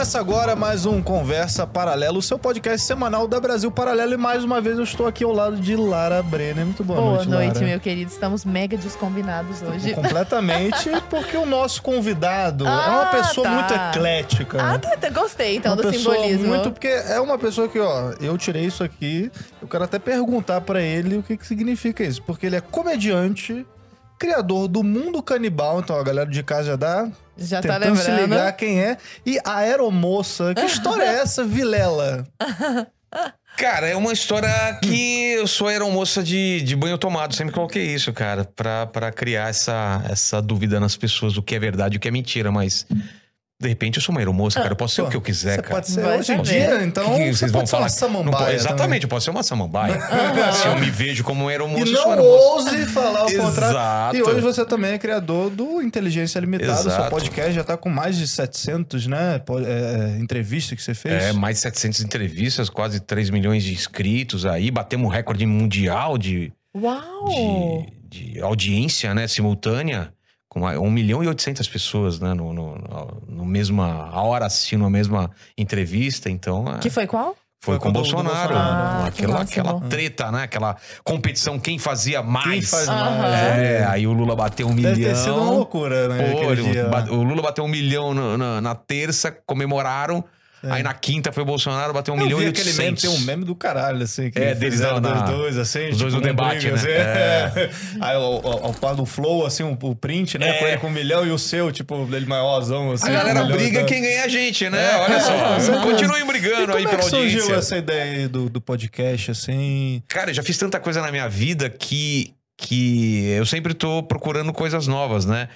Começa 0.00 0.18
agora 0.18 0.56
mais 0.56 0.86
um 0.86 1.02
Conversa 1.02 1.66
Paralelo, 1.66 2.20
o 2.20 2.22
seu 2.22 2.38
podcast 2.38 2.86
semanal 2.86 3.28
da 3.28 3.38
Brasil 3.38 3.70
Paralelo. 3.70 4.14
E 4.14 4.16
mais 4.16 4.42
uma 4.42 4.58
vez 4.58 4.78
eu 4.78 4.84
estou 4.84 5.06
aqui 5.06 5.24
ao 5.24 5.30
lado 5.30 5.56
de 5.56 5.76
Lara 5.76 6.22
Brenner. 6.22 6.64
Muito 6.64 6.82
boa, 6.82 6.98
Boa 6.98 7.12
noite, 7.16 7.28
noite, 7.28 7.54
Lara. 7.56 7.66
meu 7.66 7.80
querido. 7.80 8.10
Estamos 8.10 8.42
mega 8.42 8.78
descombinados 8.78 9.60
hoje. 9.60 9.92
Completamente, 9.92 10.88
porque 11.10 11.36
o 11.36 11.44
nosso 11.44 11.82
convidado 11.82 12.66
é 12.66 12.70
uma 12.70 13.02
Ah, 13.02 13.06
pessoa 13.08 13.46
tá. 13.46 13.52
muito 13.52 13.74
eclética. 13.74 14.56
Ah, 14.58 14.78
tá, 14.78 14.96
tá, 14.96 15.10
gostei 15.10 15.56
então 15.56 15.74
uma 15.74 15.82
do 15.82 15.92
simbolismo. 15.92 16.46
muito 16.46 16.70
porque 16.70 16.88
é 16.88 17.20
uma 17.20 17.36
pessoa 17.38 17.68
que, 17.68 17.78
ó, 17.78 18.14
eu 18.22 18.38
tirei 18.38 18.64
isso 18.64 18.82
aqui, 18.82 19.30
eu 19.60 19.68
quero 19.68 19.84
até 19.84 19.98
perguntar 19.98 20.62
pra 20.62 20.80
ele 20.80 21.18
o 21.18 21.22
que 21.22 21.36
que 21.36 21.46
significa 21.46 22.02
isso, 22.02 22.22
porque 22.22 22.46
ele 22.46 22.56
é 22.56 22.60
comediante, 22.62 23.66
criador 24.20 24.68
do 24.68 24.84
Mundo 24.84 25.22
Canibal, 25.22 25.80
então 25.80 25.96
a 25.98 26.04
galera 26.04 26.28
de 26.28 26.42
casa 26.42 26.64
já 26.64 26.76
dá 26.76 27.10
Já 27.38 27.62
tá 27.62 27.80
tentando 27.80 27.96
se 27.96 28.10
lembrando. 28.10 28.30
ligar 28.34 28.52
quem 28.52 28.78
é, 28.78 28.98
e 29.24 29.38
a 29.42 29.56
aeromoça, 29.56 30.52
que 30.54 30.60
história 30.60 31.04
é 31.04 31.14
essa, 31.22 31.42
Vilela? 31.42 32.26
Cara, 33.56 33.88
é 33.88 33.96
uma 33.96 34.12
história 34.12 34.48
que 34.82 35.32
eu 35.32 35.46
sou 35.46 35.66
aeromoça 35.66 36.22
de, 36.22 36.62
de 36.62 36.76
banho 36.76 36.96
tomado. 36.96 37.34
Sempre 37.34 37.52
coloquei 37.52 37.84
isso, 37.92 38.12
cara, 38.12 38.44
pra, 38.44 38.86
pra 38.86 39.10
criar 39.10 39.48
essa, 39.50 40.02
essa 40.08 40.40
dúvida 40.40 40.78
nas 40.78 40.96
pessoas 40.96 41.34
do 41.34 41.42
que 41.42 41.56
é 41.56 41.58
verdade 41.58 41.96
e 41.96 41.98
o 41.98 42.00
que 42.00 42.06
é 42.08 42.10
mentira. 42.10 42.52
Mas, 42.52 42.86
de 43.60 43.68
repente, 43.68 43.98
eu 43.98 44.02
sou 44.02 44.12
uma 44.14 44.20
aeromoça, 44.22 44.58
cara. 44.58 44.72
Eu 44.72 44.76
posso 44.76 44.94
ser 44.94 45.02
o 45.02 45.08
que 45.10 45.16
eu 45.16 45.20
quiser, 45.20 45.56
Você 45.56 45.62
cara. 45.62 45.74
pode 45.74 45.90
ser 45.90 46.00
Vai 46.00 46.18
hoje 46.18 46.32
em 46.32 46.40
dia, 46.40 46.82
então 46.82 47.04
Que 47.04 47.10
que 47.18 47.24
você 47.26 47.38
vocês 47.40 47.52
vão 47.52 47.60
uma 47.60 47.66
falar? 47.66 47.82
Não 47.82 47.88
samambaia 47.90 48.32
pode- 48.44 48.54
exatamente, 48.54 48.78
também. 48.82 49.00
eu 49.02 49.08
posso 49.08 49.24
ser 49.24 49.30
uma 49.30 49.42
samambaia. 49.42 50.00
Se 50.54 50.66
eu 50.66 50.78
me 50.78 50.88
vejo 50.90 51.22
como 51.22 51.44
um 51.44 51.48
aeromoça, 51.48 51.84
E 51.86 51.92
eu 51.92 52.02
sou 52.02 52.16
não 52.16 52.24
ouse 52.24 52.86
falar 52.86 53.26
o 53.26 53.32
contrário. 53.36 53.76
Exato. 53.76 54.16
E 54.16 54.22
hoje 54.22 54.40
você 54.40 54.64
também 54.64 54.92
é 54.92 54.98
criador 54.98 55.50
do 55.50 55.82
Inteligência 55.82 56.40
Limitada. 56.40 56.74
Seu 56.76 56.90
Exato. 56.90 57.10
podcast 57.10 57.52
já 57.52 57.62
tá 57.62 57.76
com 57.76 57.90
mais 57.90 58.16
de 58.16 58.26
700, 58.26 59.06
né? 59.06 59.38
po- 59.40 59.58
é, 59.60 60.16
entrevistas 60.18 60.78
que 60.78 60.82
você 60.82 60.94
fez. 60.94 61.22
É, 61.22 61.32
mais 61.34 61.56
de 61.56 61.60
700 61.62 62.00
entrevistas, 62.00 62.70
quase 62.70 62.98
3 63.00 63.28
milhões 63.28 63.62
de 63.62 63.74
inscritos 63.74 64.46
aí. 64.46 64.70
Batemos 64.70 65.06
um 65.06 65.10
recorde 65.10 65.44
mundial 65.44 66.16
de, 66.16 66.50
Uau! 66.74 67.84
de, 68.08 68.32
de 68.32 68.40
audiência, 68.40 69.12
né, 69.14 69.28
simultânea, 69.28 70.12
com 70.50 70.66
1 70.66 70.90
milhão 70.90 71.22
e 71.24 71.28
800 71.28 71.66
pessoas, 71.68 72.18
né, 72.20 72.34
no, 72.34 72.52
no, 72.52 72.74
no- 72.76 73.22
no 73.28 73.46
mesma 73.46 74.10
a 74.12 74.20
hora 74.20 74.44
assistindo 74.44 74.84
a 74.84 74.90
mesma 74.90 75.30
entrevista, 75.56 76.28
então 76.28 76.64
é, 76.74 76.78
Que 76.78 76.90
foi 76.90 77.06
qual? 77.06 77.36
foi 77.62 77.74
Foi 77.74 77.78
com 77.78 77.90
o 77.90 77.92
Bolsonaro, 77.92 78.52
Bolsonaro. 78.54 79.04
Ah, 79.06 79.10
que 79.12 79.22
aquela, 79.22 79.38
máximo. 79.38 79.60
aquela 79.68 79.80
treta, 79.88 80.32
né, 80.32 80.42
aquela 80.44 80.76
competição, 81.04 81.58
quem 81.58 81.78
fazia 81.78 82.20
mais. 82.22 82.48
Quem 82.50 82.62
faz 82.62 82.86
mais? 82.88 83.34
É, 83.58 83.84
aí 83.84 84.06
o 84.06 84.12
Lula 84.12 84.34
bateu 84.34 84.66
um 84.66 84.74
Deve 84.74 84.96
milhão. 84.96 85.10
ter 85.12 85.16
sido 85.16 85.34
uma 85.36 85.50
loucura, 85.52 86.08
né? 86.08 86.32
Pô, 86.32 86.50
ele 86.52 86.62
dia. 86.62 86.90
o 87.10 87.22
Lula 87.22 87.42
bateu 87.42 87.62
um 87.62 87.68
milhão 87.68 88.12
no- 88.14 88.36
na, 88.36 88.60
na 88.60 88.74
terça, 88.74 89.30
comemoraram. 89.46 90.24
Aí 90.62 90.82
na 90.82 90.92
quinta 90.92 91.32
foi 91.32 91.42
o 91.42 91.46
Bolsonaro, 91.46 91.92
bateu 91.92 92.12
um 92.12 92.18
Eu 92.18 92.24
milhão 92.24 92.42
e 92.42 92.46
aquele 92.48 92.72
meme, 92.72 92.84
oitocentos. 92.90 93.02
tem 93.02 93.10
um 93.10 93.24
meme 93.26 93.44
do 93.44 93.54
caralho, 93.54 94.02
assim, 94.02 94.30
que 94.30 94.38
É, 94.38 94.54
deles 94.54 94.74
fizeram 94.74 95.00
na- 95.00 95.12
dos 95.22 95.30
dois, 95.30 95.56
assim. 95.56 95.88
os 95.88 95.96
dois 95.98 96.12
tipo, 96.12 96.16
no 96.16 96.20
debate, 96.20 96.68
briga, 96.70 96.76
né? 96.76 97.44
assim. 97.46 97.60
É. 97.60 97.70
Aí 98.00 98.14
ao, 98.16 98.64
ao 98.66 98.74
par 98.74 98.94
do 98.94 99.06
Flow, 99.06 99.46
assim, 99.46 99.62
o, 99.62 99.78
o 99.80 99.96
print, 99.96 100.36
né? 100.38 100.72
É. 100.72 100.76
Com 100.76 100.88
um 100.88 100.90
milhão 100.90 101.26
e 101.26 101.30
o 101.30 101.38
seu, 101.38 101.72
tipo, 101.72 102.06
ele 102.12 102.26
maiorzão, 102.26 102.92
assim. 102.92 103.08
A 103.08 103.10
galera 103.12 103.42
um 103.44 103.48
briga 103.52 103.84
quem 103.84 104.02
ganha 104.02 104.24
a 104.24 104.28
gente, 104.28 104.68
né? 104.68 104.92
É. 104.92 104.96
Olha 105.00 105.20
só. 105.20 105.32
É. 105.32 105.82
Continuem 105.82 106.26
brigando 106.26 106.66
como 106.66 106.76
aí 106.76 106.84
é 106.84 106.88
pela 106.88 107.02
que 107.02 107.08
surgiu 107.08 107.40
audiência. 107.40 107.54
essa 107.54 107.76
ideia 107.78 108.02
aí 108.22 108.28
do, 108.28 108.50
do 108.50 108.60
podcast, 108.60 109.30
assim? 109.30 110.02
Cara, 110.08 110.30
eu 110.30 110.34
já 110.34 110.42
fiz 110.42 110.58
tanta 110.58 110.78
coisa 110.78 111.00
na 111.00 111.10
minha 111.10 111.28
vida 111.28 111.70
que, 111.70 112.34
que 112.58 113.28
eu 113.30 113.46
sempre 113.46 113.72
tô 113.72 114.02
procurando 114.02 114.52
coisas 114.52 114.86
novas, 114.86 115.24
né? 115.24 115.48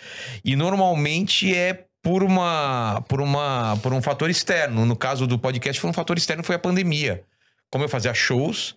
E 0.45 0.57
normalmente 0.57 1.55
é 1.55 1.85
por 2.05 2.23
uma, 2.23 3.03
por 3.09 3.21
uma, 3.21 3.77
por 3.83 3.93
um 3.95 4.03
fator 4.03 4.29
externo. 4.29 4.85
No 4.85 4.95
caso 4.95 5.27
do 5.27 5.39
podcast, 5.39 5.81
foi 5.81 5.89
um 5.89 5.93
fator 5.95 6.19
externo, 6.19 6.45
foi 6.45 6.55
a 6.55 6.59
pandemia. 6.59 7.25
Como 7.71 7.83
eu 7.83 7.89
fazia 7.89 8.13
shows, 8.13 8.77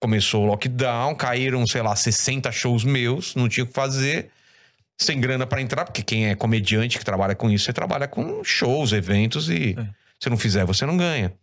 começou 0.00 0.44
o 0.44 0.46
lockdown, 0.46 1.14
caíram, 1.16 1.66
sei 1.66 1.82
lá, 1.82 1.94
60 1.96 2.50
shows 2.52 2.84
meus, 2.84 3.34
não 3.34 3.48
tinha 3.48 3.64
o 3.64 3.66
que 3.66 3.72
fazer. 3.74 4.30
Sem 4.98 5.20
grana 5.20 5.46
pra 5.46 5.60
entrar, 5.60 5.84
porque 5.84 6.02
quem 6.02 6.28
é 6.28 6.34
comediante 6.34 6.98
que 6.98 7.04
trabalha 7.04 7.34
com 7.34 7.50
isso, 7.50 7.64
você 7.66 7.72
trabalha 7.72 8.06
com 8.08 8.42
shows, 8.42 8.92
eventos 8.92 9.50
e 9.50 9.74
É. 9.78 9.86
se 10.18 10.30
não 10.30 10.38
fizer, 10.38 10.64
você 10.64 10.86
não 10.86 10.96
ganha. 10.96 11.34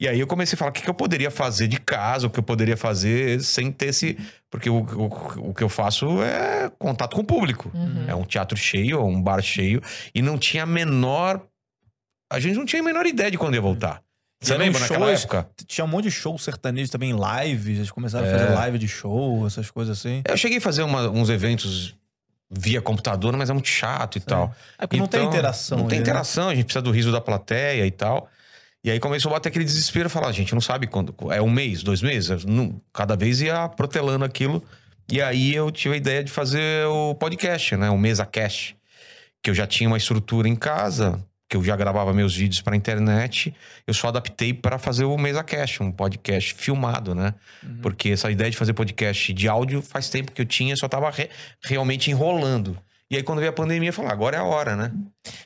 E 0.00 0.06
aí 0.06 0.20
eu 0.20 0.26
comecei 0.28 0.54
a 0.54 0.58
falar 0.58 0.70
o 0.70 0.72
que, 0.72 0.82
que 0.82 0.88
eu 0.88 0.94
poderia 0.94 1.30
fazer 1.30 1.66
de 1.66 1.78
casa, 1.80 2.26
o 2.26 2.30
que 2.30 2.38
eu 2.38 2.42
poderia 2.42 2.76
fazer 2.76 3.42
sem 3.42 3.72
ter 3.72 3.86
esse. 3.86 4.16
Porque 4.48 4.70
o, 4.70 4.78
o, 4.78 5.48
o 5.50 5.54
que 5.54 5.62
eu 5.62 5.68
faço 5.68 6.22
é 6.22 6.70
contato 6.78 7.16
com 7.16 7.22
o 7.22 7.24
público. 7.24 7.70
Uhum. 7.74 8.04
É 8.06 8.14
um 8.14 8.24
teatro 8.24 8.56
cheio, 8.56 8.98
é 8.98 9.02
um 9.02 9.20
bar 9.20 9.42
cheio. 9.42 9.82
E 10.14 10.22
não 10.22 10.38
tinha 10.38 10.62
a 10.62 10.66
menor. 10.66 11.42
A 12.30 12.38
gente 12.38 12.54
não 12.56 12.64
tinha 12.64 12.80
a 12.80 12.84
menor 12.84 13.06
ideia 13.06 13.30
de 13.30 13.36
quando 13.38 13.54
ia 13.54 13.60
voltar. 13.60 14.00
Você 14.40 14.56
lembra 14.56 14.80
naquela 14.80 15.06
shows- 15.08 15.22
época? 15.24 15.48
Tinha 15.66 15.84
um 15.84 15.88
monte 15.88 16.04
de 16.04 16.10
show 16.12 16.38
sertanejo 16.38 16.92
também, 16.92 17.12
live. 17.12 17.72
Eles 17.72 17.90
começaram 17.90 18.24
a 18.24 18.28
É. 18.28 18.38
fazer 18.38 18.54
live 18.54 18.78
de 18.78 18.86
show, 18.86 19.44
essas 19.48 19.68
coisas 19.68 19.98
assim. 19.98 20.22
Eu 20.24 20.36
cheguei 20.36 20.58
a 20.58 20.60
fazer 20.60 20.84
uma- 20.84 21.10
uns 21.10 21.28
eventos 21.28 21.96
via 22.48 22.80
computador, 22.80 23.36
mas 23.36 23.50
é 23.50 23.52
muito 23.52 23.68
chato 23.68 24.16
e 24.16 24.20
tal. 24.20 24.54
É 24.78 24.86
porque 24.86 24.96
não 24.96 25.08
tem 25.08 25.20
Então, 25.22 25.32
interação. 25.32 25.78
Não 25.78 25.86
tem 25.88 25.98
né? 25.98 26.02
interação, 26.02 26.48
a 26.50 26.54
gente 26.54 26.66
precisa 26.66 26.82
do 26.82 26.92
riso 26.92 27.10
da 27.10 27.20
plateia 27.20 27.84
e 27.84 27.90
tal. 27.90 28.30
E 28.84 28.90
aí 28.90 29.00
começou 29.00 29.30
a 29.30 29.34
bater 29.34 29.48
aquele 29.48 29.64
desespero, 29.64 30.08
falar, 30.08 30.28
a 30.28 30.32
gente 30.32 30.54
não 30.54 30.60
sabe 30.60 30.86
quando. 30.86 31.14
É 31.32 31.42
um 31.42 31.50
mês, 31.50 31.82
dois 31.82 32.00
meses? 32.00 32.44
Não, 32.44 32.80
cada 32.92 33.16
vez 33.16 33.40
ia 33.40 33.68
protelando 33.68 34.24
aquilo. 34.24 34.62
E 35.10 35.20
aí 35.20 35.54
eu 35.54 35.70
tive 35.70 35.94
a 35.94 35.96
ideia 35.98 36.22
de 36.22 36.30
fazer 36.30 36.86
o 36.86 37.14
podcast, 37.14 37.76
né? 37.76 37.90
O 37.90 37.98
Mesa 37.98 38.24
Cash. 38.24 38.74
Que 39.42 39.50
eu 39.50 39.54
já 39.54 39.66
tinha 39.66 39.88
uma 39.88 39.96
estrutura 39.96 40.48
em 40.48 40.54
casa, 40.56 41.24
que 41.48 41.56
eu 41.56 41.64
já 41.64 41.74
gravava 41.74 42.12
meus 42.12 42.36
vídeos 42.36 42.60
pra 42.60 42.76
internet. 42.76 43.54
Eu 43.86 43.94
só 43.94 44.08
adaptei 44.08 44.52
para 44.54 44.78
fazer 44.78 45.04
o 45.04 45.16
Mesa 45.16 45.42
Cash, 45.42 45.80
um 45.80 45.90
podcast 45.90 46.54
filmado, 46.54 47.14
né? 47.14 47.34
Uhum. 47.62 47.78
Porque 47.82 48.10
essa 48.10 48.30
ideia 48.30 48.50
de 48.50 48.56
fazer 48.56 48.74
podcast 48.74 49.32
de 49.32 49.48
áudio 49.48 49.82
faz 49.82 50.08
tempo 50.08 50.30
que 50.30 50.42
eu 50.42 50.46
tinha, 50.46 50.76
só 50.76 50.86
tava 50.88 51.10
re- 51.10 51.30
realmente 51.64 52.10
enrolando. 52.10 52.78
E 53.10 53.16
aí, 53.16 53.22
quando 53.22 53.38
veio 53.38 53.48
a 53.48 53.54
pandemia, 53.54 53.88
eu 53.88 53.92
falei, 53.92 54.10
agora 54.12 54.36
é 54.36 54.40
a 54.40 54.44
hora, 54.44 54.76
né? 54.76 54.92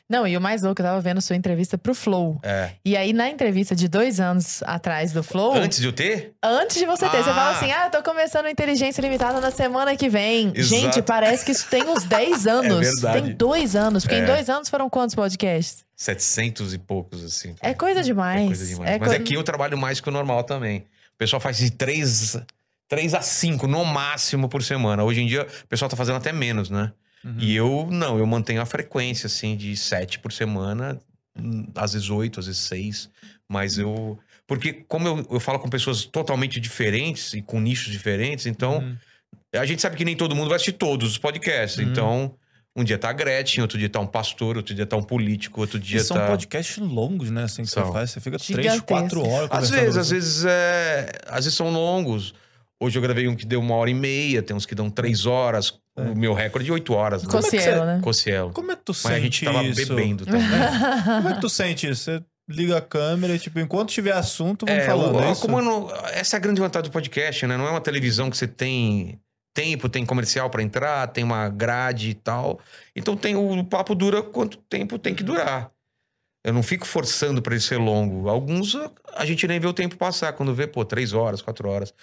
Não, 0.09 0.27
e 0.27 0.37
o 0.37 0.41
mais 0.41 0.63
louco, 0.63 0.83
eu 0.83 0.87
tava 0.87 1.01
vendo 1.01 1.21
sua 1.21 1.37
entrevista 1.37 1.79
pro 1.79 1.95
Flow. 1.95 2.41
É. 2.43 2.73
E 2.85 2.97
aí, 2.97 3.13
na 3.13 3.31
entrevista 3.31 3.77
de 3.77 3.87
dois 3.87 4.19
anos 4.19 4.65
atrás 4.65 5.13
do 5.13 5.23
Flow, 5.23 5.55
Antes 5.55 5.79
de 5.79 5.87
eu 5.87 5.93
ter? 5.93 6.33
antes 6.43 6.77
de 6.77 6.85
você 6.87 7.09
ter, 7.09 7.23
você 7.23 7.31
Ah. 7.31 7.35
fala 7.35 7.51
assim: 7.57 7.71
ah, 7.71 7.89
tô 7.89 8.03
começando 8.03 8.49
inteligência 8.49 9.01
limitada 9.01 9.41
na 9.41 9.53
semana 9.53 9.95
que 9.97 10.09
vem. 10.09 10.51
Exato. 10.57 10.63
Gente, 10.83 11.03
parece 11.03 11.45
que 11.45 11.53
isso 11.53 11.69
tem 11.71 11.85
uns 11.85 12.03
10 12.03 12.47
anos. 12.49 12.81
verdade. 13.01 13.23
Tem 13.23 13.33
dois 13.37 13.77
anos. 13.77 14.03
Porque 14.03 14.17
em 14.17 14.23
É. 14.23 14.27
dois 14.27 14.51
anos 14.51 14.69
foram 14.69 14.91
quantos 14.91 15.15
podcasts? 15.15 15.85
700 15.95 16.75
e 16.75 16.79
poucos, 16.79 17.23
assim. 17.25 17.55
É 17.61 17.73
coisa 17.73 18.03
demais. 18.03 18.43
É 18.43 18.47
coisa 18.47 18.67
demais. 18.67 18.91
É 18.91 18.99
Mas 18.99 19.09
co- 19.11 19.15
aqui 19.15 19.35
eu 19.35 19.45
trabalho 19.45 19.79
mais 19.79 20.01
que 20.01 20.09
o 20.09 20.13
normal 20.13 20.43
também. 20.43 20.79
O 21.15 21.19
pessoal 21.19 21.39
faz 21.39 21.59
de 21.59 21.71
3, 21.71 22.39
3 22.89 23.15
a 23.15 23.21
5 23.23 23.69
no 23.69 23.85
máximo 23.85 24.49
por 24.49 24.65
semana. 24.65 25.05
Hoje 25.05 25.21
em 25.21 25.27
dia, 25.29 25.47
o 25.65 25.67
pessoal 25.69 25.89
tá 25.89 25.97
fazendo 25.97 26.17
até 26.17 26.33
menos, 26.33 26.69
né? 26.69 26.91
Uhum. 27.25 27.37
E 27.39 27.55
eu, 27.55 27.89
não, 27.91 28.19
eu 28.19 28.27
mantenho 28.27 28.61
a 28.61 28.67
frequência, 28.67 29.27
assim, 29.27 29.57
de 29.57 29.77
7 29.77 30.19
por 30.19 30.33
semana. 30.33 31.01
Às 31.75 31.93
vezes 31.95 32.11
8, 32.11 32.41
às 32.41 32.47
vezes 32.47 32.63
6. 32.63 33.11
Mas 33.49 33.79
eu... 33.79 34.19
Porque 34.47 34.85
como 34.89 35.09
eu, 35.09 35.27
eu 35.31 35.41
falo 35.41 35.59
com 35.59 35.69
pessoas 35.69 36.05
totalmente 36.05 36.61
diferentes 36.61 37.33
e 37.35 37.43
com 37.43 37.61
nichos 37.61 37.93
diferentes, 37.93 38.47
então... 38.47 38.79
Uhum. 38.79 38.97
A 39.55 39.67
gente 39.67 39.83
sabe 39.83 39.97
que 39.97 40.05
nem 40.05 40.17
todo 40.17 40.35
mundo 40.35 40.49
vai 40.49 40.57
assistir 40.57 40.73
todos 40.73 41.11
os 41.11 41.19
podcasts. 41.19 41.79
Uhum. 41.79 41.91
Então, 41.91 42.35
um 42.75 42.83
dia 42.83 42.97
tá 42.97 43.11
a 43.11 43.13
Gretchen, 43.13 43.61
outro 43.61 43.79
dia 43.79 43.89
tá 43.89 44.01
um 44.01 44.07
pastor, 44.07 44.57
outro 44.57 44.75
dia 44.75 44.87
tá 44.87 44.97
um 44.97 45.03
político, 45.03 45.61
outro 45.61 45.77
E 45.77 45.81
dia 45.81 46.03
são 46.03 46.17
tá. 46.17 46.27
podcasts 46.27 46.79
longos, 46.79 47.31
né? 47.31 47.45
Assim 47.45 47.63
que 47.63 47.69
você 47.69 47.81
São. 47.81 47.93
faz. 47.93 48.11
Você 48.11 48.21
fica 48.21 48.39
três, 48.39 48.81
quatro 48.81 49.27
horas 49.27 49.51
Às 49.51 49.71
vezes, 49.71 49.97
às 49.97 50.11
vezes 50.11 50.45
é. 50.47 51.13
Às 51.27 51.45
vezes 51.45 51.55
são 51.55 51.71
longos. 51.71 52.35
Hoje 52.81 52.97
eu 52.99 53.03
gravei 53.03 53.29
um 53.29 53.37
que 53.37 53.45
deu 53.45 53.61
uma 53.61 53.75
hora 53.75 53.91
e 53.91 53.95
meia, 53.95 54.43
tem 54.43 54.57
uns 54.57 54.65
que 54.65 54.75
dão 54.75 54.91
três 54.91 55.27
horas. 55.27 55.79
É. 55.97 56.01
O 56.03 56.17
meu 56.17 56.33
recorde 56.33 56.71
é 56.71 56.73
oito 56.73 56.95
horas. 56.95 57.23
Né? 57.23 57.29
Como 57.31 57.47
é 57.47 57.51
você- 57.51 57.85
né? 57.85 58.01
Cossielo. 58.03 58.53
Como 58.53 58.73
é 58.73 58.77
que 58.77 58.83
tu 58.83 58.93
Mas 59.05 59.07
a 59.13 59.19
gente 59.21 59.41
sente 59.45 59.53
tava 59.53 59.65
isso? 59.67 59.95
bebendo 59.95 60.25
também. 60.25 60.41
Como 61.05 61.29
é 61.29 61.35
que 61.35 61.41
tu 61.41 61.49
sente 61.51 61.89
isso? 61.89 62.05
Você 62.05 62.23
liga 62.49 62.79
a 62.79 62.81
câmera 62.81 63.35
e, 63.35 63.39
tipo, 63.39 63.59
enquanto 63.61 63.91
tiver 63.91 64.13
assunto, 64.13 64.65
vamos 64.67 64.83
É, 64.83 64.87
falando. 64.87 65.17
o- 65.17 65.23
é 65.23 65.31
isso? 65.33 65.43
como 65.43 65.61
não- 65.61 65.91
essa 66.13 66.37
é 66.37 66.39
a 66.39 66.41
grande 66.41 66.61
vantagem 66.61 66.89
do 66.89 66.93
podcast, 66.93 67.47
né? 67.47 67.57
Não 67.57 67.67
é 67.67 67.71
uma 67.71 67.81
televisão 67.81 68.31
que 68.31 68.37
você 68.37 68.49
tem 68.49 69.21
tempo, 69.55 69.87
tem 69.89 70.05
comercial 70.07 70.49
pra 70.49 70.63
entrar, 70.63 71.07
tem 71.09 71.23
uma 71.23 71.49
grade 71.51 72.09
e 72.11 72.15
tal. 72.15 72.59
Então 72.97 73.15
tem 73.17 73.37
o, 73.37 73.59
o 73.59 73.65
papo 73.65 73.95
dura 73.95 74.23
quanto 74.23 74.57
tempo 74.69 74.99
tem 74.99 75.15
que 75.15 75.23
durar. 75.23 75.71
Eu 76.45 76.53
não 76.53 76.63
fico 76.63 76.87
forçando 76.87 77.41
pra 77.41 77.53
ele 77.55 77.61
ser 77.63 77.77
longo. 77.77 78.29
Alguns 78.29 78.75
a- 78.75 78.91
a 79.15 79.25
gente 79.27 79.47
nem 79.47 79.61
vê 79.61 79.67
o 79.67 79.73
tempo 79.73 79.97
passar. 79.97 80.33
Quando 80.33 80.55
vê, 80.55 80.67
pô, 80.67 80.85
três 80.85 81.13
horas, 81.13 81.41
quatro 81.43 81.69
horas. 81.69 81.95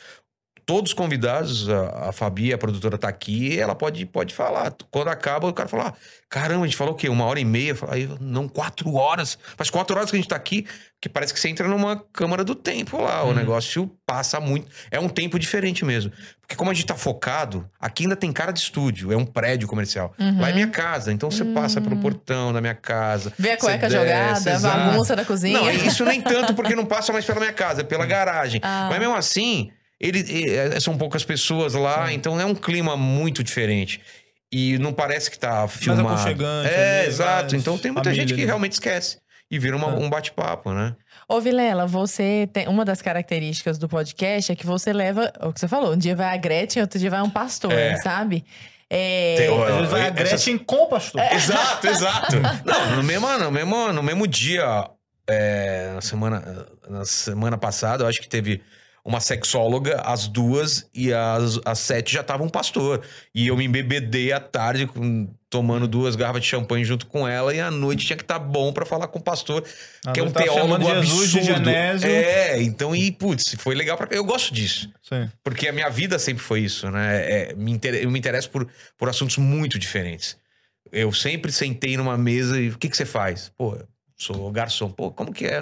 Todos 0.69 0.91
os 0.91 0.93
convidados, 0.93 1.67
a, 1.67 2.09
a 2.09 2.11
Fabi, 2.11 2.53
a 2.53 2.57
produtora 2.57 2.95
tá 2.95 3.09
aqui, 3.09 3.59
ela 3.59 3.73
pode, 3.73 4.05
pode 4.05 4.35
falar. 4.35 4.71
Quando 4.91 5.07
acaba, 5.07 5.47
o 5.47 5.53
cara 5.53 5.67
fala: 5.67 5.87
ah, 5.87 5.93
caramba, 6.29 6.63
a 6.63 6.67
gente 6.67 6.77
falou 6.77 6.93
o 6.93 6.95
quê? 6.95 7.09
Uma 7.09 7.25
hora 7.25 7.39
e 7.39 7.45
meia? 7.45 7.75
Aí, 7.87 8.07
não, 8.21 8.47
quatro 8.47 8.93
horas. 8.93 9.35
Faz 9.57 9.71
quatro 9.71 9.97
horas 9.97 10.11
que 10.11 10.15
a 10.15 10.19
gente 10.19 10.29
tá 10.29 10.35
aqui, 10.35 10.67
que 11.01 11.09
parece 11.09 11.33
que 11.33 11.39
você 11.39 11.49
entra 11.49 11.67
numa 11.67 12.05
câmara 12.13 12.43
do 12.43 12.53
tempo 12.53 13.01
lá. 13.01 13.23
O 13.23 13.33
negócio 13.33 13.89
passa 14.05 14.39
muito. 14.39 14.67
É 14.91 14.99
um 14.99 15.09
tempo 15.09 15.39
diferente 15.39 15.83
mesmo. 15.83 16.11
Porque 16.39 16.55
como 16.55 16.69
a 16.69 16.73
gente 16.75 16.85
tá 16.85 16.95
focado, 16.95 17.67
aqui 17.79 18.03
ainda 18.03 18.15
tem 18.15 18.31
cara 18.31 18.51
de 18.51 18.59
estúdio, 18.59 19.11
é 19.11 19.17
um 19.17 19.25
prédio 19.25 19.67
comercial. 19.67 20.13
Lá 20.37 20.51
é 20.51 20.53
minha 20.53 20.67
casa, 20.67 21.11
então 21.11 21.31
você 21.31 21.45
passa 21.45 21.81
pelo 21.81 21.97
portão 21.97 22.53
da 22.53 22.61
minha 22.61 22.75
casa. 22.75 23.33
Vê 23.39 23.53
a 23.53 23.57
cueca 23.57 23.89
desce, 23.89 23.97
jogada, 23.97 24.51
a 24.51 24.53
exato. 24.53 24.77
bagunça 24.77 25.15
da 25.15 25.25
cozinha. 25.25 25.59
Não, 25.59 25.71
isso 25.71 26.05
nem 26.05 26.21
tanto 26.21 26.53
porque 26.53 26.75
não 26.75 26.85
passa 26.85 27.11
mais 27.11 27.25
pela 27.25 27.39
minha 27.39 27.53
casa, 27.53 27.81
é 27.81 27.83
pela 27.83 28.05
garagem. 28.05 28.61
Ah. 28.63 28.87
Mas 28.91 28.99
mesmo 28.99 29.15
assim, 29.15 29.71
ele, 29.99 30.49
eh, 30.49 30.79
são 30.79 30.97
poucas 30.97 31.23
pessoas 31.23 31.73
lá, 31.73 32.11
então 32.13 32.39
é 32.39 32.45
um 32.45 32.55
clima 32.55 32.95
muito 32.97 33.43
diferente. 33.43 33.99
E 34.51 34.77
não 34.79 34.91
parece 34.93 35.29
que 35.29 35.37
tá 35.37 35.67
filmado. 35.67 36.07
aconchegante 36.07 36.73
É, 36.73 36.99
ali, 37.01 37.07
exato. 37.07 37.41
mais 37.51 37.53
Então 37.53 37.77
tem 37.77 37.91
muita 37.91 38.09
família 38.09 38.27
gente 38.27 38.35
que 38.39 38.45
realmente 38.45 38.73
esquece. 38.73 39.17
E 39.51 39.57
vira 39.59 39.75
uma- 39.75 39.87
É. 39.91 39.95
um 39.95 40.09
bate-papo, 40.09 40.71
né? 40.71 40.95
Ô, 41.27 41.39
Vilela, 41.41 41.85
você 41.87 42.47
tem. 42.53 42.67
Uma 42.67 42.85
das 42.85 43.01
características 43.01 43.77
do 43.79 43.87
podcast 43.89 44.51
é 44.51 44.55
que 44.55 44.65
você 44.65 44.93
leva. 44.93 45.31
O 45.41 45.51
que 45.51 45.59
você 45.59 45.67
falou, 45.67 45.93
um 45.93 45.97
dia 45.97 46.15
vai 46.15 46.33
a 46.33 46.37
Gretchen, 46.37 46.81
outro 46.83 46.99
dia 46.99 47.09
vai 47.09 47.21
um 47.21 47.29
pastor, 47.29 47.71
É. 47.73 47.95
sabe? 47.97 48.43
É, 48.89 49.35
Tem- 49.37 49.63
Às 49.63 49.75
vezes 49.75 49.89
vai 49.91 50.07
a 50.07 50.09
Gretchen 50.09 50.57
com 50.57 50.83
o 50.83 50.87
pastor. 50.87 51.21
Exato, 51.33 51.87
exato. 51.87 52.35
Não, 52.65 52.95
no 52.95 53.03
mesmo, 53.03 53.27
no 53.39 53.51
mesmo, 53.51 53.93
no 53.93 54.01
mesmo 54.03 54.27
dia, 54.27 54.87
é, 55.27 55.91
na, 55.93 56.01
semana, 56.01 56.67
na 56.87 57.05
semana 57.05 57.57
passada, 57.57 58.03
eu 58.03 58.07
acho 58.07 58.19
que 58.21 58.27
teve 58.29 58.61
uma 59.09 59.19
sexóloga, 59.19 60.01
as 60.01 60.27
duas, 60.27 60.87
e 60.93 61.11
as, 61.11 61.59
as 61.65 61.79
sete 61.79 62.13
já 62.13 62.21
estavam 62.21 62.45
um 62.45 62.49
pastor. 62.49 63.01
E 63.33 63.47
eu 63.47 63.57
me 63.57 63.65
embebedei 63.65 64.31
à 64.31 64.39
tarde, 64.39 64.85
com- 64.85 65.27
tomando 65.49 65.87
duas 65.87 66.15
garrafas 66.15 66.43
de 66.43 66.47
champanhe 66.47 66.85
junto 66.85 67.07
com 67.07 67.27
ela, 67.27 67.53
e 67.55 67.59
à 67.59 67.71
noite 67.71 68.05
tinha 68.05 68.15
que 68.15 68.23
estar 68.23 68.37
bom 68.37 68.71
pra 68.71 68.85
falar 68.85 69.07
com 69.07 69.17
o 69.17 69.21
pastor, 69.21 69.63
A 70.05 70.11
que 70.11 70.19
é 70.19 70.23
um 70.23 70.29
tava 70.29 70.45
teólogo 70.45 70.83
Jesus 70.85 71.31
de 71.31 71.39
absurdo. 71.39 71.65
Genésio. 71.65 72.07
É, 72.09 72.61
então, 72.61 72.95
e 72.95 73.11
putz, 73.11 73.55
foi 73.57 73.73
legal 73.73 73.97
pra 73.97 74.07
Eu 74.11 74.23
gosto 74.23 74.53
disso. 74.53 74.91
Sim. 75.01 75.27
Porque 75.43 75.67
a 75.67 75.73
minha 75.73 75.89
vida 75.89 76.19
sempre 76.19 76.43
foi 76.43 76.59
isso, 76.61 76.89
né? 76.91 77.49
É, 77.49 77.53
me 77.55 77.71
inter- 77.71 77.95
Eu 77.95 78.11
me 78.11 78.19
interesso 78.19 78.47
por, 78.51 78.67
por 78.95 79.09
assuntos 79.09 79.37
muito 79.37 79.79
diferentes. 79.79 80.37
Eu 80.91 81.11
sempre 81.11 81.51
sentei 81.51 81.97
numa 81.97 82.15
mesa 82.17 82.61
e 82.61 82.69
o 82.69 82.77
que, 82.77 82.87
que 82.87 82.95
você 82.95 83.05
faz? 83.05 83.51
Pô, 83.57 83.75
sou 84.19 84.51
garçom. 84.51 84.91
Pô, 84.91 85.09
como 85.11 85.31
que 85.33 85.45
é? 85.45 85.59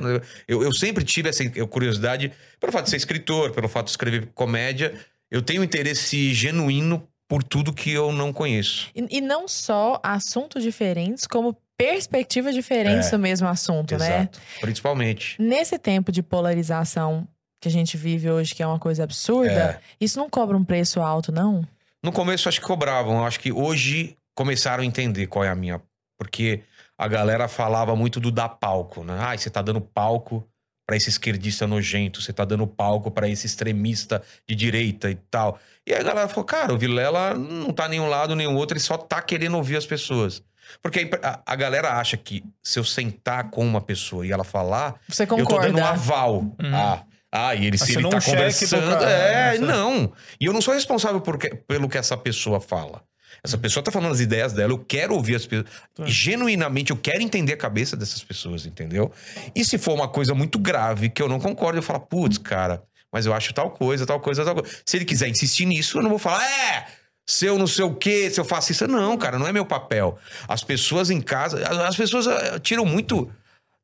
Eu, 0.48 0.64
eu 0.64 0.74
sempre 0.74 1.04
tive 1.04 1.30
essa 1.30 1.48
curiosidade, 1.68 2.32
pelo 2.60 2.72
fato 2.72 2.86
de 2.86 2.90
ser 2.90 2.98
escritor, 2.98 3.52
pelo 3.52 3.68
fato 3.70 3.86
de 3.86 3.92
escrever 3.92 4.28
comédia. 4.34 4.94
Eu 5.30 5.42
tenho 5.42 5.64
interesse 5.64 6.34
genuíno 6.34 7.08
por 7.28 7.44
tudo 7.44 7.74
que 7.74 7.92
eu 7.92 8.12
não 8.12 8.34
conheço. 8.34 8.90
E, 8.96 9.18
e 9.18 9.22
não 9.22 9.48
só 9.48 10.00
assuntos 10.02 10.64
diferentes, 10.64 11.28
como 11.28 11.56
perspectivas 11.78 12.56
diferentes 12.56 13.08
É. 13.08 13.12
do 13.12 13.20
mesmo 13.20 13.48
assunto, 13.48 13.96
né? 13.98 14.20
Exato. 14.22 14.40
Principalmente. 14.62 15.36
Nesse 15.40 15.78
tempo 15.78 16.12
de 16.12 16.24
polarização 16.24 17.28
que 17.62 17.68
a 17.68 17.72
gente 17.72 17.98
vive 17.98 18.30
hoje, 18.30 18.56
que 18.56 18.64
é 18.64 18.68
uma 18.68 18.80
coisa 18.80 19.04
absurda, 19.04 19.52
É. 19.52 19.80
isso 20.00 20.18
não 20.18 20.30
cobra 20.30 20.56
um 20.58 20.64
preço 20.64 21.02
alto, 21.02 21.32
não? 21.32 21.68
No 22.04 22.12
começo 22.12 22.48
acho 22.50 22.60
que 22.62 22.66
cobravam. 22.66 23.26
Acho 23.26 23.40
que 23.40 23.52
hoje 23.52 24.16
começaram 24.34 24.82
a 24.84 24.86
entender 24.86 25.28
qual 25.28 25.44
é 25.44 25.50
a 25.50 25.56
minha. 25.56 25.82
Porque 26.18 26.62
a 26.98 27.08
galera 27.08 27.48
falava 27.48 27.96
muito 27.96 28.20
do 28.20 28.32
dar 28.32 28.50
palco, 28.50 29.04
né? 29.04 29.18
Ai, 29.20 29.38
você 29.38 29.50
tá 29.50 29.62
dando 29.62 29.80
palco 29.82 30.48
pra 30.86 30.96
esse 30.96 31.10
esquerdista 31.10 31.68
nojento, 31.68 32.22
você 32.22 32.32
tá 32.32 32.46
dando 32.46 32.66
palco 32.66 33.12
pra 33.12 33.28
esse 33.28 33.46
extremista 33.46 34.22
de 34.48 34.56
direita 34.56 35.12
e 35.12 35.16
tal. 35.16 35.60
E 35.86 35.94
aí 35.94 36.00
a 36.00 36.04
galera 36.04 36.28
falou, 36.30 36.46
cara, 36.46 36.74
o 36.74 36.78
Vilela 36.78 37.34
não 37.34 37.74
tá 37.74 37.88
nem 37.90 38.00
um 38.00 38.08
lado 38.08 38.36
nem 38.36 38.48
o 38.48 38.56
outro, 38.56 38.76
ele 38.78 38.84
só 38.84 38.98
tá 38.98 39.22
querendo 39.22 39.58
ouvir 39.58 39.76
as 39.78 39.86
pessoas. 39.86 40.42
Porque 40.82 41.00
aí 41.00 41.10
a, 41.22 41.42
a 41.46 41.56
galera 41.56 41.94
acha 42.00 42.16
que 42.18 42.44
se 42.64 42.80
eu 42.80 42.84
sentar 42.86 43.50
com 43.52 43.66
uma 43.66 43.82
pessoa 43.82 44.26
e 44.26 44.32
ela 44.32 44.44
falar, 44.46 44.96
Você 45.10 45.24
eu 45.24 45.28
tô 45.28 45.36
concorda? 45.38 45.68
dando 45.68 45.80
um 45.80 45.86
aval. 45.86 46.56
Ah, 46.74 47.04
ah, 47.32 47.56
e 47.56 47.66
ele 47.66 47.78
se 47.78 47.94
ele 47.94 48.02
tá 48.04 48.08
um 48.08 48.12
pro 48.12 48.22
conversando. 48.32 49.04
é, 49.04 49.58
né? 49.60 49.66
não. 49.68 50.12
E 50.40 50.46
eu 50.46 50.54
não 50.54 50.62
sou 50.62 50.74
responsável 50.74 51.20
por 51.22 51.38
que- 51.38 51.54
pelo 51.68 51.88
que 51.90 51.98
essa 51.98 52.16
pessoa 52.18 52.60
fala. 52.62 53.04
Essa 53.44 53.58
pessoa 53.58 53.84
tá 53.84 53.92
falando 53.92 54.12
as 54.12 54.20
ideias 54.20 54.54
dela, 54.54 54.74
eu 54.74 54.80
quero 54.80 55.14
ouvir 55.14 55.36
as 55.36 55.46
pessoas. 55.46 55.70
Genuinamente, 56.06 56.92
eu 56.92 56.98
quero 56.98 57.22
entender 57.22 57.54
a 57.54 57.58
cabeça 57.58 57.96
dessas 57.96 58.24
pessoas, 58.24 58.66
entendeu? 58.66 59.12
E 59.56 59.64
se 59.64 59.78
for 59.78 59.94
uma 59.94 60.08
coisa 60.08 60.34
muito 60.34 60.58
grave 60.60 61.10
que 61.10 61.22
eu 61.22 61.28
não 61.30 61.40
concordo, 61.40 61.78
eu 61.80 61.84
falo, 61.84 62.00
putz, 62.00 62.38
cara, 62.38 62.84
mas 63.12 63.26
eu 63.26 63.34
acho 63.34 63.54
tal 63.54 63.72
coisa, 63.72 64.06
tal 64.06 64.20
coisa, 64.20 64.44
tal 64.44 64.56
coisa. 64.56 64.70
Se 64.86 64.98
ele 64.98 65.06
quiser 65.06 65.28
insistir 65.30 65.66
nisso, 65.66 65.98
eu 65.98 66.02
não 66.04 66.10
vou 66.10 66.20
falar, 66.20 66.44
é, 66.44 66.88
se 67.26 67.46
eu 67.46 67.58
não 67.58 67.68
sei 67.68 67.86
o 67.86 67.94
quê, 67.94 68.30
se 68.30 68.40
eu 68.40 68.46
faço 68.46 68.72
isso. 68.72 68.88
Não, 68.88 69.18
cara, 69.18 69.38
não 69.38 69.48
é 69.48 69.52
meu 69.54 69.66
papel. 69.66 70.18
As 70.48 70.64
pessoas 70.64 71.10
em 71.10 71.22
casa, 71.22 71.66
as- 71.68 71.78
as 71.78 71.96
pessoas 71.96 72.28
ah, 72.28 72.60
tiram 72.60 72.86
muito. 72.86 73.30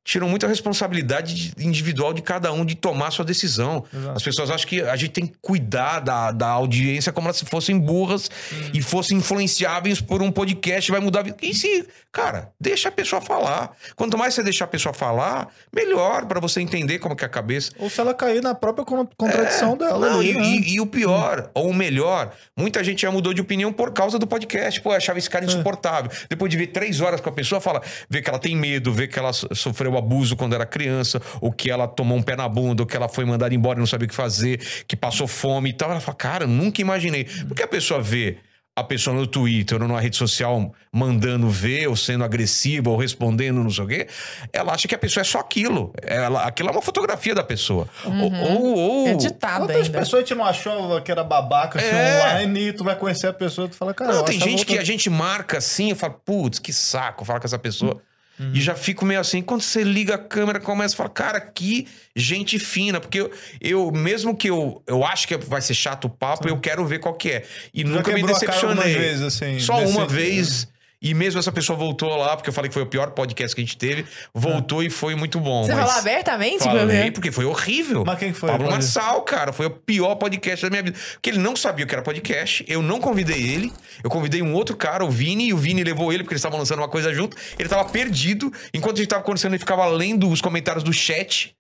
Tiram 0.06 0.28
muita 0.28 0.48
responsabilidade 0.48 1.34
de- 1.54 1.66
individual 1.66 2.14
de 2.14 2.22
cada 2.22 2.52
um 2.52 2.66
de 2.66 2.76
tomar 2.76 3.10
sua 3.12 3.24
decisão. 3.24 3.86
Exato. 3.94 4.18
As 4.18 4.24
pessoas 4.24 4.50
acham 4.50 4.68
que 4.68 4.82
a 4.82 4.96
gente 4.98 5.12
tem 5.12 5.26
que 5.28 5.34
cuidar 5.42 6.00
da, 6.02 6.32
da 6.32 6.48
audiência 6.50 7.12
como 7.14 7.32
se 7.34 7.46
fossem 7.46 7.80
burras 7.80 8.30
e 8.74 8.82
fossem 8.82 9.18
influenciáveis 9.18 10.02
por 10.02 10.22
um 10.22 10.32
podcast, 10.32 10.92
vai 10.92 11.00
mudar 11.00 11.22
a 11.22 11.24
vida. 11.24 11.38
E 11.42 11.54
se, 11.54 11.88
cara, 12.12 12.50
deixa 12.60 12.90
a 12.90 12.92
pessoa 12.92 13.22
falar. 13.22 13.72
Quanto 13.96 14.18
mais 14.18 14.34
você 14.34 14.44
deixar 14.44 14.66
a 14.66 14.68
pessoa 14.68 14.94
falar, 14.94 15.48
melhor 15.74 16.26
pra 16.26 16.40
você 16.40 16.60
entender 16.60 17.00
como 17.00 17.16
que 17.16 17.24
é 17.24 17.28
a 17.28 17.30
cabeça. 17.30 17.72
Ou 17.80 17.90
se 17.90 18.02
ela 18.02 18.14
cair 18.14 18.42
na 18.42 18.54
própria 18.54 18.84
con- 18.86 19.08
contradição 19.18 19.78
dela. 19.78 20.06
É. 20.08 20.10
Não, 20.10 20.20
ali, 20.20 20.32
e, 20.32 20.34
né? 20.38 20.44
e- 20.44 20.74
e 20.76 20.82
o 20.82 20.86
pior, 20.86 21.50
ou 21.54 21.70
o 21.70 21.74
melhor, 21.74 22.34
muita 22.58 22.84
gente 22.84 23.04
já 23.04 23.12
mudou 23.12 23.34
de 23.34 23.40
opinião 23.42 23.72
por 23.72 23.92
causa 23.94 24.20
do 24.20 24.28
podcast. 24.28 24.82
Pô, 24.82 24.92
achava 24.92 25.18
esse 25.18 25.30
É. 25.30 25.32
cara 25.32 25.46
insuportável. 25.46 26.12
Depois 26.30 26.50
de 26.52 26.58
ver 26.58 26.68
três 26.68 27.00
horas 27.00 27.22
com 27.22 27.30
a 27.30 27.34
pessoa, 27.34 27.62
fala, 27.62 27.82
vê 28.10 28.22
que 28.22 28.30
ela 28.30 28.40
tem 28.40 28.56
medo, 28.56 28.92
vê 28.92 29.08
que 29.08 29.18
ela 29.18 29.32
so- 29.32 29.48
sofreu 29.94 29.98
abuso 29.98 30.36
quando 30.36 30.54
era 30.56 30.66
criança, 30.66 31.22
ou 31.40 31.52
que 31.52 31.70
ela 31.70 31.88
tomou 31.88 32.18
um 32.18 32.22
pé 32.22 32.36
na 32.36 32.48
bunda, 32.50 32.84
ou 32.84 32.88
que 32.88 32.96
ela 32.98 33.08
foi 33.08 33.26
mandada 33.26 33.54
embora 33.54 33.78
e 33.78 33.80
não 33.80 33.88
sabia 33.88 34.06
o 34.06 34.10
que 34.10 34.16
fazer, 34.16 34.60
que 34.88 34.96
passou 34.96 35.28
fome 35.28 35.70
e 35.70 35.74
tal. 35.74 35.92
Ela 35.92 36.00
fala, 36.00 36.16
cara, 36.18 36.48
nunca 36.48 36.82
imaginei. 36.82 37.26
Porque 37.48 37.64
a 37.64 37.68
pessoa 37.68 38.02
vê 38.02 38.38
a 38.76 38.84
pessoa 38.84 39.16
no 39.16 39.28
Twitter 39.28 39.80
ou 39.80 39.88
numa 39.88 40.02
rede 40.02 40.18
social 40.18 40.74
mandando 40.92 41.48
ver, 41.48 41.88
ou 41.88 41.96
sendo 41.96 42.24
agressiva, 42.24 42.90
ou 42.90 42.98
respondendo, 42.98 43.64
não 43.64 43.70
sei 43.70 43.84
o 43.84 43.88
quê, 43.88 44.08
ela 44.52 44.74
acha 44.74 44.88
que 44.88 44.96
a 44.96 44.98
pessoa 44.98 45.22
é 45.22 45.24
só 45.24 45.40
aquilo. 45.40 45.94
Ela, 46.02 46.44
aquilo 46.46 46.70
é 46.70 46.72
uma 46.72 46.82
fotografia 46.82 47.36
da 47.36 47.44
pessoa. 47.44 47.88
Ou, 48.04 48.34
ou, 48.34 48.78
ou- 48.78 49.08
É 49.10 49.14
ditado 49.14 49.66
Quantas 49.68 49.86
ainda. 49.86 50.00
pessoas 50.00 50.24
te 50.28 50.34
não 50.34 50.44
achou 50.44 51.00
que 51.02 51.12
era 51.12 51.24
babaca 51.24 51.78
assim, 51.78 51.88
É. 51.88 52.20
online 52.24 52.70
e 52.70 52.74
tu 52.74 52.84
vai 52.84 52.96
conhecer 52.96 53.28
a 53.28 53.34
pessoa 53.34 53.68
e 53.68 53.70
tu 53.70 53.76
fala, 53.76 53.94
cara, 53.94 54.12
Não, 54.12 54.24
tem 54.26 54.40
gente 54.40 54.66
que 54.66 54.78
a 54.80 54.84
gente 54.84 55.08
marca 55.08 55.60
assim, 55.60 55.92
eu 55.92 55.96
falo, 55.96 56.20
putz, 56.26 56.58
que 56.58 56.74
saco 56.74 57.24
falar 57.24 57.40
com 57.40 57.46
essa 57.46 57.60
pessoa. 57.60 58.02
E 58.40 58.60
já 58.60 58.74
fico 58.74 59.06
meio 59.06 59.20
assim, 59.20 59.42
quando 59.42 59.62
você 59.62 59.84
liga 59.84 60.16
a 60.16 60.18
câmera, 60.18 60.60
começa 60.60 60.96
a 60.96 60.98
falar, 60.98 61.10
cara, 61.10 61.40
que 61.40 61.88
gente 62.16 62.58
fina. 62.58 63.00
Porque 63.00 63.22
eu, 63.22 63.32
eu 63.62 63.92
mesmo 63.92 64.36
que 64.36 64.50
eu, 64.50 64.82
eu 64.88 65.06
acho 65.06 65.28
que 65.28 65.38
vai 65.38 65.62
ser 65.62 65.76
chato 65.76 66.06
o 66.06 66.10
papo, 66.10 66.48
eu 66.48 66.60
quero 66.60 66.86
ver 66.86 67.00
qual 67.00 67.14
que 67.14 67.30
é. 67.30 67.44
E 67.74 67.84
Tu 67.84 67.90
nunca 67.90 68.12
me 68.12 68.24
decepcionei. 68.24 68.96
vezes, 68.96 69.22
assim, 69.22 69.60
Só 69.60 69.78
uma 69.86 70.08
vez. 70.08 70.68
E 71.04 71.14
mesmo 71.14 71.38
essa 71.38 71.52
pessoa 71.52 71.78
voltou 71.78 72.16
lá, 72.16 72.38
porque 72.38 72.50
eu 72.50 72.54
falei 72.54 72.70
que 72.70 72.74
foi 72.74 72.84
o 72.84 72.88
pior 72.88 73.12
podcast 73.12 73.54
que 73.54 73.62
a 73.62 73.66
gente 73.66 73.76
teve, 73.76 74.06
voltou 74.34 74.82
e 74.82 74.90
foi 74.90 75.16
muito 75.16 75.38
bom. 75.38 75.66
Você 75.66 75.76
mas 75.76 75.84
falou 75.86 76.00
abertamente? 76.00 76.64
Falei, 76.64 77.12
porque 77.12 77.30
foi 77.30 77.44
horrível. 77.44 78.06
Mas 78.06 78.18
quem 78.18 78.32
que 78.32 78.40
foi? 78.40 78.50
Pablo 78.50 78.72
Marçal, 78.72 79.22
cara. 79.24 79.52
Foi 79.52 79.66
o 79.66 79.70
pior 79.70 80.16
podcast 80.16 80.66
da 80.66 80.70
minha 80.70 80.82
vida. 80.82 80.98
Porque 81.12 81.30
ele 81.30 81.40
não 81.40 81.58
sabia 81.58 81.84
o 81.84 81.88
que 81.88 81.94
era 81.94 82.02
podcast. 82.02 82.64
Eu 82.70 82.82
não 82.82 83.02
convidei 83.02 83.38
ele. 83.38 83.74
Eu 84.02 84.10
convidei 84.10 84.42
um 84.42 84.54
outro 84.54 84.78
cara, 84.78 85.04
o 85.04 85.10
Vini, 85.10 85.50
e 85.50 85.54
o 85.54 85.58
Vini 85.58 85.84
levou 85.84 86.14
ele, 86.14 86.24
porque 86.24 86.36
eles 86.36 86.40
estavam 86.40 86.58
lançando 86.58 86.80
uma 86.80 86.88
coisa 86.88 87.14
junto. 87.14 87.36
Ele 87.60 87.68
tava 87.68 87.84
perdido. 87.90 88.50
Enquanto 88.74 88.96
a 88.96 89.00
gente 89.00 89.10
tava 89.10 89.24
conversando, 89.24 89.52
ele 89.52 89.60
ficava 89.60 89.86
lendo 89.88 90.30
os 90.30 90.40
comentários 90.40 90.86
do 90.86 90.94
chat. 90.94 91.54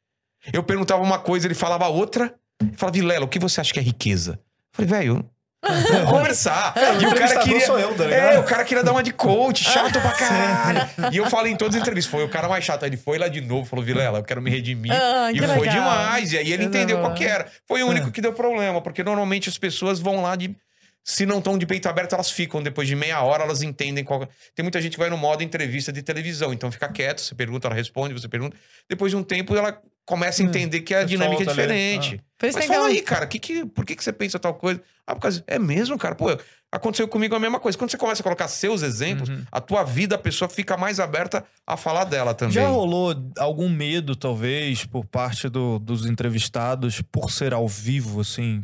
Eu 0.53 0.63
perguntava 0.63 1.03
uma 1.03 1.19
coisa, 1.19 1.47
ele 1.47 1.53
falava 1.53 1.87
outra. 1.89 2.33
Ele 2.61 2.71
falava, 2.77 2.97
Vilela, 2.97 3.25
o 3.25 3.27
que 3.27 3.39
você 3.39 3.59
acha 3.59 3.73
que 3.73 3.79
é 3.79 3.83
riqueza? 3.83 4.39
Eu 4.39 4.85
falei, 4.85 4.89
velho. 4.89 5.29
Vamos 5.63 6.09
conversar. 6.11 6.73
É, 6.75 6.91
o 6.91 7.01
e 7.01 7.05
o 7.05 7.15
cara 7.15 7.39
queria. 7.39 7.65
sou 7.65 7.79
eu, 7.79 7.95
tá 7.95 8.03
é, 8.05 8.37
o 8.37 8.43
cara 8.43 8.63
queria 8.65 8.83
dar 8.83 8.91
uma 8.91 9.01
de 9.01 9.13
coach, 9.13 9.63
chato 9.63 9.99
pra 10.01 10.11
caralho. 10.11 10.89
E 11.11 11.17
eu 11.17 11.29
falei 11.29 11.53
em 11.53 11.55
todas 11.55 11.75
as 11.75 11.81
entrevistas, 11.81 12.11
foi 12.11 12.23
o 12.23 12.29
cara 12.29 12.49
mais 12.49 12.63
chato. 12.63 12.83
Aí 12.83 12.89
ele 12.89 12.97
foi 12.97 13.17
lá 13.17 13.27
de 13.27 13.39
novo, 13.41 13.65
falou, 13.65 13.83
Vilela, 13.83 14.19
eu 14.19 14.23
quero 14.23 14.41
me 14.41 14.49
redimir. 14.51 14.91
Ah, 14.91 15.31
e 15.31 15.39
que 15.39 15.47
foi 15.47 15.59
legal. 15.59 15.75
demais. 15.75 16.33
E 16.33 16.37
aí 16.37 16.51
ele 16.51 16.65
entendeu 16.65 16.99
qual 16.99 17.13
que 17.13 17.23
era. 17.25 17.47
Foi 17.67 17.81
o 17.81 17.87
único 17.87 18.11
que 18.11 18.21
deu 18.21 18.33
problema, 18.33 18.81
porque 18.81 19.03
normalmente 19.03 19.47
as 19.49 19.57
pessoas 19.57 19.99
vão 19.99 20.21
lá 20.21 20.35
de. 20.35 20.55
Se 21.03 21.25
não 21.25 21.39
estão 21.39 21.57
de 21.57 21.65
peito 21.65 21.89
aberto, 21.89 22.13
elas 22.13 22.31
ficam. 22.31 22.63
Depois 22.63 22.87
de 22.87 22.95
meia 22.95 23.21
hora, 23.21 23.43
elas 23.43 23.61
entendem 23.61 24.03
qual. 24.05 24.25
Tem 24.55 24.63
muita 24.63 24.81
gente 24.81 24.93
que 24.93 24.99
vai 24.99 25.09
no 25.09 25.17
modo 25.17 25.43
entrevista 25.43 25.91
de 25.91 26.01
televisão. 26.01 26.53
Então 26.53 26.71
fica 26.71 26.87
quieto, 26.87 27.19
você 27.21 27.35
pergunta, 27.35 27.67
ela 27.67 27.75
responde, 27.75 28.13
você 28.13 28.27
pergunta. 28.29 28.55
Depois 28.87 29.11
de 29.11 29.17
um 29.17 29.23
tempo, 29.23 29.53
ela 29.55 29.77
começa 30.05 30.41
a 30.41 30.45
entender 30.45 30.79
que 30.81 30.93
a 30.93 31.01
você 31.01 31.07
dinâmica 31.07 31.43
é 31.43 31.45
diferente. 31.45 32.21
Isso 32.43 32.57
Mas 32.57 32.65
fala 32.67 32.87
aí, 32.87 33.01
cara, 33.01 33.25
que 33.27 33.39
que, 33.39 33.65
por 33.65 33.85
que, 33.85 33.95
que 33.95 34.03
você 34.03 34.11
pensa 34.13 34.37
tal 34.39 34.53
coisa? 34.53 34.81
Ah, 35.07 35.13
por 35.15 35.21
causa. 35.21 35.43
É 35.47 35.57
mesmo, 35.59 35.97
cara? 35.97 36.13
Pô, 36.15 36.27
aconteceu 36.71 37.07
comigo 37.07 37.35
a 37.35 37.39
mesma 37.39 37.59
coisa. 37.59 37.77
Quando 37.77 37.91
você 37.91 37.97
começa 37.97 38.21
a 38.21 38.23
colocar 38.23 38.47
seus 38.47 38.81
exemplos, 38.81 39.29
a 39.51 39.59
tua 39.61 39.83
vida, 39.83 40.15
a 40.15 40.17
pessoa 40.17 40.49
fica 40.49 40.75
mais 40.77 40.99
aberta 40.99 41.43
a 41.67 41.75
falar 41.77 42.03
dela 42.05 42.33
também. 42.33 42.53
Já 42.55 42.67
rolou 42.67 43.13
algum 43.37 43.69
medo, 43.69 44.15
talvez, 44.15 44.85
por 44.85 45.05
parte 45.05 45.47
do- 45.49 45.79
dos 45.79 46.05
entrevistados, 46.05 47.01
por 47.11 47.31
ser 47.31 47.53
ao 47.53 47.67
vivo, 47.67 48.21
assim? 48.21 48.61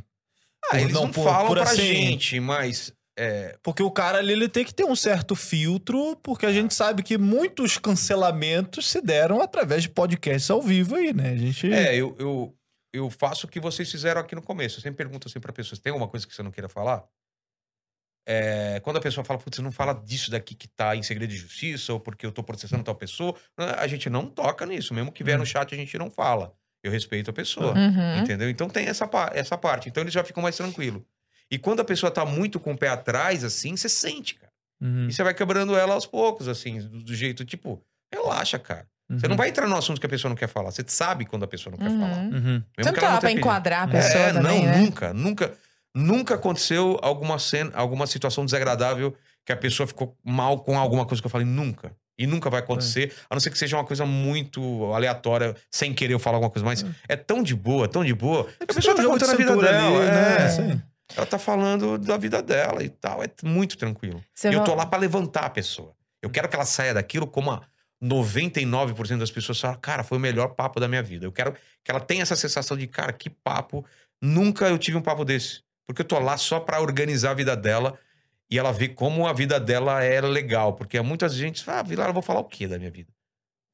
Ah, 0.72 0.80
eles 0.82 0.94
não, 0.94 1.12
por- 1.12 1.24
falam 1.24 1.48
por 1.48 1.58
pra 1.60 1.64
assim- 1.72 1.82
gente, 1.82 2.40
mas. 2.40 2.94
é, 3.18 3.58
Porque 3.64 3.82
o 3.84 3.92
cara 3.92 4.20
ali 4.20 4.34
ele 4.34 4.48
tem 4.48 4.64
que 4.64 4.74
ter 4.74 4.86
um 4.86 4.96
certo 4.96 5.36
filtro, 5.36 6.16
porque 6.24 6.46
a 6.46 6.54
gente 6.54 6.74
sabe 6.74 7.04
que 7.04 7.18
muitos 7.18 7.78
cancelamentos 7.78 8.90
se 8.90 9.02
deram 9.02 9.42
através 9.42 9.84
de 9.84 9.90
podcasts 9.90 10.50
ao 10.50 10.62
vivo 10.62 10.96
aí, 10.96 11.12
né? 11.14 11.32
A 11.32 11.38
gente. 11.38 11.72
É, 11.74 11.96
eu, 11.96 12.16
eu, 12.20 12.56
eu 12.94 13.10
faço 13.10 13.46
o 13.48 13.50
que 13.50 13.60
vocês 13.60 13.90
fizeram 13.92 14.22
aqui 14.22 14.36
no 14.36 14.42
começo. 14.42 14.78
Eu 14.78 14.84
sempre 14.84 14.98
pergunto 15.04 15.28
assim 15.28 15.40
pra 15.40 15.52
pessoas: 15.52 15.80
tem 15.80 15.92
alguma 15.92 16.08
coisa 16.10 16.26
que 16.28 16.34
você 16.34 16.44
não 16.44 16.52
queira 16.52 16.70
falar? 16.70 17.04
É, 18.28 18.80
quando 18.82 18.98
a 18.98 19.02
pessoa 19.02 19.24
fala, 19.26 19.40
putz, 19.40 19.56
você 19.56 19.62
não 19.64 19.72
fala 19.72 19.94
disso 19.94 20.30
daqui 20.30 20.54
que 20.54 20.68
tá 20.68 20.96
em 20.96 21.02
segredo 21.02 21.32
de 21.32 21.38
justiça, 21.38 21.94
ou 21.94 22.00
porque 22.00 22.26
eu 22.26 22.32
tô 22.32 22.44
processando 22.44 22.84
tal 22.84 22.94
pessoa, 22.94 23.36
a 23.58 23.88
gente 23.88 24.08
não 24.08 24.28
toca 24.30 24.66
nisso. 24.68 24.94
Mesmo 24.94 25.12
que 25.12 25.24
vier 25.24 25.36
Hum. 25.36 25.40
no 25.40 25.46
chat, 25.48 25.74
a 25.74 25.78
gente 25.78 25.98
não 25.98 26.12
fala. 26.12 26.54
Eu 26.84 26.92
respeito 26.92 27.30
a 27.30 27.34
pessoa. 27.34 27.74
Uhum. 27.78 28.20
Entendeu? 28.20 28.50
Então 28.50 28.70
tem 28.70 28.88
essa, 28.88 29.10
essa 29.34 29.58
parte. 29.58 29.90
Então 29.90 30.02
eles 30.02 30.14
já 30.14 30.24
ficam 30.24 30.42
mais 30.42 30.56
tranquilos. 30.56 31.02
E 31.52 31.58
quando 31.58 31.80
a 31.80 31.84
pessoa 31.86 32.12
tá 32.12 32.26
muito 32.26 32.60
com 32.60 32.72
o 32.74 32.78
pé 32.78 32.90
atrás, 32.90 33.44
assim, 33.44 33.76
você 33.76 33.90
sente, 33.90 34.36
cara. 34.36 34.52
Uhum, 34.82 35.08
E 35.10 35.14
você 35.14 35.24
vai 35.24 35.34
quebrando 35.34 35.76
ela 35.76 35.94
aos 35.96 36.06
poucos, 36.06 36.48
assim, 36.48 36.80
do, 36.80 37.04
do 37.04 37.14
jeito, 37.16 37.44
tipo, 37.44 37.84
relaxa, 38.14 38.58
cara. 38.60 38.88
Você 39.10 39.26
uhum, 39.26 39.32
não 39.32 39.38
vai 39.38 39.50
entrar 39.50 39.68
no 39.68 39.76
assunto 39.76 40.00
que 40.00 40.06
a 40.06 40.10
pessoa 40.10 40.30
não 40.30 40.36
quer 40.38 40.48
falar. 40.48 40.72
Você 40.72 40.84
sabe 40.88 41.26
quando 41.26 41.44
a 41.44 41.48
pessoa 41.48 41.72
não 41.76 41.80
quer 41.80 41.92
Uhum. 41.92 42.00
falar. 42.00 42.18
Uhum. 42.24 42.32
Você 42.32 42.42
Mesmo 42.42 42.64
não 42.78 42.94
que 42.94 43.00
ela 43.00 43.14
tá 43.16 43.20
pra 43.20 43.30
pedido. 43.30 43.40
enquadrar 43.40 43.84
a 43.84 43.88
pessoa 43.88 44.24
É, 44.24 44.34
também, 44.34 44.64
não, 44.66 44.72
né? 44.72 44.78
nunca, 44.78 45.14
nunca, 45.14 45.54
nunca 45.96 46.36
aconteceu 46.36 46.98
alguma 47.02 47.40
cena, 47.40 47.72
alguma 47.74 48.06
situação 48.06 48.46
desagradável 48.46 49.18
que 49.46 49.52
a 49.52 49.58
pessoa 49.58 49.88
ficou 49.88 50.16
mal 50.24 50.60
com 50.60 50.78
alguma 50.78 51.06
coisa 51.08 51.20
que 51.22 51.26
eu 51.26 51.32
falei, 51.32 51.48
nunca. 51.48 51.92
E 52.20 52.28
nunca 52.28 52.50
vai 52.50 52.60
acontecer, 52.60 53.14
a 53.30 53.34
não 53.34 53.40
ser 53.40 53.50
que 53.50 53.58
seja 53.58 53.78
uma 53.78 53.86
coisa 53.86 54.06
muito 54.06 54.94
aleatória, 54.94 55.56
sem 55.72 55.94
querer 55.94 56.14
eu 56.14 56.20
falar 56.20 56.36
alguma 56.36 56.52
coisa, 56.52 56.66
mas 56.66 56.86
é 57.08 57.16
tão 57.16 57.42
de 57.42 57.56
boa, 57.56 57.88
tão 57.88 58.04
de 58.04 58.14
boa. 58.14 58.48
É 58.60 58.64
a 58.66 58.68
pessoa 58.68 58.94
tá 58.96 59.04
contando 59.06 59.32
a 59.32 59.36
vida 59.36 59.56
dela, 59.56 59.88
ali, 59.88 59.96
é. 59.96 60.12
né? 60.12 60.74
Aí. 60.74 60.82
Ela 61.16 61.26
tá 61.26 61.40
falando 61.40 61.98
da 61.98 62.18
vida 62.18 62.42
dela 62.42 62.84
e 62.84 62.90
tal, 62.90 63.24
é 63.24 63.30
muito 63.44 63.78
tranquilo. 63.78 64.22
Você 64.36 64.50
E 64.50 64.54
eu 64.54 64.60
vai- 64.60 64.66
tô 64.68 64.76
lá 64.76 64.86
pra 64.86 65.00
levantar 65.00 65.46
a 65.46 65.50
pessoa. 65.50 65.94
Eu 66.22 66.30
quero 66.30 66.48
que 66.50 66.56
ela 66.56 66.66
saia 66.66 66.94
daquilo 66.94 67.26
como 67.26 67.52
a 67.52 67.62
99% 68.04 69.18
das 69.20 69.32
pessoas 69.32 69.60
falam, 69.60 69.78
cara, 69.82 70.04
foi 70.04 70.18
o 70.18 70.22
melhor 70.22 70.50
papo 70.50 70.80
da 70.80 70.88
minha 70.88 71.02
vida. 71.02 71.26
Eu 71.26 71.32
quero 71.32 71.54
que 71.84 71.90
ela 71.90 72.00
tenha 72.00 72.22
essa 72.22 72.36
sensação 72.36 72.76
de, 72.78 72.86
cara, 72.88 73.14
que 73.14 73.30
papo. 73.30 73.86
Nunca 74.22 74.68
eu 74.68 74.78
tive 74.78 74.98
um 74.98 75.02
papo 75.02 75.24
desse. 75.24 75.62
Porque 75.88 76.02
eu 76.02 76.06
tô 76.06 76.20
lá 76.20 76.38
só 76.38 76.60
pra 76.60 76.82
organizar 76.82 77.32
a 77.32 77.34
vida 77.34 77.56
dela 77.56 77.98
e 78.50 78.58
ela 78.58 78.72
ver 78.72 78.90
como 78.90 79.28
a 79.28 79.34
vida 79.34 79.60
dela 79.60 80.04
é 80.04 80.20
legal. 80.22 80.74
Porque 80.74 81.00
muitas 81.02 81.34
gente 81.36 81.64
fala, 81.64 81.80
ah, 81.80 81.84
Vilar, 81.84 82.08
eu 82.10 82.14
vou 82.14 82.22
falar 82.22 82.40
o 82.40 82.46
quê 82.46 82.68
da 82.68 82.78
minha 82.78 82.92
vida? 82.92 83.12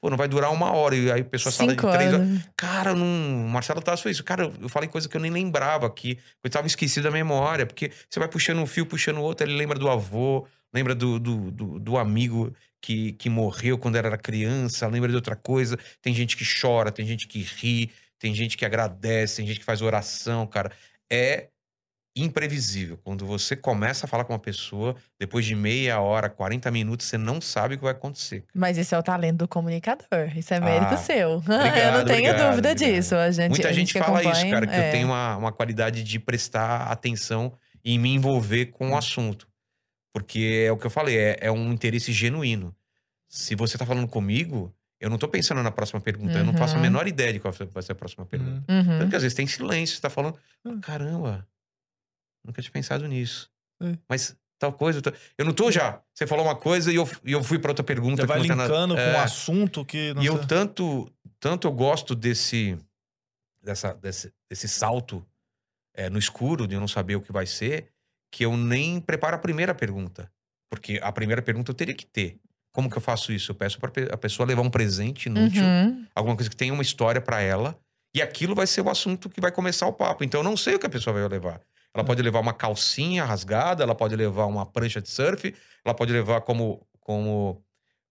Pô, 0.02 0.10
não 0.10 0.18
vai 0.18 0.28
durar 0.28 0.52
uma 0.52 0.72
hora. 0.72 0.96
E 0.96 1.12
aí 1.12 1.22
a 1.22 1.26
pessoa 1.26 1.52
fala 1.52 1.72
de 1.72 1.78
três 1.98 2.14
horas. 2.14 2.44
Cara, 2.56 2.94
não. 2.94 3.06
Marcelo 3.48 3.82
Tassi 3.82 4.04
foi 4.04 4.12
isso. 4.12 4.24
Cara, 4.24 4.44
eu- 4.44 4.54
eu 4.62 4.70
falei 4.70 4.88
coisa 4.90 5.08
que 5.10 5.16
eu 5.18 5.22
nem 5.22 5.32
lembrava 5.32 5.88
aqui. 5.88 6.20
Eu 6.44 6.50
tava 6.50 6.68
esquecido 6.68 7.04
da 7.06 7.12
memória. 7.12 7.66
Porque 7.66 7.92
você 8.10 8.20
vai 8.20 8.28
puxando 8.28 8.60
um 8.60 8.68
fio, 8.68 8.86
puxando 8.86 9.20
outro, 9.22 9.48
ele 9.48 9.56
lembra 9.56 9.80
do 9.80 9.90
avô, 9.90 10.46
lembra 10.74 10.94
do, 10.94 11.18
do, 11.20 11.50
do, 11.52 11.80
do 11.80 11.98
amigo 11.98 12.54
que, 12.82 13.14
que 13.14 13.30
morreu 13.30 13.78
quando 13.80 13.96
era 13.96 14.16
criança, 14.18 14.86
lembra 14.88 15.10
de 15.10 15.16
outra 15.16 15.36
coisa. 15.36 15.80
Tem 16.02 16.14
gente 16.14 16.38
que 16.38 16.44
chora, 16.46 16.92
tem 16.92 17.06
gente 17.08 17.28
que 17.28 17.40
ri, 17.42 17.90
tem 18.20 18.34
gente 18.36 18.58
que 18.58 18.66
agradece, 18.66 19.38
tem 19.38 19.48
gente 19.48 19.60
que 19.60 19.66
faz 19.66 19.82
oração, 19.82 20.46
cara. 20.46 20.72
É 21.12 21.48
imprevisível. 22.16 22.98
Quando 23.04 23.26
você 23.26 23.56
começa 23.56 24.06
a 24.06 24.10
falar 24.10 24.24
com 24.24 24.34
uma 24.34 24.40
pessoa, 24.40 24.96
depois 25.20 25.46
de 25.46 25.54
meia 25.56 26.00
hora, 26.00 26.30
40 26.30 26.72
minutos, 26.72 27.06
você 27.08 27.18
não 27.18 27.42
sabe 27.42 27.76
o 27.76 27.78
que 27.78 27.84
vai 27.84 27.92
acontecer. 27.92 28.46
Mas 28.54 28.78
isso 28.78 28.96
é 28.96 29.00
o 29.00 29.04
talento 29.04 29.38
do 29.40 29.48
comunicador. 29.48 30.32
Isso 30.36 30.54
é 30.54 30.60
mérito 30.60 30.94
Ah, 30.94 30.98
seu. 30.98 31.18
eu 31.30 31.36
obrigado, 31.38 31.98
não 31.98 32.06
tenho 32.06 32.20
obrigado, 32.30 32.50
dúvida 32.52 32.72
obrigado. 32.72 32.78
disso. 32.96 33.16
A 33.16 33.32
gente, 33.32 33.50
Muita 33.50 33.68
a 33.68 33.74
gente, 33.74 33.94
que 33.94 34.00
fala 34.00 34.24
isso, 34.24 34.50
cara, 34.50 34.66
que 34.66 34.74
é. 34.74 34.88
eu 34.88 34.92
tenho 34.92 35.08
uma, 35.08 35.36
uma 35.38 35.52
qualidade 35.52 36.04
de 36.04 36.20
prestar 36.20 36.84
atenção 36.92 37.54
e 37.84 38.00
me 38.00 38.14
envolver 38.14 38.68
com 38.68 38.92
o 38.92 38.98
assunto. 38.98 39.48
Porque 40.14 40.64
é 40.68 40.72
o 40.72 40.78
que 40.78 40.86
eu 40.88 40.90
falei, 40.92 41.18
é, 41.18 41.38
é 41.42 41.52
um 41.52 41.74
interesse 41.74 42.14
genuíno. 42.14 42.74
Se 43.28 43.54
você 43.56 43.78
tá 43.78 43.86
falando 43.86 44.08
comigo, 44.08 44.74
eu 45.02 45.10
não 45.10 45.18
tô 45.18 45.28
pensando 45.28 45.62
na 45.62 45.72
próxima 45.72 46.00
pergunta. 46.00 46.38
Eu 46.38 46.46
não 46.46 46.54
faço 46.54 46.74
a 46.76 46.78
Uhum. 46.78 46.84
menor 46.84 47.06
ideia 47.08 47.34
de 47.34 47.40
qual 47.42 47.54
vai 47.54 47.84
ser 47.84 47.92
a 47.92 47.96
próxima 47.96 48.26
pergunta. 48.26 48.64
Uhum. 48.72 48.78
Uhum. 48.80 49.00
Tanto 49.00 49.10
que 49.10 49.16
às 49.18 49.24
vezes 49.24 49.36
tem 49.36 49.46
silêncio, 49.46 49.96
você 49.96 50.02
tá 50.02 50.10
falando, 50.10 50.38
Hum. 50.64 50.80
caramba, 50.80 51.46
nunca 52.46 52.62
tinha 52.62 52.72
pensado 52.72 53.08
nisso. 53.08 53.50
É. 53.82 53.98
Mas 54.08 54.36
tal 54.60 54.72
coisa. 54.72 55.02
Eu 55.38 55.46
não 55.46 55.54
tô 55.54 55.72
já. 55.72 56.02
Você 56.14 56.26
falou 56.26 56.46
uma 56.46 56.56
coisa 56.56 56.92
e 56.92 56.96
eu, 56.96 57.10
e 57.24 57.32
eu 57.32 57.44
fui 57.44 57.60
pra 57.60 57.72
outra 57.72 57.84
pergunta. 57.84 58.22
Que 58.22 58.28
vai 58.28 58.38
não 58.40 58.46
tem 58.48 58.56
nada- 58.56 58.70
linkando 58.74 58.96
com 58.96 59.02
É. 59.02 59.18
um 59.18 59.20
assunto 59.20 59.84
que. 59.86 60.14
não 60.14 60.24
E 60.24 60.26
eu 60.28 60.38
sei- 60.38 60.48
tanto, 60.48 61.12
tanto 61.40 61.68
eu 61.68 61.72
gosto 61.72 62.16
desse, 62.16 62.78
dessa, 63.62 63.94
desse, 63.94 64.32
desse 64.50 64.68
salto 64.68 65.26
é, 65.94 66.10
no 66.10 66.20
escuro, 66.20 66.68
de 66.68 66.76
eu 66.76 66.80
não 66.80 66.88
saber 66.88 67.16
o 67.16 67.22
que 67.22 67.32
vai 67.32 67.46
ser, 67.46 67.90
que 68.32 68.46
eu 68.46 68.56
nem 68.58 69.00
preparo 69.00 69.36
a 69.36 69.40
primeira 69.40 69.74
pergunta. 69.74 70.32
Porque 70.70 71.00
a 71.02 71.12
primeira 71.12 71.42
pergunta 71.42 71.72
eu 71.72 71.76
teria 71.76 71.94
que 71.96 72.06
ter. 72.06 72.38
Como 72.74 72.90
que 72.90 72.98
eu 72.98 73.02
faço 73.02 73.32
isso? 73.32 73.52
Eu 73.52 73.56
peço 73.56 73.80
para 73.80 73.90
a 74.12 74.18
pessoa 74.18 74.46
levar 74.46 74.62
um 74.62 74.70
presente 74.70 75.28
inútil, 75.28 75.64
Uhum. 75.64 76.06
alguma 76.14 76.36
coisa 76.36 76.50
que 76.50 76.56
tenha 76.56 76.74
uma 76.74 76.82
história 76.82 77.22
para 77.22 77.40
ela, 77.42 77.78
e 78.14 78.22
aquilo 78.22 78.54
vai 78.54 78.68
ser 78.68 78.82
o 78.82 78.90
assunto 78.90 79.30
que 79.30 79.40
vai 79.40 79.52
começar 79.52 79.88
o 79.88 79.94
papo. 79.94 80.24
Então 80.26 80.42
eu 80.42 80.44
não 80.44 80.58
sei 80.58 80.76
o 80.76 80.80
que 80.80 80.86
a 80.86 80.90
pessoa 80.90 81.14
vai 81.14 81.26
levar. 81.30 81.62
Ela 81.96 82.04
pode 82.04 82.22
levar 82.22 82.42
uma 82.42 82.54
calcinha 82.54 83.24
rasgada, 83.24 83.82
ela 83.84 83.96
pode 83.96 84.16
levar 84.16 84.46
uma 84.46 84.66
prancha 84.66 85.02
de 85.02 85.10
surf, 85.10 85.56
ela 85.84 85.96
pode 85.96 86.12
levar 86.12 86.42
como 86.42 86.86
como 87.00 87.62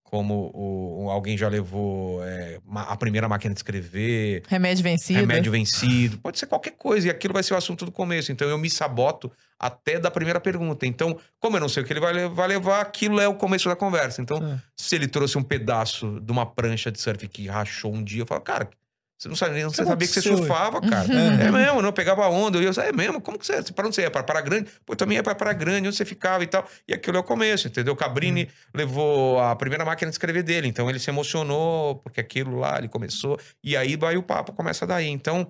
como 0.04 0.52
o- 0.54 1.10
alguém 1.10 1.36
já 1.36 1.48
levou 1.48 2.22
é, 2.24 2.60
a 2.72 2.96
primeira 2.96 3.28
máquina 3.28 3.52
de 3.52 3.58
escrever, 3.58 4.44
Remédio 4.46 4.84
vencido. 4.84 5.18
remédio 5.18 5.50
vencido, 5.50 6.18
pode 6.18 6.38
ser 6.38 6.46
qualquer 6.46 6.72
coisa, 6.72 7.08
e 7.08 7.10
aquilo 7.10 7.34
vai 7.34 7.42
ser 7.42 7.54
o 7.54 7.56
assunto 7.56 7.84
do 7.84 7.90
começo. 7.90 8.30
Então 8.30 8.48
eu 8.48 8.56
me 8.56 8.70
saboto 8.70 9.32
até 9.58 9.98
da 9.98 10.12
primeira 10.12 10.38
pergunta. 10.38 10.86
Então, 10.86 11.18
como 11.40 11.56
eu 11.56 11.60
não 11.60 11.68
sei 11.68 11.82
o 11.82 11.86
que 11.86 11.92
ele 11.92 11.98
vai, 12.00 12.12
le- 12.12 12.28
vai 12.28 12.46
levar, 12.46 12.80
aquilo 12.82 13.18
é 13.20 13.26
o 13.26 13.34
começo 13.34 13.68
da 13.68 13.74
conversa. 13.74 14.22
Então, 14.22 14.36
É. 14.38 14.60
se 14.76 14.94
ele 14.94 15.08
trouxe 15.08 15.36
um 15.36 15.42
pedaço 15.42 16.20
de 16.20 16.30
uma 16.30 16.46
prancha 16.46 16.92
de 16.92 17.00
surf 17.00 17.26
que 17.26 17.48
rachou 17.48 17.92
um 17.92 18.04
dia, 18.04 18.22
eu 18.22 18.26
falo, 18.26 18.40
cara, 18.42 18.68
você 19.16 19.28
não 19.28 19.36
sabia, 19.36 19.64
você 19.68 19.84
sabia 19.84 20.08
que 20.08 20.14
você 20.14 20.22
surfava, 20.22 20.80
cara. 20.80 21.06
Uhum. 21.08 21.40
É 21.40 21.50
mesmo, 21.50 21.80
não, 21.80 21.88
eu 21.88 21.92
pegava 21.92 22.26
onda, 22.28 22.58
eu 22.58 22.62
ia, 22.62 22.82
é 22.82 22.92
mesmo, 22.92 23.20
como 23.20 23.38
que 23.38 23.46
você, 23.46 23.62
para 23.72 23.86
onde 23.86 23.94
você 23.94 24.02
ia? 24.02 24.10
Para 24.10 24.22
Praia 24.22 24.44
Grande? 24.44 24.70
Pô, 24.84 24.96
também 24.96 25.16
ia 25.16 25.22
para 25.22 25.34
Praia 25.34 25.54
Grande, 25.56 25.88
onde 25.88 25.96
você 25.96 26.04
ficava 26.04 26.42
e 26.42 26.46
tal. 26.46 26.68
E 26.86 26.92
aquilo 26.92 27.16
é 27.16 27.20
o 27.20 27.24
começo, 27.24 27.68
entendeu? 27.68 27.94
O 27.94 27.96
Cabrini 27.96 28.50
levou 28.74 29.40
a 29.40 29.54
primeira 29.54 29.84
máquina 29.84 30.10
de 30.10 30.14
escrever 30.14 30.42
dele, 30.42 30.66
então 30.68 30.90
ele 30.90 30.98
se 30.98 31.08
emocionou, 31.08 31.96
porque 31.96 32.20
aquilo 32.20 32.58
lá, 32.58 32.76
ele 32.78 32.88
começou, 32.88 33.38
e 33.62 33.76
aí 33.76 33.96
vai 33.96 34.16
o 34.16 34.22
papo, 34.22 34.52
começa 34.52 34.86
daí. 34.86 35.08
Então, 35.08 35.46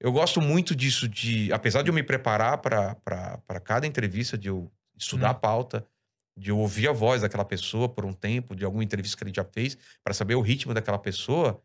eu 0.00 0.12
gosto 0.12 0.40
muito 0.40 0.74
disso, 0.74 1.08
de, 1.08 1.52
apesar 1.52 1.82
de 1.82 1.88
eu 1.90 1.94
me 1.94 2.02
preparar 2.02 2.58
para 2.58 3.60
cada 3.62 3.86
entrevista, 3.86 4.36
de 4.36 4.48
eu 4.48 4.70
estudar 4.98 5.28
Hum. 5.28 5.30
a 5.30 5.34
pauta, 5.34 5.86
de 6.36 6.50
eu 6.50 6.58
ouvir 6.58 6.88
a 6.88 6.92
voz 6.92 7.22
daquela 7.22 7.44
pessoa 7.44 7.88
por 7.88 8.04
um 8.04 8.12
tempo, 8.12 8.56
de 8.56 8.64
alguma 8.64 8.82
entrevista 8.82 9.16
que 9.16 9.22
ele 9.22 9.32
já 9.34 9.44
fez, 9.44 9.78
para 10.02 10.12
saber 10.12 10.34
o 10.34 10.40
ritmo 10.40 10.74
daquela 10.74 10.98
pessoa, 10.98 11.62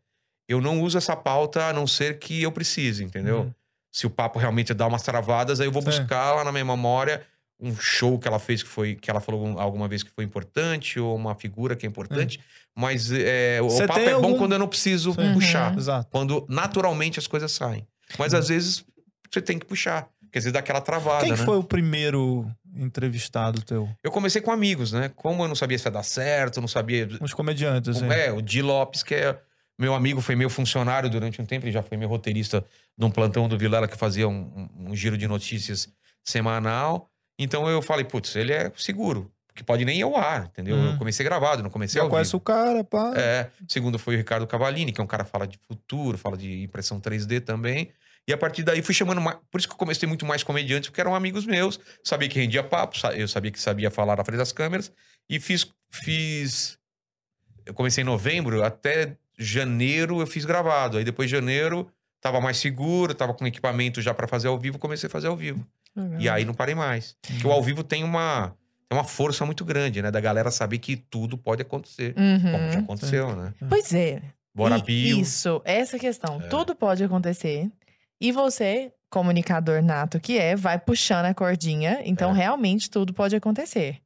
eu 0.50 0.60
não 0.60 0.80
uso 0.82 0.98
essa 0.98 1.14
pauta 1.16 1.66
a 1.66 1.72
não 1.72 1.86
ser 1.86 2.18
que 2.18 2.42
eu 2.42 2.50
precise, 2.52 3.04
entendeu? 3.04 3.40
Uhum. 3.42 3.54
Se 3.92 4.06
o 4.06 4.10
papo 4.10 4.38
realmente 4.38 4.72
dá 4.74 4.86
umas 4.86 5.02
travadas, 5.02 5.60
aí 5.60 5.66
eu 5.66 5.72
vou 5.72 5.82
buscar 5.82 6.34
lá 6.34 6.44
na 6.44 6.52
minha 6.52 6.64
memória 6.64 7.22
um 7.62 7.76
show 7.76 8.18
que 8.18 8.26
ela 8.26 8.38
fez 8.38 8.62
que 8.62 8.68
foi 8.68 8.94
que 8.94 9.10
ela 9.10 9.20
falou 9.20 9.58
alguma 9.58 9.86
vez 9.86 10.02
que 10.02 10.10
foi 10.10 10.24
importante 10.24 10.98
ou 10.98 11.14
uma 11.14 11.34
figura 11.34 11.76
que 11.76 11.84
é 11.84 11.88
importante, 11.88 12.40
mas 12.74 13.10
é, 13.12 13.60
o 13.62 13.68
Você 13.68 13.86
papo 13.86 14.00
é 14.00 14.10
bom 14.10 14.28
algum- 14.28 14.38
quando 14.38 14.52
eu 14.52 14.58
não 14.58 14.66
preciso 14.68 15.12
Sim. 15.12 15.34
puxar, 15.34 15.76
Exato. 15.76 16.08
quando 16.10 16.46
naturalmente 16.48 17.18
as 17.18 17.26
coisas 17.26 17.52
saem. 17.52 17.86
Mas 18.18 18.32
às 18.32 18.48
vezes 18.48 18.82
você 19.30 19.42
tem 19.42 19.58
que 19.58 19.66
puxar, 19.66 20.08
quer 20.32 20.38
dizer, 20.38 20.52
dá 20.52 20.60
aquela 20.60 20.80
travada, 20.80 21.24
Quem 21.24 21.34
que 21.34 21.40
né? 21.40 21.44
foi 21.44 21.58
o 21.58 21.62
primeiro 21.64 22.50
entrevistado 22.74 23.60
teu? 23.62 23.88
Eu 24.02 24.10
comecei 24.10 24.40
com 24.40 24.50
amigos, 24.50 24.92
né? 24.92 25.10
Como 25.14 25.42
eu 25.44 25.48
não 25.48 25.54
sabia 25.54 25.78
se 25.78 25.86
ia 25.86 25.90
dar 25.90 26.02
certo, 26.02 26.56
eu 26.58 26.60
não 26.62 26.68
sabia 26.68 27.08
Uns 27.20 27.34
comediantes, 27.34 27.96
assim. 27.96 28.08
É, 28.10 28.32
o 28.32 28.40
Di 28.40 28.62
Lopes, 28.62 29.02
que 29.02 29.14
é 29.14 29.38
meu 29.80 29.94
amigo, 29.94 30.20
foi 30.20 30.36
meu 30.36 30.50
funcionário 30.50 31.08
durante 31.10 31.40
um 31.40 31.46
tempo, 31.46 31.64
ele 31.66 31.72
já 31.72 31.82
foi 31.82 31.96
meu 31.96 32.08
roteirista 32.08 32.64
num 32.96 33.10
plantão 33.10 33.48
do 33.48 33.56
Vilela 33.58 33.88
que 33.88 33.96
fazia 33.96 34.28
um, 34.28 34.68
um- 34.78 34.90
um 34.90 34.94
giro 34.96 35.16
de 35.16 35.26
notícias 35.26 35.88
semanal. 36.22 37.10
Então 37.38 37.68
eu 37.68 37.80
falei, 37.82 38.04
putz, 38.04 38.36
ele 38.36 38.52
é 38.52 38.70
seguro, 38.76 39.32
porque 39.46 39.64
pode 39.64 39.84
nem 39.84 39.98
ir 39.98 40.02
ao 40.02 40.16
ar, 40.16 40.44
entendeu? 40.46 40.76
Hum. 40.76 40.92
Eu 40.92 40.98
comecei 40.98 41.24
gravado, 41.24 41.62
não 41.62 41.70
comecei 41.70 41.98
Já 41.98 42.04
ao 42.04 42.10
conhece 42.10 42.28
vivo. 42.28 42.36
o 42.38 42.40
cara, 42.40 42.84
pá. 42.84 43.12
É, 43.16 43.50
segundo 43.66 43.98
foi 43.98 44.14
o 44.14 44.18
Ricardo 44.18 44.46
Cavalini, 44.46 44.92
que 44.92 45.00
é 45.00 45.04
um 45.04 45.06
cara 45.06 45.24
que 45.24 45.30
fala 45.30 45.46
de 45.46 45.58
futuro, 45.66 46.18
fala 46.18 46.36
de 46.36 46.62
impressão 46.62 47.00
3D 47.00 47.40
também. 47.40 47.90
E 48.28 48.32
a 48.34 48.36
partir 48.36 48.62
daí 48.62 48.82
fui 48.82 48.94
chamando 48.94 49.20
mais. 49.20 49.38
Por 49.50 49.58
isso 49.58 49.66
que 49.66 49.72
eu 49.72 49.78
comecei 49.78 50.06
muito 50.06 50.26
mais 50.26 50.42
comediantes, 50.44 50.90
porque 50.90 51.00
eram 51.00 51.14
amigos 51.14 51.46
meus. 51.46 51.80
Sabia 52.04 52.28
que 52.28 52.38
rendia 52.38 52.62
papo, 52.62 52.94
eu 53.16 53.26
sabia 53.26 53.50
que 53.50 53.58
sabia 53.58 53.90
falar 53.90 54.14
na 54.16 54.24
frente 54.24 54.36
das 54.38 54.52
câmeras. 54.52 54.92
E 55.28 55.40
fiz. 55.40 55.66
fiz 55.90 56.78
eu 57.66 57.74
comecei 57.74 58.02
em 58.02 58.04
novembro, 58.06 58.62
até 58.64 59.16
janeiro 59.40 60.20
eu 60.20 60.26
fiz 60.26 60.44
gravado. 60.44 60.98
Aí 60.98 61.04
depois 61.04 61.28
de 61.28 61.34
janeiro, 61.36 61.88
tava 62.20 62.40
mais 62.40 62.58
seguro, 62.58 63.14
tava 63.14 63.32
com 63.34 63.46
equipamento 63.46 64.00
já 64.02 64.12
para 64.12 64.28
fazer 64.28 64.48
ao 64.48 64.58
vivo, 64.58 64.78
comecei 64.78 65.06
a 65.06 65.10
fazer 65.10 65.28
ao 65.28 65.36
vivo. 65.36 65.66
Uhum. 65.96 66.20
E 66.20 66.28
aí 66.28 66.44
não 66.44 66.54
parei 66.54 66.74
mais. 66.74 67.16
Porque 67.22 67.46
o 67.46 67.50
ao 67.50 67.62
vivo 67.62 67.82
tem 67.82 68.04
uma, 68.04 68.54
tem 68.88 68.96
uma 68.98 69.04
força 69.04 69.44
muito 69.46 69.64
grande, 69.64 70.00
né? 70.02 70.10
Da 70.10 70.20
galera 70.20 70.50
saber 70.50 70.78
que 70.78 70.96
tudo 70.96 71.36
pode 71.38 71.62
acontecer. 71.62 72.14
Uhum. 72.16 72.52
Como 72.52 72.72
já 72.72 72.78
aconteceu, 72.80 73.34
né? 73.34 73.52
Pois 73.68 73.92
é. 73.94 74.22
Bora 74.54 74.78
E- 74.78 74.82
Bio. 74.82 75.20
Isso, 75.20 75.60
essa 75.64 75.98
questão. 75.98 76.40
É. 76.42 76.48
Tudo 76.48 76.74
pode 76.74 77.02
acontecer. 77.02 77.68
E 78.20 78.30
você, 78.32 78.92
comunicador 79.08 79.82
nato 79.82 80.20
que 80.20 80.36
é, 80.38 80.54
vai 80.54 80.78
puxando 80.78 81.24
a 81.26 81.34
cordinha. 81.34 82.00
Então, 82.04 82.30
É. 82.32 82.34
realmente, 82.34 82.90
tudo 82.90 83.12
pode 83.14 83.34
acontecer. 83.34 83.98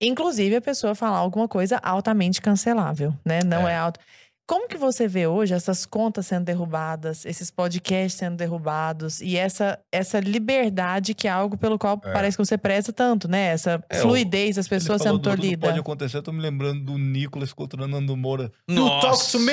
Inclusive, 0.00 0.56
a 0.56 0.60
pessoa 0.60 0.94
falar 0.94 1.16
alguma 1.18 1.48
coisa 1.48 1.78
altamente 1.82 2.40
cancelável, 2.42 3.14
né? 3.24 3.40
Não 3.44 3.66
É. 3.66 3.72
é, 3.72 3.76
alto. 3.76 3.98
Como 4.48 4.68
que 4.68 4.76
você 4.76 5.08
vê 5.08 5.26
hoje 5.26 5.54
essas 5.54 5.84
contas 5.84 6.26
sendo 6.26 6.44
derrubadas, 6.44 7.24
esses 7.26 7.50
podcasts 7.50 8.14
sendo 8.20 8.36
derrubados 8.36 9.20
e 9.20 9.36
essa, 9.36 9.76
essa 9.90 10.20
liberdade 10.20 11.14
que 11.14 11.26
é 11.26 11.30
algo 11.32 11.56
pelo 11.56 11.76
qual 11.76 12.00
É. 12.04 12.12
parece 12.12 12.36
que 12.36 12.44
você 12.44 12.56
preza 12.56 12.92
tanto, 12.92 13.26
né? 13.26 13.46
Essa 13.48 13.82
É, 13.90 13.96
fluidez 13.98 14.54
das 14.54 14.66
Ele 14.66 14.78
pessoas 14.78 15.02
falou 15.02 15.16
sendo 15.16 15.22
tolhidas. 15.36 15.68
pode 15.68 15.80
acontecer, 15.80 16.18
eu 16.18 16.22
tô 16.22 16.30
me 16.30 16.40
lembrando 16.40 16.80
do 16.84 16.96
Nicolas 16.96 17.52
contra 17.52 17.82
o 17.82 17.88
Nando 17.88 18.16
Moura. 18.16 18.52
You 18.68 18.76
Nossa. 18.76 19.08
talk 19.08 19.30
to 19.32 19.40
me? 19.40 19.52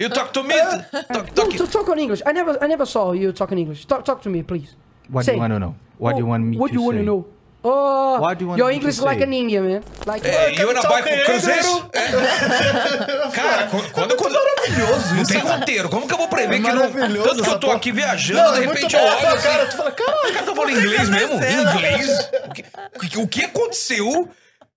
You 0.00 0.08
talk 0.10 0.32
to 0.32 0.42
me? 0.42 0.54
Talk, 1.12 1.12
No, 1.12 1.24
talk. 1.34 1.56
to 1.58 1.66
talk 1.68 1.90
on 1.90 1.98
English. 1.98 2.22
I 2.26 2.32
never, 2.32 2.58
I 2.64 2.68
never 2.68 2.86
saw 2.86 3.12
you 3.12 3.34
talk 3.34 3.52
in 3.52 3.58
English. 3.58 3.84
Talk, 3.86 4.02
talk 4.02 4.22
to 4.22 4.30
me, 4.30 4.42
please. 4.42 4.74
What 5.10 5.26
Say. 5.26 5.32
do 5.32 5.36
you 5.36 5.40
want 5.42 5.52
to 5.52 5.58
know? 5.60 5.74
What 5.98 6.14
do 6.14 6.20
you 6.20 6.26
want 6.26 6.42
me 6.44 6.56
What 6.56 6.68
to 6.68 6.74
do 6.74 6.80
you 6.80 6.86
want 6.86 6.98
to 6.98 7.04
know? 7.04 7.26
Oh, 7.68 8.18
What 8.20 8.36
do 8.38 8.44
you 8.44 8.48
want 8.50 8.58
your 8.58 8.70
English 8.70 8.98
is 8.98 9.02
like 9.04 9.22
an 9.24 9.32
Indian 9.32 9.64
man. 9.64 9.82
Like, 10.06 10.24
É, 10.28 10.52
you 10.52 10.66
wanna 10.66 10.82
buy 10.82 11.02
for 11.02 11.24
Cruzeiro? 11.24 11.90
É. 11.92 13.30
Cara, 13.34 13.66
quando, 13.92 14.14
quando 14.16 14.36
Maravilhoso 14.66 15.14
não 15.14 15.24
tem 15.24 15.38
roteiro, 15.38 15.88
como 15.88 16.06
que 16.06 16.14
eu 16.14 16.18
vou 16.18 16.28
prever 16.28 16.56
É 16.56 16.60
que 16.60 16.68
não. 16.68 16.76
maravilhoso 16.90 17.28
Tanto 17.28 17.42
que 17.44 17.50
eu 17.50 17.58
tô 17.60 17.70
aqui 17.70 17.92
viajando, 17.92 18.40
Não, 18.42 18.52
de 18.52 18.62
é 18.62 18.66
muito 18.66 18.74
repente 18.76 18.96
eu 18.96 19.02
olho 19.02 19.28
assim, 19.28 19.48
cara, 19.48 19.66
tu 19.66 19.76
fala, 19.76 19.90
caralho. 19.92 20.16
Os 20.24 20.30
caras 20.30 20.46
tá 20.46 20.54
falando 20.54 20.70
inglês 20.78 21.08
mesmo? 21.08 21.34
Inglês? 21.36 22.30
O 22.44 22.52
que, 23.00 23.18
o 23.18 23.22
o 23.22 23.44
aconteceu? 23.44 24.28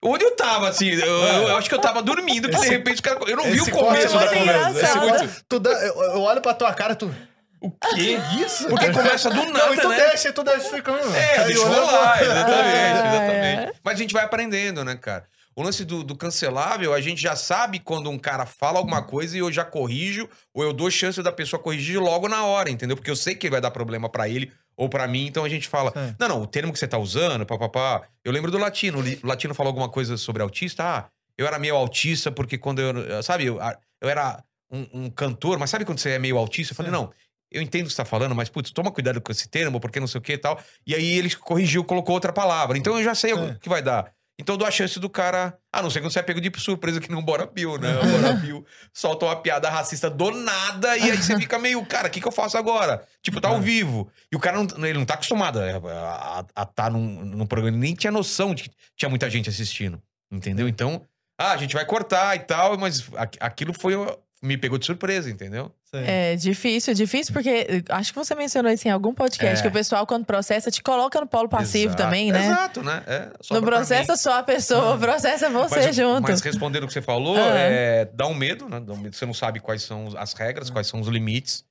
Onde 0.01 0.23
eu 0.23 0.31
tava, 0.31 0.69
assim? 0.69 0.89
Eu, 0.89 0.99
eu- 1.05 1.47
eu 1.49 1.57
acho 1.57 1.67
que 1.67 1.75
eu 1.75 1.79
tava 1.79 2.01
dormindo, 2.01 2.49
que 2.49 2.57
de 2.57 2.69
repente 2.69 2.95
os 2.95 3.01
caras. 3.01 3.19
Eu 3.27 3.35
não 3.35 3.43
vi 3.43 3.59
o 3.59 3.69
começo 3.71 4.17
da 4.17 4.25
é 4.25 4.27
conversa. 4.39 4.99
corte, 4.99 5.29
tu 5.49 5.59
dá- 5.59 5.71
eu, 5.71 6.01
eu 6.13 6.21
olho 6.21 6.39
pra 6.41 6.53
tua 6.53 6.73
cara, 6.73 6.95
tu. 6.95 7.13
O 7.61 7.71
quê? 7.71 8.17
Isso? 8.45 8.67
Porque 8.67 8.91
começa 8.91 9.29
do 9.29 9.35
Não, 9.35 9.51
nada, 9.51 9.73
então 9.75 9.89
né? 9.89 9.97
deixa, 10.09 10.31
tu 10.31 10.43
deixa 10.43 10.69
ficando. 10.69 11.13
É, 11.15 11.45
deixa 11.45 11.61
olhando 11.61 11.85
rolar, 11.85 12.17
pra- 12.17 12.25
exatamente, 12.25 12.67
É, 12.67 12.89
exatamente. 12.91 13.79
Mas 13.83 13.93
a 13.93 13.97
gente 13.97 14.13
vai 14.13 14.23
aprendendo, 14.23 14.83
né, 14.85 14.95
cara? 14.95 15.25
O 15.55 15.61
lance 15.61 15.83
do, 15.83 16.03
do 16.03 16.15
cancelável, 16.15 16.93
a 16.93 17.01
gente 17.01 17.21
já 17.21 17.35
sabe 17.35 17.79
quando 17.79 18.09
um 18.09 18.17
cara 18.17 18.45
fala 18.45 18.79
alguma 18.79 19.01
coisa 19.03 19.35
e 19.35 19.39
eu 19.41 19.51
já 19.51 19.65
corrijo, 19.65 20.29
ou 20.53 20.63
eu 20.63 20.71
dou 20.71 20.89
chance 20.89 21.21
da 21.21 21.33
pessoa 21.33 21.61
corrigir 21.61 21.99
logo 21.99 22.29
na 22.29 22.45
hora, 22.45 22.69
entendeu? 22.69 22.95
Porque 22.95 23.11
eu 23.11 23.15
sei 23.15 23.35
que 23.35 23.49
vai 23.49 23.59
dar 23.59 23.71
problema 23.71 24.07
pra 24.07 24.29
ele 24.29 24.51
ou 24.77 24.87
pra 24.87 25.05
mim, 25.05 25.25
então 25.27 25.43
a 25.43 25.49
gente 25.49 25.67
fala: 25.67 25.91
É. 25.95 26.15
não, 26.17 26.29
não, 26.29 26.41
o 26.43 26.47
termo 26.47 26.71
que 26.71 26.79
você 26.79 26.87
tá 26.87 26.97
usando, 26.97 27.45
papapá. 27.45 28.03
Eu 28.23 28.31
lembro 28.31 28.49
do 28.51 28.57
latino, 28.57 28.99
o 29.01 29.27
latino 29.27 29.53
falou 29.53 29.71
alguma 29.71 29.89
coisa 29.89 30.15
sobre 30.15 30.41
autista, 30.41 30.83
ah, 30.83 31.05
eu 31.37 31.45
era 31.45 31.59
meio 31.59 31.75
autista 31.75 32.31
porque 32.31 32.57
quando 32.57 32.79
eu. 32.79 33.21
Sabe, 33.21 33.45
eu, 33.47 33.59
eu 34.01 34.07
era 34.09 34.41
um, 34.71 34.87
um 34.93 35.09
cantor, 35.09 35.59
mas 35.59 35.69
sabe 35.69 35.83
quando 35.83 35.99
você 35.99 36.11
é 36.11 36.19
meio 36.19 36.37
autista? 36.37 36.71
Eu 36.71 36.77
falei: 36.77 36.89
Sim. 36.91 36.97
não. 36.97 37.11
Eu 37.51 37.61
entendo 37.61 37.83
o 37.85 37.87
que 37.87 37.91
você 37.93 37.97
tá 37.97 38.05
falando, 38.05 38.35
mas, 38.35 38.47
putz, 38.49 38.71
toma 38.71 38.91
cuidado 38.91 39.19
com 39.21 39.31
esse 39.31 39.47
termo, 39.49 39.79
porque 39.79 39.99
não 39.99 40.07
sei 40.07 40.19
o 40.19 40.21
que 40.21 40.33
e 40.33 40.37
tal. 40.37 40.59
E 40.85 40.93
aí 40.93 41.13
ele 41.17 41.33
corrigiu, 41.35 41.83
colocou 41.83 42.13
outra 42.13 42.31
palavra. 42.31 42.77
Então 42.77 42.97
eu 42.97 43.03
já 43.03 43.15
sei 43.15 43.33
o 43.33 43.49
É. 43.49 43.57
que 43.59 43.67
vai 43.69 43.81
dar. 43.81 44.11
Então 44.41 44.53
eu 44.53 44.57
dou 44.57 44.67
a 44.67 44.71
chance 44.71 44.97
do 44.99 45.09
cara. 45.09 45.57
A 45.73 45.81
não 45.81 45.89
ser 45.89 45.99
quando 45.99 46.13
você 46.13 46.19
é 46.19 46.21
pego 46.21 46.39
de 46.39 46.49
surpresa 46.61 47.01
que 47.01 47.11
não 47.11 47.21
Bora 47.21 47.45
Bill, 47.45 47.77
né? 47.77 47.89
O 47.99 48.05
Bora 48.21 48.33
Bill 48.39 48.65
solta 48.93 49.25
uma 49.25 49.35
piada 49.35 49.69
racista 49.69 50.09
do 50.09 50.31
nada 50.31 50.95
e 50.97 51.11
aí 51.11 51.17
você 51.17 51.37
fica 51.37 51.59
meio, 51.59 51.85
cara, 51.85 52.07
o 52.07 52.11
que, 52.11 52.21
que 52.21 52.27
eu 52.27 52.31
faço 52.31 52.57
agora? 52.57 53.05
Tipo, 53.21 53.41
tá 53.41 53.49
ao 53.49 53.59
vivo. 53.59 54.09
E 54.31 54.35
o 54.37 54.39
cara 54.39 54.63
não, 54.63 54.85
ele 54.87 54.97
não 54.97 55.05
tá 55.05 55.15
acostumado 55.15 55.59
a 55.59 56.39
estar 56.49 56.65
tá 56.73 56.89
num, 56.89 57.25
num 57.25 57.45
programa, 57.45 57.75
ele 57.75 57.81
nem 57.85 57.93
tinha 57.95 58.11
noção 58.11 58.55
de 58.55 58.63
que 58.63 58.71
tinha 58.95 59.09
muita 59.09 59.29
gente 59.29 59.49
assistindo. 59.49 60.01
Entendeu? 60.31 60.69
Então, 60.69 61.01
ah, 61.37 61.51
a 61.51 61.57
gente 61.57 61.73
vai 61.73 61.85
cortar 61.85 62.35
e 62.35 62.39
tal, 62.39 62.77
mas 62.77 63.09
aqu- 63.15 63.37
aquilo 63.41 63.73
foi. 63.73 63.93
Me 64.41 64.57
pegou 64.57 64.77
de 64.77 64.85
surpresa, 64.85 65.29
entendeu? 65.29 65.69
Sim. 65.83 65.97
É 66.05 66.35
difícil, 66.37 66.93
difícil, 66.93 67.33
porque 67.33 67.49
eh, 67.49 67.83
acho 67.89 68.13
que 68.13 68.17
você 68.17 68.33
mencionou 68.35 68.71
isso 68.71 68.87
em 68.87 68.91
algum 68.91 69.13
podcast, 69.13 69.59
É. 69.59 69.61
que 69.61 69.67
o 69.67 69.71
pessoal, 69.71 70.07
quando 70.07 70.23
processa, 70.25 70.71
te 70.71 70.81
coloca 70.81 71.19
no 71.19 71.27
polo 71.27 71.49
passivo 71.49 71.87
Exato. 71.93 72.03
também, 72.03 72.31
né? 72.31 72.45
Exato, 72.45 72.81
né? 72.81 73.03
É, 73.05 73.31
Não 73.51 73.61
processa 73.61 74.15
só 74.15 74.39
a 74.39 74.43
pessoa, 74.43 74.97
processa 74.97 75.49
você 75.49 75.75
mas, 75.87 75.95
junto. 75.95 76.21
Mas 76.21 76.39
respondendo 76.41 76.83
o 76.83 76.87
que 76.87 76.93
você 76.93 77.01
falou, 77.01 77.35
Ah. 77.35 77.57
é, 77.57 78.05
dá 78.13 78.27
um 78.27 78.33
medo, 78.33 78.69
né? 78.69 78.79
Dá 78.79 78.93
um 78.93 78.97
medo. 78.97 79.13
Você 79.13 79.25
não 79.25 79.33
sabe 79.33 79.59
quais 79.59 79.83
são 79.83 80.07
as 80.17 80.31
regras, 80.33 80.69
quais 80.69 80.87
são 80.87 81.01
os 81.01 81.07
limites. 81.09 81.65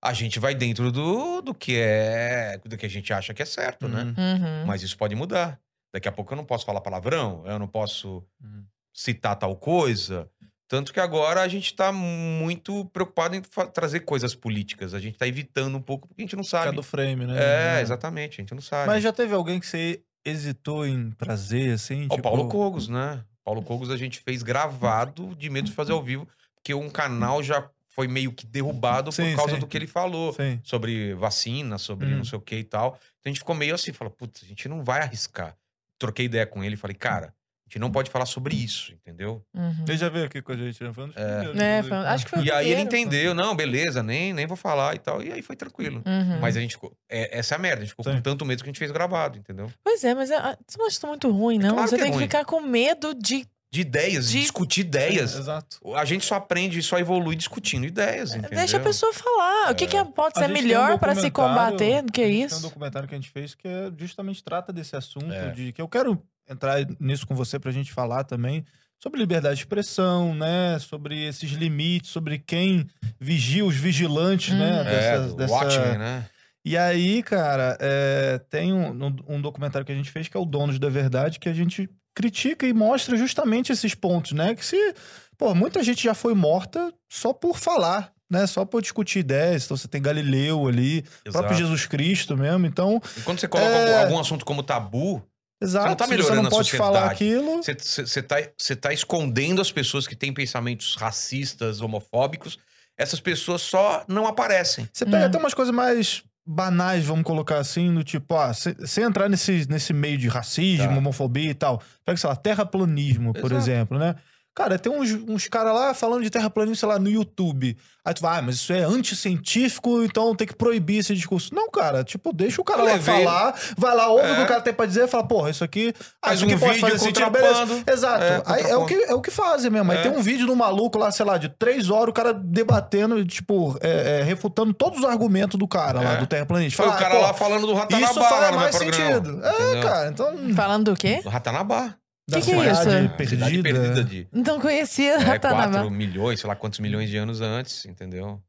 A 0.00 0.12
gente 0.12 0.38
vai 0.38 0.54
dentro 0.54 0.92
do, 0.92 1.40
do 1.42 1.52
que 1.54 1.76
é. 1.76 2.60
do 2.64 2.76
que 2.76 2.86
a 2.86 2.90
gente 2.90 3.12
acha 3.12 3.34
que 3.34 3.42
é 3.42 3.46
certo, 3.46 3.88
né? 3.88 4.02
Uhum. 4.02 4.14
Uhum. 4.16 4.66
Mas 4.66 4.82
isso 4.82 4.96
pode 4.96 5.14
mudar. 5.16 5.58
Daqui 5.92 6.08
a 6.08 6.12
pouco 6.12 6.32
eu 6.32 6.36
não 6.36 6.44
posso 6.44 6.64
falar 6.64 6.80
palavrão, 6.80 7.42
eu 7.46 7.58
não 7.58 7.66
posso 7.66 8.22
Uhum. 8.42 8.64
citar 8.92 9.34
tal 9.36 9.56
coisa. 9.56 10.28
Tanto 10.72 10.90
que 10.90 10.98
agora 10.98 11.42
a 11.42 11.48
gente 11.48 11.74
tá 11.74 11.92
muito 11.92 12.86
preocupado 12.86 13.36
em 13.36 13.42
trazer 13.74 14.00
coisas 14.00 14.34
políticas. 14.34 14.94
A 14.94 15.00
gente 15.00 15.18
tá 15.18 15.28
evitando 15.28 15.76
um 15.76 15.82
pouco 15.82 16.08
porque 16.08 16.22
a 16.22 16.24
gente 16.24 16.34
não 16.34 16.42
sabe. 16.42 16.74
do 16.74 16.82
frame, 16.82 17.26
né? 17.26 17.36
É, 17.38 17.78
É. 17.78 17.82
exatamente, 17.82 18.40
a 18.40 18.42
gente 18.42 18.54
não 18.54 18.62
sabe. 18.62 18.86
Mas 18.86 19.02
já 19.02 19.12
teve 19.12 19.34
alguém 19.34 19.60
que 19.60 19.66
você 19.66 20.00
hesitou 20.24 20.86
em 20.86 21.10
trazer, 21.10 21.74
assim? 21.74 22.06
O 22.06 22.08
tipo- 22.16 22.22
Paulo 22.22 22.48
Cogos, 22.48 22.88
né? 22.88 23.22
Paulo 23.44 23.60
Cogos 23.62 23.90
a 23.90 23.98
gente 23.98 24.20
fez 24.20 24.42
gravado 24.42 25.34
de 25.36 25.50
medo 25.50 25.66
de 25.66 25.72
fazer 25.72 25.92
ao 25.92 26.02
vivo, 26.02 26.26
porque 26.54 26.72
um 26.72 26.88
canal 26.88 27.42
já 27.42 27.68
foi 27.88 28.08
meio 28.08 28.32
que 28.32 28.46
derrubado 28.46 29.12
Sim, 29.12 29.32
por 29.32 29.36
causa 29.36 29.54
sim. 29.56 29.60
do 29.60 29.66
que 29.66 29.76
ele 29.76 29.86
falou. 29.86 30.32
Sim. 30.32 30.58
Sobre 30.64 31.12
vacina, 31.12 31.76
sobre 31.76 32.06
Hum. 32.06 32.16
não 32.16 32.24
sei 32.24 32.38
o 32.38 32.40
que 32.40 32.56
e 32.56 32.64
tal. 32.64 32.98
Então 33.20 33.26
a 33.26 33.28
gente 33.28 33.40
ficou 33.40 33.54
meio 33.54 33.74
assim, 33.74 33.92
falou, 33.92 34.10
putz, 34.10 34.42
a 34.42 34.46
gente 34.46 34.66
não 34.70 34.82
vai 34.82 35.02
arriscar. 35.02 35.54
Troquei 35.98 36.24
ideia 36.24 36.46
com 36.46 36.64
ele 36.64 36.76
e 36.76 36.78
falei, 36.78 36.96
cara, 36.96 37.34
gente 37.72 37.78
não 37.80 37.90
pode 37.90 38.10
falar 38.10 38.26
sobre 38.26 38.54
isso, 38.54 38.92
entendeu? 38.92 39.42
Uhum. 39.54 39.84
Ele 39.88 39.96
já 39.96 40.08
veio 40.08 40.26
aqui 40.26 40.42
com 40.42 40.52
a 40.52 40.56
gente, 40.56 40.82
né? 40.82 40.90
Dos 40.90 40.94
primeiros, 41.14 41.16
É, 41.16 41.40
inclusive. 41.78 41.88
foi- 41.88 41.96
acho 42.06 42.24
que 42.24 42.30
foi 42.30 42.44
E 42.44 42.50
aí 42.52 42.70
ele 42.70 42.80
entendeu, 42.82 43.34
não, 43.34 43.54
beleza, 43.56 44.02
nem, 44.02 44.32
nem 44.32 44.46
vou 44.46 44.56
falar 44.56 44.94
e 44.94 44.98
tal. 44.98 45.22
E 45.22 45.32
aí 45.32 45.42
foi 45.42 45.56
tranquilo. 45.56 46.02
Uhum. 46.06 46.40
Mas 46.40 46.56
a 46.56 46.60
gente 46.60 46.72
ficou. 46.74 46.92
é- 47.08 47.38
essa 47.38 47.54
é 47.54 47.56
a 47.56 47.58
merda, 47.58 47.78
a 47.78 47.80
gente 47.84 47.90
ficou 47.90 48.04
Sim. 48.04 48.14
com 48.16 48.20
tanto 48.20 48.44
medo 48.44 48.62
que 48.62 48.68
a 48.68 48.72
gente 48.72 48.78
fez 48.78 48.90
gravado, 48.90 49.38
entendeu? 49.38 49.70
Pois 49.82 50.02
é, 50.04 50.14
mas 50.14 50.30
ah, 50.30 50.56
você 50.66 50.78
não 50.78 50.86
acha 50.86 50.96
isso 50.96 51.06
muito 51.06 51.30
ruim, 51.30 51.58
não? 51.58 51.74
Claro 51.74 51.88
você 51.88 51.96
que 51.96 52.00
é 52.02 52.04
tem 52.04 52.12
que 52.12 52.18
ficar 52.18 52.44
com 52.44 52.60
medo 52.60 53.14
de. 53.14 53.46
De 53.72 53.80
ideias, 53.80 54.30
de 54.30 54.40
discutir 54.40 54.82
ideias. 54.82 55.34
É, 55.34 55.38
Exato. 55.38 55.78
A 55.96 56.04
gente 56.04 56.26
só 56.26 56.34
aprende 56.34 56.78
e 56.78 56.82
só 56.82 56.98
evolui 56.98 57.34
discutindo 57.34 57.86
ideias, 57.86 58.32
entendeu? 58.34 58.50
Deixa 58.58 58.76
a 58.76 58.80
pessoa 58.80 59.12
falar. 59.14 59.72
O 59.72 59.74
que, 59.74 59.86
que 59.86 59.96
pode 60.04 60.34
A 60.36 60.40
ser 60.42 60.46
tem 60.46 60.50
um 60.50 60.62
melhor 60.62 60.98
pra 60.98 61.14
se 61.14 61.30
combater 61.30 62.02
do 62.02 62.12
que 62.12 62.20
a 62.20 62.26
gente 62.26 62.34
Tem 62.36 62.42
um 62.44 62.46
isso? 62.46 62.60
documentário 62.60 63.08
que 63.08 63.14
a 63.14 63.18
gente 63.18 63.30
fez 63.30 63.54
que 63.54 63.66
é, 63.66 63.90
justamente 63.98 64.44
trata 64.44 64.74
desse 64.74 64.94
assunto, 64.94 65.32
É. 65.32 65.50
de 65.52 65.72
que 65.72 65.80
eu 65.80 65.88
quero 65.88 66.22
entrar 66.46 66.84
nisso 67.00 67.26
com 67.26 67.34
você 67.34 67.58
pra 67.58 67.72
gente 67.72 67.90
falar 67.92 68.24
também 68.24 68.62
sobre 69.02 69.18
liberdade 69.18 69.56
de 69.56 69.62
expressão, 69.62 70.34
né? 70.34 70.78
Sobre 70.78 71.24
esses 71.26 71.50
limites, 71.52 72.10
sobre 72.10 72.38
quem 72.38 72.86
vigia 73.18 73.64
os 73.64 73.74
vigilantes, 73.74 74.52
né? 74.54 74.70
Hum. 74.70 74.80
É, 74.80 74.84
Dessa, 74.84 75.28
do 75.28 75.34
dessa- 75.36 75.52
Watchmen, 75.54 75.98
né? 75.98 76.26
E 76.64 76.76
aí, 76.76 77.22
cara, 77.22 77.76
é, 77.80 78.38
tem 78.50 78.72
um, 78.72 78.90
um- 79.06 79.16
um 79.36 79.40
documentário 79.40 79.84
que 79.86 79.90
a 79.92 79.94
gente 79.96 80.10
fez 80.10 80.28
que 80.28 80.36
é 80.36 80.40
o 80.40 80.44
Donos 80.44 80.78
da 80.78 80.90
Verdade, 80.90 81.40
que 81.40 81.48
a 81.48 81.54
gente 81.54 81.88
critica 82.14 82.66
e 82.66 82.72
mostra 82.72 83.16
justamente 83.16 83.72
esses 83.72 83.94
pontos, 83.94 84.32
né? 84.32 84.54
Que 84.54 84.64
se. 84.64 84.94
Pô, 85.38 85.54
muita 85.54 85.82
gente 85.82 86.02
já 86.04 86.14
foi 86.14 86.34
morta 86.34 86.92
só 87.08 87.32
por 87.32 87.58
falar, 87.58 88.12
né? 88.30 88.46
Só 88.46 88.64
por 88.64 88.80
discutir 88.82 89.20
ideias. 89.20 89.64
Então 89.64 89.76
você 89.76 89.88
tem 89.88 90.00
Galileu 90.00 90.68
ali, 90.68 91.04
o 91.26 91.32
próprio 91.32 91.52
Exato. 91.52 91.54
Jesus 91.54 91.86
Cristo 91.86 92.36
mesmo. 92.36 92.66
Então, 92.66 93.00
E 93.16 93.20
quando 93.22 93.40
você 93.40 93.48
coloca 93.48 93.70
É. 93.70 94.02
algum, 94.04 94.18
assunto 94.20 94.44
como 94.44 94.62
tabu, 94.62 95.22
exato. 95.60 95.88
não 95.88 95.96
tá 95.96 96.04
se 96.04 96.10
você 96.10 96.16
melhorando 96.16 96.42
não 96.42 96.48
a 96.48 96.50
pode 96.50 96.68
sociedade. 96.70 96.94
falar 96.94 97.10
aquilo. 97.10 97.56
você, 97.62 97.74
você, 97.74 98.06
você 98.06 98.22
tá, 98.22 98.36
você 98.56 98.76
tá 98.76 98.92
escondendo 98.92 99.60
as 99.60 99.72
pessoas 99.72 100.06
que 100.06 100.14
têm 100.14 100.32
pensamentos 100.32 100.94
racistas, 100.96 101.80
homofóbicos. 101.80 102.58
Essas 102.96 103.18
pessoas 103.20 103.62
só 103.62 104.04
não 104.06 104.26
aparecem. 104.26 104.88
Você 104.92 105.04
pega 105.06 105.24
Hum. 105.24 105.26
até 105.26 105.38
umas 105.38 105.54
coisas 105.54 105.74
mais 105.74 106.22
banais, 106.44 107.04
vamos 107.04 107.24
colocar 107.24 107.58
assim, 107.58 107.92
do 107.94 108.02
tipo, 108.02 108.34
ah, 108.36 108.52
se- 108.52 108.76
sem 108.86 109.04
entrar 109.04 109.28
nesse, 109.28 109.66
nesse 109.68 109.92
meio 109.92 110.18
de 110.18 110.28
racismo, 110.28 110.88
Tá. 110.88 110.96
homofobia 110.96 111.50
e 111.50 111.54
tal. 111.54 111.80
Pega, 112.04 112.16
sei 112.18 112.28
lá, 112.30 112.36
terraplanismo, 112.36 113.32
por 113.32 113.52
Exato. 113.52 113.54
exemplo, 113.54 113.98
né? 113.98 114.14
Cara, 114.54 114.78
tem 114.78 114.92
uns, 114.92 115.10
uns 115.28 115.48
caras 115.48 115.72
lá 115.74 115.94
falando 115.94 116.22
de 116.22 116.28
terraplanismo, 116.30 116.76
sei 116.76 116.86
lá, 116.88 116.98
no 116.98 117.08
YouTube. 117.08 117.74
Aí 118.04 118.12
tu 118.12 118.20
vai, 118.20 118.38
ah, 118.38 118.42
mas 118.42 118.56
isso 118.56 118.72
é 118.72 118.80
anticientífico, 118.82 120.02
então 120.02 120.34
tem 120.34 120.46
que 120.46 120.54
proibir 120.54 120.98
esse 120.98 121.14
discurso. 121.14 121.54
Não, 121.54 121.70
cara, 121.70 122.04
tipo, 122.04 122.32
deixa 122.34 122.60
o 122.60 122.64
cara 122.64 122.82
lá 122.82 122.98
falar, 122.98 123.54
vai 123.78 123.94
lá, 123.96 124.08
ouve 124.08 124.30
o 124.30 124.34
que 124.34 124.40
É. 124.40 124.44
o 124.44 124.46
cara 124.48 124.60
tem 124.60 124.74
pra 124.74 124.84
dizer, 124.86 125.06
fala, 125.08 125.24
porra, 125.26 125.50
isso 125.50 125.64
aqui, 125.64 125.94
ah, 126.20 126.28
Faz 126.28 126.36
isso 126.40 126.44
aqui 126.44 126.54
um 126.54 126.58
pode 126.58 126.72
vídeo 126.74 126.86
fazer 126.90 126.98
sentido, 126.98 127.30
beleza. 127.30 127.54
contrapondo. 127.60 127.90
Exato. 127.90 128.24
É, 128.24 128.42
Aí 128.44 128.62
é, 128.62 128.76
o 128.76 128.80
contrapondo. 128.80 128.86
que, 128.86 128.94
é 129.10 129.14
o 129.14 129.20
que 129.22 129.30
fazem 129.30 129.70
mesmo. 129.70 129.90
Aí 129.92 129.98
É. 129.98 130.02
tem 130.02 130.10
um 130.12 130.20
vídeo 130.20 130.46
do 130.46 130.54
maluco 130.56 130.98
lá, 130.98 131.10
sei 131.10 131.24
lá, 131.24 131.38
de 131.38 131.48
três 131.48 131.88
horas, 131.88 132.08
o 132.10 132.12
cara 132.12 132.34
debatendo, 132.34 133.24
tipo, 133.24 133.78
é, 133.80 134.20
é, 134.20 134.22
refutando 134.22 134.74
todos 134.74 134.98
os 134.98 135.04
argumentos 135.04 135.58
do 135.58 135.66
cara 135.68 136.00
lá, 136.02 136.12
É. 136.14 136.16
do 136.16 136.26
terraplanista. 136.26 136.76
Foi 136.82 136.86
o 136.86 136.88
Fala, 136.90 137.00
cara 137.02 137.14
ah, 137.18 137.22
lá 137.28 137.32
falando 137.34 137.66
do 137.66 137.72
Ratanabá 137.74 138.10
Isso 138.10 138.20
faz 138.20 138.54
mais 138.56 138.76
programa. 138.76 139.12
sentido. 139.14 139.44
É, 139.46 139.50
entendeu? 139.50 139.82
cara, 139.82 140.08
então. 140.10 140.54
Falando 140.54 140.90
do 140.90 140.96
quê? 140.96 141.20
Do 141.22 141.28
Ratanabá. 141.30 141.94
Da 142.32 142.40
que 142.40 142.52
é 142.52 142.56
isso? 142.70 142.82
cidade 142.82 143.04
É, 143.04 143.08
perdida. 143.08 143.46
Cidade 143.46 143.62
perdida 143.62 144.04
de 144.04 144.28
Não 144.32 144.60
conhecia 144.60 145.12
é, 145.14 145.18
Ratanabá. 145.18 145.70
4 145.80 145.90
milhões, 145.90 146.40
sei 146.40 146.48
lá 146.48 146.56
quantos 146.56 146.78
milhões 146.80 147.08
de 147.08 147.16
anos 147.16 147.40
antes, 147.40 147.84
entendeu? 147.86 148.40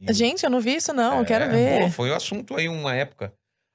E- 0.00 0.12
Gente, 0.12 0.44
eu 0.44 0.50
não 0.50 0.60
vi 0.60 0.76
isso, 0.76 0.92
não. 0.92 1.16
eu 1.16 1.22
É, 1.22 1.24
quero 1.24 1.50
ver. 1.50 1.82
pô, 1.82 1.90
foi 1.90 2.10
o 2.10 2.14
assunto 2.14 2.56
aí 2.56 2.68
uma 2.68 2.94
época. 2.94 3.32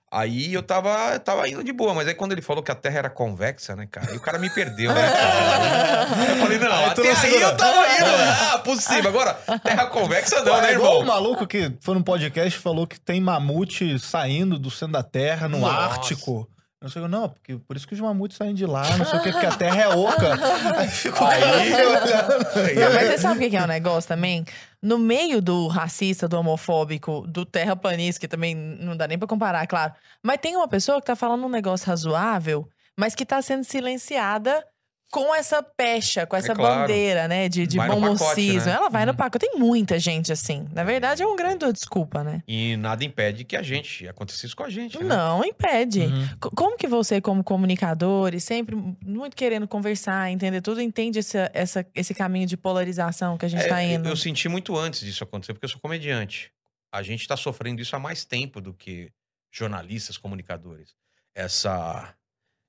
Aí 0.10 0.54
eu 0.54 0.64
tava, 0.64 0.90
eu 1.14 1.20
tava 1.20 1.50
indo 1.50 1.62
de 1.62 1.74
boa, 1.74 1.94
mas 1.94 2.08
aí 2.08 2.14
quando 2.14 2.32
ele 2.32 2.42
falou 2.42 2.64
que 2.64 2.72
a 2.72 2.76
Terra 2.76 3.00
era 3.00 3.10
convexa, 3.10 3.76
né, 3.76 3.86
cara? 3.92 4.10
Aí 4.12 4.16
o 4.18 4.22
cara 4.22 4.40
me 4.40 4.50
perdeu, 4.50 4.94
né? 4.94 5.02
cara? 5.12 6.32
Eu 6.32 6.36
falei, 6.38 6.58
não, 6.60 6.72
Aí 6.78 6.86
até 6.92 7.12
aí 7.12 7.42
eu 7.42 7.58
tava 7.58 7.86
indo. 7.88 8.08
Ah, 8.54 8.60
possível. 8.60 9.10
Agora, 9.10 9.34
Terra 9.62 9.86
convexa 9.88 10.38
não, 10.44 10.56
Pô, 10.56 10.62
né, 10.62 10.70
é 10.70 10.72
irmão? 10.74 11.00
o 11.02 11.06
maluco 11.06 11.46
que 11.46 11.74
foi 11.82 11.94
num 11.94 12.02
podcast 12.02 12.58
e 12.58 12.62
falou 12.62 12.88
que 12.88 12.98
tem 12.98 13.20
mamute 13.20 14.00
saindo 14.00 14.58
do 14.58 14.72
centro 14.72 14.94
da 14.94 15.04
Terra, 15.04 15.50
no 15.50 15.60
Nossa. 15.60 15.76
Ártico. 15.76 16.50
Não 16.88 16.92
sei, 16.94 17.08
não, 17.08 17.28
porque 17.30 17.56
por 17.58 17.76
isso 17.76 17.86
que 17.86 17.94
os 17.94 18.00
mamutes 18.00 18.38
saem 18.38 18.54
de 18.56 18.66
lá, 18.66 18.96
não 18.98 19.06
sei 19.06 19.20
o 19.20 19.24
que, 19.24 19.32
porque 19.32 19.46
a 19.46 19.52
Terra 19.58 19.82
é 19.82 19.88
oca. 19.90 20.34
Aí 20.78 20.88
ficou 20.88 21.28
Aí- 21.28 21.44
olhando. 21.44 22.08
Não, 22.80 22.94
mas 22.94 23.08
você 23.12 23.18
sabe 23.18 23.36
o 23.36 23.40
que 23.42 23.50
que 23.50 23.58
é 23.58 23.64
o 23.64 23.68
negócio 23.68 24.08
também? 24.08 24.46
No 24.82 24.98
meio 24.98 25.42
do 25.42 25.68
racista, 25.68 26.28
do 26.28 26.40
homofóbico, 26.40 27.26
do 27.28 27.46
terraplanista, 27.46 28.22
que 28.22 28.28
também 28.28 28.56
não 28.56 28.96
dá 28.96 29.08
nem 29.08 29.18
pra 29.18 29.28
comparar, 29.28 29.66
claro. 29.68 29.94
Mas 30.24 30.38
tem 30.40 30.56
uma 30.56 30.68
pessoa 30.68 31.00
que 31.02 31.08
tá 31.08 31.16
falando 31.16 31.46
um 31.46 31.50
negócio 31.50 31.88
razoável, 31.88 32.70
mas 32.98 33.14
que 33.16 33.26
tá 33.26 33.42
sendo 33.42 33.64
silenciada 33.64 34.64
com 35.10 35.34
essa 35.34 35.64
pecha, 35.64 36.26
com 36.26 36.36
essa 36.36 36.54
claro. 36.54 36.82
bandeira, 36.82 37.28
né? 37.28 37.48
De, 37.48 37.66
de 37.66 37.78
Vai 37.78 37.88
bom 37.90 38.00
mocismo. 38.00 38.66
né? 38.66 38.74
Ela 38.74 38.90
vai 38.90 39.06
no 39.06 39.14
pacote. 39.16 39.48
Tem 39.48 39.58
muita 39.58 39.98
gente 39.98 40.32
assim. 40.34 40.68
Na 40.74 40.84
verdade, 40.84 41.24
é 41.24 41.26
um 41.28 41.36
grande 41.36 41.72
desculpa, 41.72 42.24
né? 42.24 42.44
E 42.48 42.76
nada 42.78 43.06
impede 43.06 43.44
que 43.46 43.56
a 43.56 43.62
gente 43.64 44.08
acontecesse 44.08 44.48
isso 44.48 44.56
com 44.56 44.64
a 44.64 44.70
gente. 44.70 44.98
né? 45.00 45.06
Não, 45.06 45.44
impede. 45.46 46.02
Uhum. 46.02 46.28
Co- 46.40 46.52
Como 46.52 46.78
que 46.78 46.88
você, 46.88 47.22
como 47.22 47.42
comunicador, 47.44 48.36
e 48.36 48.40
sempre 48.42 48.76
muito 49.06 49.36
querendo 49.36 49.68
conversar, 49.68 50.30
entender 50.30 50.62
tudo, 50.62 50.82
entende 50.82 51.20
essa, 51.20 51.50
essa- 51.54 51.86
esse 51.96 52.14
caminho 52.14 52.46
de 52.46 52.58
polarização 52.58 53.38
que 53.38 53.46
a 53.46 53.50
gente 53.50 53.64
É, 53.64 53.68
tá 53.70 53.82
indo? 53.82 54.10
Eu 54.10 54.16
senti 54.18 54.50
muito 54.50 54.78
antes 54.78 55.00
disso 55.00 55.24
acontecer, 55.24 55.54
porque 55.54 55.66
eu 55.66 55.70
sou 55.70 55.80
comediante. 55.80 56.52
A 56.92 57.02
gente 57.02 57.26
tá 57.28 57.38
sofrendo 57.38 57.82
isso 57.82 57.96
há 57.96 58.00
mais 58.00 58.26
tempo 58.26 58.60
do 58.60 58.74
que 58.74 59.10
jornalistas, 59.52 60.18
comunicadores. 60.18 60.96
Essa 61.34 62.14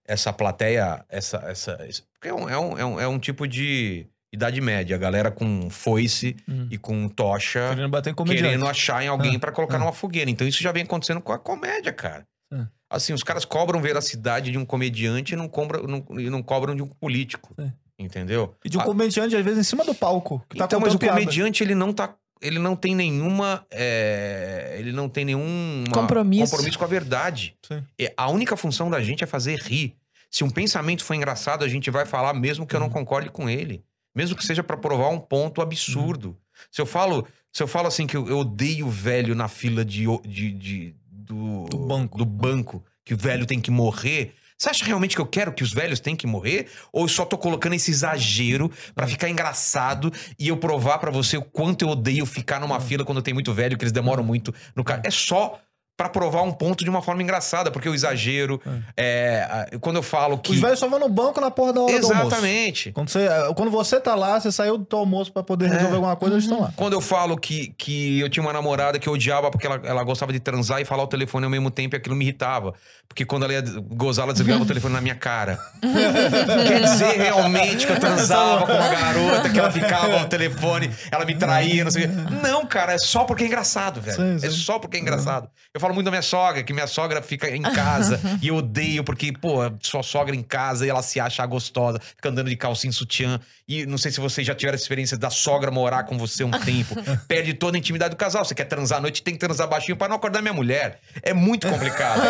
essa 0.08 0.32
plateia, 0.32 1.04
essa, 1.08 1.36
essa, 1.46 1.76
porque 2.14 2.28
é 2.28 2.34
um, 2.34 2.48
é, 2.48 2.58
um, 2.58 2.78
é, 2.78 2.84
um, 2.84 3.00
é 3.00 3.06
um 3.08 3.18
tipo 3.18 3.46
de 3.46 4.06
idade 4.34 4.60
média, 4.60 4.96
a 4.96 4.98
galera 4.98 5.30
com 5.30 5.68
foice 5.70 6.34
Uhum. 6.48 6.68
e 6.70 6.76
com 6.78 7.08
tocha 7.08 7.68
Querendo 7.70 7.88
bater 7.90 8.10
em 8.10 8.14
comediante. 8.14 8.42
querendo 8.48 8.66
achar 8.66 9.02
em 9.02 9.08
alguém 9.08 9.36
Ah, 9.36 9.38
pra 9.38 9.52
colocar 9.52 9.76
ah. 9.76 9.80
numa 9.80 9.92
fogueira. 9.92 10.30
Então 10.30 10.46
isso 10.46 10.62
já 10.62 10.72
vem 10.72 10.82
acontecendo 10.82 11.20
com 11.20 11.32
a 11.32 11.38
comédia, 11.38 11.92
cara. 11.92 12.24
Ah. 12.52 12.66
Assim, 12.90 13.12
os 13.12 13.22
caras 13.22 13.44
cobram 13.44 13.80
veracidade 13.80 14.50
de 14.50 14.58
um 14.58 14.64
comediante 14.64 15.34
e 15.34 15.36
não, 15.36 15.46
cobram, 15.48 15.82
não, 15.84 16.04
e 16.18 16.28
não 16.30 16.42
cobram 16.42 16.74
de 16.74 16.82
um 16.82 16.88
político. 16.88 17.54
Sim. 17.58 17.72
Entendeu? 17.98 18.54
E 18.64 18.68
de 18.70 18.78
um 18.78 18.82
comediante, 18.82 19.34
às 19.34 19.44
vezes, 19.44 19.58
em 19.58 19.64
cima 19.64 19.84
do 19.84 19.92
palco. 19.94 20.40
Que 20.48 20.56
tá 20.56 20.66
então, 20.66 20.78
mas 20.78 20.94
o 20.94 20.98
piada. 20.98 21.18
comediante, 21.18 21.64
ele 21.64 21.74
não 21.74 21.92
tá. 21.92 22.14
Ele 22.40 22.58
não 22.58 22.74
tem 22.76 22.94
nenhuma. 22.94 23.64
é, 23.70 24.76
ele 24.78 24.92
não 24.92 25.08
tem 25.08 25.24
nenhum 25.24 25.84
Compromisso. 25.92 26.50
compromisso 26.52 26.78
com 26.78 26.84
a 26.84 26.88
verdade. 26.88 27.54
Sim. 27.66 27.82
A 28.16 28.28
única 28.30 28.56
função 28.56 28.90
da 28.90 29.00
gente 29.02 29.22
é 29.24 29.26
fazer 29.26 29.58
rir. 29.60 29.94
Se 30.30 30.44
um 30.44 30.50
pensamento 30.50 31.04
for 31.04 31.14
engraçado, 31.14 31.64
a 31.64 31.68
gente 31.68 31.90
vai 31.90 32.04
falar, 32.04 32.34
mesmo 32.34 32.66
que 32.66 32.74
eu 32.76 32.80
Uhum. 32.80 32.86
não 32.86 32.92
concorde 32.92 33.30
com 33.30 33.48
ele. 33.48 33.82
Mesmo 34.14 34.36
que 34.36 34.44
seja 34.44 34.62
pra 34.62 34.76
provar 34.76 35.08
um 35.10 35.18
ponto 35.20 35.62
absurdo. 35.62 36.36
Se 36.70 36.80
eu 36.80 36.86
falo, 36.86 37.26
se 37.52 37.62
eu 37.62 37.68
falo 37.68 37.86
assim 37.88 38.06
que 38.06 38.16
eu, 38.16 38.28
eu 38.28 38.38
odeio 38.38 38.86
o 38.86 38.90
velho 38.90 39.34
na 39.34 39.48
fila 39.48 39.84
de, 39.84 40.04
de, 40.26 40.52
de- 40.52 40.94
do, 41.10 41.64
Do 41.70 41.78
banco. 41.78 42.18
do 42.18 42.24
banco, 42.24 42.84
que 43.04 43.14
o 43.14 43.16
velho 43.16 43.46
tem 43.46 43.60
que 43.60 43.70
morrer. 43.70 44.34
Você 44.58 44.70
acha 44.70 44.84
realmente 44.84 45.14
que 45.14 45.20
eu 45.20 45.26
quero 45.26 45.52
que 45.52 45.62
os 45.62 45.72
velhos 45.72 46.00
tenham 46.00 46.16
que 46.16 46.26
morrer? 46.26 46.68
Ou 46.92 47.04
eu 47.04 47.08
só 47.08 47.24
tô 47.24 47.38
colocando 47.38 47.74
esse 47.74 47.92
exagero 47.92 48.68
pra 48.92 49.06
ficar 49.06 49.28
engraçado 49.28 50.12
e 50.36 50.48
eu 50.48 50.56
provar 50.56 50.98
pra 50.98 51.12
você 51.12 51.36
o 51.36 51.42
quanto 51.42 51.82
eu 51.82 51.90
odeio 51.90 52.26
ficar 52.26 52.58
numa 52.58 52.80
fila 52.80 53.04
quando 53.04 53.22
tem 53.22 53.32
muito 53.32 53.54
velho, 53.54 53.78
que 53.78 53.84
eles 53.84 53.92
demoram 53.92 54.24
muito 54.24 54.52
no 54.74 54.82
carro? 54.82 55.02
É 55.04 55.12
só 55.12 55.60
pra 55.98 56.08
provar 56.08 56.42
um 56.42 56.52
ponto 56.52 56.84
de 56.84 56.88
uma 56.88 57.02
forma 57.02 57.22
engraçada, 57.24 57.72
porque 57.72 57.88
o 57.88 57.94
exagero. 57.94 58.62
é, 58.96 59.40
a- 59.72 59.78
quando 59.80 59.96
eu 59.96 60.02
falo 60.02 60.38
que. 60.38 60.52
Os 60.52 60.60
velhos 60.60 60.78
só 60.78 60.88
vão 60.88 61.00
no 61.00 61.08
banco 61.08 61.40
na 61.40 61.50
porra 61.50 61.72
da 61.72 61.80
hora 61.82 61.98
do 62.00 62.06
almoço. 62.06 62.26
Exatamente. 62.28 62.92
Quando 62.92 63.08
você, 63.10 63.28
quando 63.56 63.70
você 63.70 64.00
tá 64.00 64.14
lá, 64.14 64.38
você 64.40 64.52
saiu 64.52 64.78
do 64.78 64.84
teu 64.84 65.00
almoço 65.00 65.32
pra 65.32 65.42
poder 65.42 65.68
resolver 65.68 65.96
alguma 65.96 66.14
coisa, 66.14 66.36
eles 66.36 66.44
estão 66.44 66.60
lá. 66.60 66.72
Quando 66.76 66.92
eu 66.92 67.00
falo 67.00 67.36
que, 67.36 67.74
que 67.76 68.20
eu 68.20 68.28
tinha 68.30 68.42
uma 68.44 68.52
namorada 68.52 68.98
que 68.98 69.08
eu 69.08 69.12
odiava 69.14 69.50
porque 69.50 69.66
ela, 69.66 69.80
ela 69.82 70.04
gostava 70.04 70.32
de 70.32 70.38
transar 70.38 70.80
e 70.80 70.84
falar 70.84 71.02
o 71.02 71.08
telefone 71.08 71.44
ao 71.44 71.50
mesmo 71.50 71.68
tempo, 71.70 71.96
e 71.96 71.98
aquilo 71.98 72.14
me 72.14 72.24
irritava. 72.24 72.74
Porque 73.08 73.24
quando 73.24 73.42
ela 73.44 73.54
ia 73.54 73.62
gozar, 73.90 74.22
ela 74.22 74.32
desligava 74.32 74.62
o 74.62 74.66
telefone 74.66 74.94
na 74.94 75.00
minha 75.00 75.16
cara. 75.16 75.58
Quer 75.82 76.80
dizer 76.82 77.16
realmente 77.20 77.86
que 77.86 77.92
eu 77.92 77.98
transava 77.98 78.66
com 78.66 78.72
uma 78.72 78.88
garota, 78.88 79.50
que 79.50 79.58
ela 79.58 79.70
ficava 79.72 80.20
ao 80.20 80.26
telefone, 80.28 80.90
ela 81.10 81.24
me 81.24 81.34
traía, 81.34 81.82
não 81.82 81.90
sei 81.90 82.04
o 82.04 82.08
quê. 82.08 82.14
Não, 82.42 82.64
cara, 82.66 82.92
é 82.94 82.98
só 82.98 83.24
porque 83.24 83.42
é 83.42 83.46
engraçado, 83.46 84.00
velho. 84.00 84.16
Sim, 84.16 84.46
É 84.46 84.50
sim. 84.50 84.56
só 84.56 84.78
porque 84.78 84.96
é 84.96 85.00
engraçado. 85.00 85.48
Eu 85.74 85.80
falo 85.80 85.87
muito 85.94 86.04
da 86.04 86.10
minha 86.10 86.22
sogra, 86.22 86.62
que 86.62 86.72
minha 86.72 86.86
sogra 86.86 87.22
fica 87.22 87.48
em 87.48 87.62
casa 87.62 88.20
e 88.42 88.48
eu 88.48 88.56
odeio 88.56 89.04
porque, 89.04 89.32
pô, 89.32 89.58
sua 89.80 90.02
sogra 90.02 90.34
em 90.34 90.42
casa 90.42 90.86
e 90.86 90.88
ela 90.88 91.02
se 91.02 91.20
acha 91.20 91.44
gostosa, 91.46 92.00
fica 92.00 92.28
andando 92.28 92.48
de 92.48 92.56
calcinha 92.56 92.92
sutiã. 92.92 93.40
E 93.68 93.84
não 93.84 93.98
sei 93.98 94.10
se 94.10 94.18
vocês 94.18 94.46
já 94.46 94.54
tiveram 94.54 94.74
a 94.76 94.80
experiência 94.80 95.18
da 95.18 95.28
sogra 95.28 95.70
morar 95.70 96.04
com 96.04 96.16
você 96.16 96.42
um 96.42 96.50
tempo. 96.50 96.96
Perde 97.28 97.52
toda 97.52 97.76
a 97.76 97.78
intimidade 97.78 98.14
do 98.14 98.16
casal. 98.16 98.42
Você 98.42 98.54
quer 98.54 98.64
transar 98.64 98.96
à 98.96 99.00
noite, 99.02 99.22
tem 99.22 99.34
que 99.34 99.40
transar 99.40 99.68
baixinho 99.68 99.94
pra 99.94 100.08
não 100.08 100.16
acordar 100.16 100.40
minha 100.40 100.54
mulher. 100.54 101.00
É 101.22 101.34
muito 101.34 101.68
complicado. 101.68 102.22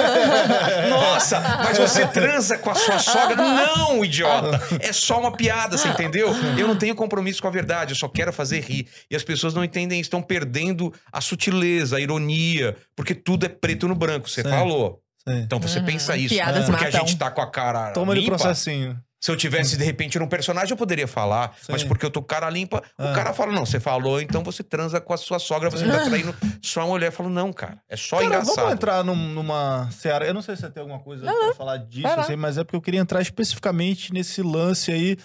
Nossa, 0.91 1.39
mas 1.63 1.79
você 1.79 2.05
transa 2.09 2.59
com 2.59 2.71
a 2.71 2.75
sua 2.75 2.99
sogra? 2.99 3.37
Não, 3.37 4.05
idiota. 4.05 4.61
É 4.81 4.93
só 4.93 5.21
uma 5.21 5.31
piada, 5.31 5.79
você 5.79 5.87
entendeu? 5.87 6.35
Eu 6.59 6.67
não 6.67 6.75
tenho 6.75 6.97
compromisso 6.97 7.41
com 7.41 7.47
a 7.47 7.53
verdade, 7.53 7.93
eu 7.93 7.97
só 7.97 8.09
quero 8.09 8.33
fazer 8.33 8.61
rir. 8.61 8.89
E 9.09 9.15
as 9.15 9.23
pessoas 9.23 9.55
não 9.55 9.63
entendem, 9.63 10.01
estão 10.01 10.21
perdendo 10.21 10.93
a 11.13 11.21
sutileza, 11.21 11.99
a 11.99 12.01
ironia, 12.01 12.77
porque 12.97 13.15
tudo 13.15 13.47
é 13.47 13.48
preto 13.49 13.89
no 13.89 13.95
branco. 13.95 14.29
Você 14.29 14.43
Sim. 14.43 14.49
falou. 14.51 15.01
Sim. 15.27 15.39
Então 15.41 15.59
você 15.61 15.79
Uhum. 15.81 15.85
pensa 15.85 16.17
isso. 16.17 16.35
Piadas 16.35 16.65
porque 16.67 16.85
a 16.85 16.87
matam. 16.91 17.01
gente 17.07 17.19
tá 17.19 17.31
com 17.31 17.41
a 17.43 17.51
cara 17.51 17.91
Toma 17.93 18.13
ele 18.13 18.23
limpa. 18.23 18.37
processinho. 18.39 18.99
Se 19.21 19.33
eu 19.33 19.37
tivesse, 19.37 19.77
de 19.77 19.83
repente, 19.85 20.17
num 20.17 20.29
personagem, 20.29 20.71
eu 20.71 20.77
poderia 20.77 21.09
falar. 21.09 21.53
Mas 21.69 21.81
Sim. 21.83 21.89
porque 21.89 22.07
eu 22.07 22.11
tô 22.11 22.21
com 22.23 22.29
cara 22.29 22.49
limpa, 22.49 22.81
Ah. 22.97 23.11
o 23.11 23.15
cara 23.17 23.33
fala: 23.35 23.51
não, 23.51 23.67
você 23.67 23.81
falou, 23.81 24.21
então 24.23 24.45
você 24.45 24.63
transa 24.63 25.01
com 25.01 25.13
a 25.13 25.17
sua 25.17 25.41
sogra, 25.41 25.69
você 25.69 25.85
tá 25.89 26.05
traindo 26.05 26.33
sua 26.63 26.87
mulher. 26.87 27.09
Eu 27.09 27.13
falo, 27.13 27.29
não, 27.29 27.53
cara. 27.53 27.79
É 27.89 27.97
só 27.97 28.17
Cara, 28.19 28.27
engraçado. 28.29 28.55
vamos 28.55 28.73
entrar 28.75 29.03
num- 29.03 29.17
numa 29.35 29.91
seara. 29.91 30.25
Eu 30.25 30.33
não 30.33 30.41
sei 30.41 30.55
se 30.55 30.63
você 30.63 30.71
tem 30.71 30.81
alguma 30.81 31.01
coisa 31.01 31.25
pra 31.27 31.53
falar 31.55 31.79
disso, 31.79 32.07
assim, 32.07 32.37
mas 32.37 32.59
é 32.59 32.63
porque 32.65 32.77
eu 32.77 32.81
queria 32.81 33.01
entrar 33.01 33.21
especificamente 33.21 34.13
nesse 34.15 34.41
lance 34.41 34.93
aí, 34.93 35.17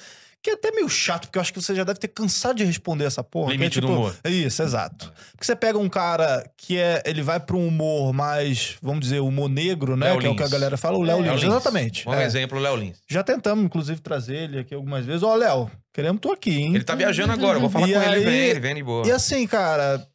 que 0.43 0.49
é 0.49 0.53
até 0.53 0.71
meio 0.71 0.89
chato, 0.89 1.21
porque 1.27 1.37
eu 1.37 1.41
acho 1.41 1.53
que 1.53 1.61
você 1.61 1.73
já 1.73 1.85
deve 1.85 1.97
ter 1.99 2.09
cansado 2.09 2.57
de 2.57 2.65
responder 2.65 3.05
essa 3.05 3.23
porra. 3.23 3.51
é 3.51 3.53
Limite 3.53 3.79
do 3.79 3.87
tipo- 3.87 3.97
humor. 3.97 4.15
Isso, 4.25 4.61
exato. 4.61 5.11
Porque 5.31 5.45
você 5.45 5.55
pega 5.55 5.77
um 5.79 5.87
cara 5.87 6.45
que 6.57 6.77
é. 6.77 7.01
Ele 7.05 7.21
vai 7.23 7.39
pra 7.39 7.55
um 7.55 7.65
humor 7.67 8.11
mais, 8.13 8.75
vamos 8.81 8.99
dizer, 8.99 9.21
humor 9.21 9.47
negro, 9.49 9.95
né? 9.95 10.07
Léo 10.07 10.19
que 10.19 10.27
é 10.27 10.29
o 10.29 10.35
que 10.35 10.41
a 10.41 10.45
Lins. 10.45 10.51
galera 10.51 10.75
fala, 10.77 10.97
o 10.97 11.01
Léo 11.01 11.21
Léo 11.21 11.31
Lins. 11.31 11.41
Lins. 11.43 11.51
Exatamente. 11.53 12.09
Um 12.09 12.13
é. 12.13 12.25
exemplo, 12.25 12.57
o 12.57 12.61
Léo 12.61 12.75
Lins. 12.75 12.97
Já 13.09 13.23
tentamos, 13.23 13.63
inclusive, 13.63 14.01
trazer 14.01 14.35
ele 14.35 14.59
aqui 14.59 14.75
algumas 14.75 15.05
vezes. 15.05 15.23
Ó, 15.23 15.33
Léo, 15.33 15.71
queremos 15.93 16.19
tu 16.19 16.31
aqui, 16.31 16.51
hein? 16.59 16.75
Ele 16.75 16.83
tá 16.83 16.93
viajando 16.93 17.31
agora, 17.31 17.55
eu 17.57 17.61
vou 17.61 17.69
falar 17.69 17.87
E 17.87 17.93
com 17.93 18.01
ele, 18.01 18.09
ele 18.09 18.15
aí- 18.17 18.25
vem, 18.25 18.49
ele 18.49 18.59
vem 18.59 18.75
de 18.75 18.83
boa. 18.83 19.07
E 19.07 19.11
assim, 19.11 19.47
cara, 19.47 20.05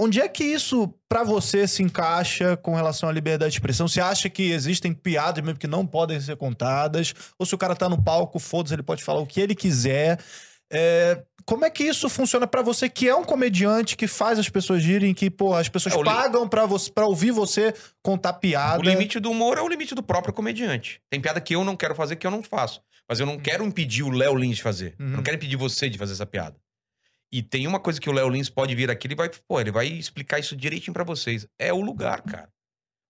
onde 0.00 0.20
é 0.20 0.28
que 0.28 0.44
isso 0.44 0.92
pra 1.08 1.24
você 1.24 1.66
se 1.66 1.82
encaixa 1.82 2.56
com 2.56 2.74
relação 2.74 3.08
à 3.08 3.12
liberdade 3.12 3.50
de 3.52 3.56
expressão? 3.58 3.88
Você 3.88 4.00
acha 4.00 4.28
que 4.28 4.50
existem 4.50 4.92
piadas 4.92 5.42
mesmo 5.44 5.58
que 5.58 5.66
não 5.66 5.86
podem 5.86 6.20
ser 6.20 6.36
contadas? 6.36 7.14
Ou 7.38 7.44
se 7.46 7.54
o 7.54 7.58
cara 7.58 7.74
tá 7.74 7.88
no 7.88 8.02
palco, 8.02 8.38
foda-se, 8.38 8.74
ele 8.74 8.82
pode 8.82 9.02
falar 9.02 9.20
o 9.20 9.26
que 9.26 9.40
ele 9.40 9.54
quiser? 9.54 10.18
É, 10.70 11.22
como 11.46 11.64
é 11.64 11.70
que 11.70 11.82
isso 11.82 12.10
funciona 12.10 12.46
pra 12.46 12.60
você 12.60 12.90
que 12.90 13.08
é 13.08 13.14
um 13.16 13.24
comediante 13.24 13.96
que 13.96 14.06
faz 14.06 14.38
as 14.38 14.50
pessoas 14.50 14.82
girem, 14.82 15.14
que, 15.14 15.30
pô, 15.30 15.54
as 15.54 15.66
pessoas 15.68 15.94
É, 15.94 15.98
o 15.98 16.02
li- 16.02 16.10
pagam 16.10 16.46
pra, 16.46 16.66
você, 16.66 16.90
pra 16.92 17.06
ouvir 17.06 17.30
você 17.30 17.72
contar 18.02 18.34
piada? 18.34 18.78
O 18.78 18.82
limite 18.82 19.18
do 19.18 19.30
humor 19.30 19.56
é 19.56 19.62
o 19.62 19.68
limite 19.68 19.94
do 19.94 20.02
próprio 20.02 20.34
comediante. 20.34 21.00
Tem 21.10 21.20
piada 21.20 21.40
que 21.40 21.54
eu 21.54 21.64
não 21.64 21.74
quero 21.74 21.94
fazer 21.94 22.16
que 22.16 22.26
eu 22.26 22.30
não 22.30 22.42
faço. 22.42 22.82
Mas 23.08 23.18
eu 23.18 23.24
não 23.24 23.38
quero 23.38 23.64
impedir 23.64 24.02
o 24.02 24.10
Léo 24.10 24.36
Lins 24.36 24.56
de 24.56 24.62
fazer. 24.62 24.94
Eu 24.98 25.06
Uhum. 25.06 25.12
não 25.12 25.22
quero 25.22 25.36
impedir 25.38 25.56
você 25.56 25.88
de 25.88 25.96
fazer 25.96 26.12
essa 26.12 26.26
piada. 26.26 26.54
E 27.32 27.42
tem 27.42 27.66
uma 27.66 27.78
coisa 27.78 28.00
que 28.00 28.08
o 28.08 28.12
Léo 28.12 28.28
Lins 28.28 28.48
pode 28.48 28.74
vir 28.74 28.90
aqui, 28.90 29.06
ele 29.06 29.14
vai, 29.14 29.30
pô, 29.46 29.60
ele 29.60 29.70
vai 29.70 29.86
explicar 29.86 30.38
isso 30.38 30.56
direitinho 30.56 30.94
pra 30.94 31.04
vocês. 31.04 31.46
É 31.58 31.72
o 31.72 31.80
lugar, 31.80 32.22
cara. 32.22 32.48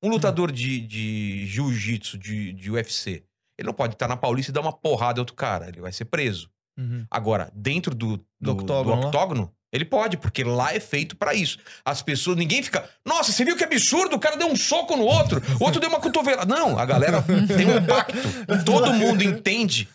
Um 0.02 0.08
lutador 0.10 0.50
de, 0.52 0.80
de 0.80 1.46
jiu-jitsu, 1.46 2.18
de, 2.18 2.52
de 2.52 2.70
UFC, 2.70 3.22
ele 3.58 3.66
não 3.66 3.74
pode 3.74 3.94
estar 3.94 4.06
na 4.08 4.16
Paulista 4.16 4.50
e 4.50 4.54
dar 4.54 4.60
uma 4.60 4.72
porrada 4.72 5.18
em 5.18 5.22
outro 5.22 5.34
cara. 5.34 5.68
Ele 5.68 5.80
vai 5.80 5.92
ser 5.92 6.04
preso. 6.04 6.50
Uhum. 6.78 7.04
Agora, 7.10 7.50
dentro 7.54 7.94
do, 7.94 8.16
do, 8.16 8.24
Do 8.40 8.54
do 8.54 8.62
octógono 8.62 9.06
octógono, 9.06 9.42
lá? 9.42 9.50
ele 9.72 9.84
pode, 9.84 10.16
porque 10.16 10.44
lá 10.44 10.72
é 10.72 10.78
feito 10.78 11.16
pra 11.16 11.34
isso. 11.34 11.58
As 11.84 12.00
pessoas, 12.00 12.36
ninguém 12.36 12.62
fica, 12.62 12.88
nossa, 13.04 13.32
você 13.32 13.44
viu 13.44 13.56
que 13.56 13.64
absurdo? 13.64 14.14
O 14.14 14.20
cara 14.20 14.36
deu 14.36 14.48
um 14.48 14.54
soco 14.56 14.96
no 14.96 15.04
outro, 15.04 15.42
o 15.60 15.64
outro 15.64 15.80
deu 15.80 15.88
uma 15.90 16.00
cotovelada. 16.00 16.52
Não, 16.52 16.78
a 16.78 16.84
galera 16.84 17.20
tem 17.48 17.68
um 17.68 17.84
pacto. 17.84 18.16
Todo 18.64 18.92
mundo 18.94 19.22
entende 19.24 19.88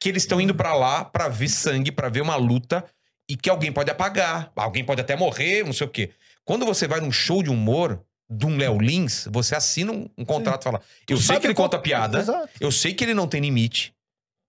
que 0.00 0.08
eles 0.08 0.22
estão 0.22 0.40
indo 0.40 0.54
pra 0.54 0.74
lá 0.74 1.04
pra 1.04 1.28
ver 1.28 1.48
sangue, 1.48 1.92
pra 1.92 2.08
ver 2.08 2.22
uma 2.22 2.36
luta 2.36 2.84
e 3.30 3.36
que 3.36 3.48
alguém 3.48 3.70
pode 3.70 3.88
apagar, 3.88 4.50
alguém 4.56 4.84
pode 4.84 5.00
até 5.00 5.14
morrer, 5.14 5.64
não 5.64 5.72
sei 5.72 5.86
o 5.86 5.90
quê. 5.90 6.10
Quando 6.44 6.66
você 6.66 6.88
vai 6.88 7.00
num 7.00 7.12
show 7.12 7.44
de 7.44 7.48
humor 7.48 8.04
de 8.28 8.44
um 8.44 8.56
Léo 8.56 8.76
Lins, 8.80 9.28
você 9.30 9.54
assina 9.54 9.92
um, 9.92 10.10
um 10.18 10.24
contrato 10.24 10.62
e 10.62 10.64
fala: 10.64 10.82
Eu 11.08 11.16
sei 11.16 11.38
que 11.38 11.46
ele 11.46 11.54
conta 11.54 11.78
piada, 11.78 12.18
Exato. 12.18 12.48
eu 12.60 12.72
sei 12.72 12.92
que 12.92 13.04
ele 13.04 13.14
não 13.14 13.28
tem 13.28 13.40
limite. 13.40 13.94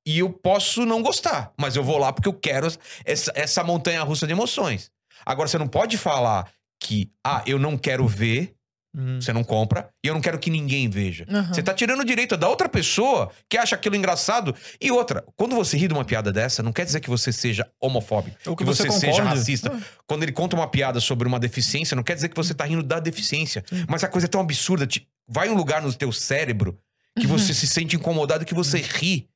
E 0.04 0.17
eu 0.17 0.32
posso 0.32 0.84
não 0.84 1.04
gostar, 1.04 1.54
mas 1.56 1.76
eu 1.76 1.84
vou 1.84 2.00
lá 2.00 2.12
porque 2.12 2.28
eu 2.28 2.34
quero 2.34 2.67
essa, 3.06 3.32
essa 3.36 3.63
montanha 3.63 4.02
russa 4.02 4.26
de 4.26 4.34
emoções. 4.34 4.89
Agora, 5.24 5.48
você 5.48 5.60
não 5.60 5.67
pode 5.67 5.96
falar 5.96 6.52
que, 6.80 7.12
ah, 7.24 7.44
eu 7.46 7.60
não 7.60 7.78
quero 7.78 8.08
ver 8.08 8.56
Uhum. 8.93 9.21
Você 9.21 9.32
não 9.32 9.43
compra 9.43 9.89
e 10.04 10.08
eu 10.10 10.13
não 10.13 10.19
quero 10.19 10.38
que 10.38 10.49
ninguém 10.49 10.89
veja. 10.89 11.25
Aham. 11.30 11.54
Você 11.54 11.63
tá 11.63 11.73
tirando 11.73 12.01
o 12.01 12.06
direito 12.06 12.36
da 12.36 12.49
outra 12.49 12.67
pessoa 12.67 13.32
que 13.47 13.58
acha 13.58 13.73
aquilo 13.75 13.95
engraçado. 13.95 14.54
E 14.82 14.91
outra, 14.91 15.23
quando 15.38 15.56
você 15.56 15.77
ri 15.77 15.88
de 15.88 15.93
uma 15.93 16.04
piada 16.04 16.32
dessa, 16.32 16.62
não 16.62 16.73
quer 16.73 16.84
dizer 16.86 16.99
que 16.99 17.10
você 17.10 17.32
seja 17.32 17.65
homofóbico, 17.80 18.36
Ou 18.45 18.56
que 18.56 18.63
que 18.63 18.67
você, 18.69 18.88
você 18.88 18.99
seja 18.99 19.23
racista. 19.23 19.71
Quando 20.06 20.23
ele 20.23 20.34
conta 20.34 20.58
uma 20.58 20.67
piada 20.67 20.99
sobre 20.99 21.25
uma 21.27 21.39
deficiência, 21.39 21.95
não 21.95 22.04
quer 22.04 22.15
dizer 22.15 22.27
que 22.30 22.36
você 22.36 22.54
tá 22.54 22.65
rindo 22.65 22.84
da 22.84 22.99
deficiência. 22.99 23.63
Mas 23.88 24.04
a 24.04 24.10
coisa 24.10 24.27
é 24.27 24.30
tão 24.30 24.41
absurda. 24.41 24.86
te- 24.86 25.08
Vai 25.27 25.47
um 25.49 25.54
lugar 25.56 25.82
no 25.82 25.93
teu 25.93 26.12
cérebro 26.12 26.77
que 27.17 27.25
Uhum. 27.27 27.38
você 27.38 27.54
se 27.54 27.67
sente 27.67 27.95
incomodado 27.95 28.43
que 28.43 28.54
você 28.54 28.80
ri. 28.80 29.30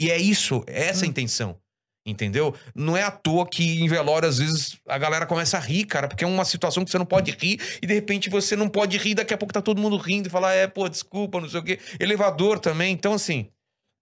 E 0.00 0.10
é 0.10 0.16
isso, 0.16 0.64
é 0.66 0.86
essa 0.88 1.04
a 1.04 1.08
intenção. 1.08 1.58
Entendeu? 2.04 2.52
Não 2.74 2.96
é 2.96 3.02
à 3.04 3.10
toa 3.12 3.46
que 3.46 3.80
em 3.80 3.86
velório, 3.86 4.28
às 4.28 4.38
vezes, 4.38 4.76
a 4.88 4.98
galera 4.98 5.24
começa 5.24 5.56
a 5.56 5.60
rir, 5.60 5.84
cara, 5.84 6.08
porque 6.08 6.24
é 6.24 6.26
uma 6.26 6.44
situação 6.44 6.84
que 6.84 6.90
você 6.90 6.98
não 6.98 7.06
pode 7.06 7.30
rir 7.30 7.60
e 7.80 7.86
de 7.86 7.94
repente 7.94 8.28
você 8.28 8.56
não 8.56 8.68
pode 8.68 8.98
rir, 8.98 9.14
daqui 9.14 9.32
a 9.32 9.38
pouco 9.38 9.54
tá 9.54 9.62
todo 9.62 9.80
mundo 9.80 9.96
rindo 9.96 10.26
e 10.26 10.30
fala, 10.30 10.52
é, 10.52 10.66
pô, 10.66 10.88
desculpa, 10.88 11.40
não 11.40 11.48
sei 11.48 11.60
o 11.60 11.62
quê. 11.62 11.78
Elevador 12.00 12.58
também. 12.58 12.92
Então, 12.92 13.12
assim, 13.14 13.48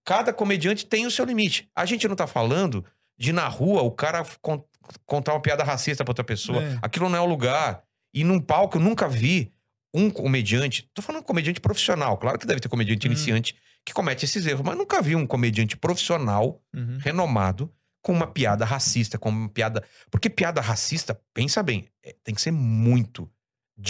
cada 0.03 0.33
comediante 0.33 0.83
tem 0.85 1.05
o 1.05 1.11
seu 1.11 1.23
limite. 1.25 1.69
A 1.75 1.85
gente 1.85 2.07
não 2.07 2.15
tá 2.15 2.25
falando 2.25 2.83
de 3.19 3.31
na 3.31 3.47
rua 3.47 3.83
o 3.83 3.91
cara 3.91 4.25
con- 4.41 4.63
contar 5.05 5.33
uma 5.33 5.41
piada 5.41 5.63
racista 5.63 6.03
pra 6.03 6.09
outra 6.11 6.23
pessoa. 6.23 6.63
É. 6.63 6.79
Aquilo 6.81 7.07
não 7.07 7.17
é 7.19 7.21
o 7.21 7.25
lugar. 7.25 7.83
E 8.11 8.23
num 8.23 8.39
palco 8.39 8.77
eu 8.77 8.81
nunca 8.81 9.07
vi 9.07 9.51
um 9.93 10.09
comediante, 10.09 10.89
tô 10.93 11.01
falando 11.03 11.21
comediante 11.23 11.59
profissional, 11.59 12.17
claro 12.17 12.39
que 12.39 12.47
deve 12.47 12.59
ter 12.61 12.67
comediante 12.69 13.07
Hum. 13.07 13.11
iniciante 13.11 13.55
que 13.85 13.93
comete 13.93 14.25
esses 14.25 14.45
erros, 14.45 14.61
mas 14.65 14.77
nunca 14.77 15.01
vi 15.01 15.15
um 15.15 15.27
comediante 15.27 15.75
profissional 15.77 16.61
Uhum. 16.73 16.97
renomado 16.99 17.71
com 18.01 18.11
uma 18.13 18.27
piada 18.27 18.65
racista, 18.65 19.17
com 19.17 19.29
uma 19.29 19.49
piada. 19.49 19.83
Porque 20.09 20.29
piada 20.29 20.59
racista, 20.61 21.19
pensa 21.33 21.61
bem, 21.61 21.87
é, 22.03 22.15
tem 22.23 22.33
que 22.33 22.41
ser 22.41 22.51
muito 22.51 23.29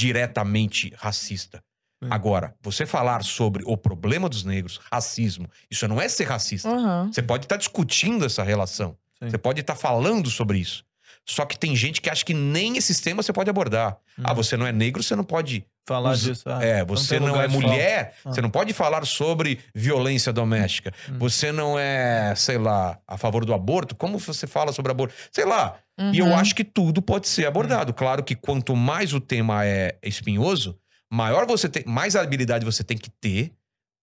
diretamente 0.05 0.93
racista. 0.97 1.63
É. 2.03 2.07
Agora, 2.09 2.55
você 2.61 2.85
falar 2.85 3.23
sobre 3.23 3.63
o 3.65 3.77
problema 3.77 4.27
dos 4.27 4.43
negros, 4.43 4.79
racismo, 4.91 5.47
isso 5.69 5.87
não 5.87 6.01
é 6.01 6.09
ser 6.09 6.23
racista. 6.25 6.67
Aham. 6.69 7.11
Você 7.11 7.21
pode 7.21 7.45
estar 7.45 7.57
discutindo 7.57 8.25
essa 8.25 8.41
relação. 8.43 8.97
Sim. 9.21 9.29
Você 9.29 9.37
pode 9.37 9.61
estar 9.61 9.75
falando 9.75 10.29
sobre 10.29 10.57
isso. 10.57 10.83
Só 11.27 11.45
que 11.45 11.57
tem 11.59 11.75
gente 11.75 12.01
que 12.01 12.09
acha 12.09 12.25
que 12.25 12.33
nem 12.33 12.77
esses 12.77 12.99
temas 12.99 13.25
você 13.27 13.33
pode 13.33 13.49
abordar. 13.49 13.97
Ah, 14.23 14.29
Uhum. 14.31 14.35
você 14.35 14.57
não 14.57 14.65
é 14.65 14.71
negro, 14.71 15.03
você 15.03 15.15
não 15.15 15.23
pode. 15.23 15.63
Falar 15.87 16.11
Us- 16.11 16.21
disso. 16.21 16.43
ah, 16.47 16.63
é, 16.63 16.85
você 16.85 17.19
não 17.19 17.41
é 17.41 17.47
mulher, 17.47 18.13
Ah. 18.23 18.29
você 18.31 18.41
não 18.41 18.49
pode 18.49 18.71
falar 18.73 19.05
sobre 19.05 19.59
violência 19.73 20.31
doméstica. 20.31 20.93
Hum. 21.09 21.17
Você 21.19 21.51
não 21.51 21.77
é, 21.77 22.33
sei 22.35 22.57
lá, 22.57 22.99
a 23.07 23.17
favor 23.17 23.43
do 23.45 23.53
aborto. 23.53 23.95
Como 23.95 24.19
você 24.19 24.45
fala 24.45 24.71
sobre 24.71 24.91
aborto? 24.91 25.13
Sei 25.31 25.43
lá. 25.45 25.77
E 26.13 26.19
eu 26.19 26.25
Uhum. 26.27 26.35
acho 26.35 26.55
que 26.55 26.63
tudo 26.63 27.01
pode 27.01 27.27
ser 27.27 27.45
abordado. 27.45 27.93
Claro 27.93 28.23
que 28.23 28.35
quanto 28.35 28.75
mais 28.75 29.13
o 29.13 29.19
tema 29.19 29.65
é 29.65 29.97
espinhoso, 30.03 30.77
maior 31.11 31.45
você 31.45 31.67
tem, 31.69 31.83
mais 31.85 32.15
habilidade 32.15 32.63
você 32.65 32.83
tem 32.83 32.97
que 32.97 33.09
ter 33.09 33.51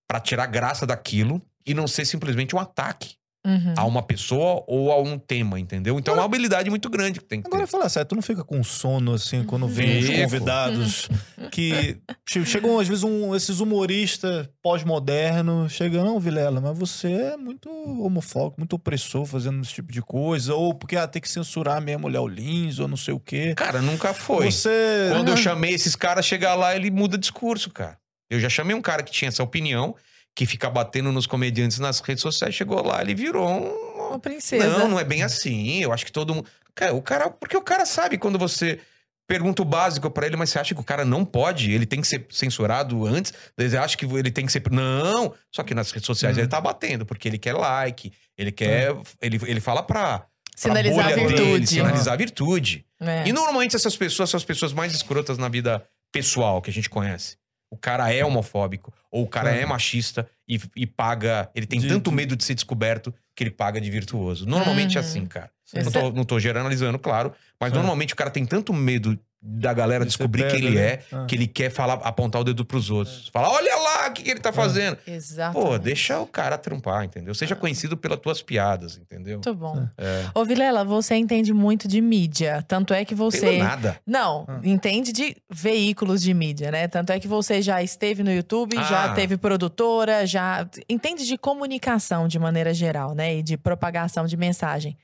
pra 0.08 0.20
tirar 0.20 0.46
graça 0.46 0.86
daquilo 0.86 1.40
e 1.66 1.74
não 1.74 1.86
ser 1.86 2.04
simplesmente 2.04 2.54
um 2.56 2.58
ataque 2.58 3.14
Uhum. 3.46 3.72
a 3.76 3.84
uma 3.86 4.02
pessoa 4.02 4.62
ou 4.66 4.92
a 4.92 5.00
um 5.00 5.16
tema, 5.18 5.58
entendeu? 5.60 5.98
Então 5.98 6.12
é 6.14 6.18
uma 6.18 6.24
habilidade 6.24 6.68
muito 6.68 6.90
grande 6.90 7.20
que 7.20 7.24
tem 7.24 7.40
que 7.40 7.46
Agora, 7.46 7.64
ter. 7.64 7.70
falar 7.70 7.88
sério, 7.88 8.08
tu 8.08 8.14
não 8.16 8.20
fica 8.22 8.44
com 8.44 8.62
sono, 8.64 9.14
assim, 9.14 9.42
quando 9.44 9.66
vem 9.68 10.00
os 10.00 10.10
convidados 10.10 11.08
que 11.50 11.96
che- 12.28 12.44
chegam, 12.44 12.78
às 12.78 12.88
vezes, 12.88 13.04
um- 13.04 13.34
esses 13.34 13.60
humoristas 13.60 14.48
pós-modernos, 14.62 15.72
chegam, 15.72 16.04
não, 16.04 16.18
Vilela, 16.20 16.60
mas 16.60 16.76
você 16.76 17.10
é 17.12 17.36
muito 17.36 17.68
homofóbico, 17.70 18.60
muito 18.60 18.74
opressor 18.74 19.24
fazendo 19.24 19.62
esse 19.62 19.72
tipo 19.72 19.92
de 19.92 20.02
coisa, 20.02 20.54
ou 20.54 20.74
porque 20.74 20.96
ah, 20.96 21.06
tem 21.06 21.22
que 21.22 21.28
censurar 21.28 21.80
mesmo 21.80 22.06
o 22.06 22.10
Léo 22.10 22.26
Lins, 22.26 22.78
ou 22.78 22.88
não 22.88 22.96
sei 22.96 23.14
o 23.14 23.20
quê. 23.20 23.54
Cara, 23.56 23.80
nunca 23.80 24.12
foi. 24.12 24.50
Você... 24.50 25.08
Quando 25.12 25.28
eu 25.28 25.36
chamei 25.36 25.72
esses 25.72 25.94
caras, 25.94 26.26
chegar 26.26 26.54
lá, 26.54 26.74
ele 26.74 26.90
muda 26.90 27.16
discurso, 27.16 27.70
cara. 27.70 27.96
Eu 28.30 28.40
já 28.40 28.48
chamei 28.48 28.74
um 28.76 28.82
cara 28.82 29.02
que 29.02 29.10
tinha 29.12 29.28
essa 29.28 29.42
opinião, 29.42 29.94
que 30.38 30.46
fica 30.46 30.70
batendo 30.70 31.10
nos 31.10 31.26
comediantes 31.26 31.80
nas 31.80 31.98
redes 31.98 32.22
sociais, 32.22 32.54
chegou 32.54 32.80
lá, 32.86 33.02
ele 33.02 33.12
virou 33.12 33.44
um. 33.48 33.88
Uma 34.10 34.20
princesa. 34.20 34.68
Não, 34.78 34.86
não 34.86 35.00
é 35.00 35.02
bem 35.02 35.24
assim. 35.24 35.82
Eu 35.82 35.92
acho 35.92 36.06
que 36.06 36.12
todo 36.12 36.32
mundo. 36.32 36.46
Cara, 36.76 36.94
o 36.94 37.02
cara. 37.02 37.28
Porque 37.28 37.56
o 37.56 37.60
cara 37.60 37.84
sabe 37.84 38.16
quando 38.16 38.38
você 38.38 38.78
pergunta 39.26 39.62
o 39.62 39.64
básico 39.64 40.08
pra 40.08 40.28
ele, 40.28 40.36
mas 40.36 40.50
você 40.50 40.60
acha 40.60 40.76
que 40.76 40.80
o 40.80 40.84
cara 40.84 41.04
não 41.04 41.24
pode? 41.24 41.72
Ele 41.72 41.84
tem 41.84 42.00
que 42.00 42.06
ser 42.06 42.24
censurado 42.30 43.04
antes? 43.04 43.34
Você 43.58 43.76
acha 43.76 43.96
que 43.96 44.04
ele 44.06 44.30
tem 44.30 44.46
que 44.46 44.52
ser. 44.52 44.62
Não! 44.70 45.34
Só 45.52 45.64
que 45.64 45.74
nas 45.74 45.90
redes 45.90 46.06
sociais 46.06 46.36
Uhum. 46.36 46.42
ele 46.42 46.48
tá 46.48 46.60
batendo, 46.60 47.04
porque 47.04 47.26
ele 47.26 47.36
quer 47.36 47.54
like, 47.54 48.12
ele 48.38 48.52
quer. 48.52 48.94
Ele, 49.20 49.40
ele 49.44 49.60
fala 49.60 49.82
pra. 49.82 50.24
Sinalizar 50.54 51.00
a 51.04 51.10
bolha 51.10 51.16
dele, 51.16 51.28
virtude. 51.36 51.66
sinalizar 51.66 52.14
a 52.14 52.16
virtude. 52.16 52.86
É. 53.00 53.26
E 53.26 53.32
normalmente 53.32 53.74
essas 53.74 53.96
pessoas 53.96 54.30
são 54.30 54.38
as 54.38 54.44
pessoas 54.44 54.72
mais 54.72 54.94
escrotas 54.94 55.36
na 55.36 55.48
vida 55.48 55.84
pessoal 56.12 56.62
que 56.62 56.70
a 56.70 56.72
gente 56.72 56.88
conhece. 56.88 57.36
O 57.70 57.76
cara 57.76 58.12
é 58.12 58.24
homofóbico, 58.24 58.92
ou 59.10 59.24
o 59.24 59.28
cara 59.28 59.54
É. 59.54 59.60
é 59.62 59.66
machista 59.66 60.28
e, 60.48 60.58
e 60.74 60.86
paga. 60.86 61.50
Ele 61.54 61.66
tem 61.66 61.78
De- 61.80 61.88
tanto 61.88 62.10
medo 62.10 62.34
de 62.34 62.42
ser 62.44 62.54
descoberto 62.54 63.14
que 63.36 63.44
ele 63.44 63.50
paga 63.50 63.80
de 63.80 63.90
virtuoso. 63.90 64.46
Normalmente 64.46 64.96
é 64.96 65.00
Uhum. 65.00 65.06
assim, 65.06 65.26
cara. 65.26 65.50
Sim. 65.68 65.80
Não 65.84 65.92
tô, 65.92 66.10
não 66.12 66.24
tô 66.24 66.40
generalizando, 66.40 66.98
claro, 66.98 67.32
mas 67.60 67.72
É. 67.72 67.76
normalmente 67.76 68.14
o 68.14 68.16
cara 68.16 68.30
tem 68.30 68.46
tanto 68.46 68.72
medo 68.72 69.18
da 69.40 69.72
galera 69.72 70.04
descobrir 70.04 70.48
quem 70.50 70.58
ele 70.64 70.70
né? 70.74 70.82
é, 70.82 71.02
Ah. 71.12 71.24
que 71.26 71.36
ele 71.36 71.46
quer 71.46 71.70
falar, 71.70 71.94
apontar 72.02 72.40
o 72.40 72.44
dedo 72.44 72.64
pros 72.64 72.90
outros. 72.90 73.28
Falar, 73.28 73.50
olha 73.50 73.76
lá 73.76 74.08
o 74.08 74.12
que, 74.12 74.22
que 74.24 74.30
ele 74.30 74.40
tá 74.40 74.52
fazendo. 74.52 74.98
Exato. 75.06 75.52
Pô, 75.52 75.78
deixa 75.78 76.18
o 76.18 76.26
cara 76.26 76.58
trampar, 76.58 77.04
entendeu? 77.04 77.32
Seja 77.36 77.54
conhecido 77.54 77.96
pelas 77.96 78.18
tuas 78.18 78.42
piadas, 78.42 78.96
entendeu? 78.96 79.34
Muito 79.34 79.54
bom. 79.54 79.86
É. 79.96 80.24
Ô, 80.34 80.44
Vilela, 80.44 80.84
você 80.84 81.14
entende 81.14 81.52
muito 81.52 81.86
de 81.86 82.00
mídia. 82.00 82.64
Tanto 82.66 82.92
é 82.92 83.04
que 83.04 83.14
você. 83.14 83.38
Pelo 83.52 83.58
nada. 83.58 84.00
Não, 84.04 84.44
Ah. 84.48 84.58
entende 84.64 85.12
de 85.12 85.36
veículos 85.48 86.20
de 86.20 86.34
mídia, 86.34 86.72
né? 86.72 86.88
Tanto 86.88 87.12
é 87.12 87.20
que 87.20 87.28
você 87.28 87.62
já 87.62 87.80
esteve 87.80 88.24
no 88.24 88.32
YouTube, 88.32 88.74
já 88.76 89.04
Ah. 89.04 89.14
teve 89.14 89.36
produtora, 89.36 90.26
já 90.26 90.66
entende 90.88 91.24
de 91.24 91.38
comunicação 91.38 92.26
de 92.26 92.38
maneira 92.40 92.74
geral, 92.74 93.14
né? 93.14 93.36
E 93.36 93.42
de 93.44 93.56
propagação 93.56 94.26
de 94.26 94.36
mensagem. 94.36 94.96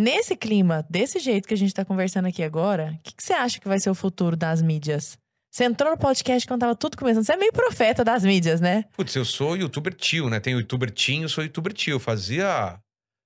Nesse 0.00 0.34
clima, 0.34 0.82
desse 0.88 1.18
jeito 1.18 1.46
que 1.46 1.52
a 1.52 1.56
gente 1.58 1.74
tá 1.74 1.84
conversando 1.84 2.24
aqui 2.24 2.42
agora, 2.42 2.96
o 2.98 3.02
que, 3.02 3.14
que 3.14 3.22
você 3.22 3.34
acha 3.34 3.60
que 3.60 3.68
vai 3.68 3.78
ser 3.78 3.90
o 3.90 3.94
futuro 3.94 4.34
das 4.34 4.62
mídias? 4.62 5.18
Você 5.52 5.64
entrou 5.64 5.90
no 5.90 5.98
podcast 5.98 6.48
quando 6.48 6.60
tava 6.60 6.74
tudo 6.74 6.96
começando. 6.96 7.22
Você 7.22 7.34
é 7.34 7.36
meio 7.36 7.52
profeta 7.52 8.02
das 8.02 8.24
mídias, 8.24 8.62
né? 8.62 8.86
Putz, 8.96 9.14
eu 9.14 9.26
sou 9.26 9.58
youtuber 9.58 9.92
tio, 9.92 10.30
né? 10.30 10.40
Tem 10.40 10.54
o 10.54 10.60
youtuber 10.60 10.90
eu 11.06 11.28
sou 11.28 11.44
youtuber 11.44 11.74
tio. 11.74 11.96
Eu 11.96 12.00
fazia 12.00 12.80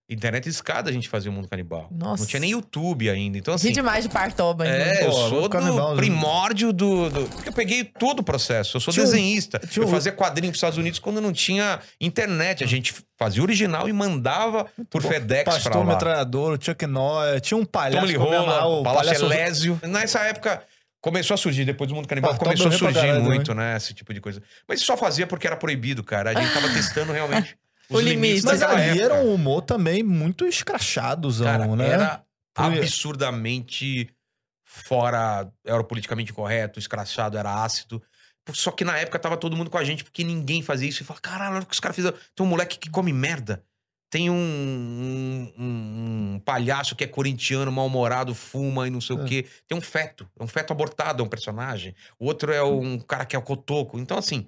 internet 0.08 0.48
escada, 0.48 0.90
a 0.90 0.92
gente 0.92 1.08
fazia 1.08 1.30
o 1.30 1.34
Mundo 1.34 1.48
Canibal. 1.48 1.88
Nossa. 1.90 2.22
Não 2.22 2.28
tinha 2.28 2.40
nem 2.40 2.50
YouTube 2.50 3.08
ainda. 3.08 3.38
Então, 3.38 3.54
assim. 3.54 3.72
demais 3.72 4.04
de 4.04 4.10
Partoba. 4.10 4.66
É, 4.66 5.02
eu 5.02 5.06
Pô, 5.06 5.12
sou 5.12 5.30
Mundo 5.32 5.48
Canibal, 5.50 5.88
do 5.90 5.94
né? 5.94 5.96
primórdio 5.96 6.72
do, 6.72 7.08
do- 7.08 7.24
Porque 7.28 7.48
eu 7.48 7.52
peguei 7.52 7.84
todo 7.84 8.20
o 8.20 8.22
processo. 8.22 8.76
Eu 8.76 8.80
sou 8.80 8.92
um- 8.92 8.96
desenhista. 8.96 9.58
tinha 9.58 9.84
Eu 9.84 9.88
fazia 9.88 10.12
quadrinho 10.12 10.50
pros 10.52 10.58
Estados 10.58 10.78
Unidos 10.78 10.98
quando 10.98 11.20
não 11.20 11.32
tinha 11.32 11.80
internet. 12.00 12.62
A 12.62 12.66
gente 12.66 12.94
fazia 13.18 13.40
o 13.40 13.44
original 13.44 13.88
e 13.88 13.92
mandava 13.92 14.66
por 14.90 15.02
bom. 15.02 15.08
FedEx 15.08 15.44
pra 15.44 15.52
Pastor 15.54 15.76
lá. 15.78 15.84
Metralhador, 15.94 16.58
o 16.58 16.62
Chuck 16.62 16.86
Norris, 16.86 17.40
tinha 17.42 17.56
um 17.58 17.64
palhaço 17.64 18.00
Tom 18.00 18.06
Lee 18.06 18.14
que 18.18 18.22
comia 18.22 18.40
lá, 18.42 18.60
Rola, 18.60 18.80
o 18.80 18.82
Palácio 18.82 19.06
palhaço- 19.06 19.24
Elésio. 19.26 19.80
Nessa 19.84 20.20
época, 20.20 20.62
começou 21.00 21.34
a 21.34 21.38
surgir, 21.38 21.64
depois 21.64 21.88
do 21.88 21.94
Mundo 21.94 22.08
Canibal, 22.08 22.32
Bartol 22.32 22.46
começou 22.48 22.66
a 22.66 22.68
pra 22.70 22.78
surgir 22.78 22.94
caralho 23.00 23.22
muito, 23.24 23.54
né? 23.54 23.76
Esse 23.76 23.94
tipo 23.94 24.12
de 24.12 24.20
coisa. 24.20 24.42
Mas 24.68 24.80
só 24.82 24.96
fazia 24.96 25.26
porque 25.26 25.46
era 25.46 25.56
proibido, 25.56 26.02
cara. 26.04 26.30
A 26.30 26.34
gente 26.42 26.52
tava 26.52 26.68
testando 26.72 27.12
realmente 27.12 27.56
O 27.90 27.96
os 27.96 28.02
limite. 28.02 28.16
limites 28.26 28.44
Mas 28.44 28.62
ali 28.62 28.82
época. 28.82 29.04
era 29.04 29.14
um 29.14 29.34
humor 29.34 29.62
também 29.62 30.02
muito 30.02 30.46
escrachadozão, 30.46 31.46
Cara, 31.46 31.66
né? 31.76 31.88
era 31.88 32.24
absurdamente 32.56 34.08
fora, 34.64 35.50
era 35.64 35.80
o 35.80 35.84
politicamente 35.84 36.32
correto, 36.32 36.78
escrachado, 36.78 37.36
era 37.36 37.62
ácido. 37.62 38.02
Só 38.52 38.70
que 38.70 38.84
na 38.84 38.96
época 38.98 39.18
tava 39.18 39.36
todo 39.36 39.56
mundo 39.56 39.70
com 39.70 39.78
a 39.78 39.84
gente, 39.84 40.04
porque 40.04 40.22
ninguém 40.24 40.62
fazia 40.62 40.88
isso. 40.88 41.02
E 41.02 41.06
fala, 41.06 41.20
caralho, 41.20 41.54
olha 41.54 41.62
o 41.62 41.66
que 41.66 41.72
os 41.74 41.80
caras 41.80 41.96
fizeram. 41.96 42.16
Tem 42.34 42.44
um 42.44 42.48
moleque 42.48 42.78
que 42.78 42.90
come 42.90 43.12
merda. 43.12 43.64
Tem 44.10 44.30
um, 44.30 44.34
um, 44.34 45.52
um- 45.58 46.40
palhaço 46.44 46.94
que 46.94 47.02
é 47.02 47.06
corintiano, 47.06 47.72
mal-humorado, 47.72 48.34
fuma 48.34 48.86
e 48.86 48.90
não 48.90 49.00
sei 49.00 49.16
o 49.16 49.22
É. 49.22 49.24
quê. 49.24 49.46
Tem 49.66 49.76
um 49.76 49.80
feto. 49.80 50.28
É 50.38 50.42
um 50.44 50.46
feto 50.46 50.72
abortado, 50.72 51.22
é 51.22 51.26
um 51.26 51.28
personagem. 51.28 51.94
O 52.18 52.26
outro 52.26 52.52
é 52.52 52.62
um 52.62 52.98
cara 52.98 53.24
que 53.24 53.34
é 53.34 53.38
o 53.38 53.42
cotoco. 53.42 53.98
Então, 53.98 54.16
assim, 54.18 54.46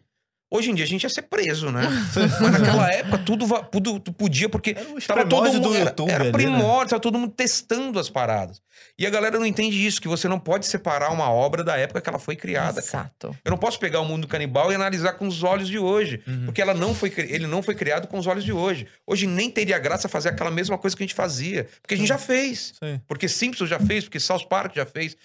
hoje 0.51 0.71
em 0.71 0.75
dia 0.75 0.85
a 0.85 0.89
gente 0.89 1.03
ia 1.03 1.09
ser 1.11 1.23
preso, 1.23 1.71
né? 1.71 1.83
Mas 2.41 2.53
naquela 2.53 2.91
época 2.93 3.19
tudo, 3.19 3.47
tudo, 3.71 4.01
tudo 4.01 4.13
podia, 4.15 4.49
porque 4.49 4.71
Era 4.77 4.95
os 4.95 5.07
Tava 5.07 5.27
todo 5.27 5.53
mundo, 5.53 5.61
do 5.69 5.75
era, 5.75 5.95
era 6.09 6.15
ali, 6.25 6.25
né? 6.25 6.33
primórdio, 6.33 6.91
tava 6.91 7.01
todo 7.01 7.19
mundo 7.19 7.33
testando 7.37 7.99
as 7.99 8.09
paradas. 8.09 8.61
E 8.99 9.07
a 9.07 9.11
galera 9.11 9.39
não 9.39 9.47
entende 9.47 9.85
isso, 9.87 10.01
que 10.01 10.09
você 10.09 10.29
não 10.29 10.39
pode 10.39 10.67
separar 10.67 11.11
uma 11.11 11.31
obra 11.31 11.65
da 11.65 11.77
época 11.77 12.01
que 12.01 12.09
ela 12.09 12.19
foi 12.19 12.37
criada. 12.37 12.83
cara. 12.83 13.05
Exato. 13.07 13.37
Eu 13.45 13.51
não 13.51 13.59
posso 13.59 13.79
pegar 13.79 14.01
o 14.01 14.05
mundo 14.05 14.29
canibal 14.29 14.71
e 14.71 14.75
analisar 14.75 15.15
com 15.15 15.27
os 15.27 15.43
olhos 15.43 15.69
de 15.69 15.79
hoje, 15.79 16.21
Uhum. 16.27 16.45
porque 16.47 16.61
ela 16.61 16.75
não 16.75 16.95
foi, 16.95 17.13
ele 17.17 17.47
não 17.47 17.63
foi 17.63 17.75
criado 17.75 18.07
com 18.07 18.19
os 18.19 18.27
olhos 18.27 18.45
de 18.45 18.53
hoje. 18.53 18.87
Hoje 19.07 19.27
nem 19.27 19.51
teria 19.51 19.79
graça 19.79 20.09
fazer 20.09 20.29
aquela 20.31 20.51
mesma 20.51 20.77
coisa 20.79 20.97
que 20.97 21.03
a 21.03 21.07
gente 21.07 21.15
fazia, 21.15 21.67
porque 21.81 21.95
a 21.95 21.97
gente 21.97 22.09
já 22.09 22.19
fez. 22.19 22.75
Sim. 22.83 23.01
Porque 23.09 23.29
Simpsons 23.29 23.69
já 23.71 23.79
fez, 23.79 24.05
porque 24.05 24.21
South 24.21 24.47
Park 24.49 24.75
já 24.77 24.85
fez. 24.87 25.17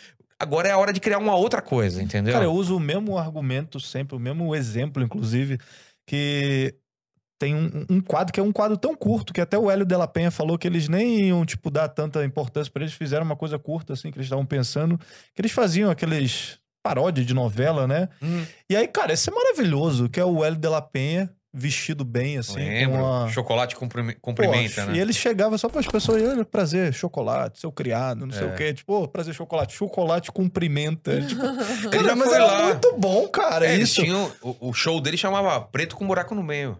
Agora 0.42 0.68
é 0.68 0.72
a 0.72 0.78
hora 0.78 0.92
de 0.92 1.00
criar 1.00 1.20
uma 1.20 1.36
outra 1.36 1.62
coisa, 1.62 2.02
entendeu? 2.02 2.34
Cara, 2.34 2.46
eu 2.46 2.54
uso 2.54 2.76
o 2.76 2.80
mesmo 2.80 3.18
argumento 3.18 3.80
sempre, 3.80 4.16
o 4.16 4.20
mesmo 4.20 4.56
exemplo, 4.56 5.04
inclusive, 5.04 5.60
que 6.08 6.74
tem 7.40 7.56
um, 7.56 7.86
um 7.90 8.02
quadro 8.02 8.34
que 8.34 8.40
é 8.40 8.44
um 8.44 8.52
quadro 8.52 8.76
tão 8.78 8.96
curto 8.96 9.34
que 9.34 9.42
até 9.42 9.58
o 9.58 9.70
Hélio 9.70 9.86
Della 9.86 10.08
Penha 10.08 10.32
falou 10.32 10.58
que 10.58 10.68
eles 10.68 10.88
nem 10.88 11.28
iam, 11.28 11.46
tipo, 11.46 11.70
dar 11.70 11.88
tanta 11.90 12.24
importância 12.26 12.72
pra 12.72 12.82
eles, 12.84 12.94
fizeram 12.94 13.24
uma 13.26 13.36
coisa 13.36 13.60
curta, 13.60 13.94
assim, 13.94 14.12
que 14.12 14.18
eles 14.18 14.26
estavam 14.26 14.46
pensando, 14.46 14.98
que 15.34 15.42
eles 15.42 15.52
faziam 15.52 15.90
aqueles 15.92 16.60
paródia 16.84 17.24
de 17.24 17.34
novela, 17.34 17.88
né? 17.88 18.10
Hum, 18.22 18.44
E 18.70 18.76
aí, 18.76 18.88
cara, 18.88 19.14
esse 19.14 19.30
é 19.30 19.34
maravilhoso, 19.34 20.10
que 20.10 20.20
é 20.20 20.26
o 20.26 20.44
Hélio 20.44 20.60
de 20.60 20.68
la 20.68 20.82
Penha, 20.82 21.32
vestido 21.54 22.06
bem, 22.06 22.38
assim. 22.38 22.56
lembro. 22.56 22.98
Com 23.00 23.04
uma... 23.04 23.30
Chocolate 23.30 23.76
Pô, 23.76 23.88
cumprimenta, 24.22 24.86
né? 24.86 24.96
E 24.96 25.00
ele 25.00 25.12
chegava 25.14 25.58
só 25.58 25.68
para 25.68 25.80
as 25.82 25.88
pessoas, 25.88 26.22
olha, 26.24 26.46
prazer, 26.46 26.94
chocolate, 26.94 27.60
seu 27.60 27.72
criado, 27.72 28.26
não 28.26 28.34
sei 28.34 28.48
É. 28.48 28.52
o 28.52 28.56
quê. 28.56 28.74
Tipo, 28.74 28.94
"Ô, 29.04 29.08
prazer, 29.08 29.34
chocolate, 29.34 29.74
chocolate 29.76 30.32
cumprimenta. 30.32 31.20
Tipo, 31.28 31.44
Ele 31.44 31.90
cara, 31.90 32.04
já 32.06 32.16
mas 32.16 32.28
foi 32.30 32.36
era 32.38 32.46
lá. 32.46 32.64
muito 32.66 32.96
bom, 32.98 33.28
cara, 33.28 33.66
É, 33.68 33.74
eles 33.76 33.90
isso. 33.90 34.02
tinham- 34.04 34.32
o, 34.42 34.70
o 34.70 34.74
show 34.74 35.02
dele 35.02 35.18
chamava 35.18 35.60
Preto 35.62 35.96
com 35.96 36.08
Buraco 36.08 36.34
no 36.34 36.44
Meio. 36.44 36.78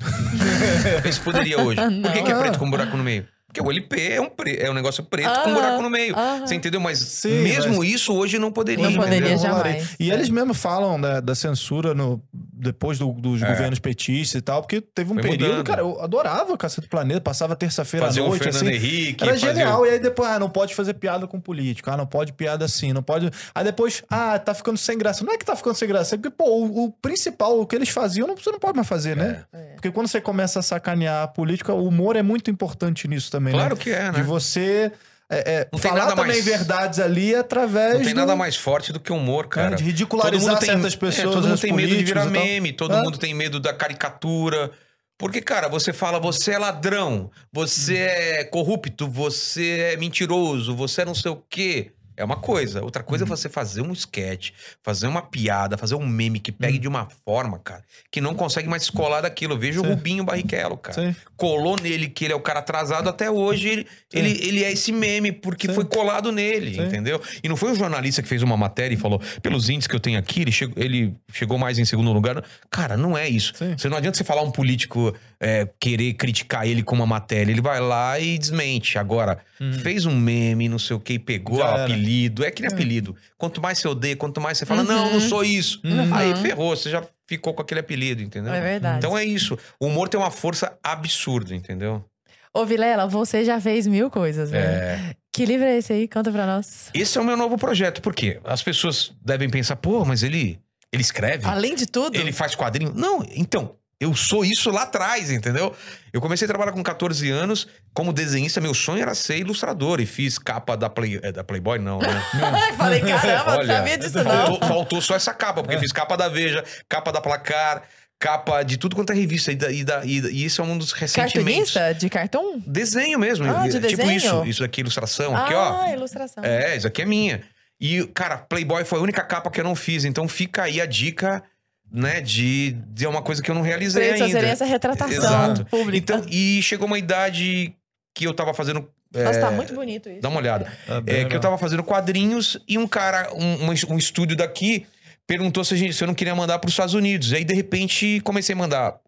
Isso 1.08 1.20
poderia 1.22 1.60
hoje. 1.60 1.80
Por 2.02 2.12
que, 2.12 2.22
que 2.22 2.30
é 2.30 2.34
Não. 2.34 2.40
preto 2.40 2.58
com 2.58 2.70
buraco 2.70 2.96
no 2.96 3.02
meio? 3.04 3.26
Porque 3.46 3.60
o 3.62 3.70
LP 3.70 4.12
é 4.12 4.20
um, 4.20 4.28
pre- 4.28 4.58
é 4.60 4.70
um 4.70 4.74
negócio 4.74 5.02
preto 5.02 5.28
com 5.28 5.48
Aham, 5.50 5.54
buraco 5.54 5.82
no 5.82 5.88
meio. 5.88 6.14
aham. 6.14 6.46
Você 6.46 6.54
entendeu? 6.54 6.78
Mas 6.80 6.98
Sim, 6.98 7.40
mesmo 7.42 7.78
mas- 7.78 7.88
isso 7.88 8.12
hoje 8.14 8.38
não 8.38 8.52
poderia. 8.52 8.84
Não 8.90 8.94
poderia 8.94 9.18
entendeu? 9.18 9.38
jamais. 9.38 9.96
E 9.98 10.10
É. 10.10 10.14
eles 10.14 10.28
mesmo 10.28 10.52
falam 10.52 11.00
da, 11.00 11.18
da 11.20 11.34
censura 11.34 11.94
no, 11.94 12.22
depois 12.58 12.98
do- 12.98 13.12
dos 13.12 13.42
É. 13.42 13.46
governos 13.48 13.78
petistas 13.78 14.38
e 14.38 14.42
tal, 14.42 14.60
porque 14.62 14.80
teve 14.80 15.10
um 15.10 15.14
Foi 15.14 15.22
período, 15.22 15.48
mudando. 15.50 15.64
cara, 15.66 15.82
eu 15.82 16.00
adorava 16.00 16.52
o 16.52 16.58
Cacete 16.58 16.82
do 16.82 16.88
Planeta, 16.90 17.20
passava 17.20 17.54
terça-feira 17.54 18.06
à 18.06 18.08
Fazer 18.08 18.20
o 18.20 18.28
noite, 18.28 18.42
Fernando 18.44 18.66
assim. 18.66 18.74
Henrique. 18.74 19.24
Era 19.24 19.36
genial. 19.36 19.80
o- 19.82 19.86
E 19.86 19.90
aí 19.90 19.98
depois, 19.98 20.28
ah, 20.30 20.38
não 20.38 20.50
pode 20.50 20.74
fazer 20.74 20.94
piada 20.94 21.26
com 21.26 21.40
político. 21.40 21.90
Ah, 21.90 21.96
não 21.96 22.06
pode 22.06 22.32
piada 22.32 22.64
assim, 22.64 22.92
não 22.92 23.02
pode. 23.02 23.30
Aí 23.54 23.64
depois, 23.64 24.02
ah, 24.10 24.38
tá 24.38 24.52
ficando 24.54 24.76
sem 24.78 24.98
graça. 24.98 25.24
Não 25.24 25.32
é 25.32 25.38
que 25.38 25.44
tá 25.44 25.54
ficando 25.56 25.74
sem 25.76 25.86
graça, 25.88 26.14
é 26.14 26.18
porque, 26.18 26.30
pô, 26.30 26.44
o, 26.48 26.84
o 26.86 26.92
principal, 26.92 27.60
o 27.60 27.66
que 27.66 27.76
eles 27.76 27.88
faziam, 27.88 28.26
não- 28.26 28.36
você 28.36 28.50
não 28.50 28.58
pode 28.58 28.76
mais 28.76 28.88
fazer, 28.88 29.16
né? 29.16 29.44
É. 29.52 29.58
Porque 29.74 29.90
quando 29.90 30.08
você 30.08 30.20
começa 30.20 30.58
a 30.58 30.62
sacanear 30.62 31.22
a 31.24 31.28
política, 31.28 31.72
o 31.72 31.86
humor 31.86 32.16
é 32.16 32.22
muito 32.22 32.50
importante 32.50 33.06
nisso 33.06 33.30
também, 33.30 33.52
Claro 33.54 33.76
né? 33.76 33.80
que 33.82 33.90
é, 33.90 34.10
De 34.10 34.18
né? 34.18 34.22
você 34.24 34.92
é, 35.30 35.68
é, 35.72 35.78
falar 35.78 36.06
também 36.14 36.26
mais- 36.26 36.44
verdades 36.44 36.98
ali 36.98 37.34
através 37.34 37.94
Não 37.94 38.02
tem 38.02 38.14
do- 38.14 38.20
nada 38.20 38.34
mais 38.36 38.56
forte 38.56 38.92
do 38.92 39.00
que 39.00 39.12
humor, 39.12 39.44
né, 39.44 39.50
cara. 39.50 39.76
de 39.76 39.84
ridicularizar 39.84 40.58
certas 40.62 40.94
é, 40.94 40.96
pessoas. 40.96 41.34
todo 41.34 41.48
mundo 41.48 41.60
tem 41.60 41.72
medo 41.72 41.96
de 41.96 42.04
virar 42.04 42.24
meme, 42.26 42.72
todo 42.72 42.94
É. 42.94 43.02
mundo 43.02 43.18
tem 43.18 43.34
medo 43.34 43.60
da 43.60 43.72
caricatura. 43.74 44.70
Porque, 45.18 45.40
cara, 45.42 45.68
você 45.68 45.92
fala, 45.92 46.20
você 46.20 46.52
é 46.52 46.58
ladrão, 46.58 47.28
você 47.52 47.94
Hum. 47.94 47.96
é 48.40 48.44
corrupto, 48.44 49.08
você 49.08 49.92
é 49.94 49.96
mentiroso, 49.96 50.74
você 50.76 51.02
é 51.02 51.04
não 51.04 51.14
sei 51.14 51.30
o 51.32 51.42
quê. 51.50 51.90
É 52.18 52.24
uma 52.24 52.36
coisa. 52.36 52.82
Outra 52.82 53.02
coisa 53.02 53.24
Hum. 53.24 53.26
é 53.26 53.30
você 53.30 53.48
fazer 53.48 53.80
um 53.80 53.92
sketch, 53.92 54.50
fazer 54.82 55.06
uma 55.06 55.22
piada, 55.22 55.78
fazer 55.78 55.94
um 55.94 56.06
meme 56.06 56.40
que 56.40 56.50
pegue 56.50 56.78
de 56.78 56.88
uma 56.88 57.08
forma, 57.24 57.58
cara, 57.58 57.84
que 58.10 58.20
não 58.20 58.34
consegue 58.34 58.68
mais 58.68 58.82
descolar 58.82 59.22
daquilo. 59.22 59.56
Sim. 59.60 59.78
o 59.78 59.82
Rubinho 59.82 60.24
Barrichello, 60.24 60.76
cara. 60.76 61.00
Sim. 61.00 61.16
Colou 61.36 61.76
nele 61.80 62.08
que 62.08 62.24
ele 62.24 62.32
é 62.32 62.36
o 62.36 62.40
cara 62.40 62.58
atrasado 62.58 63.08
até 63.08 63.30
hoje. 63.30 63.68
Ele, 63.68 63.86
ele, 64.12 64.46
ele 64.46 64.64
é 64.64 64.72
esse 64.72 64.90
meme 64.90 65.30
porque 65.30 65.68
Sim. 65.68 65.74
foi 65.74 65.84
colado 65.84 66.32
nele, 66.32 66.80
entendeu? 66.80 67.20
E 67.42 67.48
não 67.48 67.56
foi 67.56 67.72
o 67.72 67.74
jornalista 67.74 68.20
que 68.22 68.28
fez 68.28 68.42
uma 68.42 68.56
matéria 68.56 68.94
e 68.94 68.98
falou: 68.98 69.20
pelos 69.40 69.68
índices 69.68 69.86
que 69.86 69.94
eu 69.94 70.00
tenho 70.00 70.18
aqui, 70.18 70.40
ele 70.42 70.52
chegou, 70.52 70.82
ele 70.82 71.14
chegou 71.32 71.56
mais 71.58 71.78
em 71.78 71.84
segundo 71.84 72.12
lugar. 72.12 72.44
Cara, 72.70 72.96
não 72.96 73.16
é 73.16 73.28
isso. 73.28 73.52
Você 73.76 73.88
não 73.88 73.96
adianta 73.96 74.16
você 74.18 74.24
falar 74.24 74.42
um 74.42 74.50
político 74.50 75.14
é, 75.40 75.68
querer 75.78 76.14
criticar 76.14 76.66
ele 76.66 76.82
com 76.82 76.94
uma 76.96 77.06
matéria. 77.06 77.50
Ele 77.52 77.60
vai 77.60 77.80
lá 77.80 78.18
e 78.18 78.36
desmente. 78.38 78.98
Agora, 78.98 79.38
fez 79.82 80.04
um 80.06 80.16
meme, 80.16 80.68
não 80.68 80.78
sei 80.78 80.96
o 80.96 81.00
que, 81.00 81.18
pegou. 81.18 81.58
Já 81.58 81.72
o 81.74 81.84
apelido. 81.84 82.44
É 82.44 82.50
que 82.50 82.62
nem 82.62 82.70
É. 82.70 82.74
apelido. 82.74 83.14
Quanto 83.36 83.60
mais 83.62 83.78
você 83.78 83.88
odeia, 83.88 84.16
quanto 84.16 84.40
mais 84.40 84.58
você 84.58 84.66
fala, 84.66 84.82
Uhum. 84.82 84.88
não, 84.88 85.12
não 85.12 85.20
sou 85.20 85.44
isso. 85.44 85.80
Uhum. 85.84 86.14
Aí 86.14 86.34
ferrou, 86.36 86.76
você 86.76 86.90
já 86.90 87.04
ficou 87.26 87.52
com 87.54 87.62
aquele 87.62 87.80
apelido, 87.80 88.22
entendeu? 88.22 88.52
É 88.52 88.60
verdade. 88.60 88.98
Então 88.98 89.16
é 89.16 89.24
isso. 89.24 89.56
O 89.78 89.86
humor 89.86 90.08
tem 90.08 90.18
uma 90.18 90.30
força 90.30 90.76
absurda, 90.82 91.54
entendeu? 91.54 92.04
Ô, 92.52 92.64
Vilela, 92.64 93.06
você 93.06 93.44
já 93.44 93.60
fez 93.60 93.86
mil 93.86 94.10
coisas, 94.10 94.50
né? 94.50 94.58
É. 94.58 95.14
Que 95.30 95.44
livro 95.44 95.66
é 95.66 95.76
esse 95.76 95.92
aí? 95.92 96.08
Conta 96.08 96.32
pra 96.32 96.46
nós. 96.46 96.90
Esse 96.92 97.16
é 97.16 97.20
o 97.20 97.24
meu 97.24 97.36
novo 97.36 97.56
projeto. 97.56 98.02
Por 98.02 98.12
quê? 98.14 98.40
As 98.42 98.60
pessoas 98.62 99.12
devem 99.24 99.48
pensar, 99.48 99.76
pô, 99.76 100.04
mas 100.04 100.24
ele, 100.24 100.58
ele 100.92 101.02
escreve? 101.02 101.46
Além 101.46 101.76
de 101.76 101.86
tudo, 101.86 102.16
Ele 102.18 102.32
faz 102.32 102.56
quadrinho? 102.56 102.92
Não, 102.96 103.24
então, 103.36 103.76
eu 104.00 104.14
sou 104.14 104.44
isso 104.44 104.70
lá 104.70 104.82
atrás, 104.82 105.30
entendeu? 105.30 105.74
Eu 106.12 106.20
comecei 106.20 106.44
a 106.44 106.48
trabalhar 106.48 106.72
com 106.72 106.82
14 106.82 107.28
anos 107.30 107.66
como 107.92 108.12
desenhista. 108.12 108.60
Meu 108.60 108.72
sonho 108.72 109.02
era 109.02 109.14
ser 109.14 109.38
ilustrador 109.38 110.00
e 110.00 110.06
fiz 110.06 110.38
capa 110.38 110.76
da, 110.76 110.88
Play, 110.88 111.18
é, 111.22 111.32
da 111.32 111.42
Playboy, 111.42 111.78
não, 111.78 111.98
né? 111.98 112.22
Falei, 112.78 113.00
caramba, 113.00 113.52
não 113.52 113.58
Olha, 113.58 113.76
sabia 113.76 113.98
disso 113.98 114.22
não. 114.22 114.24
faltou, 114.24 114.68
faltou 114.68 115.00
só 115.00 115.16
essa 115.16 115.34
capa, 115.34 115.62
porque 115.62 115.78
fiz 115.78 115.92
capa 115.92 116.16
da 116.16 116.28
Veja, 116.28 116.64
capa 116.88 117.10
da 117.10 117.20
Placar, 117.20 117.82
capa 118.18 118.62
de 118.62 118.76
tudo 118.76 118.94
quanto 118.94 119.12
é 119.12 119.16
revista. 119.16 119.50
E, 119.50 119.56
da, 119.56 119.70
e, 119.70 119.84
da, 119.84 120.04
e, 120.04 120.18
e 120.18 120.44
isso 120.44 120.60
é 120.60 120.64
um 120.64 120.78
dos 120.78 120.92
ressentimentos. 120.92 121.72
Cartunista 121.72 121.94
de 121.94 122.08
cartão? 122.08 122.62
Desenho 122.64 123.18
mesmo. 123.18 123.44
Ah, 123.50 123.66
de 123.66 123.80
tipo 123.80 123.96
desenho? 123.96 124.12
isso. 124.12 124.44
Isso 124.44 124.64
aqui 124.64 124.80
é 124.80 124.82
ilustração. 124.82 125.36
Aqui, 125.36 125.54
ó. 125.54 125.82
ah, 125.82 125.92
ilustração. 125.92 126.44
É, 126.44 126.76
isso 126.76 126.86
aqui 126.86 127.02
é 127.02 127.04
minha. 127.04 127.42
E, 127.80 128.04
cara, 128.08 128.38
Playboy 128.38 128.84
foi 128.84 128.98
a 128.98 129.02
única 129.02 129.22
capa 129.22 129.50
que 129.50 129.60
eu 129.60 129.64
não 129.64 129.74
fiz. 129.74 130.04
Então 130.04 130.26
fica 130.28 130.64
aí 130.64 130.80
a 130.80 130.86
dica, 130.86 131.42
né, 131.90 132.20
de, 132.20 132.72
de 132.88 133.06
uma 133.06 133.22
coisa 133.22 133.42
que 133.42 133.50
eu 133.50 133.54
não 133.54 133.62
realizei 133.62 134.12
ainda. 134.12 134.28
seria 134.28 134.50
essa 134.50 134.64
retratação 134.64 135.16
Exato. 135.16 135.64
pública. 135.66 135.96
Então, 135.96 136.26
e 136.30 136.60
chegou 136.62 136.86
uma 136.86 136.98
idade 136.98 137.74
que 138.14 138.26
eu 138.26 138.34
tava 138.34 138.52
fazendo. 138.52 138.88
Nossa, 139.12 139.38
é, 139.38 139.40
tá 139.40 139.50
muito 139.50 139.74
bonito 139.74 140.08
isso. 140.08 140.20
Dá 140.20 140.28
uma 140.28 140.38
olhada. 140.38 140.70
É, 140.86 141.00
bem 141.00 141.28
que 141.28 141.34
eu 141.34 141.40
tava 141.40 141.56
fazendo 141.56 141.82
quadrinhos 141.82 142.58
e 142.68 142.76
um 142.76 142.86
cara, 142.86 143.30
um, 143.34 143.70
um, 143.70 143.94
um 143.94 143.98
estúdio 143.98 144.36
daqui, 144.36 144.86
perguntou 145.26 145.64
se, 145.64 145.74
a 145.74 145.76
gente, 145.76 145.94
se 145.94 146.04
eu 146.04 146.06
não 146.06 146.14
queria 146.14 146.34
mandar 146.34 146.58
para 146.58 146.68
os 146.68 146.74
Estados 146.74 146.94
Unidos. 146.94 147.32
E 147.32 147.36
aí, 147.36 147.44
de 147.44 147.54
repente, 147.54 148.20
comecei 148.22 148.54
a 148.54 148.58
mandar 148.58 149.00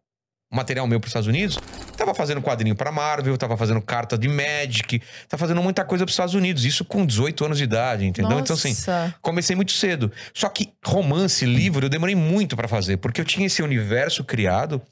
material 0.51 0.87
meu 0.87 0.99
para 0.99 1.07
os 1.07 1.11
Estados 1.11 1.29
Unidos. 1.29 1.59
Tava 1.97 2.15
fazendo 2.15 2.43
quadrinho 2.43 2.75
para 2.75 2.91
Marvel, 2.91 3.37
tava 3.39 3.57
fazendo 3.57 3.81
carta 3.81 4.19
de 4.19 4.29
Magic, 4.29 5.01
tava 5.29 5.41
fazendo 5.41 5.63
muita 5.63 5.85
coisa 5.85 6.05
para 6.05 6.11
os 6.11 6.15
Estados 6.15 6.35
Unidos. 6.35 6.65
Isso 6.65 6.85
com 6.85 7.07
18 7.07 7.45
anos 7.45 7.59
de 7.59 7.65
idade, 7.65 8.05
entendeu? 8.05 8.41
Então, 8.41 8.55
assim, 8.55 8.71
Nossa. 8.71 9.15
comecei 9.23 9.55
muito 9.55 9.73
cedo. 9.73 10.11
Só 10.35 10.49
que 10.49 10.73
romance, 10.85 11.45
livro, 11.45 11.87
eu 11.87 11.91
demorei 11.91 12.17
muito 12.17 12.57
pra 12.57 12.67
fazer, 12.67 12.97
porque 12.97 13.21
eu 13.21 13.25
tinha 13.25 13.47
esse 13.47 13.63
universo 13.63 14.25
criado, 14.25 14.83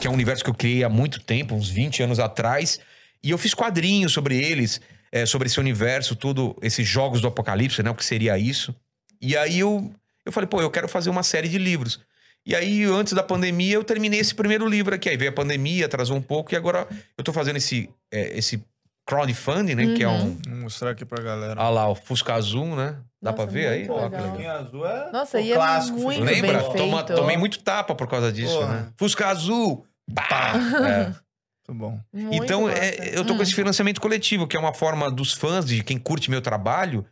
que 0.00 0.06
é 0.06 0.10
um 0.10 0.14
universo 0.14 0.42
que 0.42 0.50
eu 0.50 0.54
criei 0.54 0.82
há 0.82 0.88
muito 0.88 1.20
tempo, 1.20 1.54
uns 1.54 1.68
20 1.68 2.02
anos 2.02 2.18
atrás, 2.18 2.80
e 3.22 3.30
eu 3.30 3.38
fiz 3.38 3.54
quadrinhos 3.54 4.12
sobre 4.12 4.36
eles, 4.36 4.80
é, 5.12 5.24
sobre 5.24 5.46
esse 5.46 5.60
universo, 5.60 6.16
tudo, 6.16 6.56
esses 6.60 6.86
jogos 6.86 7.20
do 7.20 7.28
apocalipse, 7.28 7.82
né? 7.82 7.90
O 7.90 7.94
que 7.94 8.04
seria 8.04 8.36
isso. 8.36 8.74
E 9.20 9.36
aí 9.36 9.60
eu, 9.60 9.92
eu 10.26 10.32
falei, 10.32 10.48
pô, 10.48 10.60
eu 10.60 10.70
quero 10.70 10.88
fazer 10.88 11.08
uma 11.08 11.22
série 11.22 11.48
de 11.48 11.56
livros. 11.56 12.00
E 12.46 12.54
aí, 12.54 12.84
antes 12.84 13.12
da 13.14 13.22
pandemia, 13.22 13.74
eu 13.74 13.84
terminei 13.84 14.20
esse 14.20 14.34
primeiro 14.34 14.68
livro 14.68 14.94
aqui. 14.94 15.08
Aí 15.08 15.16
veio 15.16 15.30
a 15.30 15.34
pandemia, 15.34 15.86
atrasou 15.86 16.16
um 16.16 16.22
pouco, 16.22 16.52
e 16.52 16.56
agora 16.56 16.86
eu 17.16 17.24
tô 17.24 17.32
fazendo 17.32 17.56
esse, 17.56 17.88
é, 18.12 18.36
esse 18.36 18.62
crowdfunding, 19.06 19.74
né? 19.74 19.94
Que 19.96 20.02
é 20.04 20.08
um. 20.08 20.36
Vou 20.46 20.56
mostrar 20.58 20.90
aqui 20.90 21.04
pra 21.04 21.22
galera. 21.22 21.60
Olha 21.60 21.68
lá, 21.70 21.88
o 21.88 21.94
Fusca 21.94 22.34
Azul, 22.34 22.74
né? 22.76 22.96
Dá 23.22 23.30
Nossa, 23.30 23.42
pra 23.44 23.52
ver 23.52 23.68
aí? 23.68 23.82
legal. 23.82 24.56
azul 24.60 24.86
é 24.86 25.10
Nossa, 25.10 25.40
e 25.40 25.52
é 25.52 25.54
clássico. 25.54 25.98
muito. 25.98 26.22
Lembra? 26.22 26.58
bem 26.58 26.72
Toma- 26.76 27.06
feito. 27.06 27.14
tomei 27.20 27.36
muito 27.38 27.58
tapa 27.60 27.94
por 27.94 28.06
causa 28.06 28.30
disso, 28.30 28.54
Porra. 28.54 28.72
né? 28.82 28.88
Fusca 28.98 29.28
Azul! 29.28 29.86
Pá! 30.14 30.52
É. 30.86 31.24
Muito 31.66 31.80
bom. 31.80 31.98
Muito 32.12 32.44
Então, 32.44 32.68
é, 32.68 33.16
eu 33.16 33.24
tô 33.24 33.32
Hum. 33.32 33.36
com 33.38 33.42
esse 33.42 33.54
financiamento 33.54 33.98
coletivo, 33.98 34.46
que 34.46 34.54
é 34.54 34.60
uma 34.60 34.74
forma 34.74 35.10
dos 35.10 35.32
fãs, 35.32 35.64
de 35.64 35.82
quem 35.82 35.96
curte 35.96 36.30
meu 36.30 36.42
trabalho, 36.42 37.06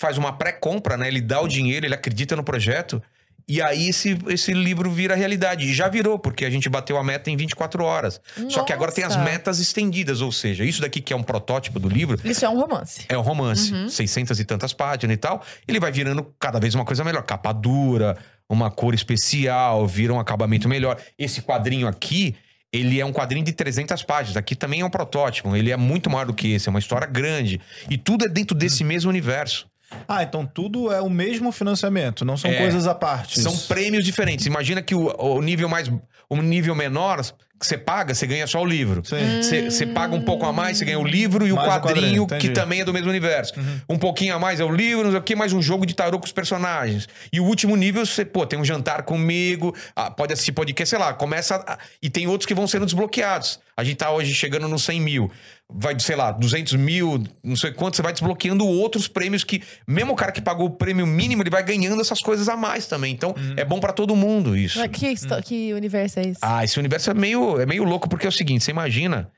faz 0.00 0.16
uma 0.16 0.32
pré-compra, 0.38 0.96
né? 0.96 1.08
Ele 1.08 1.20
dá 1.20 1.40
o 1.40 1.48
dinheiro, 1.48 1.84
ele 1.84 1.94
acredita 1.96 2.36
no 2.36 2.44
projeto, 2.44 3.02
e 3.48 3.62
aí 3.62 3.88
esse, 3.88 4.18
esse 4.28 4.52
livro 4.52 4.90
vira 4.90 5.14
realidade. 5.14 5.66
E 5.66 5.72
já 5.74 5.88
virou, 5.88 6.18
porque 6.18 6.44
a 6.44 6.50
gente 6.50 6.68
bateu 6.68 6.96
a 6.96 7.04
meta 7.04 7.30
em 7.30 7.36
24 7.36 7.84
horas. 7.84 8.20
Só 8.48 8.62
que 8.64 8.72
agora 8.72 8.90
tem 8.90 9.04
as 9.04 9.14
Nossa. 9.16 9.30
metas 9.30 9.60
estendidas, 9.60 10.20
ou 10.20 10.32
seja, 10.32 10.64
isso 10.64 10.80
daqui 10.80 11.00
que 11.00 11.12
é 11.12 11.16
um 11.16 11.22
protótipo 11.22 11.78
do 11.78 11.88
livro, 11.88 12.18
Isso 12.24 12.44
é 12.44 12.48
um 12.48 12.58
romance. 12.58 13.04
é 13.08 13.16
um 13.16 13.20
romance, 13.22 13.72
Uhum. 13.72 13.88
600 13.88 14.40
e 14.40 14.44
tantas 14.44 14.72
páginas 14.72 15.14
e 15.14 15.16
tal. 15.18 15.44
Ele 15.68 15.78
vai 15.78 15.92
virando 15.92 16.26
cada 16.40 16.58
vez 16.58 16.74
uma 16.74 16.84
coisa 16.84 17.04
melhor. 17.04 17.22
Capa 17.22 17.52
dura, 17.52 18.16
uma 18.48 18.70
cor 18.70 18.94
especial, 18.94 19.86
vira 19.86 20.12
um 20.12 20.18
acabamento 20.20 20.68
melhor. 20.68 20.98
Esse 21.18 21.40
quadrinho 21.42 21.86
aqui, 21.86 22.34
ele 22.72 23.00
é 23.00 23.06
um 23.06 23.12
quadrinho 23.12 23.44
de 23.44 23.52
300 23.52 24.02
páginas. 24.02 24.36
Aqui 24.36 24.54
também 24.56 24.80
é 24.80 24.84
um 24.84 24.90
protótipo. 24.90 25.54
Ele 25.56 25.70
é 25.70 25.76
muito 25.76 26.10
maior 26.10 26.26
do 26.26 26.34
que 26.34 26.52
esse, 26.52 26.68
é 26.68 26.70
uma 26.70 26.78
história 26.80 27.06
grande. 27.06 27.60
E 27.88 27.96
tudo 27.96 28.24
é 28.24 28.28
dentro 28.28 28.56
desse 28.56 28.82
mesmo 28.84 29.08
universo. 29.08 29.66
Ah, 30.08 30.22
então 30.22 30.46
tudo 30.46 30.92
é 30.92 31.00
o 31.00 31.10
mesmo 31.10 31.50
financiamento, 31.52 32.24
não 32.24 32.36
são 32.36 32.50
É. 32.50 32.56
coisas 32.56 32.86
à 32.86 32.94
parte. 32.94 33.40
São 33.40 33.56
prêmios 33.56 34.04
diferentes. 34.04 34.46
Imagina 34.46 34.82
que 34.82 34.94
o, 34.94 35.06
o 35.18 35.40
nível 35.42 35.68
mais. 35.68 35.90
O 36.28 36.36
nível 36.42 36.74
menor 36.74 37.22
que 37.58 37.64
você 37.66 37.78
paga, 37.78 38.12
você 38.12 38.26
ganha 38.26 38.46
só 38.48 38.60
o 38.60 38.64
livro. 38.66 39.00
Você 39.04 39.70
você 39.70 39.86
paga 39.86 40.12
um 40.14 40.20
pouco 40.20 40.44
a 40.44 40.52
mais, 40.52 40.76
você 40.76 40.84
ganha 40.84 40.98
o 40.98 41.06
livro 41.06 41.46
e 41.46 41.52
o 41.52 41.56
Mais 41.56 41.68
o 41.68 41.80
quadrinho, 41.80 42.26
quadrinho, 42.26 42.40
que 42.40 42.48
também 42.50 42.80
é 42.80 42.84
do 42.84 42.92
mesmo 42.92 43.08
universo. 43.08 43.54
Uhum. 43.58 43.80
Um 43.90 43.98
pouquinho 43.98 44.34
a 44.34 44.38
mais 44.38 44.58
é 44.58 44.64
o 44.64 44.70
livro, 44.70 45.04
não 45.04 45.10
sei 45.12 45.20
o 45.20 45.22
que, 45.22 45.36
mais 45.36 45.52
um 45.52 45.62
jogo 45.62 45.86
de 45.86 45.94
tarô 45.94 46.18
com 46.18 46.26
os 46.26 46.32
personagens. 46.32 47.08
E 47.32 47.38
o 47.40 47.44
último 47.44 47.76
nível, 47.76 48.04
você, 48.04 48.24
pô, 48.24 48.44
tem 48.44 48.58
um 48.58 48.64
jantar 48.64 49.04
comigo, 49.04 49.72
ah, 49.94 50.10
pode 50.10 50.32
assistir 50.32 50.50
podcast, 50.52 50.90
sei 50.90 50.98
lá, 50.98 51.14
começa. 51.14 51.54
a- 51.66 51.78
e 52.02 52.10
tem 52.10 52.26
outros 52.26 52.44
que 52.46 52.54
vão 52.54 52.66
sendo 52.66 52.84
desbloqueados. 52.84 53.60
A 53.76 53.84
gente 53.84 53.96
tá 53.98 54.10
hoje 54.10 54.34
chegando 54.34 54.66
nos 54.68 54.84
100 54.84 55.00
mil. 55.00 55.30
Vai, 55.68 55.98
sei 56.00 56.16
lá, 56.16 56.30
200 56.32 56.74
mil, 56.74 57.22
não 57.44 57.56
sei 57.56 57.72
quanto, 57.72 57.96
você 57.96 58.02
vai 58.02 58.12
desbloqueando 58.12 58.64
outros 58.66 59.06
prêmios 59.08 59.44
que, 59.44 59.62
mesmo 59.86 60.12
o 60.12 60.16
cara 60.16 60.32
que 60.32 60.40
pagou 60.40 60.66
o 60.66 60.70
prêmio 60.70 61.06
mínimo, 61.06 61.42
ele 61.42 61.50
vai 61.50 61.62
ganhando 61.62 62.00
essas 62.00 62.20
coisas 62.20 62.48
a 62.48 62.56
mais 62.56 62.86
também. 62.86 63.12
Então, 63.12 63.34
é 63.56 63.64
bom 63.64 63.78
pra 63.80 63.92
todo 63.92 64.14
mundo 64.16 64.56
isso. 64.56 64.78
Mas 64.78 64.90
Que, 64.90 65.08
histó- 65.08 65.42
que 65.42 65.74
universo 65.74 66.20
é 66.20 66.28
esse? 66.28 66.38
Ah, 66.40 66.64
esse 66.64 66.78
universo 66.78 67.10
é 67.10 67.14
meio, 67.14 67.60
é 67.60 67.66
meio 67.66 67.84
louco, 67.84 68.08
porque 68.08 68.24
é 68.24 68.28
o 68.28 68.32
seguinte, 68.32 68.64
você 68.64 68.70
imagina. 68.70 69.30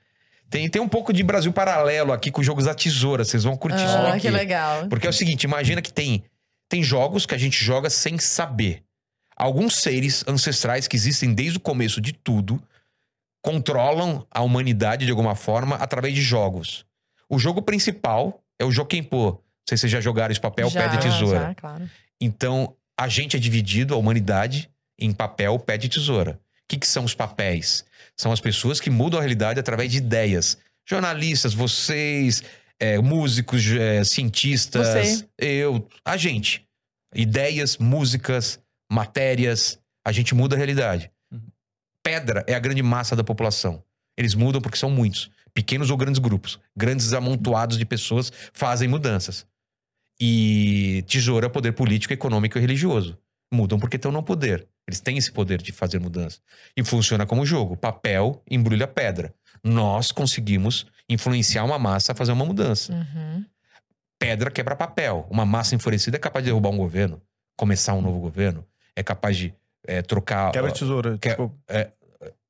Tem, 0.51 0.69
tem 0.69 0.81
um 0.81 0.89
pouco 0.89 1.13
de 1.13 1.23
Brasil 1.23 1.53
paralelo 1.53 2.13
aqui 2.13 2.31
com 2.31 2.43
jogos 2.43 2.65
da 2.67 2.75
tesoura. 2.75 3.25
Vocês 3.25 3.43
vão 3.45 3.57
curtir 3.57 3.85
isso 3.85 3.97
Ah, 3.97 4.11
aqui. 4.11 4.21
que 4.21 4.31
legal. 4.31 4.87
Porque 4.89 5.07
é 5.07 5.11
o 5.11 5.13
seguinte, 5.13 5.45
imagina 5.45 5.83
que 5.83 5.93
tem 5.93 6.25
Tem 6.71 6.83
jogos 6.83 7.25
que 7.27 7.35
a 7.35 7.39
gente 7.39 7.63
joga 7.65 7.89
sem 7.91 8.19
saber. 8.19 8.83
Alguns 9.37 9.77
seres 9.77 10.23
ancestrais 10.29 10.87
que 10.87 10.97
existem 10.97 11.33
desde 11.33 11.57
o 11.57 11.61
começo 11.61 11.99
de 12.01 12.13
tudo 12.13 12.63
controlam 13.43 14.27
a 14.31 14.43
humanidade 14.43 15.05
de 15.05 15.11
alguma 15.11 15.35
forma 15.35 15.77
através 15.77 16.15
de 16.15 16.23
jogos. 16.23 16.85
O 17.29 17.39
jogo 17.39 17.63
principal 17.63 18.43
é 18.59 18.65
o 18.65 18.71
Jokenpô. 18.71 19.31
Não 19.31 19.41
sei 19.69 19.77
se 19.77 19.83
vocês 19.83 19.93
já 19.93 20.01
jogaram 20.01 20.33
esse 20.33 20.41
papel, 20.41 20.69
já, 20.71 20.83
pedra 20.83 20.97
e 20.97 21.11
tesoura. 21.11 21.41
Já, 21.41 21.55
claro. 21.55 21.91
Então, 22.21 22.75
a 22.99 23.07
gente 23.07 23.37
é 23.37 23.41
dividido, 23.41 23.95
a 23.95 23.97
humanidade, 23.97 24.71
em 24.99 25.13
papel, 25.13 25.59
pedra 25.59 25.87
e 25.87 25.91
tesoura. 25.91 26.33
O 26.33 26.69
que, 26.69 26.79
que 26.79 26.87
são 26.87 27.05
os 27.05 27.15
papéis? 27.15 27.85
São 28.17 28.33
as 28.33 28.41
pessoas 28.41 28.81
que 28.81 28.91
mudam 28.91 29.19
a 29.19 29.23
realidade 29.23 29.61
através 29.61 29.91
de 29.91 29.99
ideias. 29.99 30.59
Jornalistas, 30.87 31.55
vocês, 31.55 32.43
é, 32.79 32.99
músicos, 32.99 33.67
é, 33.67 34.05
cientistas, 34.05 34.89
Você. 34.89 35.29
eu, 35.39 35.87
a 36.05 36.17
gente. 36.17 36.65
Ideias, 37.15 37.77
músicas, 37.79 38.61
matérias, 38.91 39.79
a 40.05 40.13
gente 40.13 40.35
muda 40.35 40.55
a 40.55 40.59
realidade. 40.59 41.11
Pedra 42.09 42.43
é 42.47 42.55
a 42.55 42.59
grande 42.59 42.83
massa 42.83 43.15
da 43.15 43.23
população. 43.23 43.83
Eles 44.17 44.35
mudam 44.35 44.63
porque 44.63 44.79
são 44.79 44.89
muitos, 44.89 45.31
pequenos 45.53 45.91
ou 45.91 45.97
grandes 45.97 46.19
grupos. 46.19 46.59
Grandes 46.75 47.13
amontoados 47.13 47.77
de 47.77 47.85
pessoas 47.85 48.33
fazem 48.55 48.89
mudanças. 48.89 49.47
E 50.19 51.05
tesoura 51.07 51.47
é 51.47 51.49
poder 51.51 51.73
político, 51.73 52.15
econômico 52.15 52.57
e 52.57 52.61
religioso. 52.61 53.19
Mudam 53.53 53.79
porque 53.79 53.97
estão 53.97 54.11
no 54.11 54.23
poder. 54.23 54.67
Eles 54.87 55.01
têm 55.01 55.19
esse 55.19 55.31
poder 55.31 55.61
de 55.61 55.71
fazer 55.71 56.01
mudança. 56.01 56.39
E 56.75 56.83
funciona 56.83 57.27
como 57.27 57.45
jogo. 57.45 57.77
Papel 57.77 58.43
embrulha 58.51 58.87
pedra. 58.87 59.35
Nós 59.63 60.11
conseguimos 60.11 60.87
influenciar 61.11 61.65
uma 61.65 61.79
massa 61.79 62.13
a 62.13 62.15
fazer 62.15 62.33
uma 62.33 62.47
mudança. 62.47 62.93
Uhum. 62.93 63.45
Pedra 64.19 64.51
quebra 64.51 64.75
papel. 64.75 65.27
Uma 65.31 65.45
massa 65.45 65.75
enfurecida 65.75 66.17
é 66.17 66.21
capaz 66.21 66.43
de 66.43 66.51
derrubar 66.51 66.71
um 66.71 66.79
governo, 66.79 67.21
começar 67.55 67.93
um 67.93 68.01
novo 68.01 68.19
governo, 68.19 68.67
é 68.97 69.03
capaz 69.03 69.37
de 69.37 69.55
é, 69.87 70.03
trocar. 70.03 70.53
Quebra 70.53 70.73
tesoura. 70.73 71.19
Que- 71.19 71.29
desculpa. 71.29 71.55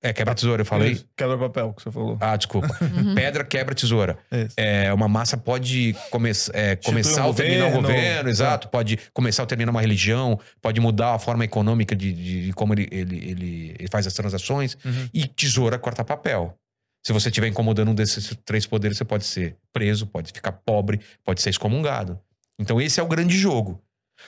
É, 0.00 0.12
quebra 0.12 0.34
tesoura, 0.34 0.62
eu 0.62 0.66
falei. 0.66 0.92
Isso, 0.92 1.08
Quebra 1.16 1.36
papel 1.36 1.72
que 1.72 1.82
você 1.82 1.90
falou. 1.90 2.16
Ah, 2.20 2.36
desculpa. 2.36 2.68
Uhum. 2.80 3.14
Pedra 3.14 3.44
quebra 3.44 3.74
tesoura. 3.74 4.16
Isso. 4.30 4.54
É, 4.56 4.92
uma 4.92 5.08
massa 5.08 5.36
pode 5.36 5.94
come 6.10 6.30
é, 6.52 6.76
começar 6.76 7.24
um 7.24 7.26
ou 7.28 7.34
terminar 7.34 7.66
um 7.66 7.72
governo, 7.72 7.88
governo, 7.94 8.28
é. 8.28 8.32
exato. 8.32 8.68
Pode 8.68 8.98
começar 9.12 9.42
ou 9.42 9.46
terminar 9.46 9.70
uma 9.70 9.80
religião, 9.80 10.38
pode 10.62 10.80
mudar 10.80 11.14
a 11.14 11.18
forma 11.18 11.44
econômica 11.44 11.96
de, 11.96 12.12
de- 12.12 12.46
de 12.46 12.52
como 12.52 12.74
ele, 12.74 12.88
ele, 12.90 13.16
ele, 13.16 13.76
ele 13.78 13.88
faz 13.90 14.06
as 14.06 14.12
transações. 14.14 14.76
Uhum. 14.84 15.08
E 15.12 15.26
tesoura 15.26 15.78
corta 15.78 16.04
papel. 16.04 16.56
Se 17.04 17.12
você 17.12 17.28
estiver 17.28 17.48
incomodando 17.48 17.90
um 17.90 17.94
desses 17.94 18.36
três 18.44 18.66
poderes, 18.66 18.98
você 18.98 19.04
pode 19.04 19.24
ser 19.24 19.56
preso, 19.72 20.06
pode 20.06 20.32
ficar 20.32 20.52
pobre, 20.52 21.00
pode 21.24 21.40
ser 21.42 21.50
excomungado. 21.50 22.18
Então, 22.58 22.80
esse 22.80 22.98
é 23.00 23.02
o 23.02 23.06
grande 23.06 23.36
jogo. 23.36 23.80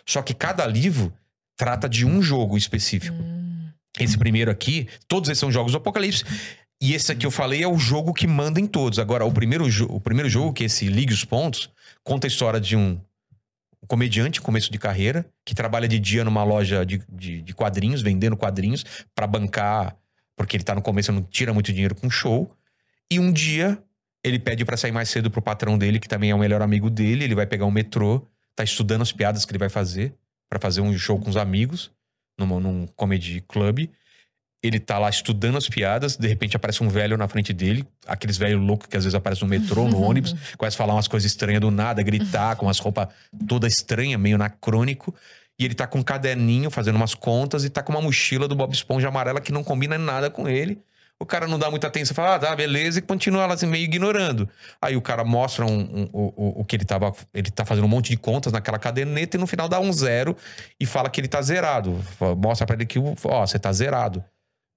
Só 0.07 0.23
que 0.23 0.33
cada 0.35 0.65
livro 0.67 1.13
trata 1.57 1.89
de 1.89 2.07
um 2.07 2.23
jogo 2.23 2.57
específico. 2.57 3.17
Hum. 3.21 3.50
Esse 4.01 4.17
primeiro 4.17 4.51
aqui, 4.51 4.89
todos 5.07 5.29
esses 5.29 5.39
são 5.39 5.53
jogos 5.53 5.73
do 5.73 5.79
Apocalipse. 5.79 6.25
E 6.81 6.95
esse 6.95 7.13
aqui 7.13 7.27
eu 7.27 7.31
falei 7.31 7.63
é 7.63 7.69
o 7.69 7.77
jogo 7.77 8.15
que 8.15 8.27
manda 8.27 8.59
em 8.59 8.67
todos. 8.67 8.99
Agora, 8.99 9.25
o 9.25 9.33
primeiro, 9.33 9.67
o 9.89 10.01
primeiro 10.01 10.29
jogo, 10.29 10.53
que 10.53 10.63
é 10.63 10.67
esse 10.67 10.87
Ligue 10.87 11.13
os 11.13 11.25
Pontos, 11.25 11.71
conta 12.03 12.27
a 12.27 12.29
história 12.29 12.59
de 12.59 12.75
um 12.75 12.99
comediante, 13.87 14.41
começo 14.41 14.73
de 14.73 14.79
carreira, 14.79 15.27
que 15.45 15.55
trabalha 15.55 15.87
de 15.87 15.99
dia 15.99 16.25
numa 16.25 16.43
loja 16.43 16.87
de, 16.87 17.03
de, 17.09 17.43
de 17.43 17.55
quadrinhos, 17.55 18.01
vendendo 18.01 18.37
quadrinhos, 18.37 18.85
pra 19.15 19.27
bancar, 19.27 19.97
porque 20.37 20.57
ele 20.57 20.65
tá 20.65 20.75
no 20.75 20.81
começo, 20.81 21.13
não 21.13 21.23
tira 21.23 21.53
muito 21.53 21.73
dinheiro 21.73 21.95
com 21.95 22.09
show. 22.09 22.51
E 23.11 23.21
um 23.21 23.31
dia 23.31 23.79
ele 24.25 24.39
pede 24.39 24.65
pra 24.65 24.77
sair 24.77 24.93
mais 24.93 25.11
cedo 25.11 25.31
pro 25.31 25.43
patrão 25.43 25.77
dele, 25.77 25.99
que 25.99 26.09
também 26.09 26.31
é 26.31 26.35
o 26.35 26.39
melhor 26.39 26.63
amigo 26.63 26.89
dele. 26.89 27.25
Ele 27.25 27.35
vai 27.35 27.47
pegar 27.47 27.67
um 27.67 27.71
metrô, 27.71 28.27
tá 28.55 28.65
estudando 28.65 29.03
as 29.03 29.13
piadas 29.13 29.45
que 29.45 29.53
ele 29.53 29.59
vai 29.59 29.69
fazer, 29.69 30.15
pra 30.49 30.59
fazer 30.59 30.81
um 30.81 30.97
show 30.97 31.19
com 31.19 31.29
os 31.29 31.37
amigos, 31.37 31.91
numa, 32.41 32.59
num 32.59 32.87
comedy 32.97 33.41
club. 33.47 33.89
Ele 34.63 34.79
tá 34.79 34.99
lá 34.99 35.09
estudando 35.09 35.57
as 35.57 35.69
piadas, 35.69 36.17
de 36.17 36.29
repente 36.29 36.55
aparece 36.55 36.83
um 36.83 36.89
velho 36.89 37.17
na 37.17 37.27
frente 37.27 37.51
dele, 37.51 37.87
aqueles 38.07 38.37
velhos 38.37 38.61
loucos 38.61 38.89
que 38.89 38.97
às 38.97 39.05
vezes 39.05 39.15
aparecem 39.15 39.49
no 39.49 39.51
metrô, 39.51 39.89
no 39.89 40.01
ônibus, 40.03 40.35
começa 40.59 40.77
a 40.77 40.79
falar 40.79 40.95
umas 40.95 41.09
coisas 41.09 41.31
estranhas 41.31 41.63
do 41.63 41.71
nada, 41.71 42.03
gritar 42.03 42.57
com 42.57 42.67
umas 42.67 42.79
roupas 42.79 43.09
toda 43.49 43.67
estranha, 43.67 44.19
meio 44.19 44.37
anacrônico. 44.37 45.15
E 45.59 45.65
ele 45.65 45.75
tá 45.75 45.87
com 45.87 45.99
um 45.99 46.03
caderninho 46.03 46.71
fazendo 46.71 46.97
umas 46.97 47.15
contas 47.15 47.65
e 47.65 47.71
tá 47.71 47.83
com 47.83 47.93
uma 47.93 48.03
mochila 48.03 48.49
do 48.49 48.55
Bob 48.55 48.73
Esponja 48.73 49.09
amarela 49.09 49.41
que 49.41 49.53
não 49.53 49.63
combina 49.63 49.99
nada 49.99 50.31
com 50.31 50.49
ele. 50.49 50.79
O 51.23 51.27
cara 51.27 51.47
não 51.47 51.59
dá 51.59 51.71
muita 51.71 51.87
atenção, 51.87 52.15
fala, 52.15 52.37
ah, 52.37 52.39
tá, 52.39 52.57
beleza, 52.57 52.99
e 52.99 53.03
continua 53.03 53.45
lá 53.47 53.53
assim, 53.53 53.67
meio 53.67 53.85
ignorando. 53.85 54.49
Aí 54.81 54.97
o 54.97 55.03
cara 55.03 55.23
mostra 55.23 55.67
um- 55.67 55.81
um- 55.81 56.11
o, 56.13 56.61
o- 56.61 56.65
que 56.65 56.77
ele 56.77 56.85
tava. 56.85 57.13
Ele 57.35 57.51
tá 57.51 57.65
fazendo 57.67 57.85
um 57.85 57.89
monte 57.89 58.09
de 58.11 58.17
contas 58.17 58.51
naquela 58.53 58.79
caderneta 58.79 59.37
e 59.37 59.41
no 59.41 59.47
final 59.47 59.69
dá 59.69 59.79
um 59.79 59.93
zero 59.93 60.35
e 60.81 60.87
fala 60.87 61.11
que 61.11 61.21
ele 61.21 61.29
tá 61.29 61.43
zerado. 61.43 62.01
Mostra 62.39 62.67
pra 62.67 62.75
ele 62.75 62.87
que, 62.87 62.99
ó, 62.99 63.47
você 63.47 63.59
tá 63.59 63.71
zerado. 63.71 64.25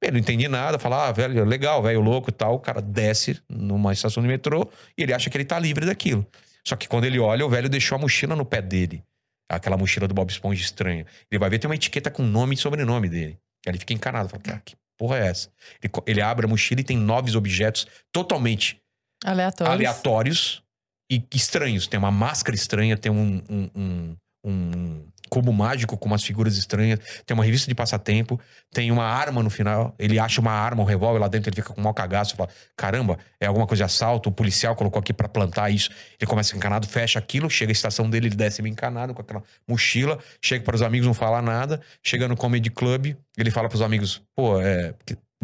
Ele 0.04 0.12
não 0.12 0.20
entende 0.20 0.46
nada, 0.50 0.78
fala, 0.78 1.08
ah, 1.08 1.12
velho, 1.14 1.46
legal, 1.46 1.82
velho 1.82 2.02
louco 2.02 2.30
e 2.30 2.34
tal. 2.34 2.56
O 2.56 2.60
cara 2.60 2.82
desce 2.82 3.40
numa 3.50 3.94
estação 3.94 4.22
de 4.22 4.28
metrô 4.28 4.70
e 4.98 5.04
ele 5.04 5.14
acha 5.14 5.30
que 5.30 5.38
ele 5.38 5.46
tá 5.46 5.58
livre 5.58 5.86
daquilo. 5.86 6.28
Só 6.68 6.76
que 6.76 6.90
quando 6.90 7.06
ele 7.06 7.20
olha, 7.20 7.46
o 7.46 7.50
velho 7.50 7.70
deixou 7.70 7.96
a 7.98 8.00
mochila 8.02 8.36
no 8.36 8.44
pé 8.46 8.62
dele. 8.62 9.02
Aquela 9.50 9.78
mochila 9.78 10.08
do 10.10 10.14
Bob 10.14 10.30
Esponja 10.30 10.62
estranha. 10.62 11.06
Ele 11.32 11.40
vai 11.40 11.50
ver, 11.50 11.58
tem 11.60 11.70
uma 11.70 11.76
etiqueta 11.76 12.12
com 12.12 12.22
nome 12.22 12.56
e 12.56 12.58
sobrenome 12.58 13.08
dele. 13.08 13.38
Aí 13.66 13.72
ele 13.72 13.80
fica 13.80 13.94
encanado, 13.94 14.28
fala, 14.28 14.44
cara, 14.44 14.62
que 14.66 14.76
porra 14.98 15.18
é 15.18 15.28
essa? 15.28 15.52
Ele, 15.82 15.92
ele 16.06 16.22
abre 16.22 16.46
a 16.46 16.50
mochila 16.50 16.82
e 16.82 16.84
tem 16.84 16.98
nove 16.98 17.36
objetos 17.36 17.88
totalmente 18.12 18.82
Aleatório. 19.24 19.74
aleatórios 19.74 20.64
e 21.10 21.24
estranhos. 21.34 21.88
Tem 21.88 21.98
uma 21.98 22.12
máscara 22.12 22.56
estranha, 22.56 22.98
tem 22.98 23.12
um, 23.12 23.42
um, 23.50 23.70
um, 23.76 24.18
um 24.44 25.06
cubo 25.30 25.52
mágico 25.52 25.98
com 25.98 26.06
umas 26.06 26.24
figuras 26.24 26.58
estranhas, 26.58 27.00
tem 27.26 27.34
uma 27.34 27.44
revista 27.44 27.68
de 27.68 27.74
passatempo, 27.74 28.40
tem 28.72 28.92
uma 28.92 29.04
arma 29.04 29.42
no 29.42 29.50
final. 29.50 29.96
Ele 29.98 30.20
acha 30.20 30.40
uma 30.40 30.52
arma, 30.52 30.84
um 30.84 30.86
revólver 30.86 31.20
lá 31.20 31.28
dentro, 31.28 31.50
ele 31.50 31.56
fica 31.56 31.74
com 31.74 31.82
um 31.82 31.84
mau 31.84 31.94
cagaço, 31.94 32.36
fala: 32.36 32.50
caramba, 32.78 33.18
é 33.40 33.48
alguma 33.48 33.66
coisa 33.66 33.80
de 33.80 33.86
assalto, 33.86 34.30
o 34.30 34.32
policial 34.32 34.76
colocou 34.76 35.00
aqui 35.00 35.12
pra 35.12 35.28
plantar 35.28 35.72
isso. 35.72 35.90
Ele 36.20 36.30
começa 36.30 36.56
encanado, 36.56 36.88
fecha 36.88 37.18
aquilo, 37.18 37.50
chega 37.50 37.72
à 37.72 37.74
estação 37.74 38.08
dele, 38.10 38.28
ele 38.28 38.36
desce 38.36 38.62
meio 38.62 38.74
encanado 38.74 39.14
com 39.14 39.22
aquela 39.22 39.42
mochila, 39.68 40.20
chega 40.42 40.64
para 40.64 40.76
os 40.76 40.82
amigos, 40.84 41.08
não 41.08 41.16
fala 41.16 41.42
nada, 41.42 41.82
chega 42.04 42.28
no 42.28 42.36
comedy 42.36 42.70
club, 42.70 43.16
ele 43.36 43.50
fala 43.50 43.68
pros 43.68 43.82
amigos: 43.82 44.22
pô, 44.36 44.62
é. 44.62 44.94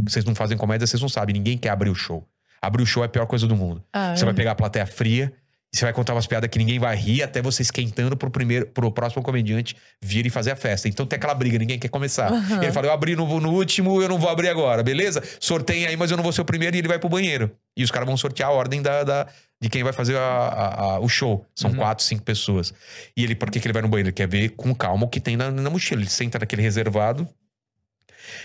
Vocês 0.02 0.24
não 0.24 0.34
fazem 0.34 0.58
comédia, 0.58 0.88
vocês 0.88 1.02
não 1.02 1.10
sabem, 1.10 1.34
ninguém 1.34 1.58
quer 1.58 1.70
abrir 1.70 1.90
o 1.90 1.96
show. 1.96 2.26
Abrir 2.62 2.84
o 2.84 2.86
show 2.86 3.04
é 3.04 3.06
a 3.06 3.10
pior 3.10 3.26
coisa 3.26 3.48
do 3.48 3.56
mundo. 3.56 3.84
Ah, 3.92 4.16
Você 4.16 4.24
vai 4.24 4.34
pegar 4.34 4.52
a 4.52 4.56
plateia 4.56 4.86
fria 4.86 5.34
e 5.74 5.78
você 5.78 5.86
vai 5.86 5.94
contar 5.94 6.14
umas 6.14 6.26
piadas 6.26 6.50
que 6.50 6.58
ninguém 6.58 6.80
vai 6.80 6.96
rir 6.96 7.22
até 7.22 7.42
você 7.42 7.62
esquentando 7.62 8.18
pro 8.18 8.32
primeiro, 8.32 8.66
pro 8.68 8.92
próximo 8.92 9.22
comediante 9.22 9.76
vir 10.02 10.26
e 10.26 10.30
fazer 10.30 10.50
a 10.52 10.56
festa. 10.56 10.88
Então 10.88 11.06
tem 11.06 11.18
aquela 11.18 11.34
briga, 11.36 11.60
ninguém 11.60 11.78
quer 11.78 11.90
começar. 11.90 12.32
Aham. 12.32 12.64
Ele 12.64 12.72
fala: 12.72 12.88
eu 12.88 12.92
abri 12.92 13.16
no, 13.16 13.40
no 13.40 13.52
último, 13.52 14.02
eu 14.02 14.10
não 14.10 14.18
vou 14.18 14.30
abrir 14.30 14.50
agora, 14.50 14.82
beleza? 14.82 15.22
Sorteiem 15.40 15.86
aí, 15.86 15.96
mas 15.96 16.10
eu 16.10 16.18
não 16.18 16.24
vou 16.24 16.34
ser 16.34 16.42
o 16.42 16.46
primeiro 16.46 16.76
e 16.76 16.80
ele 16.80 16.88
vai 16.88 16.98
pro 16.98 17.08
banheiro. 17.08 17.52
E 17.78 17.84
os 17.84 17.92
caras 17.92 18.08
vão 18.08 18.18
sortear 18.18 18.50
a 18.50 18.52
ordem 18.54 18.82
da, 18.82 19.04
da- 19.04 19.28
de 19.62 19.70
quem 19.70 19.84
vai 19.84 19.94
fazer 19.94 20.16
a- 20.18 20.20
a- 20.22 20.82
a- 20.96 21.00
o 21.00 21.08
show. 21.10 21.46
São 21.54 21.70
Uhum. 21.70 21.76
quatro, 21.78 22.04
cinco 22.04 22.24
pessoas. 22.24 22.74
E 23.16 23.24
ele, 23.24 23.36
por 23.36 23.52
que, 23.52 23.60
que 23.60 23.68
ele 23.68 23.74
vai 23.74 23.82
no 23.84 23.90
banheiro? 23.90 24.08
Ele 24.10 24.14
quer 24.14 24.28
ver 24.28 24.50
com 24.50 24.74
calma 24.74 25.06
o 25.06 25.10
que 25.10 25.20
tem 25.20 25.38
na, 25.38 25.52
na 25.52 25.70
mochila. 25.70 26.02
Ele 26.02 26.10
senta 26.10 26.40
naquele 26.40 26.62
reservado. 26.62 27.28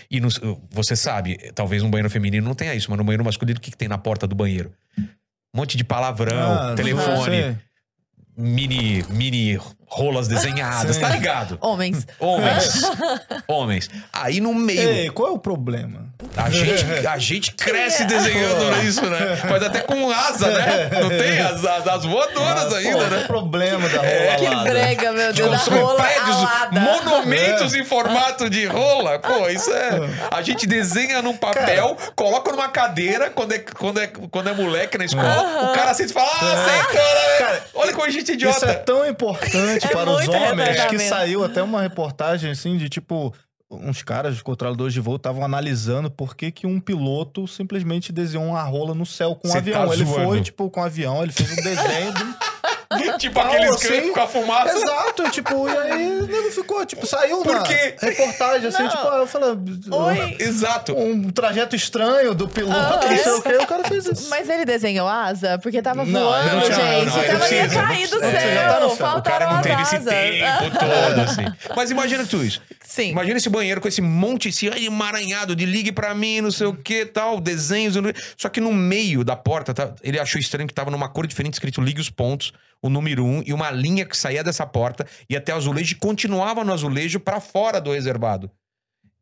E 0.09 0.19
no- 0.19 0.29
você 0.69 0.95
sabe, 0.95 1.37
talvez 1.53 1.81
um 1.83 1.89
banheiro 1.89 2.09
feminino 2.09 2.45
não 2.47 2.55
tenha 2.55 2.73
isso, 2.75 2.89
mas 2.89 2.97
no 2.97 3.03
banheiro 3.03 3.23
masculino, 3.23 3.57
o 3.57 3.61
que, 3.61 3.71
que 3.71 3.77
tem 3.77 3.87
na 3.87 3.97
porta 3.97 4.27
do 4.27 4.35
banheiro? 4.35 4.71
Um 5.55 5.59
monte 5.59 5.77
de 5.77 5.85
palavrão, 5.85 6.51
Ah, 6.51 6.75
telefone, 6.75 7.57
mini, 8.37 9.05
mini 9.09 9.57
rolas 9.87 10.27
desenhadas, 10.27 10.95
Sim. 10.95 11.01
tá 11.01 11.09
ligado? 11.09 11.57
Homens. 11.61 12.05
Homens. 12.19 12.81
homens. 13.47 13.89
Aí 14.11 14.39
no 14.41 14.53
meio, 14.53 14.79
Ei, 14.89 15.09
qual 15.09 15.29
é 15.29 15.31
o 15.31 15.39
problema? 15.39 16.05
a 16.37 16.49
gente, 16.49 17.07
a 17.07 17.17
gente 17.17 17.51
cresce 17.53 18.03
desenhando 18.05 18.83
isso, 18.83 19.05
né? 19.05 19.35
Faz 19.37 19.63
até 19.63 19.79
com 19.81 20.09
asa, 20.11 20.47
né? 20.49 20.89
Não 21.01 21.09
tem 21.09 21.39
as, 21.39 21.63
as, 21.63 21.87
as 21.87 22.03
voadoras 22.03 22.73
Ah, 22.73 22.77
ainda, 22.77 22.97
pô, 22.97 23.03
né? 23.03 23.09
qual 23.09 23.19
é 23.19 23.23
o 23.23 23.27
problema 23.27 23.89
da 23.89 23.97
rola 23.97 24.09
É, 24.09 24.35
Que 24.37 24.55
brega, 24.69 25.11
meu 25.11 25.33
Deus, 25.33 25.49
da 25.51 25.57
Constrói 25.57 25.79
rola 25.81 26.03
prédios, 26.03 26.35
alada. 26.37 26.79
monumentos 26.79 27.73
em 27.75 27.83
formato 27.85 28.49
de 28.49 28.65
rola. 28.65 29.19
Pô, 29.19 29.47
isso 29.49 29.71
é. 29.71 29.89
A 30.31 30.41
gente 30.41 30.65
desenha 30.65 31.21
num 31.21 31.35
papel, 31.37 31.95
coloca 32.15 32.51
numa 32.51 32.69
cadeira 32.69 33.29
quando 33.29 33.53
é, 33.53 33.59
quando 33.59 33.99
é, 34.01 34.07
quando 34.07 34.49
é 34.49 34.53
moleque 34.53 34.97
na 34.97 35.05
escola. 35.05 35.69
O 35.71 35.73
cara 35.73 35.91
assiste 35.91 36.11
e 36.11 36.13
fala: 36.13 36.29
Ah, 36.33 36.65
sei, 36.67 36.99
cara, 36.99 37.25
Cara, 37.37 37.63
Olha 37.75 37.91
como 37.93 38.05
a 38.05 38.09
gente 38.09 38.31
é 38.31 38.35
Isso 38.35 38.45
é 38.45 38.49
idiota. 38.51 38.73
tão 38.85 39.05
importante 39.07 39.84
É 39.85 39.93
para 39.93 40.09
os 40.09 40.27
homens 40.27 40.85
que 40.85 40.99
saiu 40.99 41.43
até 41.43 41.61
uma 41.63 41.81
reportagem 41.81 42.51
assim 42.51 42.77
de 42.77 42.89
tipo 42.89 43.33
uns 43.69 44.03
caras, 44.03 44.41
controladores 44.41 44.93
de 44.93 44.99
voo, 44.99 45.15
estavam 45.15 45.43
analisando 45.43 46.09
por 46.09 46.35
que, 46.35 46.51
que 46.51 46.67
um 46.67 46.79
piloto 46.79 47.47
simplesmente 47.47 48.11
desenhou 48.11 48.45
uma 48.45 48.61
rola 48.61 48.93
no 48.93 49.05
céu 49.05 49.35
com 49.35 49.47
um 49.47 49.51
Cê 49.51 49.57
avião. 49.57 49.87
tá 49.87 49.93
ele 49.93 50.05
zoando. 50.05 50.23
foi, 50.23 50.41
tipo, 50.41 50.69
com 50.69 50.79
um 50.79 50.83
avião, 50.83 51.23
ele 51.23 51.31
fez 51.31 51.51
um 51.51 51.55
desenho 51.55 52.13
tipo 53.17 53.39
aqueles 53.39 53.69
assim. 53.71 54.11
com 54.11 54.19
a 54.21 54.27
fumaça. 54.27 54.77
Exato, 54.77 55.29
tipo, 55.31 55.67
e 55.69 55.77
aí 55.77 56.07
o 56.21 56.27
nego 56.27 56.51
ficou, 56.51 56.85
tipo, 56.85 57.05
saiu 57.05 57.41
Por 57.41 57.55
na 57.55 57.63
quê? 57.63 57.95
reportagem, 57.99 58.67
assim, 58.67 58.83
Não. 58.83 58.89
tipo, 58.89 59.07
eu 59.07 59.27
falei, 59.27 59.49
Oi. 59.49 60.37
Exato. 60.39 60.93
um 60.97 61.29
trajeto 61.29 61.75
estranho 61.75 62.33
do 62.33 62.47
piloto, 62.47 62.75
Ah, 62.77 62.99
não 63.09 63.17
sei 63.17 63.31
é? 63.31 63.35
o 63.35 63.41
que, 63.41 63.53
o 63.63 63.67
cara 63.67 63.83
fez 63.83 64.05
isso. 64.05 64.29
Mas 64.29 64.49
ele 64.49 64.65
desenhou 64.65 65.07
asa? 65.07 65.57
Porque 65.59 65.81
tava 65.81 66.05
Não, 66.05 66.19
voando, 66.21 66.55
não 66.55 66.61
tinha- 66.63 66.75
gente. 66.75 67.05
não, 67.05 67.23
então 67.23 67.39
não 67.39 67.47
ia 67.51 67.69
cair 67.69 68.07
do 68.07 68.19
não 68.19 68.31
céu. 68.31 68.39
tá. 68.39 68.85
O 68.85 68.89
cara 68.89 68.89
Faltaram 68.95 69.53
não 69.53 69.61
teve 69.61 69.81
esse 69.81 69.99
tempo 69.99 70.75
todo, 70.79 71.21
assim. 71.21 71.45
Mas 71.75 71.91
imagina 71.91 72.25
tu 72.25 72.43
isso. 72.43 72.61
Sim. 72.83 73.09
Imagina 73.09 73.37
esse 73.37 73.49
banheiro 73.49 73.81
com 73.81 73.87
esse 73.87 74.01
monte, 74.01 74.49
esse 74.49 74.67
emaranhado 74.67 75.55
de 75.55 75.65
ligue 75.65 75.91
pra 75.91 76.13
mim, 76.13 76.41
não 76.41 76.51
sei 76.51 76.67
o 76.67 76.73
que, 76.73 77.05
tal, 77.05 77.39
desenhos. 77.39 77.95
Só 78.37 78.47
que 78.49 78.61
no 78.61 78.71
meio 78.73 79.23
da 79.23 79.35
porta, 79.35 79.73
tá, 79.73 79.91
ele 80.03 80.19
achou 80.19 80.39
estranho 80.39 80.67
que 80.67 80.73
tava 80.73 80.91
numa 80.91 81.09
cor 81.09 81.25
diferente 81.27 81.53
escrito 81.53 81.81
ligue 81.81 81.99
os 81.99 82.09
pontos, 82.09 82.53
o 82.85 82.89
número 82.89 83.25
um, 83.25 83.41
e 83.43 83.51
uma 83.51 83.71
linha 83.71 84.05
que 84.05 84.15
saía 84.15 84.43
dessa 84.43 84.63
porta 84.63 85.07
e 85.27 85.35
até 85.35 85.51
o 85.51 85.57
azulejo 85.57 85.93
e 85.93 85.97
continuava 85.97 86.63
no 86.63 86.71
azulejo 86.71 87.19
pra 87.19 87.39
fora 87.39 87.81
do 87.81 87.91
reservado. 87.91 88.51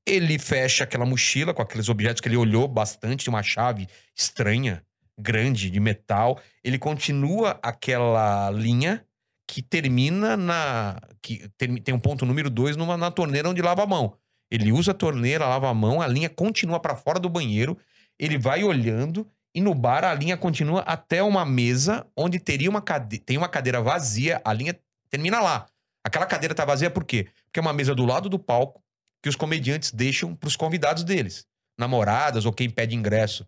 Ele 0.05 0.37
fecha 0.37 0.83
aquela 0.83 1.05
mochila 1.05 1.53
com 1.53 1.61
aqueles 1.61 1.87
objetos 1.87 2.19
que 2.19 2.27
ele 2.27 2.35
olhou 2.35 2.67
bastante, 2.67 3.29
uma 3.29 3.41
chave 3.41 3.87
estranha, 4.13 4.83
grande, 5.17 5.69
de 5.69 5.79
metal. 5.79 6.41
Ele 6.61 6.77
continua 6.77 7.57
aquela 7.63 8.51
linha 8.51 9.05
que 9.47 9.61
termina 9.61 10.35
na. 10.35 10.99
que 11.21 11.47
tem 11.57 11.93
um 11.93 11.99
ponto 11.99 12.25
número 12.25 12.49
2 12.49 12.75
na 12.75 13.11
torneira 13.11 13.47
onde 13.47 13.61
lava 13.61 13.83
a 13.83 13.87
mão. 13.87 14.17
Ele 14.51 14.73
usa 14.73 14.91
a 14.91 14.93
torneira, 14.93 15.47
lava 15.47 15.69
a 15.69 15.73
mão, 15.73 16.01
a 16.01 16.07
linha 16.07 16.29
continua 16.29 16.81
para 16.81 16.97
fora 16.97 17.17
do 17.17 17.29
banheiro, 17.29 17.77
ele 18.19 18.37
vai 18.37 18.61
olhando 18.61 19.25
e 19.53 19.61
no 19.61 19.73
bar 19.75 20.03
a 20.03 20.13
linha 20.13 20.35
continua 20.35 20.81
até 20.81 21.21
uma 21.21 21.45
mesa 21.45 22.05
onde 22.15 22.39
teria 22.39 22.69
uma 22.69 22.81
cade... 22.81 23.19
tem 23.19 23.37
uma 23.37 23.47
cadeira 23.47 23.81
vazia, 23.81 24.41
a 24.43 24.51
linha 24.53 24.77
termina 25.09 25.39
lá. 25.39 25.67
Aquela 26.03 26.25
cadeira 26.25 26.55
tá 26.55 26.65
vazia 26.65 26.89
por 26.89 27.05
quê? 27.05 27.29
Porque 27.45 27.59
é 27.59 27.61
uma 27.61 27.73
mesa 27.73 27.93
do 27.93 28.05
lado 28.05 28.27
do 28.29 28.39
palco 28.39 28.83
que 29.21 29.29
os 29.29 29.35
comediantes 29.35 29.91
deixam 29.91 30.35
para 30.35 30.47
os 30.47 30.55
convidados 30.55 31.03
deles, 31.03 31.45
namoradas 31.77 32.45
ou 32.45 32.51
quem 32.51 32.69
pede 32.69 32.95
ingresso. 32.95 33.47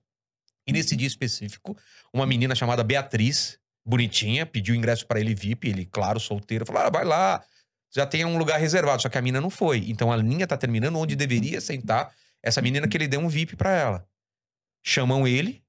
E 0.68 0.72
nesse 0.72 0.96
dia 0.96 1.08
específico, 1.08 1.78
uma 2.14 2.26
menina 2.26 2.56
chamada 2.56 2.84
Beatriz, 2.84 3.60
bonitinha, 3.86 4.46
pediu 4.46 4.74
ingresso 4.74 5.06
para 5.06 5.20
ele 5.20 5.36
VIP, 5.36 5.70
ele, 5.70 5.86
claro, 5.86 6.20
solteiro, 6.20 6.66
falou: 6.66 6.84
ah, 6.84 6.90
vai 6.90 7.04
lá, 7.04 7.44
já 7.94 8.06
tem 8.06 8.26
um 8.26 8.38
lugar 8.38 8.60
reservado. 8.60 9.02
Só 9.02 9.10
que 9.10 9.18
a 9.18 9.22
menina 9.22 9.40
não 9.40 9.50
foi. 9.50 9.86
Então 9.88 10.12
a 10.12 10.18
linha 10.18 10.48
tá 10.48 10.58
terminando 10.58 10.98
onde 10.98 11.16
deveria 11.16 11.62
sentar 11.62 12.14
essa 12.42 12.62
menina 12.62 12.88
que 12.88 12.98
ele 12.98 13.08
deu 13.08 13.20
um 13.20 13.28
VIP 13.28 13.56
para 13.56 13.72
ela. 13.72 14.08
Chamam 14.84 15.28
ele, 15.28 15.64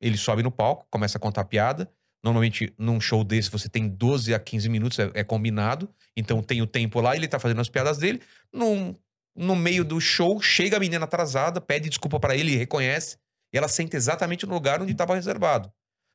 ele 0.00 0.16
sobe 0.16 0.42
no 0.42 0.50
palco, 0.50 0.86
começa 0.90 1.18
a 1.18 1.20
contar 1.20 1.44
piada. 1.44 1.90
Normalmente, 2.22 2.72
num 2.78 3.00
show 3.00 3.24
desse, 3.24 3.50
você 3.50 3.68
tem 3.68 3.88
12 3.88 4.34
a 4.34 4.38
15 4.38 4.68
minutos, 4.68 4.98
é, 4.98 5.10
é 5.14 5.24
combinado. 5.24 5.88
Então 6.16 6.42
tem 6.42 6.60
o 6.60 6.66
tempo 6.66 7.00
lá, 7.00 7.16
ele 7.16 7.28
tá 7.28 7.38
fazendo 7.38 7.60
as 7.60 7.68
piadas 7.68 7.98
dele. 7.98 8.20
Num, 8.52 8.94
no 9.34 9.56
meio 9.56 9.84
do 9.84 10.00
show, 10.00 10.40
chega 10.40 10.76
a 10.76 10.80
menina 10.80 11.04
atrasada, 11.04 11.60
pede 11.60 11.88
desculpa 11.88 12.20
para 12.20 12.36
ele, 12.36 12.56
reconhece. 12.56 13.16
E 13.52 13.58
ela 13.58 13.68
senta 13.68 13.96
exatamente 13.96 14.46
no 14.46 14.54
lugar 14.54 14.80
onde 14.82 14.92
estava 14.92 15.14
reservado. 15.14 15.72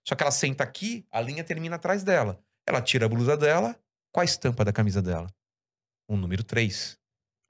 Só 0.08 0.16
que 0.16 0.24
ela 0.24 0.32
senta 0.32 0.64
aqui, 0.64 1.06
a 1.12 1.20
linha 1.20 1.44
termina 1.44 1.76
atrás 1.76 2.04
dela. 2.04 2.40
Ela 2.68 2.82
tira 2.82 3.06
a 3.06 3.10
blusa 3.10 3.36
dela, 3.36 3.76
qual 4.12 4.22
a 4.22 4.26
estampa 4.26 4.64
da 4.64 4.72
camisa 4.72 5.02
dela? 5.02 5.28
Um 6.08 6.16
número 6.16 6.44
3. 6.44 6.98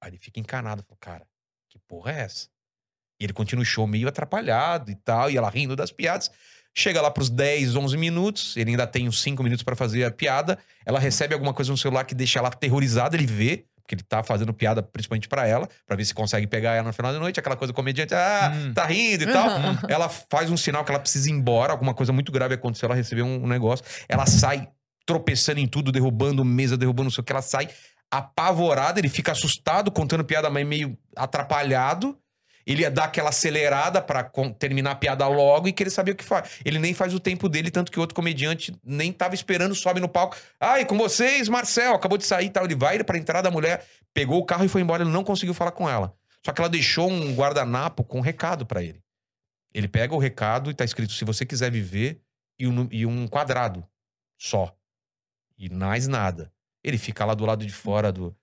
Aí 0.02 0.12
ele 0.12 0.18
fica 0.18 0.40
encanado, 0.40 0.84
fala, 0.84 0.98
cara, 1.00 1.28
que 1.70 1.78
porra 1.80 2.14
é 2.14 2.22
essa? 2.22 2.50
Ele 3.26 3.34
continua 3.34 3.61
o 3.63 3.65
show 3.65 3.86
meio 3.88 4.07
atrapalhado 4.07 4.91
e 4.91 4.95
tal, 4.95 5.30
e 5.30 5.38
ela 5.38 5.49
rindo 5.49 5.76
das 5.76 5.91
piadas. 5.91 6.30
Chega 6.78 7.01
lá 7.01 7.09
pros 7.09 7.30
10, 7.30 7.76
11 7.76 7.95
minutos, 7.97 8.57
ele 8.57 8.71
ainda 8.71 8.86
tem 8.86 9.07
uns 9.07 9.21
5 9.21 9.41
minutos 9.41 9.63
para 9.63 9.76
fazer 9.76 10.03
a 10.03 10.11
piada. 10.11 10.57
Ela 10.86 10.99
recebe 10.99 11.34
alguma 11.34 11.53
coisa 11.53 11.71
no 11.71 11.78
celular 11.78 12.03
que 12.03 12.13
deixa 12.13 12.39
ela 12.39 12.49
aterrorizada, 12.49 13.15
ele 13.15 13.26
vê, 13.26 13.65
porque 13.82 13.95
ele 13.95 14.03
tá 14.03 14.23
fazendo 14.23 14.53
piada 14.53 14.82
principalmente 14.84 15.28
para 15.30 15.47
ela, 15.47 15.69
para 15.88 15.95
ver 15.95 16.03
se 16.03 16.13
consegue 16.13 16.47
pegar 16.47 16.73
ela 16.73 16.88
no 16.88 16.91
final 16.93 17.13
da 17.13 17.19
noite, 17.19 17.39
aquela 17.39 17.55
coisa 17.55 17.71
comediante, 17.71 18.13
ah, 18.13 18.51
Hum. 18.53 18.73
tá 18.73 18.86
rindo 18.86 19.23
e 19.23 19.28
tal. 19.28 19.47
Uhum. 19.47 19.78
Ela 19.88 20.09
faz 20.09 20.49
um 20.49 20.57
sinal 20.57 20.84
que 20.84 20.91
ela 20.91 20.99
precisa 20.99 21.30
ir 21.30 21.34
embora, 21.34 21.71
alguma 21.71 21.93
coisa 21.93 22.11
muito 22.11 22.32
grave 22.32 22.55
aconteceu, 22.55 22.88
ela 22.88 22.95
recebeu 22.95 23.26
um 23.26 23.47
negócio. 23.47 23.86
Ela 24.09 24.26
sai 24.26 24.67
tropeçando 25.05 25.59
em 25.59 25.67
tudo, 25.67 25.91
derrubando 25.91 26.43
mesa, 26.43 26.76
derrubando 26.76 27.05
não 27.05 27.11
sei 27.11 27.21
o 27.21 27.23
que, 27.23 27.32
ela 27.32 27.43
sai 27.43 27.69
apavorada, 28.09 28.99
ele 28.99 29.09
fica 29.09 29.32
assustado, 29.32 29.91
contando 29.91 30.23
piada, 30.26 30.49
mas 30.49 30.65
meio 30.65 30.97
atrapalhado. 31.15 32.17
Ele 32.66 32.82
ia 32.82 32.89
dar 32.89 33.05
aquela 33.05 33.30
acelerada 33.30 34.01
con- 34.24 34.51
terminar 34.51 34.91
a 34.91 34.95
piada 34.95 35.28
logo 35.28 35.68
e 35.68 35.74
querer 35.74 35.89
saber 35.91 36.11
o 36.11 36.16
que 36.16 36.24
faz. 36.24 36.59
Ele 36.66 36.80
nem 36.80 36.93
faz 36.93 37.13
o 37.13 37.20
tempo 37.20 37.47
dele, 37.47 37.70
tanto 37.70 37.91
que 37.91 37.99
outro 37.99 38.16
comediante 38.16 38.76
nem 38.84 39.13
tava 39.13 39.36
esperando, 39.36 39.76
sobe 39.76 39.99
no 39.99 40.09
palco. 40.09 40.36
Ai, 40.59 40.84
com 40.86 40.97
vocês, 40.97 41.47
Marcel, 41.47 41.93
acabou 41.93 42.18
de 42.18 42.26
sair 42.26 42.47
e 42.47 42.49
tal. 42.49 42.66
Ele 42.66 42.76
vai 42.76 43.03
pra 43.03 43.18
entrada, 43.18 43.49
a 43.49 43.51
mulher 43.51 43.86
pegou 44.13 44.39
o 44.39 44.45
carro 44.45 44.66
e 44.66 44.68
foi 44.68 44.82
embora, 44.82 45.03
ele 45.03 45.11
não 45.11 45.24
conseguiu 45.24 45.53
falar 45.53 45.72
com 45.72 45.88
ela. 45.89 46.16
Só 46.43 46.51
que 46.51 46.61
ela 46.61 46.70
deixou 46.70 47.09
um 47.09 47.36
guardanapo 47.36 48.03
com 48.03 48.18
um 48.18 48.22
recado 48.22 48.66
pra 48.66 48.82
ele. 48.82 49.01
Ele 49.74 49.88
pega 49.88 50.16
o 50.16 50.20
recado 50.20 50.72
e 50.72 50.74
tá 50.74 50.86
escrito: 50.86 51.11
se 51.13 51.26
você 51.26 51.45
quiser 51.45 51.70
viver, 51.72 52.22
e 52.57 52.68
um, 52.68 52.88
e 52.91 53.05
um 53.05 53.28
quadrado 53.28 53.86
só. 54.39 54.74
E 55.57 55.70
mais 55.70 56.07
nada. 56.07 56.51
Ele 56.84 56.97
fica 56.97 57.26
lá 57.26 57.34
do 57.34 57.45
lado 57.45 57.66
de 57.66 57.72
fora 57.74 58.11
do, 58.11 58.36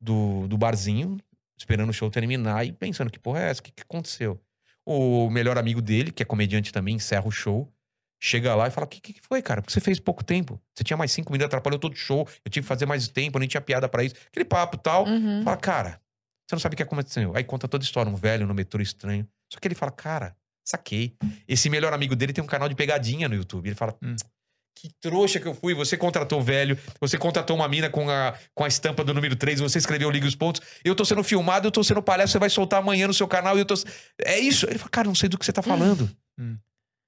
do, 0.00 0.46
do 0.48 0.56
barzinho, 0.56 1.18
esperando 1.58 1.90
o 1.90 1.92
show 1.92 2.10
terminar 2.10 2.64
e 2.66 2.72
pensando: 2.72 3.10
que 3.10 3.18
porra 3.18 3.40
é 3.42 3.50
essa? 3.50 3.60
O 3.60 3.64
que, 3.64 3.72
que 3.72 3.82
aconteceu? 3.82 4.40
O 4.86 5.28
melhor 5.28 5.58
amigo 5.58 5.82
dele, 5.82 6.10
que 6.10 6.22
é 6.22 6.26
comediante 6.26 6.72
também, 6.72 6.94
encerra 6.94 7.26
o 7.26 7.30
show. 7.30 7.70
Chega 8.20 8.54
lá 8.54 8.66
e 8.66 8.70
fala: 8.70 8.86
O 8.86 8.88
que, 8.88 9.00
que 9.00 9.20
foi, 9.20 9.42
cara? 9.42 9.60
Porque 9.60 9.72
você 9.72 9.80
fez 9.80 10.00
pouco 10.00 10.24
tempo. 10.24 10.60
Você 10.74 10.82
tinha 10.82 10.96
mais 10.96 11.12
cinco 11.12 11.30
minutos, 11.30 11.46
atrapalhou 11.46 11.78
todo 11.78 11.92
o 11.92 11.96
show. 11.96 12.26
Eu 12.44 12.50
tive 12.50 12.64
que 12.64 12.68
fazer 12.68 12.86
mais 12.86 13.06
tempo, 13.08 13.36
eu 13.36 13.40
nem 13.40 13.48
tinha 13.48 13.60
piada 13.60 13.88
pra 13.88 14.02
isso. 14.02 14.14
Aquele 14.28 14.44
papo 14.44 14.76
e 14.76 14.80
tal. 14.80 15.06
Uhum. 15.06 15.42
Fala, 15.42 15.56
cara, 15.56 16.00
você 16.46 16.54
não 16.54 16.60
sabe 16.60 16.74
o 16.74 16.76
que 16.76 16.82
aconteceu. 16.82 17.32
Aí 17.36 17.44
conta 17.44 17.68
toda 17.68 17.84
a 17.84 17.86
história, 17.86 18.10
um 18.10 18.16
velho 18.16 18.46
no 18.46 18.54
metrô 18.54 18.80
estranho. 18.82 19.28
Só 19.52 19.60
que 19.60 19.68
ele 19.68 19.74
fala, 19.74 19.92
cara, 19.92 20.36
saquei. 20.66 21.14
Esse 21.46 21.70
melhor 21.70 21.92
amigo 21.92 22.16
dele 22.16 22.32
tem 22.32 22.42
um 22.42 22.46
canal 22.46 22.68
de 22.68 22.74
pegadinha 22.74 23.28
no 23.28 23.34
YouTube. 23.34 23.68
Ele 23.68 23.76
fala, 23.76 23.96
Hum. 24.02 24.16
Que 24.80 24.88
trouxa 25.00 25.40
que 25.40 25.46
eu 25.46 25.54
fui. 25.54 25.74
Você 25.74 25.96
contratou 25.96 26.40
o 26.40 26.42
velho, 26.42 26.78
você 27.00 27.18
contratou 27.18 27.56
uma 27.56 27.68
mina 27.68 27.90
com 27.90 28.08
a, 28.08 28.34
com 28.54 28.64
a 28.64 28.68
estampa 28.68 29.02
do 29.02 29.12
número 29.12 29.34
3, 29.34 29.60
você 29.60 29.78
escreveu 29.78 30.10
Liga 30.10 30.26
os 30.26 30.36
Pontos. 30.36 30.62
Eu 30.84 30.94
tô 30.94 31.04
sendo 31.04 31.24
filmado, 31.24 31.66
eu 31.66 31.72
tô 31.72 31.82
sendo 31.82 32.02
palhaço, 32.02 32.32
você 32.32 32.38
vai 32.38 32.50
soltar 32.50 32.80
amanhã 32.80 33.08
no 33.08 33.14
seu 33.14 33.26
canal 33.26 33.56
e 33.56 33.60
eu 33.60 33.64
tô. 33.64 33.74
É 34.24 34.38
isso. 34.38 34.66
Ele 34.66 34.78
fala, 34.78 34.90
cara, 34.90 35.08
não 35.08 35.14
sei 35.14 35.28
do 35.28 35.36
que 35.36 35.44
você 35.44 35.52
tá 35.52 35.62
falando. 35.62 36.08
Hum. 36.38 36.56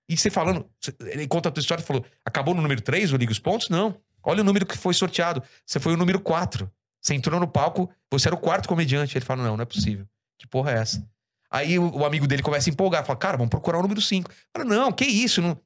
E 0.09 0.17
você 0.17 0.29
falando, 0.29 0.69
ele 1.07 1.29
conta 1.29 1.49
a 1.49 1.53
tua 1.53 1.61
história 1.61 1.83
e 1.83 1.87
falou: 1.87 2.05
acabou 2.25 2.53
no 2.53 2.61
número 2.61 2.81
3 2.81 3.13
o 3.13 3.17
Liga 3.17 3.31
os 3.31 3.39
Pontos? 3.39 3.69
Não. 3.69 3.95
Olha 4.23 4.41
o 4.41 4.45
número 4.45 4.67
que 4.67 4.77
foi 4.77 4.93
sorteado. 4.93 5.41
Você 5.65 5.79
foi 5.79 5.95
o 5.95 5.97
número 5.97 6.19
4. 6.19 6.71
Você 7.01 7.15
entrou 7.15 7.39
no 7.39 7.47
palco, 7.47 7.89
você 8.11 8.29
era 8.29 8.35
o 8.35 8.39
quarto 8.39 8.69
comediante. 8.69 9.17
Ele 9.17 9.25
fala: 9.25 9.45
não, 9.45 9.57
não 9.57 9.63
é 9.63 9.67
possível. 9.67 10.05
Que 10.37 10.47
porra 10.47 10.73
é 10.73 10.79
essa? 10.79 11.09
Aí 11.49 11.79
o, 11.79 11.99
o 11.99 12.05
amigo 12.05 12.27
dele 12.27 12.43
começa 12.43 12.69
a 12.69 12.73
empolgar, 12.73 13.05
fala: 13.05 13.19
cara, 13.19 13.37
vamos 13.37 13.51
procurar 13.51 13.79
o 13.79 13.83
número 13.83 14.01
5. 14.01 14.31
Fala: 14.53 14.69
não, 14.69 14.91
que 14.91 15.05
isso? 15.05 15.41
Não. 15.41 15.57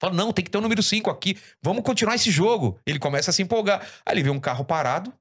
Fala: 0.00 0.12
não, 0.14 0.32
tem 0.32 0.44
que 0.44 0.50
ter 0.50 0.58
o 0.58 0.60
número 0.60 0.82
5 0.82 1.10
aqui. 1.10 1.36
Vamos 1.62 1.82
continuar 1.82 2.14
esse 2.14 2.30
jogo. 2.30 2.78
Ele 2.86 2.98
começa 2.98 3.30
a 3.30 3.34
se 3.34 3.42
empolgar. 3.42 3.80
Aí 4.04 4.14
ele 4.14 4.22
vê 4.22 4.30
um 4.30 4.40
carro 4.40 4.64
parado, 4.64 5.12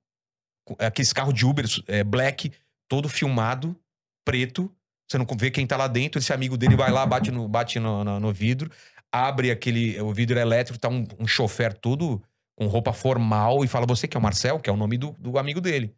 com- 0.66 0.76
aqueles 0.80 1.14
carro 1.14 1.32
de 1.34 1.46
Uber 1.46 1.66
é, 1.88 2.04
black, 2.04 2.52
todo 2.90 3.08
filmado, 3.10 3.76
preto. 4.26 4.72
Você 5.10 5.18
não 5.18 5.26
vê 5.38 5.52
quem 5.52 5.68
tá 5.68 5.78
lá 5.78 5.88
dentro. 5.88 6.20
Esse 6.20 6.34
amigo 6.34 6.58
dele 6.58 6.76
vai 6.76 6.92
lá, 6.92 7.06
bate 7.06 7.30
no, 7.32 7.48
bate 7.48 7.80
no, 7.80 8.04
no- 8.04 8.20
no 8.20 8.34
vidro, 8.34 8.72
abre 9.12 9.52
aquele. 9.52 10.00
O 10.02 10.14
vidro 10.14 10.40
elétrico, 10.40 10.80
tá 10.80 10.90
um, 10.90 11.06
um 11.20 11.28
chofer 11.28 11.74
todo 11.78 12.22
com 12.56 12.68
roupa 12.68 12.94
formal 12.94 13.64
e 13.64 13.68
fala: 13.68 13.86
Você 13.86 14.08
que 14.08 14.18
é 14.18 14.20
o 14.20 14.24
Marcel, 14.24 14.60
que 14.60 14.70
é 14.70 14.74
o 14.74 14.78
nome 14.78 14.98
do, 14.98 15.12
do 15.20 15.38
amigo 15.38 15.62
dele. 15.62 15.94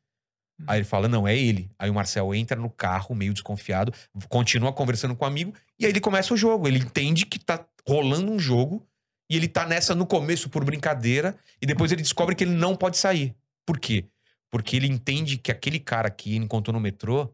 Aí 0.68 0.80
ele 0.80 0.86
fala: 0.86 1.08
Não, 1.08 1.28
é 1.28 1.36
ele. 1.36 1.70
Aí 1.78 1.90
o 1.90 1.94
Marcel 1.94 2.34
entra 2.34 2.60
no 2.60 2.70
carro, 2.70 3.16
meio 3.16 3.34
desconfiado, 3.34 3.94
continua 4.30 4.72
conversando 4.72 5.16
com 5.16 5.26
o 5.26 5.28
amigo, 5.28 5.54
e 5.80 5.86
aí 5.86 5.92
ele 5.92 6.00
começa 6.00 6.34
o 6.34 6.38
jogo. 6.38 6.68
Ele 6.68 6.80
entende 6.80 7.26
que 7.26 7.38
tá 7.40 7.66
rolando 7.88 8.32
um 8.32 8.40
jogo 8.40 8.86
e 9.30 9.36
ele 9.36 9.48
tá 9.48 9.66
nessa 9.66 9.96
no 9.96 10.06
começo 10.06 10.50
por 10.50 10.64
brincadeira, 10.64 11.36
e 11.62 11.66
depois 11.66 11.92
ele 11.92 12.02
descobre 12.02 12.36
que 12.36 12.44
ele 12.44 12.54
não 12.54 12.76
pode 12.76 12.98
sair. 12.98 13.36
Por 13.66 13.80
quê? 13.80 14.06
Porque 14.52 14.76
ele 14.76 14.88
entende 14.88 15.38
que 15.38 15.52
aquele 15.52 15.80
cara 15.80 16.10
que 16.10 16.36
ele 16.36 16.46
encontrou 16.46 16.74
no 16.74 16.80
metrô 16.80 17.34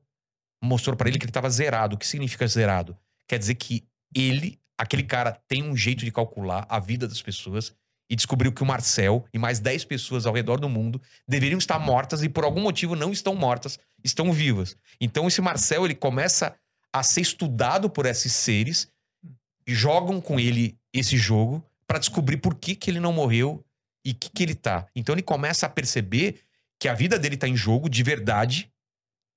mostrou 0.63 0.95
pra 0.95 1.09
ele 1.09 1.19
que 1.19 1.25
ele 1.25 1.31
tava 1.31 1.49
zerado. 1.49 1.95
O 1.95 1.99
que 1.99 2.07
significa 2.07 2.47
zerado? 2.47 2.97
Quer 3.27 3.37
dizer 3.37 3.55
que 3.55 3.83
ele, 4.15 4.59
aquele 4.77 5.03
cara, 5.03 5.37
tem 5.47 5.63
um 5.63 5.75
jeito 5.75 6.05
de 6.05 6.11
calcular 6.11 6.65
a 6.69 6.79
vida 6.79 7.07
das 7.07 7.21
pessoas 7.21 7.75
e 8.11 8.15
descobriu 8.17 8.51
que 8.51 8.61
o 8.61 8.65
Marcel 8.65 9.25
e 9.33 9.39
mais 9.39 9.57
10 9.61 9.85
pessoas 9.85 10.25
ao 10.25 10.33
redor 10.33 10.59
do 10.59 10.67
mundo 10.67 11.01
deveriam 11.25 11.57
estar 11.57 11.79
mortas 11.79 12.21
e 12.21 12.27
por 12.27 12.43
algum 12.43 12.59
motivo 12.61 12.93
não 12.93 13.09
estão 13.13 13.33
mortas, 13.33 13.79
estão 14.03 14.33
vivas. 14.33 14.75
Então 14.99 15.29
esse 15.29 15.39
Marcel, 15.41 15.85
ele 15.85 15.95
começa 15.95 16.53
a 16.91 17.03
ser 17.03 17.21
estudado 17.21 17.89
por 17.89 18.05
esses 18.05 18.33
seres, 18.33 18.89
jogam 19.65 20.19
com 20.19 20.37
ele 20.37 20.77
esse 20.93 21.15
jogo 21.15 21.63
pra 21.87 21.99
descobrir 21.99 22.35
por 22.37 22.55
que, 22.55 22.75
que 22.75 22.91
ele 22.91 22.99
não 22.99 23.13
morreu 23.13 23.63
e 24.03 24.13
que 24.13 24.29
que 24.29 24.43
ele 24.43 24.55
tá. 24.55 24.85
Então 24.93 25.15
ele 25.15 25.21
começa 25.21 25.65
a 25.65 25.69
perceber 25.69 26.41
que 26.77 26.89
a 26.89 26.93
vida 26.93 27.17
dele 27.17 27.37
tá 27.37 27.47
em 27.47 27.55
jogo 27.55 27.87
de 27.89 28.03
verdade 28.03 28.69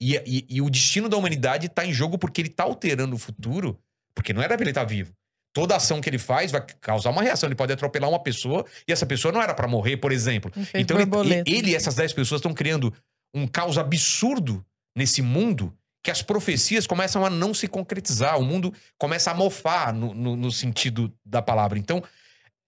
e, 0.01 0.17
e- 0.27 0.47
e 0.49 0.61
o 0.61 0.69
destino 0.69 1.09
da 1.09 1.17
humanidade 1.17 1.69
tá 1.69 1.87
em 1.87 1.93
jogo 1.93 2.19
porque 2.19 2.41
ele 2.41 2.49
tá 2.49 2.65
alterando 2.65 3.15
o 3.15 3.19
futuro, 3.19 3.79
porque 4.15 4.33
não 4.33 4.43
era 4.43 4.57
pra 4.57 4.65
ele 4.65 4.71
estar 4.73 4.85
vivo. 4.85 5.13
Toda 5.55 5.75
ação 5.77 6.01
que 6.03 6.11
ele 6.11 6.19
faz 6.19 6.51
vai 6.53 6.61
causar 6.83 7.09
uma 7.11 7.23
reação. 7.23 7.47
Ele 7.49 7.55
pode 7.55 7.73
atropelar 7.73 8.11
uma 8.11 8.23
pessoa 8.23 8.67
e 8.87 8.93
essa 8.93 9.07
pessoa 9.07 9.33
não 9.33 9.41
era 9.41 9.55
pra 9.55 9.67
morrer, 9.67 9.97
por 9.97 10.13
exemplo. 10.13 10.51
Efeito 10.55 10.77
Então 10.79 10.97
ele, 10.99 11.59
ele 11.59 11.71
e 11.71 11.75
essas 11.75 11.95
10 11.95 12.13
pessoas 12.13 12.41
estão 12.41 12.53
criando 12.53 12.93
um 13.33 13.47
caos 13.47 13.79
absurdo 13.79 14.63
nesse 14.95 15.23
mundo 15.23 15.73
que 16.05 16.11
as 16.11 16.21
profecias 16.21 16.87
começam 16.87 17.25
a 17.25 17.31
não 17.31 17.55
se 17.55 17.67
concretizar. 17.67 18.39
O 18.39 18.45
mundo 18.45 18.75
começa 18.99 19.31
a 19.31 19.35
mofar 19.35 19.93
no, 19.95 20.13
no- 20.13 20.37
no 20.37 20.53
sentido 20.53 21.11
da 21.25 21.41
palavra. 21.41 21.79
Então, 21.79 22.03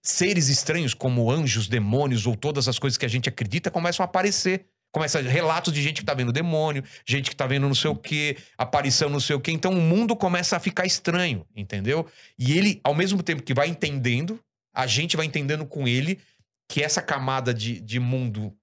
seres 0.03 0.49
estranhos 0.49 0.95
como 0.95 1.31
anjos, 1.31 1.69
demônios 1.69 2.27
ou 2.27 2.37
todas 2.37 2.69
as 2.69 2.79
coisas 2.79 2.97
que 2.97 3.05
a 3.05 3.09
gente 3.09 3.29
acredita 3.29 3.71
começam 3.71 4.03
a 4.03 4.07
aparecer. 4.07 4.65
Começa 4.97 5.21
relatos 5.21 5.75
de 5.75 5.83
gente 5.83 6.01
que 6.01 6.07
tá 6.07 6.15
vendo 6.15 6.33
demônio, 6.33 6.83
gente 7.07 7.29
que 7.29 7.37
tá 7.37 7.47
vendo 7.47 7.69
não 7.69 7.75
sei 7.75 7.91
o 7.91 7.95
quê, 7.95 8.39
aparição 8.57 9.11
não 9.11 9.21
sei 9.21 9.37
o 9.37 9.41
quê. 9.41 9.51
Então 9.53 9.73
o 9.73 9.79
mundo 9.83 10.17
começa 10.17 10.57
a 10.57 10.59
ficar 10.59 10.87
estranho, 10.87 11.47
entendeu? 11.55 12.09
E 12.39 12.57
ele, 12.57 12.81
ao 12.83 12.95
mesmo 12.95 13.23
tempo 13.23 13.43
que 13.43 13.53
vai 13.53 13.69
entendendo, 13.69 14.41
a 14.75 14.87
gente 14.87 15.15
vai 15.15 15.27
entendendo 15.27 15.67
com 15.67 15.87
ele 15.87 16.19
que 16.67 16.83
essa 16.83 17.03
camada 17.03 17.53
de, 17.53 17.79
de 17.79 18.01
mundo 18.01 18.57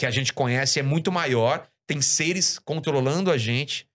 que 0.00 0.04
a 0.04 0.10
gente 0.10 0.32
conhece 0.32 0.80
é 0.80 0.82
muito 0.82 1.12
maior, 1.12 1.68
tem 1.86 2.02
seres 2.02 2.58
controlando 2.58 3.30
a 3.30 3.38
gente. 3.38 3.86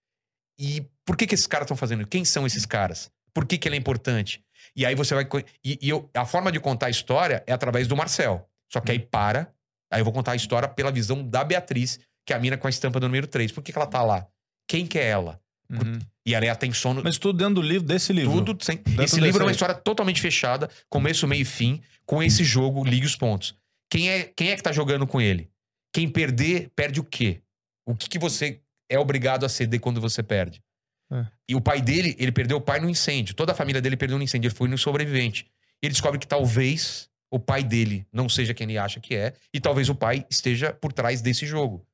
E 0.58 0.88
por 1.06 1.18
que, 1.18 1.28
que 1.28 1.36
esses 1.36 1.48
caras 1.48 1.66
estão 1.66 1.76
fazendo? 1.76 2.08
Quem 2.08 2.24
são 2.24 2.48
esses 2.48 2.66
caras? 2.66 3.12
Por 3.34 3.46
que, 3.46 3.58
que 3.58 3.68
ele 3.68 3.76
é 3.76 3.80
importante? 3.80 4.42
E 4.74 4.86
aí 4.86 4.96
você 4.96 5.14
vai. 5.14 5.28
E, 5.62 5.78
e 5.82 5.90
eu- 5.90 6.10
a 6.14 6.26
forma 6.26 6.50
de 6.50 6.62
contar 6.62 6.86
a 6.86 6.90
história 6.90 7.44
é 7.46 7.52
através 7.52 7.90
do 7.90 7.96
Marcel. 7.98 8.50
Só 8.72 8.80
que 8.80 8.94
aí 8.94 9.00
para. 9.00 9.54
Aí 9.94 10.02
eu 10.02 10.04
vou 10.04 10.14
contar 10.14 10.32
a 10.32 10.36
história 10.36 10.68
pela 10.68 10.92
visão 10.92 11.24
da 11.24 11.44
Beatriz, 11.44 12.00
que 12.26 12.34
é 12.34 12.36
a 12.36 12.40
mina 12.40 12.58
com 12.58 12.66
a 12.66 12.70
estampa 12.70 13.00
do 13.00 13.08
número 13.08 13.28
3. 13.28 13.52
Por 13.52 13.62
que, 13.62 13.72
que 13.72 13.78
ela 13.78 13.86
tá 13.86 14.02
lá? 14.02 14.28
Quem 14.68 14.88
que 14.88 14.98
é 14.98 15.08
ela? 15.08 15.40
Uhum. 15.70 16.00
E 16.26 16.34
ela 16.34 16.46
é 16.46 16.56
tem 16.56 16.74
sono. 16.74 17.02
Mas 17.04 17.20
tudo 17.20 17.38
dentro 17.38 17.56
do 17.56 17.62
livro, 17.62 17.88
desse 17.88 18.12
livro. 18.12 18.44
Tudo 18.44 18.64
sem. 18.64 18.78
Dentro 18.78 19.04
Esse 19.04 19.20
livro 19.20 19.44
é 19.44 19.46
uma 19.46 19.52
história 19.52 19.76
totalmente 19.76 20.20
fechada, 20.20 20.68
começo, 20.90 21.28
meio 21.28 21.44
e 21.44 21.46
fim, 21.46 21.80
com 22.08 22.24
esse 22.24 22.44
jogo, 22.44 22.84
ligue 22.84 23.06
os 23.06 23.16
pontos. 23.16 23.56
Quem 23.88 24.10
é, 24.10 24.24
quem 24.36 24.50
é 24.50 24.56
que 24.56 24.64
tá 24.64 24.72
jogando 24.72 25.06
com 25.06 25.22
ele? 25.22 25.48
Quem 25.94 26.10
perder, 26.10 26.72
perde 26.76 27.00
o 27.00 27.04
quê? 27.04 27.42
O 27.86 27.96
que, 27.96 28.10
que 28.10 28.18
você 28.18 28.62
é 28.90 28.98
obrigado 28.98 29.46
a 29.46 29.50
ceder 29.50 29.80
quando 29.80 30.02
você 30.02 30.24
perde? 30.24 30.64
É. 31.12 31.28
E 31.50 31.56
o 31.56 31.62
pai 31.62 31.82
dele, 31.82 32.16
ele 32.18 32.32
perdeu 32.32 32.58
o 32.58 32.62
pai 32.62 32.80
no 32.80 32.90
incêndio. 32.90 33.36
Toda 33.36 33.52
a 33.52 33.56
família 33.56 33.80
dele 33.80 33.96
perdeu 33.96 34.18
no 34.18 34.24
incêndio. 34.24 34.48
Ele 34.48 34.56
foi 34.56 34.68
no 34.68 34.78
sobrevivente. 34.78 35.46
Ele 35.84 35.92
descobre 35.92 36.18
que 36.18 36.26
talvez 36.26 37.10
o 37.34 37.40
pai 37.40 37.64
dele 37.64 38.06
não 38.14 38.30
seja 38.30 38.54
quem 38.54 38.66
ele 38.70 38.78
acha 38.78 39.00
que 39.00 39.16
é, 39.16 39.34
e 39.54 39.60
talvez 39.60 39.90
o 39.90 39.96
pai 39.96 40.26
esteja 40.30 40.72
por 40.72 40.94
trás 40.94 41.22
desse 41.22 41.46
jogo. 41.46 41.86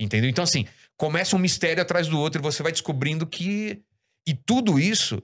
Entendeu? 0.00 0.28
Então, 0.30 0.44
assim, 0.44 0.66
começa 0.96 1.36
um 1.36 1.38
mistério 1.38 1.82
atrás 1.82 2.06
do 2.08 2.18
outro 2.18 2.40
e 2.40 2.42
você 2.42 2.62
vai 2.62 2.72
descobrindo 2.72 3.26
que. 3.26 3.82
E 4.28 4.34
tudo 4.34 4.78
isso, 4.78 5.22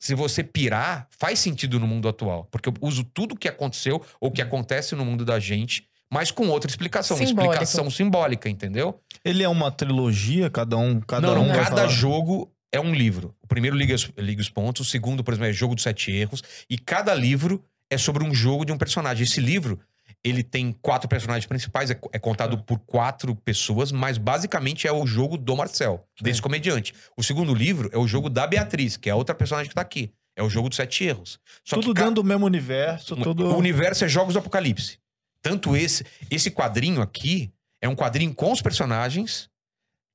se 0.00 0.14
você 0.14 0.42
pirar, 0.44 1.08
faz 1.10 1.38
sentido 1.38 1.78
no 1.80 1.86
mundo 1.86 2.08
atual. 2.08 2.44
Porque 2.50 2.68
eu 2.68 2.74
uso 2.80 3.04
tudo 3.04 3.36
que 3.36 3.48
aconteceu 3.48 4.04
ou 4.20 4.30
que 4.30 4.40
acontece 4.42 4.94
no 4.94 5.04
mundo 5.04 5.24
da 5.24 5.38
gente, 5.40 5.86
mas 6.12 6.30
com 6.30 6.48
outra 6.48 6.70
explicação. 6.70 7.16
Uma 7.16 7.26
Simbólico. 7.26 7.52
explicação 7.54 7.90
simbólica, 7.90 8.48
entendeu? 8.48 9.00
Ele 9.24 9.42
é 9.42 9.48
uma 9.48 9.70
trilogia, 9.70 10.48
cada 10.50 10.76
um. 10.76 11.00
Cada 11.00 11.26
não, 11.34 11.42
um 11.42 11.46
não, 11.48 11.54
cada 11.54 11.68
falar- 11.76 11.88
jogo 11.88 12.50
é 12.72 12.80
um 12.80 12.94
livro. 12.94 13.34
O 13.42 13.46
primeiro 13.46 13.76
liga, 13.76 13.94
os- 13.94 14.10
liga 14.16 14.40
os 14.40 14.48
pontos, 14.48 14.86
o 14.86 14.90
segundo, 14.90 15.22
por 15.22 15.32
exemplo, 15.34 15.48
é 15.50 15.52
Jogo 15.52 15.74
dos 15.74 15.84
Sete 15.84 16.10
Erros. 16.12 16.42
E 16.70 16.78
cada 16.78 17.14
livro 17.14 17.62
é 17.94 17.98
sobre 17.98 18.24
um 18.24 18.34
jogo 18.34 18.64
de 18.64 18.72
um 18.72 18.78
personagem. 18.78 19.24
Esse 19.24 19.40
livro, 19.40 19.78
ele 20.22 20.42
tem 20.42 20.72
quatro 20.82 21.08
personagens 21.08 21.46
principais, 21.46 21.90
é, 21.90 21.98
é 22.12 22.18
contado 22.18 22.62
por 22.64 22.78
quatro 22.80 23.34
pessoas, 23.34 23.92
mas 23.92 24.18
basicamente 24.18 24.86
é 24.86 24.92
o 24.92 25.06
jogo 25.06 25.36
do 25.36 25.56
Marcel, 25.56 26.06
desse 26.20 26.40
comediante. 26.42 26.92
O 27.16 27.22
segundo 27.22 27.54
livro 27.54 27.88
é 27.92 27.98
o 27.98 28.06
jogo 28.06 28.28
da 28.28 28.46
Beatriz, 28.46 28.96
que 28.96 29.08
é 29.08 29.12
a 29.12 29.16
outra 29.16 29.34
personagem 29.34 29.68
que 29.68 29.74
tá 29.74 29.80
aqui. 29.82 30.12
É 30.36 30.42
o 30.42 30.50
jogo 30.50 30.68
dos 30.68 30.76
Sete 30.76 31.04
Erros. 31.04 31.38
Só 31.64 31.76
Tudo 31.76 31.94
que 31.94 32.00
dentro 32.00 32.16
do 32.16 32.24
mesmo 32.24 32.44
universo, 32.44 33.14
tudo. 33.16 33.46
o 33.46 33.56
universo 33.56 34.04
é 34.04 34.08
Jogos 34.08 34.34
do 34.34 34.40
Apocalipse. 34.40 34.98
Tanto 35.40 35.76
esse, 35.76 36.04
esse 36.30 36.50
quadrinho 36.50 37.00
aqui 37.00 37.52
é 37.80 37.88
um 37.88 37.94
quadrinho 37.94 38.34
com 38.34 38.50
os 38.50 38.60
personagens 38.62 39.48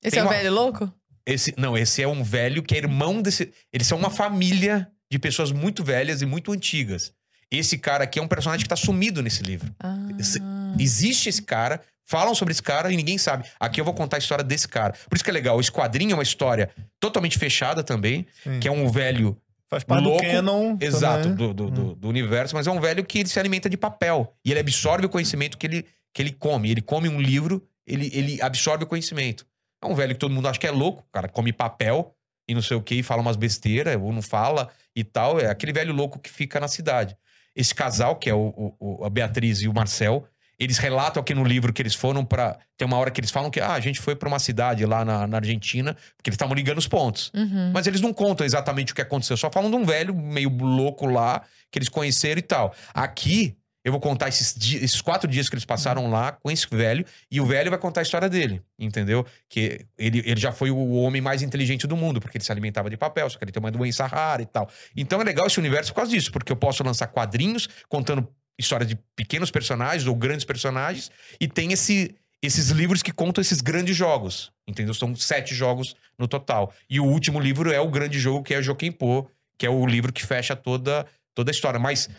Esse 0.04 0.12
Tem 0.16 0.20
é 0.20 0.24
o 0.24 0.26
uma- 0.26 0.34
velho 0.34 0.52
louco? 0.54 0.94
esse, 1.26 1.54
não, 1.58 1.78
esse 1.78 2.02
é 2.02 2.08
um 2.08 2.24
velho 2.24 2.64
que 2.64 2.74
é 2.74 2.80
irmão 2.80 3.22
desse. 3.22 3.54
Eles 3.72 3.86
são 3.88 3.98
uma 3.98 4.10
família 4.10 4.90
de 5.12 5.20
pessoas 5.20 5.52
muito 5.52 5.84
velhas 5.84 6.22
e 6.22 6.26
muito 6.26 6.52
antigas. 6.52 7.14
Esse 7.52 7.78
cara 7.78 8.04
aqui 8.04 8.20
é 8.20 8.22
um 8.22 8.28
personagem 8.28 8.64
que 8.64 8.70
tá 8.70 8.76
sumido 8.76 9.22
nesse 9.24 9.42
livro. 9.44 9.74
Ah. 9.80 9.96
Esse- 10.20 10.42
Existe 10.78 11.30
esse 11.30 11.42
cara, 11.42 11.82
falam 12.06 12.36
sobre 12.36 12.52
esse 12.52 12.62
cara 12.62 12.92
e 12.92 12.96
ninguém 12.96 13.18
sabe. 13.18 13.44
Aqui 13.60 13.82
eu 13.82 13.86
vou 13.86 13.94
contar 13.94 14.18
a 14.18 14.20
história 14.20 14.44
desse 14.44 14.68
cara. 14.68 14.94
Por 15.10 15.16
isso 15.16 15.24
que 15.24 15.30
é 15.32 15.34
legal. 15.34 15.60
Esse 15.60 15.72
quadrinho 15.72 16.12
é 16.12 16.14
uma 16.14 16.22
história 16.24 16.70
totalmente 17.00 17.40
fechada 17.40 17.84
também, 17.84 18.28
Sim. 18.44 18.60
que 18.60 18.68
é 18.68 18.72
um 18.72 18.88
velho 18.90 19.36
Faz 19.68 19.84
parte 19.84 20.04
louco, 20.04 20.24
do 20.24 20.32
canon. 20.32 20.78
exato 20.80 21.30
do, 21.30 21.54
do, 21.54 21.72
do- 21.72 21.96
do 21.96 22.08
universo, 22.08 22.56
mas 22.56 22.68
é 22.68 22.72
um 22.72 22.80
velho 22.80 23.04
que 23.04 23.20
ele 23.20 23.30
se 23.30 23.40
alimenta 23.40 23.68
de 23.70 23.78
papel. 23.78 24.32
E 24.46 24.52
ele 24.52 24.60
absorve 24.60 25.06
o 25.08 25.10
conhecimento 25.10 25.58
que 25.58 25.66
ele, 25.66 25.86
que 26.14 26.22
ele 26.22 26.32
come. 26.32 26.70
Ele 26.70 26.82
come 26.82 27.10
um 27.10 27.20
livro, 27.20 27.64
ele, 27.86 28.12
ele 28.14 28.40
absorve 28.42 28.84
o 28.84 28.88
conhecimento. 28.88 29.46
É 29.84 29.88
um 29.88 29.96
velho 29.96 30.14
que 30.14 30.20
todo 30.20 30.32
mundo 30.34 30.48
acha 30.48 30.60
que 30.60 30.68
é 30.68 30.72
louco. 30.72 31.02
O 31.08 31.12
cara 31.12 31.28
come 31.28 31.52
papel 31.52 32.14
e 32.48 32.54
não 32.54 32.62
sei 32.62 32.78
o 32.78 32.82
que, 32.82 32.96
e 32.96 33.04
fala 33.04 33.22
umas 33.22 33.36
besteiras, 33.38 33.96
ou 34.00 34.12
não 34.14 34.22
fala 34.22 34.70
e 34.96 35.04
tal. 35.04 35.40
É 35.40 35.48
aquele 35.50 35.74
velho 35.74 35.94
louco 35.94 36.20
que 36.20 36.30
fica 36.30 36.60
na 36.60 36.68
cidade. 36.68 37.16
Esse 37.60 37.76
casal, 37.76 38.16
que 38.16 38.30
é 38.30 38.34
o, 38.34 38.74
o- 38.80 39.04
a 39.06 39.10
Beatriz 39.10 39.62
e 39.62 39.68
o 39.68 39.74
Marcel, 39.74 40.26
eles 40.58 40.78
relatam 40.78 41.22
aqui 41.22 41.34
no 41.34 41.44
livro 41.44 41.72
que 41.74 41.82
eles 41.82 41.96
foram 41.96 42.24
pra. 42.26 42.58
Tem 42.78 42.86
uma 42.86 42.98
hora 42.98 43.10
que 43.12 43.20
eles 43.22 43.32
falam 43.32 43.50
que 43.50 43.60
ah, 43.62 43.74
a 43.74 43.80
gente 43.80 44.00
foi 44.00 44.16
pra 44.16 44.28
uma 44.28 44.40
cidade 44.40 44.86
lá 44.86 45.04
na, 45.06 45.26
na 45.28 45.38
Argentina, 45.38 45.94
porque 46.18 46.30
eles 46.30 46.36
estavam 46.36 46.54
ligando 46.56 46.78
os 46.78 46.88
pontos. 46.88 47.32
Uhum. 47.34 47.72
Mas 47.74 47.88
eles 47.88 48.02
não 48.02 48.14
contam 48.14 48.46
exatamente 48.46 48.92
o 48.92 48.96
que 48.96 49.02
aconteceu, 49.02 49.38
só 49.38 49.50
falam 49.52 49.70
de 49.70 49.76
um 49.78 49.86
velho 49.86 50.14
meio 50.16 50.50
louco 50.50 51.06
lá, 51.06 51.44
que 51.72 51.80
eles 51.80 51.88
conheceram 51.90 52.40
e 52.40 52.44
tal. 52.44 52.74
Aqui, 52.94 53.56
eu 53.90 53.92
vou 53.92 54.00
contar 54.00 54.30
esses, 54.30 54.54
di- 54.56 54.78
esses 54.78 55.02
quatro 55.02 55.30
dias 55.30 55.50
que 55.50 55.56
eles 55.56 55.66
passaram 55.66 56.10
lá 56.10 56.32
com 56.32 56.50
esse 56.50 56.68
velho, 56.70 57.06
e 57.30 57.42
o 57.42 57.46
velho 57.46 57.70
vai 57.70 57.80
contar 57.80 58.02
a 58.02 58.04
história 58.04 58.30
dele, 58.30 58.62
entendeu? 58.78 59.26
Que 59.50 59.86
ele, 59.98 60.20
ele 60.26 60.40
já 60.40 60.52
foi 60.52 60.72
o 60.72 60.94
homem 60.94 61.22
mais 61.22 61.42
inteligente 61.42 61.86
do 61.88 61.98
mundo, 61.98 62.22
porque 62.22 62.38
ele 62.38 62.46
se 62.46 62.52
alimentava 62.52 62.90
de 62.90 62.96
papel, 62.98 63.30
só 63.30 63.38
que 63.38 63.44
ele 63.44 63.52
tem 63.52 63.60
uma 63.60 63.72
doença 63.72 64.06
rara 64.06 64.42
e 64.42 64.46
tal. 64.46 64.70
Então 64.96 65.20
é 65.20 65.24
legal 65.24 65.48
esse 65.48 65.60
universo 65.60 65.92
por 65.92 65.98
causa 65.98 66.12
disso, 66.12 66.32
porque 66.32 66.52
eu 66.52 66.56
posso 66.56 66.84
lançar 66.84 67.08
quadrinhos 67.08 67.68
contando 67.88 68.28
histórias 68.58 68.88
de 68.88 68.98
pequenos 69.16 69.52
personagens 69.52 70.06
ou 70.06 70.16
grandes 70.16 70.46
personagens, 70.46 71.12
e 71.40 71.48
tem 71.48 71.72
esse. 71.74 72.16
Esses 72.42 72.70
livros 72.70 73.04
que 73.04 73.12
contam 73.12 73.42
esses 73.42 73.60
grandes 73.60 73.98
jogos, 73.98 74.50
entendeu? 74.66 74.94
São 74.94 75.14
sete 75.14 75.54
jogos 75.54 75.94
no 76.18 76.26
total. 76.26 76.74
E 76.90 76.98
o 76.98 77.04
último 77.04 77.38
livro 77.38 77.70
é 77.70 77.82
o 77.82 77.90
grande 77.90 78.18
jogo, 78.18 78.44
que 78.46 78.54
é 78.54 78.60
o 78.60 78.64
Jokenpô, 78.64 79.30
que 79.58 79.66
é 79.66 79.70
o 79.70 79.86
livro 79.86 80.14
que 80.14 80.26
fecha 80.26 80.56
toda, 80.56 81.06
toda 81.36 81.52
a 81.52 81.54
história. 81.54 81.78
Mas 81.78 82.10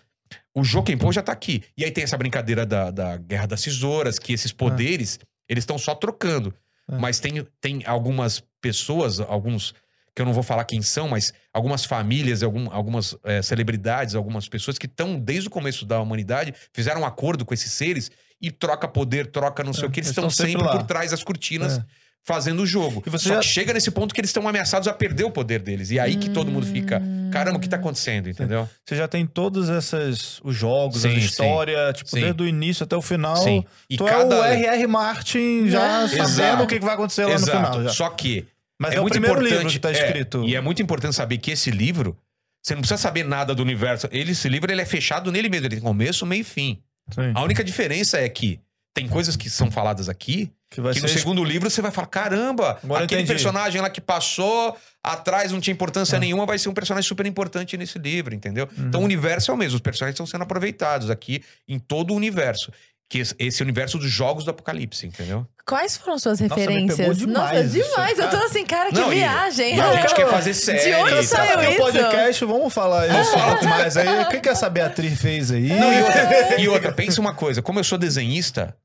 o 0.54 0.64
Jokenpô 0.64 1.12
já 1.12 1.22
tá 1.22 1.32
aqui. 1.32 1.62
E 1.76 1.84
aí 1.84 1.90
tem 1.90 2.04
essa 2.04 2.16
brincadeira 2.16 2.66
da, 2.66 2.90
da 2.90 3.16
Guerra 3.16 3.46
das 3.46 3.62
Tesouras, 3.62 4.18
que 4.18 4.32
esses 4.32 4.52
poderes, 4.52 5.18
eles 5.48 5.62
estão 5.62 5.78
só 5.78 5.94
trocando. 5.94 6.54
É. 6.90 6.98
Mas 6.98 7.20
tem, 7.20 7.46
tem 7.60 7.82
algumas 7.86 8.42
pessoas, 8.60 9.20
alguns 9.20 9.74
que 10.14 10.20
eu 10.20 10.26
não 10.26 10.32
vou 10.32 10.42
falar 10.42 10.64
quem 10.64 10.82
são, 10.82 11.08
mas 11.08 11.32
algumas 11.52 11.84
famílias, 11.84 12.42
algum, 12.42 12.68
algumas 12.72 13.16
eh, 13.24 13.42
celebridades, 13.42 14.14
algumas 14.14 14.48
pessoas 14.48 14.76
que 14.76 14.86
estão 14.86 15.18
desde 15.18 15.48
o 15.48 15.50
começo 15.50 15.86
da 15.86 16.00
humanidade, 16.00 16.52
fizeram 16.72 17.02
um 17.02 17.06
acordo 17.06 17.44
com 17.44 17.54
esses 17.54 17.72
seres 17.72 18.10
e 18.40 18.50
troca 18.50 18.88
poder, 18.88 19.28
troca 19.28 19.62
não 19.62 19.72
sei 19.72 19.84
É, 19.84 19.86
o 19.86 19.90
que, 19.90 20.00
eles 20.00 20.10
estão 20.10 20.28
sempre 20.28 20.52
sempre 20.52 20.68
por 20.68 20.82
trás 20.82 21.12
das 21.12 21.22
cortinas 21.22 21.78
É. 21.78 21.84
fazendo 22.24 22.60
o 22.62 22.66
jogo. 22.66 23.02
E 23.06 23.10
você 23.10 23.28
Só 23.28 23.34
já- 23.34 23.40
que 23.40 23.46
chega 23.46 23.72
nesse 23.72 23.90
ponto 23.90 24.14
que 24.14 24.20
eles 24.20 24.28
estão 24.30 24.46
ameaçados 24.46 24.86
a 24.86 24.92
perder 24.92 25.24
o 25.24 25.30
poder 25.30 25.60
deles. 25.60 25.90
E 25.90 25.98
é 25.98 26.02
aí 26.02 26.16
que 26.16 26.28
todo 26.30 26.50
mundo 26.50 26.66
fica, 26.66 27.02
caramba, 27.32 27.56
o 27.58 27.60
que 27.60 27.68
tá 27.68 27.76
acontecendo, 27.76 28.28
entendeu? 28.28 28.68
Você 28.84 28.94
já 28.96 29.08
tem 29.08 29.26
todos 29.26 29.68
esses 29.68 30.40
os 30.44 30.54
jogos, 30.54 31.02
Sim, 31.02 31.08
a 31.08 31.12
sim. 31.12 31.18
história, 31.18 31.92
tipo, 31.92 32.10
Sim. 32.10 32.20
desde 32.20 32.42
o 32.42 32.46
início 32.46 32.84
até 32.84 32.96
o 32.96 33.02
final. 33.02 33.36
Sim. 33.36 33.64
E 33.88 33.96
tu 33.96 34.06
é 34.06 34.10
cada 34.10 34.40
o 34.40 34.44
R.R. 34.44 34.86
Martin 34.86 35.68
já 35.68 36.04
Exato. 36.04 36.28
sabendo 36.30 36.62
o 36.64 36.66
que 36.66 36.78
vai 36.78 36.94
acontecer 36.94 37.24
lá 37.24 37.38
no 37.38 37.46
final. 37.46 37.82
Já. 37.84 37.88
Só 37.90 38.08
que 38.10 38.46
Mas 38.78 38.92
é, 38.92 38.96
é, 38.96 38.98
o 38.98 39.02
muito 39.02 39.12
primeiro 39.12 39.36
importante 39.36 39.56
livro 39.58 39.72
que 39.72 39.78
tá 39.78 39.88
é, 39.90 39.92
escrito. 39.92 40.44
e 40.46 40.54
é 40.54 40.60
muito 40.60 40.80
importante 40.82 41.14
saber 41.16 41.38
que 41.38 41.50
esse 41.50 41.70
livro, 41.70 42.16
você 42.62 42.74
não 42.74 42.82
precisa 42.82 42.98
saber 43.00 43.24
nada 43.24 43.54
do 43.54 43.62
universo. 43.62 44.08
Ele, 44.12 44.32
esse 44.32 44.48
livro 44.48 44.70
ele 44.70 44.82
é 44.82 44.86
fechado 44.86 45.32
nele 45.32 45.48
mesmo, 45.48 45.66
ele 45.66 45.76
tem 45.76 45.82
começo, 45.84 46.24
meio 46.26 46.42
e 46.42 46.44
fim. 46.44 46.78
Sim. 47.10 47.32
A 47.34 47.42
única 47.42 47.64
diferença 47.64 48.18
é 48.20 48.28
que 48.28 48.60
tem 48.94 49.08
coisas 49.08 49.36
que 49.36 49.48
são 49.48 49.70
faladas 49.70 50.08
aqui 50.08 50.52
Que 50.68 50.80
que 50.80 51.00
no 51.00 51.08
segundo 51.08 51.42
livro 51.44 51.68
você 51.70 51.80
vai 51.82 51.90
falar: 51.90 52.06
caramba, 52.08 52.78
Agora 52.82 53.04
aquele 53.04 53.24
personagem 53.26 53.80
lá 53.80 53.90
que 53.90 54.00
passou 54.00 54.76
atrás 55.02 55.50
não 55.52 55.60
tinha 55.60 55.72
importância 55.72 56.16
Ah. 56.16 56.20
nenhuma, 56.20 56.44
vai 56.46 56.58
ser 56.58 56.68
um 56.68 56.74
personagem 56.74 57.06
super 57.08 57.24
importante 57.26 57.76
nesse 57.76 57.98
livro, 57.98 58.34
entendeu? 58.34 58.68
Uhum. 58.76 58.86
Então 58.88 59.00
o 59.00 59.04
universo 59.04 59.50
é 59.50 59.54
o 59.54 59.56
mesmo, 59.56 59.76
os 59.76 59.80
personagens 59.80 60.14
estão 60.14 60.26
sendo 60.26 60.42
aproveitados 60.42 61.10
aqui 61.10 61.42
em 61.66 61.78
todo 61.78 62.12
o 62.12 62.16
universo. 62.16 62.72
Que 63.12 63.18
esse- 63.18 63.62
universo 63.62 63.98
dos 63.98 64.08
jogos 64.08 64.44
do 64.44 64.52
apocalipse, 64.52 65.04
entendeu? 65.04 65.44
Quais 65.66 65.96
foram 65.96 66.16
suas 66.16 66.38
Nossa, 66.40 66.54
referências? 66.54 67.08
Nossa, 67.08 67.18
demais 67.26 67.74
isso, 67.74 67.90
demais. 67.90 68.18
Eu 68.20 68.30
tô 68.30 68.36
assim, 68.36 68.64
cara, 68.64 68.90
que 68.90 68.94
Não, 68.94 69.12
e- 69.12 69.16
viagem. 69.16 69.74
e 69.76 69.80
a 69.80 70.00
gente 70.00 70.14
quer 70.14 70.30
fazer 70.30 70.54
série 70.54 70.78
De 70.90 70.94
onde 70.94 71.26
saiu 71.26 71.58
é 71.58 71.68
o 71.68 71.70
isso? 71.72 71.80
podcast, 71.80 72.44
vamos 72.44 72.72
falar 72.72 73.08
isso 73.08 73.36
um 73.36 73.42
pouco 73.42 73.64
mais 73.66 73.96
aí. 73.96 74.22
O 74.22 74.28
que, 74.28 74.38
que 74.38 74.48
essa 74.48 74.70
Beatriz 74.70 75.20
fez 75.20 75.50
aí? 75.50 75.68
Não, 75.70 75.92
e 75.92 76.02
outra, 76.02 76.60
e 76.60 76.68
outra, 76.68 76.92
pensa 76.92 77.20
uma 77.20 77.34
coisa, 77.34 77.60
como 77.60 77.80
eu 77.80 77.84
sou 77.84 77.98
desenhista, 77.98 78.76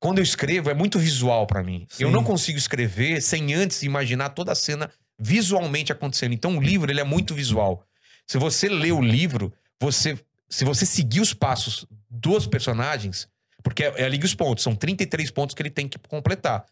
quando 0.00 0.18
eu 0.18 0.24
escrevo 0.24 0.68
é 0.68 0.74
muito 0.74 0.98
visual 0.98 1.46
pra 1.46 1.62
mim. 1.62 1.86
Eu 2.00 2.08
Sim. 2.08 2.12
não 2.12 2.24
consigo 2.24 2.58
escrever 2.58 3.20
sem 3.22 3.54
antes 3.54 3.84
imaginar 3.84 4.30
toda 4.30 4.50
a 4.50 4.56
cena 4.56 4.90
visualmente 5.16 5.92
acontecendo. 5.92 6.32
Então 6.34 6.56
o 6.58 6.60
livro 6.60 6.90
ele 6.90 7.00
é 7.00 7.04
muito 7.04 7.36
visual. 7.36 7.86
Se 8.26 8.36
você 8.36 8.68
lê 8.68 8.90
o 8.90 9.00
livro, 9.00 9.52
você, 9.80 10.18
se 10.48 10.64
você 10.64 10.84
seguir 10.84 11.20
os 11.20 11.32
passos 11.32 11.86
dos 12.12 12.46
personagens, 12.46 13.26
porque 13.62 13.84
é, 13.84 13.94
é 14.02 14.04
a 14.04 14.08
Liga 14.08 14.26
os 14.26 14.34
Pontos, 14.34 14.62
são 14.62 14.74
33 14.74 15.30
pontos 15.30 15.54
que 15.54 15.62
ele 15.62 15.70
tem 15.70 15.88
que 15.88 15.98
completar. 16.08 16.64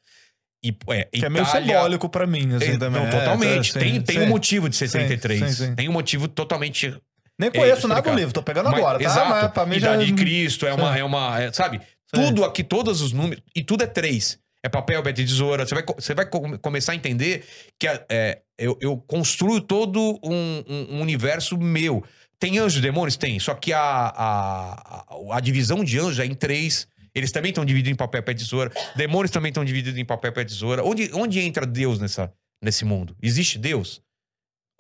E, 0.63 0.77
é, 0.91 1.05
Que 1.05 1.25
é 1.25 1.31
meio 1.31 1.45
Itália- 1.47 1.75
simbólico 1.75 2.09
pra 2.11 2.27
mim, 2.27 2.55
assim, 2.55 2.73
É, 2.73 2.79
também. 2.79 3.01
não, 3.01 3.09
É, 3.09 3.11
totalmente. 3.11 3.73
tá, 3.73 3.81
tem 3.81 3.95
sim, 3.95 4.01
tem 4.03 4.19
sim. 4.19 4.25
um 4.25 4.29
motivo 4.29 4.69
de 4.69 4.77
ser 4.77 4.89
Sim, 4.89 4.99
33. 4.99 5.57
sim. 5.57 5.75
Tem 5.75 5.89
um 5.89 5.93
motivo 5.93 6.29
totalmente 6.29 6.95
Nem 7.39 7.51
conheço 7.51 7.87
É, 7.87 7.89
nada 7.89 8.03
do 8.03 8.15
livro, 8.15 8.35
tô 8.35 8.43
pegando 8.43 8.67
Mas- 8.71 8.79
agora, 8.79 8.99
tá? 8.99 9.05
Exato. 9.07 9.31
Mas 9.31 9.53
pra 9.53 9.65
mim 9.65 9.77
Idade 9.77 10.05
já... 10.05 10.07
de 10.09 10.13
Cristo 10.23 10.67
é 10.67 10.75
uma, 10.75 10.99
é 10.99 11.03
uma 11.03 11.41
é, 11.41 11.51
sabe? 11.51 11.81
Tudo 12.13 12.45
aqui, 12.45 12.63
todos 12.63 13.01
os 13.01 13.13
números, 13.15 13.43
e 13.57 13.63
tudo 13.65 13.83
é 13.83 13.87
três. 13.87 14.39
É 14.63 14.69
papel, 14.69 15.03
é 15.07 15.11
tesoura. 15.15 15.65
Você 15.65 15.75
vai, 15.75 15.83
você 15.97 16.15
vai 16.15 16.27
co- 16.27 16.59
começar 16.59 16.93
a 16.93 16.95
entender 16.97 17.47
que 17.79 17.87
é, 17.89 18.43
eu, 18.59 18.77
eu 18.83 18.99
construo 18.99 19.59
todo 19.59 20.21
um, 20.23 20.63
um- 20.69 20.97
um 20.97 21.01
universo 21.01 21.57
meu. 21.57 22.05
Tem 22.41 22.59
anjos 22.59 22.79
e 22.79 22.81
demônios? 22.81 23.19
Tem. 23.19 23.39
Só 23.39 23.55
que 23.55 23.71
a, 23.71 23.81
a, 23.81 25.07
a, 25.33 25.41
divisão 25.41 25.85
de 25.85 25.99
anjos 25.99 26.19
é 26.19 26.25
em 26.25 26.35
três. 26.35 26.89
Eles 27.15 27.31
também 27.31 27.51
estão 27.51 27.67
divididos 27.67 27.93
em 27.93 27.97
papel, 27.97 28.25
e 28.27 28.35
tesoura. 28.35 28.73
Demônios 28.97 29.31
também 29.31 29.51
estão 29.51 29.65
divididos 29.65 30.01
em 30.01 30.05
papel, 30.05 30.33
e 30.35 30.45
tesoura. 30.47 30.83
Onde, 30.83 31.11
onde 31.13 31.39
entra 31.39 31.67
Deus 31.67 31.99
nessa, 32.01 32.33
nesse 32.63 32.85
mundo? 32.85 33.15
Existe 33.23 33.59
Deus? 33.59 34.01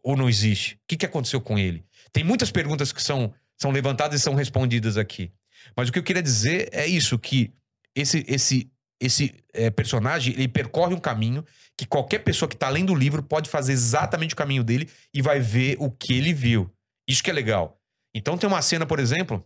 Ou 0.03 0.17
não 0.17 0.27
existe? 0.27 0.77
O 0.77 0.79
que, 0.89 0.97
que 0.97 1.05
aconteceu 1.07 1.39
com 1.39 1.59
ele? 1.59 1.85
Tem 2.13 2.25
muitas 2.25 2.51
perguntas 2.51 2.93
que 2.93 3.03
são, 3.03 3.35
são 3.59 3.71
levantadas 3.71 4.19
e 4.19 4.25
são 4.25 4.35
respondidas 4.35 4.97
aqui. 4.97 5.31
Mas 5.77 5.91
o 5.91 5.93
que 5.93 5.99
eu 5.99 6.03
queria 6.03 6.23
dizer 6.23 6.71
é 6.73 6.87
isso, 6.87 7.19
que 7.19 7.53
esse, 7.95 8.25
esse, 8.27 8.71
esse 8.99 9.35
eh, 9.53 9.69
personagem, 9.69 10.33
ele 10.33 10.49
percorre 10.49 10.95
um 10.95 11.01
caminho 11.01 11.45
que 11.77 11.85
qualquer 11.85 12.21
pessoa 12.21 12.49
que 12.49 12.57
tá 12.57 12.71
lendo 12.71 12.95
o 12.95 12.97
livro 12.97 13.23
pode 13.23 13.51
fazer 13.51 13.73
exatamente 13.73 14.33
o 14.33 14.37
caminho 14.37 14.65
dele 14.65 14.89
e 15.13 15.21
vai 15.21 15.41
ver 15.41 15.77
o 15.79 15.91
que 15.91 16.15
ele 16.15 16.33
viu. 16.33 16.71
Isso 17.11 17.23
que 17.23 17.31
é 17.31 17.33
legal. 17.33 17.79
Então 18.15 18.37
tem 18.39 18.49
uma 18.49 18.63
cena, 18.63 18.87
por 18.87 18.99
exemplo, 18.99 19.45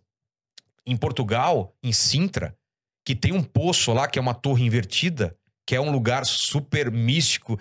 em 0.86 0.96
Portugal, 0.96 1.74
em 1.82 1.92
Sintra, 1.92 2.54
que 3.04 3.14
tem 3.14 3.32
um 3.32 3.42
poço 3.42 3.92
lá, 3.92 4.06
que 4.08 4.18
é 4.18 4.22
uma 4.22 4.34
torre 4.34 4.64
invertida, 4.64 5.36
que 5.66 5.74
é 5.74 5.80
um 5.80 5.90
lugar 5.90 6.24
super 6.26 6.90
místico, 6.90 7.58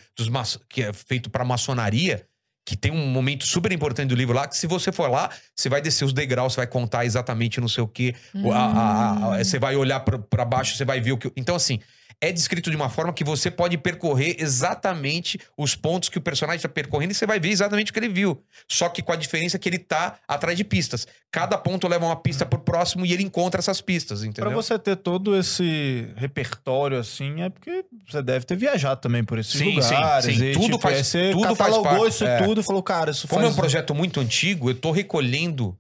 que 0.70 0.84
é 0.84 0.92
feito 0.94 1.30
para 1.30 1.44
maçonaria, 1.46 2.28
que 2.66 2.78
tem 2.78 2.92
um 2.92 3.08
momento 3.08 3.46
super 3.46 3.72
importante 3.74 4.10
do 4.10 4.16
livro 4.16 4.34
lá, 4.36 4.48
que 4.48 4.58
se 4.58 4.68
você 4.68 4.92
for 4.92 5.10
lá, 5.10 5.30
você 5.56 5.68
vai 5.68 5.82
descer 5.82 6.06
os 6.06 6.14
degraus, 6.14 6.54
você 6.54 6.62
vai 6.62 6.68
contar 6.68 7.04
exatamente 7.06 7.60
não 7.60 7.68
sei 7.68 7.84
o 7.84 7.88
quê, 7.88 8.16
o- 8.34 8.52
a- 8.54 8.58
a- 8.58 9.36
a- 9.36 9.44
você 9.44 9.60
vai 9.60 9.76
olhar 9.76 10.00
pra 10.02 10.46
baixo, 10.46 10.76
você 10.78 10.86
vai 10.86 11.02
ver 11.02 11.12
o 11.12 11.18
que. 11.18 11.30
Então, 11.36 11.56
assim, 11.56 11.80
é 12.24 12.32
descrito 12.32 12.70
de 12.70 12.76
uma 12.78 12.90
forma 12.90 13.12
que 13.12 13.24
você 13.24 13.52
pode 13.52 13.78
percorrer 13.78 14.38
exatamente 14.40 15.38
os 15.58 15.76
pontos 15.76 16.08
que 16.10 16.18
o 16.18 16.22
personagem 16.22 16.58
está 16.58 16.70
percorrendo 16.70 17.12
e 17.12 17.16
você 17.16 17.26
vai 17.26 17.40
ver 17.40 17.50
exatamente 17.50 17.92
o 17.92 17.94
que 17.94 18.00
ele 18.00 18.08
viu. 18.08 18.42
Só 18.68 18.88
que 18.88 19.02
com 19.02 19.12
a 19.12 19.16
diferença 19.16 19.60
que 19.60 19.68
ele 19.68 19.78
tá 19.78 20.16
atrás 20.28 20.58
de 20.58 20.64
pistas. 20.64 21.06
Cada 21.32 21.58
ponto 21.58 21.88
leva 21.88 22.06
uma 22.06 22.16
pista 22.16 22.46
pro 22.46 22.60
próximo 22.60 23.06
e 23.06 23.12
ele 23.12 23.24
encontra 23.24 23.60
essas 23.60 23.82
pistas, 23.82 24.24
entendeu? 24.24 24.46
Pra 24.52 24.56
você 24.56 24.78
ter 24.80 24.96
todo 24.96 25.36
esse 25.38 26.08
repertório 26.16 26.98
assim, 26.98 27.42
é 27.42 27.50
porque 27.50 27.84
você 28.10 28.22
deve 28.22 28.46
ter 28.46 28.56
viajado 28.56 29.02
também 29.02 29.24
por 29.24 29.38
esses 29.40 29.54
Sim, 29.54 29.82
sim, 29.82 29.96
lugares. 29.96 30.26
sim. 30.36 30.44
E, 30.46 30.54
Tudo 30.54 30.66
tipo, 30.66 30.80
faz- 30.80 31.06
você 31.08 31.32
tudo 31.32 31.44
faz 31.44 31.58
catalogou 31.58 31.84
parte, 32.02 32.08
isso 32.14 32.26
é. 32.26 32.38
tudo 32.44 32.62
e 32.62 32.64
falou, 32.64 32.84
cara, 32.84 33.12
isso 33.12 33.28
Como 33.28 33.42
faz... 33.42 33.52
é 33.52 33.54
um 33.54 33.60
projeto 33.60 33.94
muito 33.96 34.20
antigo, 34.20 34.70
eu 34.70 34.76
tô 34.76 34.92
recolhendo 34.92 35.78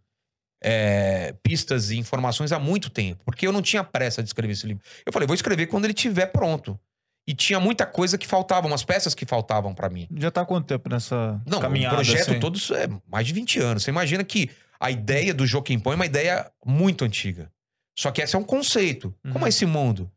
é, 0.63 1.33
pistas 1.43 1.91
e 1.91 1.97
informações 1.97 2.51
há 2.51 2.57
muito 2.59 2.89
tempo. 2.89 3.21
Porque 3.25 3.45
eu 3.45 3.51
não 3.51 3.61
tinha 3.61 3.83
pressa 3.83 4.23
de 4.23 4.29
escrever 4.29 4.53
esse 4.53 4.65
livro. 4.65 4.81
Eu 5.05 5.11
falei, 5.13 5.27
vou 5.27 5.35
escrever 5.35 5.67
quando 5.67 5.85
ele 5.85 5.93
estiver 5.93 6.27
pronto. 6.27 6.79
E 7.27 7.33
tinha 7.33 7.59
muita 7.59 7.85
coisa 7.85 8.17
que 8.17 8.27
faltava, 8.27 8.67
umas 8.67 8.83
peças 8.83 9.13
que 9.15 9.25
faltavam 9.25 9.73
pra 9.73 9.89
mim. 9.89 10.07
Já 10.17 10.29
tá 10.31 10.41
há 10.41 10.45
quanto 10.45 10.65
tempo 10.65 10.89
nessa 10.89 11.41
Não, 11.45 11.59
caminhada? 11.59 11.95
o 11.95 11.97
projeto 11.97 12.31
assim? 12.31 12.39
todo 12.39 12.59
é 12.75 12.87
mais 13.09 13.27
de 13.27 13.33
20 13.33 13.59
anos. 13.59 13.83
Você 13.83 13.91
imagina 13.91 14.23
que 14.23 14.49
a 14.79 14.91
ideia 14.91 15.33
do 15.33 15.45
Joaquim 15.45 15.79
Pão 15.79 15.93
é 15.93 15.95
uma 15.95 16.05
ideia 16.05 16.51
muito 16.65 17.05
antiga. 17.05 17.49
Só 17.97 18.11
que 18.11 18.21
esse 18.21 18.35
é 18.35 18.39
um 18.39 18.43
conceito. 18.43 19.13
Como 19.23 19.39
Uhum. 19.39 19.45
é 19.45 19.49
esse 19.49 19.65
mundo? 19.65 20.11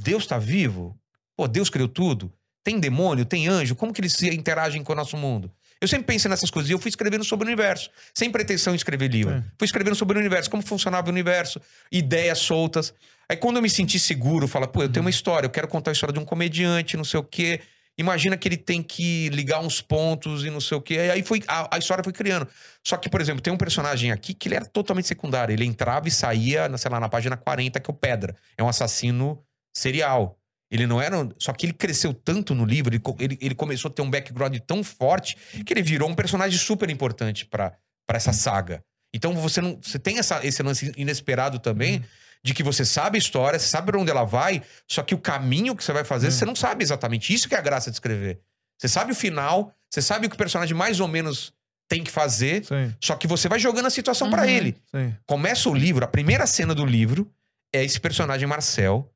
Deus 0.00 0.26
tá 0.26 0.38
vivo? 0.38 0.98
Pô, 1.36 1.48
Deus 1.48 1.70
criou 1.70 1.88
tudo? 1.88 2.30
Tem 2.64 2.78
demônio? 2.78 3.24
Tem 3.24 3.48
anjo? 3.48 3.74
Como 3.74 3.92
que 3.92 4.00
eles 4.02 4.12
se 4.12 4.28
interagem 4.28 4.84
com 4.84 4.92
o 4.92 4.96
nosso 4.96 5.16
mundo? 5.16 5.50
Eu 5.82 5.88
sempre 5.88 6.06
pensei 6.06 6.28
nessas 6.28 6.48
coisas 6.48 6.70
e 6.70 6.72
eu 6.72 6.78
fui 6.78 6.90
escrevendo 6.90 7.24
sobre 7.24 7.44
o 7.44 7.48
universo. 7.48 7.90
Sem 8.14 8.30
pretensão 8.30 8.72
de 8.72 8.76
escrever 8.76 9.08
livro. 9.08 9.34
Sim. 9.34 9.44
Fui 9.58 9.64
escrevendo 9.66 9.96
sobre 9.96 10.16
o 10.16 10.20
universo, 10.20 10.48
como 10.48 10.62
funcionava 10.62 11.08
o 11.08 11.10
universo, 11.10 11.60
ideias 11.90 12.38
soltas. 12.38 12.94
Aí 13.28 13.36
quando 13.36 13.56
eu 13.56 13.62
me 13.62 13.68
senti 13.68 13.98
seguro, 13.98 14.46
fala, 14.46 14.68
pô, 14.68 14.84
eu 14.84 14.88
tenho 14.88 15.04
uma 15.04 15.10
história, 15.10 15.44
eu 15.46 15.50
quero 15.50 15.66
contar 15.66 15.90
a 15.90 15.92
história 15.92 16.12
de 16.12 16.20
um 16.20 16.24
comediante, 16.24 16.96
não 16.96 17.02
sei 17.02 17.18
o 17.18 17.24
quê. 17.24 17.60
Imagina 17.98 18.36
que 18.36 18.46
ele 18.46 18.56
tem 18.56 18.80
que 18.80 19.28
ligar 19.30 19.58
uns 19.60 19.80
pontos 19.80 20.44
e 20.44 20.50
não 20.50 20.60
sei 20.60 20.78
o 20.78 20.80
quê. 20.80 20.98
Aí 21.12 21.20
foi, 21.20 21.42
a, 21.48 21.74
a 21.74 21.78
história 21.78 22.04
foi 22.04 22.12
criando. 22.12 22.46
Só 22.86 22.96
que, 22.96 23.08
por 23.08 23.20
exemplo, 23.20 23.42
tem 23.42 23.52
um 23.52 23.58
personagem 23.58 24.12
aqui 24.12 24.34
que 24.34 24.46
ele 24.46 24.54
era 24.54 24.64
totalmente 24.64 25.08
secundário. 25.08 25.52
Ele 25.52 25.64
entrava 25.64 26.06
e 26.06 26.12
saía, 26.12 26.70
sei 26.78 26.90
lá, 26.92 27.00
na 27.00 27.08
página 27.08 27.36
40, 27.36 27.80
que 27.80 27.90
é 27.90 27.92
o 27.92 27.96
Pedra. 27.96 28.36
É 28.56 28.62
um 28.62 28.68
assassino 28.68 29.42
serial. 29.74 30.38
Ele 30.72 30.86
não 30.86 31.00
era. 31.00 31.28
Só 31.38 31.52
que 31.52 31.66
ele 31.66 31.72
cresceu 31.74 32.12
tanto 32.14 32.54
no 32.54 32.64
livro, 32.64 32.92
ele, 32.94 33.02
ele, 33.20 33.38
ele 33.40 33.54
começou 33.54 33.90
a 33.90 33.92
ter 33.94 34.00
um 34.02 34.10
background 34.10 34.56
tão 34.66 34.82
forte 34.82 35.36
que 35.66 35.72
ele 35.72 35.82
virou 35.82 36.08
um 36.08 36.14
personagem 36.14 36.58
super 36.58 36.88
importante 36.90 37.44
pra 37.46 37.74
pra 38.06 38.16
essa 38.16 38.32
saga. 38.32 38.82
Então 39.14 39.32
você 39.34 39.60
não. 39.60 39.78
Você 39.82 39.98
tem 39.98 40.18
essa, 40.18 40.44
esse 40.44 40.62
lance 40.62 40.90
inesperado 40.96 41.58
também. 41.58 42.02
De 42.44 42.52
que 42.52 42.62
você 42.64 42.84
sabe 42.84 43.16
a 43.16 43.20
história, 43.20 43.56
você 43.56 43.68
sabe 43.68 43.86
pra 43.92 44.00
onde 44.00 44.10
ela 44.10 44.24
vai, 44.24 44.62
só 44.90 45.00
que 45.04 45.14
o 45.14 45.18
caminho 45.18 45.76
que 45.76 45.84
você 45.84 45.92
vai 45.92 46.02
fazer, 46.02 46.26
Hum. 46.26 46.30
você 46.32 46.44
não 46.44 46.56
sabe 46.56 46.82
exatamente. 46.82 47.32
Isso 47.32 47.48
que 47.48 47.54
é 47.54 47.58
a 47.58 47.60
graça 47.60 47.88
de 47.88 47.94
escrever. 47.94 48.40
Você 48.80 48.88
sabe 48.88 49.12
o 49.12 49.14
final, 49.14 49.72
você 49.88 50.02
sabe 50.02 50.26
o 50.26 50.28
que 50.28 50.34
o 50.34 50.38
personagem 50.38 50.74
mais 50.76 50.98
ou 50.98 51.06
menos 51.06 51.52
tem 51.88 52.02
que 52.02 52.10
fazer, 52.10 52.64
Sim, 52.64 52.92
só 53.00 53.14
que 53.14 53.28
você 53.28 53.48
vai 53.48 53.60
jogando 53.60 53.86
a 53.86 53.90
situação 53.90 54.28
pra 54.28 54.42
Uhum. 54.42 54.48
ele. 54.48 54.76
sim. 54.90 55.14
Começa 55.24 55.68
o 55.68 55.74
livro, 55.74 56.04
a 56.04 56.08
primeira 56.08 56.44
cena 56.44 56.74
do 56.74 56.84
livro 56.84 57.30
é 57.72 57.84
esse 57.84 58.00
personagem 58.00 58.48
Marcel, 58.48 59.08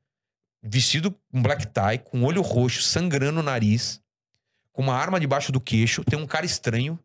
vestido 0.69 1.11
com 1.31 1.41
black 1.41 1.65
tie, 1.67 1.97
com 2.03 2.23
olho 2.23 2.41
roxo, 2.41 2.81
sangrando 2.81 3.39
o 3.39 3.43
nariz, 3.43 4.01
com 4.71 4.81
uma 4.81 4.93
arma 4.93 5.19
debaixo 5.19 5.51
do 5.51 5.59
queixo. 5.59 6.03
Tem 6.03 6.19
um 6.19 6.27
cara 6.27 6.45
estranho, 6.45 6.99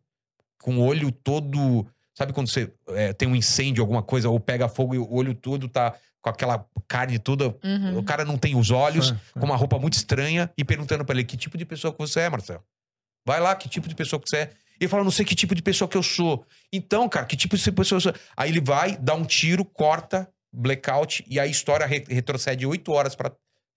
com 0.61 0.77
o 0.77 0.81
olho 0.81 1.11
todo. 1.11 1.87
Sabe 2.13 2.31
quando 2.31 2.47
você 2.49 2.71
é, 2.89 3.11
tem 3.13 3.27
um 3.27 3.35
incêndio, 3.35 3.81
alguma 3.81 4.03
coisa, 4.03 4.29
ou 4.29 4.39
pega 4.39 4.69
fogo 4.69 4.93
e 4.93 4.99
o 4.99 5.13
olho 5.13 5.33
todo 5.33 5.67
tá 5.67 5.95
com 6.21 6.29
aquela 6.29 6.65
carne 6.87 7.17
toda. 7.17 7.55
Uhum. 7.63 7.97
O 7.97 8.03
cara 8.03 8.23
não 8.23 8.37
tem 8.37 8.55
os 8.55 8.69
olhos, 8.69 9.11
com 9.33 9.45
uma 9.45 9.55
roupa 9.55 9.79
muito 9.79 9.93
estranha, 9.93 10.51
e 10.57 10.63
perguntando 10.63 11.03
pra 11.03 11.15
ele: 11.15 11.23
que 11.23 11.35
tipo 11.35 11.57
de 11.57 11.65
pessoa 11.65 11.91
que 11.91 11.99
você 11.99 12.21
é, 12.21 12.29
Marcel? 12.29 12.63
Vai 13.25 13.39
lá, 13.39 13.55
que 13.55 13.67
tipo 13.67 13.87
de 13.87 13.95
pessoa 13.95 14.19
que 14.19 14.29
você 14.29 14.37
é? 14.37 14.51
Ele 14.79 14.87
fala, 14.87 15.03
não 15.03 15.11
sei 15.11 15.23
que 15.23 15.35
tipo 15.35 15.55
de 15.55 15.61
pessoa 15.61 15.87
que 15.87 15.95
eu 15.95 16.03
sou. 16.03 16.45
Então, 16.71 17.07
cara, 17.07 17.25
que 17.25 17.37
tipo 17.37 17.55
de 17.55 17.71
pessoa 17.71 17.97
eu 17.97 18.01
sou? 18.01 18.13
Aí 18.35 18.49
ele 18.49 18.59
vai, 18.59 18.97
dá 18.97 19.13
um 19.13 19.23
tiro, 19.23 19.63
corta, 19.63 20.29
blackout, 20.51 21.23
e 21.27 21.39
aí 21.39 21.47
a 21.47 21.51
história 21.51 21.85
re- 21.85 22.03
retrocede 22.09 22.65
oito 22.65 22.91
horas 22.91 23.15
para 23.15 23.31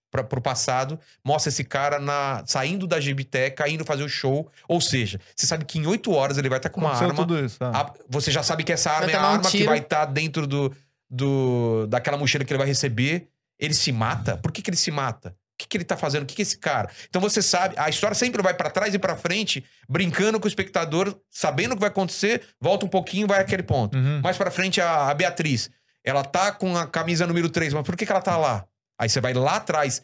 pro 0.09 0.41
passado, 0.41 0.99
mostra 1.23 1.49
esse 1.49 1.63
cara 1.63 1.99
na, 1.99 2.43
saindo 2.45 2.87
da 2.87 2.99
Gibiteca, 2.99 3.67
indo 3.69 3.83
fazer 3.85 4.03
o 4.03 4.09
show. 4.09 4.49
Ou 4.67 4.79
seja, 4.81 5.19
você 5.35 5.45
sabe 5.45 5.65
que 5.65 5.77
em 5.79 5.85
oito 5.85 6.11
horas 6.13 6.37
ele 6.37 6.49
vai 6.49 6.57
estar 6.59 6.69
com 6.69 6.79
uma 6.79 6.89
Aconteceu 6.89 7.09
arma. 7.09 7.21
tudo 7.27 7.45
isso. 7.45 7.59
tá. 7.59 7.69
a- 7.69 7.93
você 8.09 8.31
já 8.31 8.41
sabe 8.43 8.63
que 8.63 8.71
essa 8.71 8.89
arma 8.91 9.05
Vai 9.07 9.13
é 9.13 9.17
a 9.17 9.19
tomar 9.19 9.31
um 9.31 9.35
arma 9.37 9.49
que 9.51 9.63
vai 9.63 9.77
estar 9.79 10.05
dentro 10.05 10.47
do, 10.47 10.73
do, 11.09 11.87
daquela 11.87 12.17
mochila 12.17 12.43
que 12.43 12.51
ele 12.53 12.57
vai 12.57 12.67
receber. 12.67 13.27
Ele 13.59 13.73
se 13.73 13.91
mata? 13.91 14.37
Por 14.37 14.51
que, 14.51 14.61
que 14.61 14.69
ele 14.69 14.77
se 14.77 14.91
mata? 14.91 15.29
O 15.29 15.57
que, 15.57 15.67
que 15.67 15.77
ele 15.77 15.83
tá 15.83 15.97
fazendo? 15.97 16.21
O 16.23 16.25
que, 16.27 16.35
que 16.35 16.41
é 16.41 16.43
esse 16.43 16.59
cara? 16.59 16.87
Então 17.09 17.19
você 17.19 17.41
sabe, 17.41 17.73
a 17.79 17.89
história 17.89 18.13
sempre 18.13 18.43
vai 18.43 18.53
pra 18.53 18.69
trás 18.69 18.93
e 18.93 18.99
pra 18.99 19.15
frente, 19.17 19.65
brincando 19.89 20.39
com 20.39 20.45
o 20.45 20.47
espectador, 20.47 21.15
sabendo 21.31 21.71
o 21.71 21.75
que 21.75 21.79
vai 21.81 21.89
acontecer, 21.89 22.43
volta 22.61 22.85
um 22.85 22.89
pouquinho, 22.89 23.25
vai 23.27 23.41
àquele 23.41 23.63
ponto. 23.63 23.97
Uhum. 23.97 24.21
Mais 24.21 24.37
pra 24.37 24.51
frente, 24.51 24.79
a, 24.79 25.09
a 25.09 25.13
Beatriz. 25.15 25.71
Ela 26.03 26.23
tá 26.23 26.51
com 26.51 26.77
a 26.77 26.85
camisa 26.85 27.25
número 27.25 27.49
3, 27.49 27.73
mas 27.73 27.83
por 27.83 27.97
que, 27.97 28.05
que 28.05 28.11
ela 28.11 28.21
tá 28.21 28.37
lá? 28.37 28.65
Aí 28.99 29.09
você 29.09 29.21
vai 29.21 29.33
lá 29.33 29.57
atrás, 29.57 30.03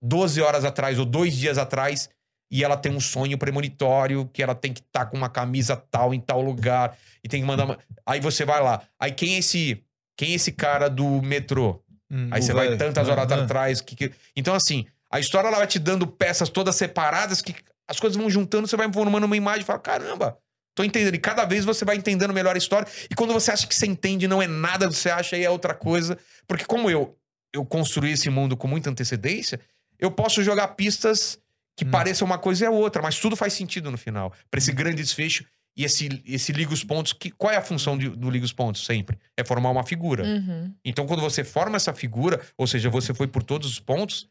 12 0.00 0.40
horas 0.40 0.64
atrás 0.64 0.98
ou 0.98 1.04
dois 1.04 1.34
dias 1.34 1.58
atrás, 1.58 2.08
e 2.50 2.64
ela 2.64 2.76
tem 2.76 2.92
um 2.92 3.00
sonho 3.00 3.36
premonitório 3.36 4.28
que 4.32 4.42
ela 4.42 4.54
tem 4.54 4.72
que 4.72 4.80
estar 4.80 5.06
com 5.06 5.16
uma 5.16 5.28
camisa 5.28 5.76
tal 5.76 6.14
em 6.14 6.20
tal 6.20 6.40
lugar 6.40 6.96
e 7.22 7.28
tem 7.28 7.40
que 7.40 7.46
mandar 7.46 7.64
uma... 7.64 7.78
Aí 8.06 8.20
você 8.20 8.44
vai 8.44 8.62
lá. 8.62 8.82
Aí 8.98 9.12
quem 9.12 9.34
é 9.34 9.38
esse, 9.38 9.84
quem 10.16 10.32
é 10.32 10.34
esse 10.34 10.52
cara 10.52 10.88
do 10.88 11.20
metrô? 11.20 11.82
Hum, 12.10 12.28
Aí 12.30 12.40
você 12.40 12.54
vai 12.54 12.68
velho. 12.68 12.78
tantas 12.78 13.08
horas 13.08 13.30
ah. 13.30 13.42
atrás. 13.42 13.80
Que, 13.82 13.94
que- 13.94 14.12
Então, 14.34 14.54
assim, 14.54 14.86
a 15.10 15.20
história 15.20 15.48
ela 15.48 15.58
vai 15.58 15.66
te 15.66 15.78
dando 15.78 16.06
peças 16.06 16.48
todas 16.48 16.74
separadas 16.74 17.42
que 17.42 17.54
as 17.86 17.98
coisas 17.98 18.16
vão 18.16 18.28
juntando, 18.30 18.66
você 18.66 18.76
vai 18.76 18.90
formando 18.92 19.24
uma 19.24 19.36
imagem 19.36 19.62
e 19.62 19.64
fala: 19.64 19.78
caramba, 19.78 20.38
tô 20.74 20.84
entendendo. 20.84 21.14
E 21.14 21.18
cada 21.18 21.44
vez 21.44 21.64
você 21.64 21.84
vai 21.84 21.96
entendendo 21.96 22.32
melhor 22.32 22.54
a 22.54 22.58
história. 22.58 22.86
E 23.10 23.14
quando 23.14 23.32
você 23.32 23.50
acha 23.50 23.66
que 23.66 23.74
você 23.74 23.86
entende, 23.86 24.28
não 24.28 24.40
é 24.42 24.46
nada, 24.46 24.86
você 24.90 25.10
acha 25.10 25.36
aí 25.36 25.44
é 25.44 25.50
outra 25.50 25.74
coisa. 25.74 26.18
Porque, 26.46 26.64
como 26.64 26.90
eu, 26.90 27.16
eu 27.54 27.64
construí 27.64 28.12
esse 28.12 28.28
mundo 28.30 28.56
com 28.56 28.68
muita 28.68 28.90
antecedência, 28.90 29.60
eu 29.98 30.10
posso 30.10 30.42
jogar 30.42 30.68
pistas 30.68 31.38
que 31.76 31.84
Hum. 31.84 31.90
pareçam 31.90 32.26
uma 32.26 32.38
coisa 32.38 32.64
e 32.64 32.66
a 32.66 32.70
outra, 32.70 33.00
mas 33.02 33.18
tudo 33.18 33.36
faz 33.36 33.52
sentido 33.52 33.90
no 33.90 33.96
final. 33.98 34.32
Pra 34.50 34.58
esse 34.58 34.72
grande 34.72 34.96
desfecho. 35.02 35.44
E 35.76 35.84
esse, 35.84 36.20
esse 36.26 36.50
liga 36.50 36.74
os 36.74 36.82
pontos. 36.82 37.12
Que, 37.12 37.30
qual 37.30 37.52
é 37.52 37.56
a 37.56 37.62
função 37.62 37.96
de- 37.96 38.08
do 38.10 38.28
liga 38.28 38.44
os 38.44 38.52
pontos 38.52 38.84
sempre? 38.84 39.16
É 39.36 39.44
formar 39.44 39.70
uma 39.70 39.84
figura. 39.86 40.24
Uhum. 40.24 40.74
Então, 40.84 41.06
quando 41.06 41.20
você 41.20 41.44
forma 41.44 41.76
essa 41.76 41.94
figura, 41.94 42.40
ou 42.56 42.66
seja, 42.66 42.90
você 42.90 43.14
foi 43.14 43.28
por 43.28 43.44
todos 43.44 43.70
os 43.70 43.78
pontos, 43.78 44.28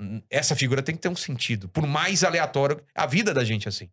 hum, 0.00 0.20
essa 0.28 0.56
figura 0.56 0.82
tem 0.82 0.96
que 0.96 1.00
ter 1.00 1.08
um 1.08 1.14
sentido. 1.14 1.68
Por 1.68 1.86
mais 1.86 2.24
aleatório, 2.24 2.82
a 2.96 3.06
vida 3.06 3.32
da 3.32 3.44
gente 3.44 3.66
é 3.66 3.68
assim. 3.68 3.88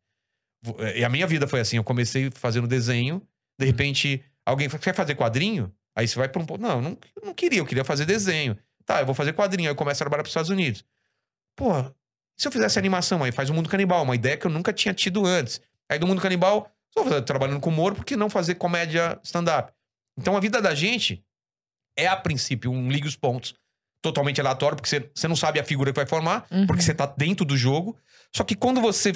Vo- 0.64 0.76
E 0.96 1.06
a 1.06 1.10
minha 1.10 1.28
vida 1.28 1.48
foi 1.48 1.60
assim. 1.60 1.78
Eu 1.78 1.84
comecei 1.84 2.32
fazendo 2.32 2.68
desenho, 2.68 3.22
De 3.60 3.66
repente, 3.68 4.22
alguém 4.44 4.68
quer 4.68 4.96
fazer 4.96 5.14
quadrinho? 5.16 5.72
Aí 5.96 6.08
você 6.08 6.16
vai 6.18 6.28
pra 6.28 6.42
um 6.42 6.46
ponto. 6.46 6.62
Não, 6.62 6.78
eu 6.78 6.82
não, 6.82 6.98
não 7.24 7.34
queria, 7.34 7.60
eu 7.60 7.66
queria 7.66 7.84
fazer 7.86 8.06
desenho. 8.06 8.58
Tá, 8.86 9.00
eu 9.02 9.06
vou 9.06 9.16
fazer 9.16 9.34
quadrinho. 9.34 9.70
Aí 9.70 9.72
eu 9.72 9.76
começo 9.76 10.02
a 10.02 10.06
trabalhar 10.06 10.24
pros 10.24 10.32
Estados 10.32 10.50
Unidos. 10.50 10.84
Pô, 11.56 11.72
se 12.38 12.48
eu 12.48 12.52
fizesse 12.52 12.78
animação 12.78 13.24
aí, 13.24 13.32
faz 13.32 13.50
o 13.50 13.54
Mundo 13.54 13.70
Canibal, 13.70 14.04
uma 14.04 14.16
ideia 14.16 14.36
que 14.38 14.46
eu 14.46 14.52
nunca 14.52 14.74
tinha 14.74 14.94
tido 14.94 15.26
antes. 15.26 15.62
Aí 15.90 15.98
do 15.98 16.06
Mundo 16.06 16.22
Canibal, 16.22 16.70
fazer- 16.94 17.22
trabalhando 17.22 17.60
com 17.62 17.70
humor, 17.70 17.96
por 17.96 18.04
que 18.04 18.16
não 18.18 18.30
fazer 18.30 18.56
comédia 18.56 19.20
stand-up? 19.24 19.72
Então 20.18 20.36
a 20.36 20.40
vida 20.40 20.62
da 20.62 20.76
gente 20.76 21.24
é, 21.98 22.08
a 22.08 22.16
princípio, 22.18 22.72
um 22.72 22.92
liga 22.92 23.08
os 23.08 23.16
pontos 23.16 23.56
totalmente 24.02 24.40
aleatório, 24.42 24.76
porque 24.76 24.90
você, 24.90 25.10
você 25.16 25.28
não 25.30 25.36
sabe 25.36 25.60
a 25.60 25.64
figura 25.64 25.92
que 25.92 25.96
vai 25.96 26.06
formar, 26.06 26.46
Uhum. 26.52 26.68
porque 26.68 26.82
você 26.82 26.94
tá 26.94 27.06
dentro 27.06 27.46
do 27.46 27.56
jogo. 27.58 27.98
Só 28.36 28.44
que 28.44 28.54
quando 28.54 28.82
você 28.82 29.14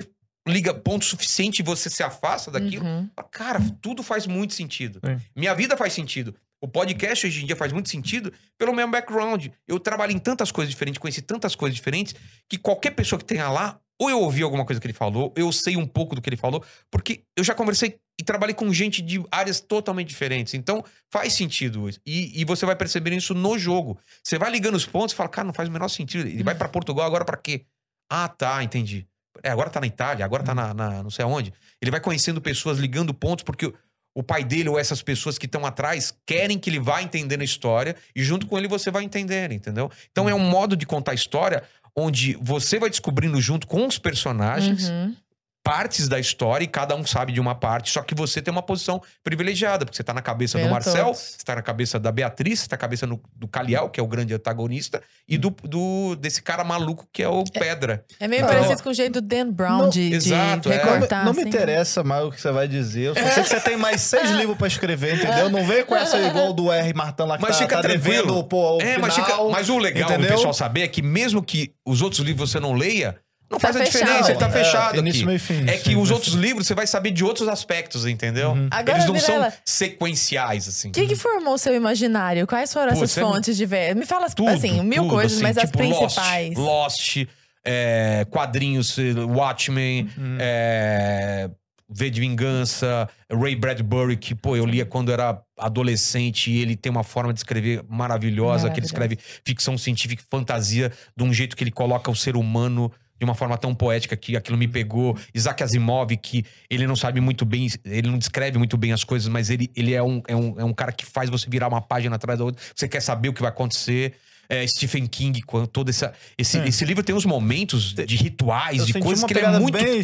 liga 0.52 0.74
ponto 0.74 1.06
suficiente 1.06 1.60
e 1.60 1.64
você 1.64 1.90
se 1.90 2.02
afasta 2.04 2.50
daquilo, 2.52 2.86
Uhum. 2.86 3.10
cara, 3.32 3.60
tudo 3.82 4.02
faz 4.04 4.26
muito 4.28 4.54
sentido. 4.54 5.00
Sim. 5.06 5.18
Minha 5.36 5.54
vida 5.56 5.78
faz 5.78 5.94
sentido. 5.94 6.36
O 6.62 6.68
podcast 6.68 7.26
hoje 7.26 7.42
em 7.44 7.46
dia 7.46 7.56
faz 7.56 7.72
muito 7.72 7.90
sentido 7.90 8.34
pelo 8.58 8.74
meu 8.74 8.90
background. 8.90 9.48
Eu 9.68 9.80
trabalho 9.80 10.12
em 10.12 10.20
tantas 10.20 10.52
coisas 10.52 10.70
diferentes, 10.70 11.00
conheci 11.00 11.22
tantas 11.22 11.56
coisas 11.56 11.76
diferentes, 11.76 12.14
que 12.50 12.58
qualquer 12.58 12.92
pessoa 12.92 13.18
que 13.18 13.24
tenha 13.26 13.50
lá, 13.50 13.80
ou 14.02 14.10
eu 14.10 14.20
ouvi 14.20 14.42
alguma 14.44 14.66
coisa 14.66 14.80
que 14.80 14.86
ele 14.88 14.94
falou, 14.94 15.34
eu 15.38 15.52
sei 15.54 15.78
um 15.78 15.86
pouco 15.86 16.16
do 16.16 16.22
que 16.22 16.30
ele 16.30 16.36
falou, 16.38 16.64
porque 16.92 17.24
eu 17.38 17.44
já 17.46 17.54
conversei 17.56 17.98
e 18.20 18.24
trabalhei 18.24 18.54
com 18.54 18.72
gente 18.74 19.02
de 19.02 19.24
áreas 19.32 19.62
totalmente 19.62 20.10
diferentes. 20.10 20.54
Então, 20.54 20.84
faz 21.10 21.32
sentido. 21.34 21.88
isso. 21.88 22.00
E, 22.06 22.42
e 22.42 22.44
você 22.46 22.66
vai 22.66 22.76
perceber 22.76 23.14
isso 23.16 23.34
no 23.34 23.58
jogo. 23.58 23.98
Você 24.22 24.38
vai 24.38 24.52
ligando 24.52 24.76
os 24.76 24.86
pontos 24.86 25.14
e 25.14 25.16
fala, 25.16 25.30
cara, 25.30 25.46
não 25.46 25.54
faz 25.54 25.70
o 25.70 25.72
menor 25.72 25.88
sentido. 25.88 26.28
Ele 26.28 26.44
vai 26.44 26.56
pra 26.56 26.68
Portugal 26.68 27.06
agora 27.06 27.24
pra 27.24 27.38
quê? 27.38 27.66
Ah, 28.12 28.28
tá, 28.28 28.62
entendi. 28.64 29.08
É, 29.44 29.50
agora 29.50 29.70
tá 29.70 29.80
na 29.80 29.88
Itália, 29.88 30.26
agora 30.26 30.44
tá 30.44 30.54
na, 30.56 30.74
na 30.74 31.04
não 31.04 31.10
sei 31.10 31.24
aonde. 31.26 31.54
Ele 31.82 31.92
vai 31.92 32.00
conhecendo 32.00 32.42
pessoas, 32.42 32.78
ligando 32.78 33.14
pontos, 33.14 33.44
porque 33.44 33.66
o- 33.68 33.74
o 34.16 34.24
pai 34.24 34.44
dele 34.44 34.68
ou 34.70 34.78
essas 34.80 35.02
pessoas 35.02 35.38
que 35.38 35.46
estão 35.46 35.66
atrás 35.66 36.14
querem 36.26 36.58
que 36.58 36.70
ele 36.70 36.80
vá 36.80 37.02
entendendo 37.02 37.42
a 37.42 37.46
história 37.46 37.96
e 38.16 38.24
junto 38.24 38.48
com 38.48 38.58
ele 38.58 38.68
você 38.68 38.90
vai 38.92 39.04
entendendo, 39.04 39.54
entendeu? 39.54 39.90
Então 40.12 40.28
é 40.28 40.34
um 40.34 40.40
modo 40.40 40.76
de 40.76 40.86
contar 40.86 41.12
a 41.12 41.16
história 41.16 41.64
onde 41.96 42.38
você 42.42 42.80
vai 42.80 42.90
descobrindo 42.90 43.40
junto 43.40 43.68
com 43.68 43.86
os 43.88 43.98
personagens 43.98 44.90
Uhum. 44.90 45.16
Partes 45.64 46.08
da 46.08 46.20
história 46.20 46.64
e 46.64 46.68
cada 46.68 46.96
um 46.96 47.06
sabe 47.06 47.32
de 47.32 47.40
uma 47.40 47.54
parte, 47.54 47.92
só 47.92 48.02
que 48.02 48.16
você 48.16 48.42
tem 48.42 48.52
uma 48.52 48.62
posição 48.62 49.02
privilegiada, 49.24 49.86
porque 49.86 49.96
você 49.98 50.04
tá 50.04 50.14
na 50.14 50.22
cabeça 50.22 50.58
do 50.58 50.62
Vendo 50.64 50.72
Marcel, 50.72 51.06
todos. 51.06 51.20
você 51.38 51.44
tá 51.46 51.56
na 51.56 51.62
cabeça 51.62 52.00
da 52.00 52.12
Beatriz, 52.12 52.62
você 52.62 52.68
tá 52.68 52.76
na 52.76 52.80
cabeça 52.80 53.06
no- 53.06 53.22
do 53.36 53.48
Caliel, 53.48 53.90
que 53.90 54.00
é 54.00 54.04
o 54.04 54.08
grande 54.08 54.34
antagonista, 54.34 55.02
e 55.28 55.38
do, 55.38 55.50
do- 55.64 56.16
desse 56.16 56.42
cara 56.42 56.64
maluco 56.64 57.08
que 57.12 57.22
é 57.22 57.28
o 57.28 57.44
Pedra. 57.44 58.04
É 58.20 58.28
meio 58.28 58.42
Não, 58.42 58.50
parecido 58.50 58.82
com 58.82 58.90
o 58.90 58.94
jeito 58.94 59.22
do 59.22 59.28
Dan 59.28 59.52
Brown 59.52 59.78
Não, 59.80 59.90
de, 59.90 60.10
de 60.10 60.16
exato, 60.16 60.72
é. 60.72 60.78
Não, 60.78 60.84
me- 60.86 60.92
recortar. 60.94 61.26
não 61.26 61.34
me 61.34 61.40
assim. 61.42 61.50
interessa 61.50 62.04
mais 62.04 62.24
o 62.26 62.32
que 62.32 62.42
você 62.42 62.52
vai 62.52 62.68
dizer. 62.68 63.08
Eu 63.10 63.16
só 63.16 63.22
sei 63.32 63.44
que 63.44 63.50
você 63.50 63.60
tem 63.60 63.78
mais 63.78 64.02
seis 64.02 64.30
livros 64.32 64.58
pra 64.58 64.68
escrever, 64.68 65.16
entendeu? 65.16 65.50
Não 65.50 65.66
vem 65.66 65.86
com 65.86 65.96
essa 65.96 66.18
igual 66.20 66.54
do 66.54 66.72
R. 66.72 66.94
Martão 66.94 67.28
lá 67.28 67.38
que 67.38 67.44
Mas 67.44 67.58
tá, 67.58 67.64
fica 67.64 67.82
tá 67.82 67.88
devendo 67.88 68.44
pô, 68.46 68.78
o 68.78 68.82
É, 68.82 68.98
mas, 68.98 69.14
final, 69.14 69.30
fica- 69.30 69.44
mas 69.52 69.70
o 69.70 69.78
legal 69.78 70.08
do 70.10 70.14
entendeu? 70.16 70.36
pessoal 70.36 70.54
saber 70.54 70.82
é 70.82 70.88
que 70.88 71.02
mesmo 71.02 71.44
que 71.44 71.74
os 71.86 72.02
outros 72.02 72.22
livros 72.22 72.50
você 72.52 72.60
não 72.60 72.74
leia, 72.74 73.18
não 73.50 73.58
Tá 73.58 73.68
faz 73.68 73.76
a 73.76 73.80
fechado. 73.86 74.02
diferença, 74.06 74.32
ele 74.32 74.40
tá 74.40 74.48
É, 74.48 74.52
fechado 74.52 74.98
início, 74.98 75.20
aqui. 75.22 75.26
meio 75.26 75.40
fim, 75.40 75.68
É 75.68 75.78
que 75.78 75.96
os 75.96 76.12
outros 76.12 76.34
livros 76.36 76.68
você 76.68 76.76
vai 76.76 76.86
saber 76.86 77.12
de 77.12 77.24
outros 77.24 77.48
aspectos, 77.48 78.06
entendeu? 78.06 78.52
Uhum. 78.52 78.68
Agora, 78.70 78.98
Eles 78.98 79.06
não 79.08 79.14
Virela, 79.16 79.50
são 79.52 79.60
sequenciais, 79.66 80.68
assim. 80.68 80.90
O 80.90 80.92
que, 80.92 81.08
que 81.08 81.16
formou 81.16 81.54
o 81.56 81.58
seu 81.58 81.74
imaginário? 81.76 82.46
Quais 82.46 82.72
foram 82.72 82.94
Pô, 82.94 83.04
essas 83.04 83.16
não- 83.18 83.34
fontes 83.34 83.58
diversas? 83.58 83.96
Me 83.96 84.06
fala, 84.06 84.30
Tudo, 84.30 84.50
assim, 84.50 84.82
mil 84.84 85.04
tudo, 85.04 85.14
coisas, 85.16 85.34
assim, 85.34 85.44
mas 85.44 85.58
as 85.58 85.64
tipo 85.66 85.78
principais. 85.78 86.56
Lost, 86.56 87.16
Lost 87.18 87.28
é, 87.66 88.26
quadrinhos, 88.30 88.96
Watchmen, 89.28 90.10
Uhum. 90.18 90.38
é, 90.40 91.50
V 91.92 92.10
de 92.12 92.22
Vingança, 92.22 93.10
Ray 93.32 93.56
Bradbury, 93.56 94.16
que, 94.16 94.36
pô, 94.36 94.56
eu 94.56 94.64
lia 94.66 94.86
quando 94.86 95.12
era 95.12 95.42
adolescente 95.58 96.52
e 96.52 96.62
ele 96.62 96.76
tem 96.76 96.92
uma 96.92 97.04
forma 97.04 97.34
de 97.34 97.40
escrever 97.40 97.84
maravilhosa, 97.90 98.70
que 98.70 98.80
ele 98.80 98.86
escreve 98.86 99.18
ficção 99.44 99.78
científica 99.78 100.22
e 100.22 100.26
fantasia 100.30 100.92
de 101.18 101.24
um 101.24 101.34
jeito 101.34 101.56
que 101.58 101.64
ele 101.64 101.72
coloca 101.72 102.12
o 102.12 102.16
ser 102.16 102.36
humano 102.36 102.92
de 103.20 103.26
uma 103.26 103.36
forma 103.36 103.58
tão 103.58 103.76
poética 103.76 104.16
que 104.16 104.36
aquilo 104.38 104.58
me 104.58 104.68
pegou. 104.68 105.18
Isaac 105.36 105.62
Asimov, 105.62 106.16
que 106.18 106.46
ele 106.70 106.88
não 106.88 106.96
sabe 106.96 107.20
muito 107.20 107.44
bem, 107.46 107.68
ele 107.86 108.08
não 108.10 108.18
descreve 108.18 108.58
muito 108.58 108.78
bem 108.78 108.94
as 108.94 109.04
coisas, 109.04 109.28
mas 109.28 109.50
ele, 109.50 109.70
ele 109.76 109.94
é, 109.94 110.02
um, 110.02 110.22
é, 110.28 110.36
um, 110.36 110.60
é 110.60 110.64
um 110.64 110.74
cara 110.74 110.92
que 110.92 111.06
faz 111.06 111.30
você 111.30 111.48
virar 111.50 111.68
uma 111.68 111.82
página 111.82 112.16
atrás 112.16 112.40
da 112.40 112.46
outra. 112.46 112.64
Você 112.74 112.88
quer 112.88 113.02
saber 113.02 113.30
o 113.30 113.34
que 113.34 113.42
vai 113.42 113.50
acontecer. 113.50 114.14
É, 114.52 114.66
Stephen 114.66 115.06
King, 115.06 115.44
com 115.44 115.64
todo 115.68 115.90
essa, 115.90 116.12
esse, 116.36 116.58
É. 116.58 116.68
esse 116.68 116.84
livro 116.84 117.04
tem 117.04 117.14
uns 117.14 117.24
momentos 117.26 117.94
de 117.94 118.16
rituais, 118.16 118.80
Eu 118.80 118.86
de 118.88 118.94
coisas 118.94 119.24
que 119.24 119.32
ele 119.34 119.46
é 119.46 119.60
muito 119.60 119.74
bem 119.78 119.84
ele 119.86 120.00
é, 120.00 120.02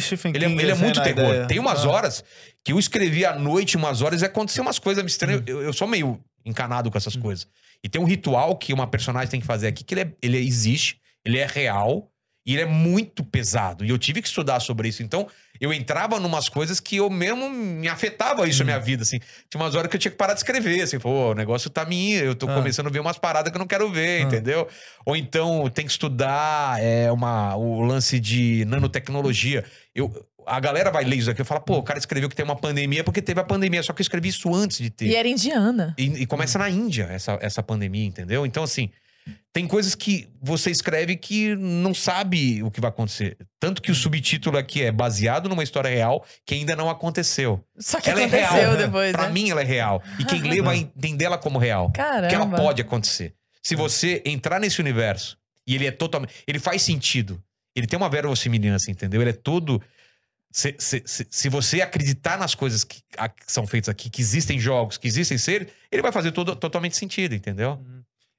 King, 0.48 0.62
ele 0.62 0.70
é 0.70 0.72
assim, 0.72 0.82
muito 0.84 0.98
na 1.00 1.04
terror. 1.04 1.28
ideia. 1.30 1.46
Tem 1.46 1.58
umas 1.58 1.84
Ah. 1.84 1.88
horas 1.88 2.24
que 2.62 2.70
eu 2.72 2.78
escrevi 2.78 3.24
à 3.24 3.36
noite, 3.36 3.76
umas 3.76 4.02
horas, 4.02 4.22
e 4.22 4.24
aconteceu 4.24 4.62
umas 4.62 4.78
coisas 4.78 5.04
estranhas. 5.04 5.40
Hum. 5.40 5.44
Eu, 5.48 5.62
eu 5.62 5.72
sou 5.72 5.88
meio 5.88 6.20
encanado 6.44 6.92
com 6.92 6.96
essas 6.96 7.16
coisas. 7.16 7.48
E 7.82 7.88
tem 7.88 8.00
um 8.00 8.04
ritual 8.04 8.54
que 8.56 8.72
uma 8.72 8.86
personagem 8.86 9.28
tem 9.28 9.40
que 9.40 9.46
fazer 9.46 9.66
aqui, 9.66 9.82
que 9.82 9.94
ele, 9.94 10.02
é- 10.02 10.12
ele 10.22 10.38
existe, 10.38 10.98
ele 11.24 11.38
é 11.38 11.46
real, 11.46 12.08
e 12.46 12.52
ele 12.54 12.62
é 12.62 12.66
muito 12.66 13.24
pesado. 13.24 13.84
E 13.84 13.90
eu 13.90 13.98
tive 13.98 14.22
que 14.22 14.28
estudar 14.28 14.60
sobre 14.60 14.88
isso. 14.88 15.02
Então, 15.02 15.26
eu 15.60 15.72
entrava 15.72 16.20
numas 16.20 16.48
coisas 16.48 16.78
que 16.78 16.96
eu 16.96 17.10
mesmo 17.10 17.50
me 17.50 17.88
afetava 17.88 18.46
isso 18.46 18.62
a 18.62 18.64
Hum. 18.64 18.66
minha 18.66 18.78
vida, 18.78 19.02
assim. 19.02 19.18
Tinha 19.50 19.60
umas 19.60 19.74
horas 19.74 19.90
que 19.90 19.96
eu 19.96 20.00
tinha 20.00 20.10
que 20.12 20.16
parar 20.16 20.34
de 20.34 20.40
escrever, 20.40 20.82
assim, 20.82 20.98
pô, 20.98 21.30
o 21.30 21.34
negócio 21.34 21.68
tá 21.68 21.84
me... 21.84 22.12
Eu 22.12 22.34
tô 22.34 22.48
Ah. 22.48 22.54
começando 22.54 22.86
a 22.86 22.90
ver 22.90 23.00
umas 23.00 23.18
paradas 23.18 23.50
que 23.50 23.56
eu 23.56 23.58
não 23.58 23.66
quero 23.66 23.90
ver, 23.90 24.20
Ah. 24.20 24.22
entendeu? 24.26 24.68
Ou 25.04 25.16
então, 25.16 25.68
tem 25.70 25.84
que 25.86 25.90
estudar 25.90 26.80
é, 26.80 27.10
uma, 27.10 27.56
o 27.56 27.80
lance 27.82 28.20
de 28.20 28.64
nanotecnologia. 28.66 29.64
Eu, 29.94 30.12
a 30.46 30.60
galera 30.60 30.90
vai 30.92 31.04
ler 31.04 31.16
isso 31.16 31.30
aqui 31.30 31.42
e 31.42 31.44
fala, 31.44 31.58
pô, 31.60 31.78
o 31.78 31.82
cara 31.82 31.98
escreveu 31.98 32.28
que 32.28 32.36
tem 32.36 32.44
uma 32.44 32.54
pandemia 32.54 33.02
porque 33.02 33.20
teve 33.20 33.40
a 33.40 33.44
pandemia, 33.44 33.82
só 33.82 33.92
que 33.92 34.00
eu 34.00 34.04
escrevi 34.04 34.28
isso 34.28 34.54
antes 34.54 34.78
de 34.78 34.90
ter. 34.90 35.06
E 35.06 35.16
era 35.16 35.26
indiana. 35.26 35.94
E, 35.98 36.04
e 36.22 36.26
começa 36.26 36.58
na 36.58 36.70
Índia 36.70 37.08
essa, 37.10 37.36
essa 37.40 37.62
pandemia, 37.62 38.04
entendeu? 38.04 38.46
Então, 38.46 38.62
assim, 38.62 38.90
tem 39.52 39.66
coisas 39.66 39.94
que 39.94 40.28
você 40.40 40.70
escreve 40.70 41.16
que 41.16 41.56
não 41.56 41.94
sabe 41.94 42.62
o 42.62 42.70
que 42.70 42.80
vai 42.80 42.90
acontecer. 42.90 43.38
Tanto 43.58 43.80
que 43.80 43.90
o 43.90 43.94
subtítulo 43.94 44.58
aqui 44.58 44.82
é 44.82 44.92
baseado 44.92 45.48
numa 45.48 45.62
história 45.62 45.88
real 45.88 46.24
que 46.44 46.54
ainda 46.54 46.76
não 46.76 46.90
aconteceu. 46.90 47.64
Só 47.78 48.00
que 48.00 48.10
ela 48.10 48.20
é 48.20 48.24
aconteceu 48.24 48.54
real. 48.54 48.76
depois, 48.76 49.12
Pra 49.12 49.26
né? 49.28 49.32
mim, 49.32 49.50
ela 49.50 49.62
é 49.62 49.64
real. 49.64 50.02
E 50.18 50.24
quem 50.24 50.42
lê 50.42 50.60
vai 50.60 50.76
entender 50.96 51.24
ela 51.24 51.38
como 51.38 51.58
real. 51.58 51.90
Caramba. 51.92 52.28
Que 52.28 52.34
ela 52.34 52.46
pode 52.48 52.82
acontecer. 52.82 53.34
Se 53.62 53.74
você 53.74 54.22
entrar 54.26 54.60
nesse 54.60 54.80
universo 54.80 55.38
e 55.66 55.74
ele 55.74 55.86
é 55.86 55.90
totalmente. 55.90 56.32
Ele 56.46 56.58
faz 56.58 56.82
sentido. 56.82 57.42
Ele 57.74 57.86
tem 57.86 57.96
uma 57.96 58.08
verossimilhança, 58.10 58.90
entendeu? 58.90 59.20
Ele 59.22 59.30
é 59.30 59.34
todo. 59.34 59.82
Se, 60.52 60.74
se, 60.78 61.02
se, 61.04 61.26
se 61.30 61.48
você 61.48 61.80
acreditar 61.82 62.38
nas 62.38 62.54
coisas 62.54 62.84
que, 62.84 63.00
a- 63.18 63.28
que 63.28 63.50
são 63.50 63.66
feitas 63.66 63.88
aqui, 63.88 64.08
que 64.08 64.20
existem 64.22 64.58
jogos, 64.60 64.96
que 64.96 65.06
existem 65.08 65.36
seres, 65.36 65.68
ele 65.90 66.00
vai 66.02 66.12
fazer 66.12 66.32
todo, 66.32 66.54
totalmente 66.56 66.96
sentido, 66.96 67.34
entendeu? 67.34 67.78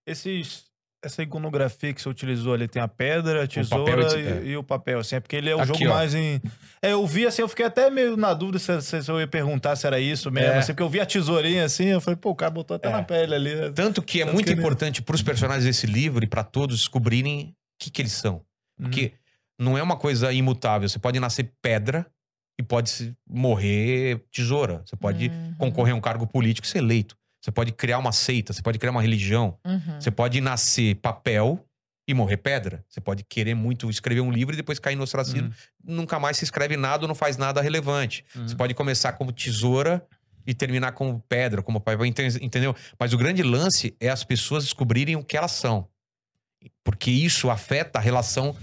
Esses, 0.05 0.63
essa 1.07 1.23
iconografia 1.23 1.91
que 1.93 2.01
você 2.01 2.07
utilizou 2.07 2.53
ali 2.53 2.67
tem 2.67 2.81
a 2.81 2.87
pedra, 2.87 3.43
a 3.43 3.47
tesoura 3.47 4.03
papel 4.03 4.19
e- 4.19 4.23
e, 4.23 4.27
é. 4.27 4.51
e 4.51 4.57
o 4.57 4.63
papel, 4.63 4.99
assim, 4.99 5.15
é 5.15 5.19
porque 5.19 5.35
ele 5.35 5.49
é 5.49 5.55
o 5.55 5.59
Aqui, 5.59 5.67
jogo 5.79 5.85
ó. 5.91 5.95
mais 5.95 6.13
em. 6.13 6.39
É, 6.81 6.91
eu 6.93 7.05
vi 7.07 7.25
assim, 7.25 7.41
eu 7.41 7.49
fiquei 7.49 7.65
até 7.65 7.89
meio 7.89 8.15
na 8.15 8.33
dúvida 8.33 8.59
se, 8.59 8.81
se- 8.81 9.01
se 9.03 9.11
eu 9.11 9.19
ia 9.19 9.27
perguntar 9.27 9.75
se 9.75 9.87
era 9.87 9.99
isso 9.99 10.29
mesmo, 10.31 10.51
É. 10.53 10.57
assim, 10.59 10.73
porque 10.73 10.83
eu 10.83 10.89
vi 10.89 10.99
a 10.99 11.05
tesourinha 11.05 11.65
assim, 11.65 11.85
eu 11.87 11.99
falei, 11.99 12.15
pô, 12.17 12.29
o 12.29 12.35
cara 12.35 12.51
botou 12.51 12.75
até 12.75 12.89
É. 12.89 12.91
na 12.91 13.01
pele 13.03 13.33
ali. 13.35 13.71
Tanto 13.73 14.01
que 14.01 14.21
é 14.21 14.25
Tanto 14.25 14.33
muito 14.35 14.47
que 14.47 14.53
importante 14.53 15.01
para 15.01 15.15
os 15.15 15.21
personagens 15.23 15.65
desse 15.65 15.87
livro 15.87 16.23
e 16.23 16.27
para 16.27 16.43
todos 16.43 16.77
descobrirem 16.77 17.49
o 17.49 17.53
que, 17.83 17.89
que 17.89 18.01
eles 18.01 18.11
são. 18.13 18.41
Porque 18.79 19.13
não 19.59 19.77
é 19.77 19.81
uma 19.81 19.97
coisa 19.97 20.31
imutável. 20.31 20.87
Você 20.87 20.99
pode 20.99 21.19
nascer 21.19 21.51
pedra 21.61 22.05
e 22.59 22.63
pode 22.63 23.15
morrer 23.27 24.19
tesoura. 24.31 24.81
Você 24.85 24.95
pode 24.95 25.29
Uhum. 25.29 25.55
concorrer 25.57 25.93
a 25.93 25.97
um 25.97 26.01
cargo 26.01 26.25
político 26.27 26.65
e 26.67 26.69
ser 26.69 26.79
eleito. 26.79 27.15
Você 27.47 27.51
pode 27.53 27.71
criar 27.71 27.97
uma 27.97 28.11
seita, 28.11 28.51
você 28.51 28.61
pode 28.61 28.77
criar 28.77 28.91
uma 28.91 29.01
religião. 29.01 29.57
Uhum. 29.65 30.01
Você 30.01 30.11
pode 30.11 30.41
nascer 30.41 30.95
papel 30.95 31.65
e 32.05 32.13
morrer 32.13 32.35
pedra. 32.35 32.83
Você 32.89 32.99
pode 32.99 33.23
querer 33.23 33.53
muito 33.55 33.89
escrever 33.89 34.19
um 34.19 34.29
livro 34.29 34.53
e 34.53 34.57
depois 34.57 34.79
cair 34.79 34.97
no 34.97 35.03
ostracismo. 35.03 35.49
Nunca 35.81 36.19
mais 36.19 36.35
se 36.35 36.43
escreve 36.43 36.75
nada 36.75 37.05
ou 37.05 37.07
não 37.07 37.15
faz 37.15 37.37
nada 37.37 37.61
relevante. 37.61 38.25
Uhum. 38.35 38.45
Você 38.49 38.53
pode 38.53 38.73
começar 38.73 39.13
como 39.13 39.31
tesoura 39.31 40.05
e 40.45 40.53
terminar 40.53 40.91
como 40.91 41.23
pedra, 41.29 41.61
como 41.63 41.79
papel, 41.79 42.05
ente- 42.05 42.21
entendeu? 42.43 42.75
Mas 42.99 43.13
o 43.13 43.17
grande 43.17 43.41
lance 43.43 43.95
é 43.97 44.09
as 44.09 44.25
pessoas 44.25 44.65
descobrirem 44.65 45.15
o 45.15 45.23
que 45.23 45.37
elas 45.37 45.51
são. 45.51 45.87
Porque 46.83 47.09
isso 47.09 47.49
afeta 47.49 47.97
a 47.97 48.01
relação, 48.01 48.53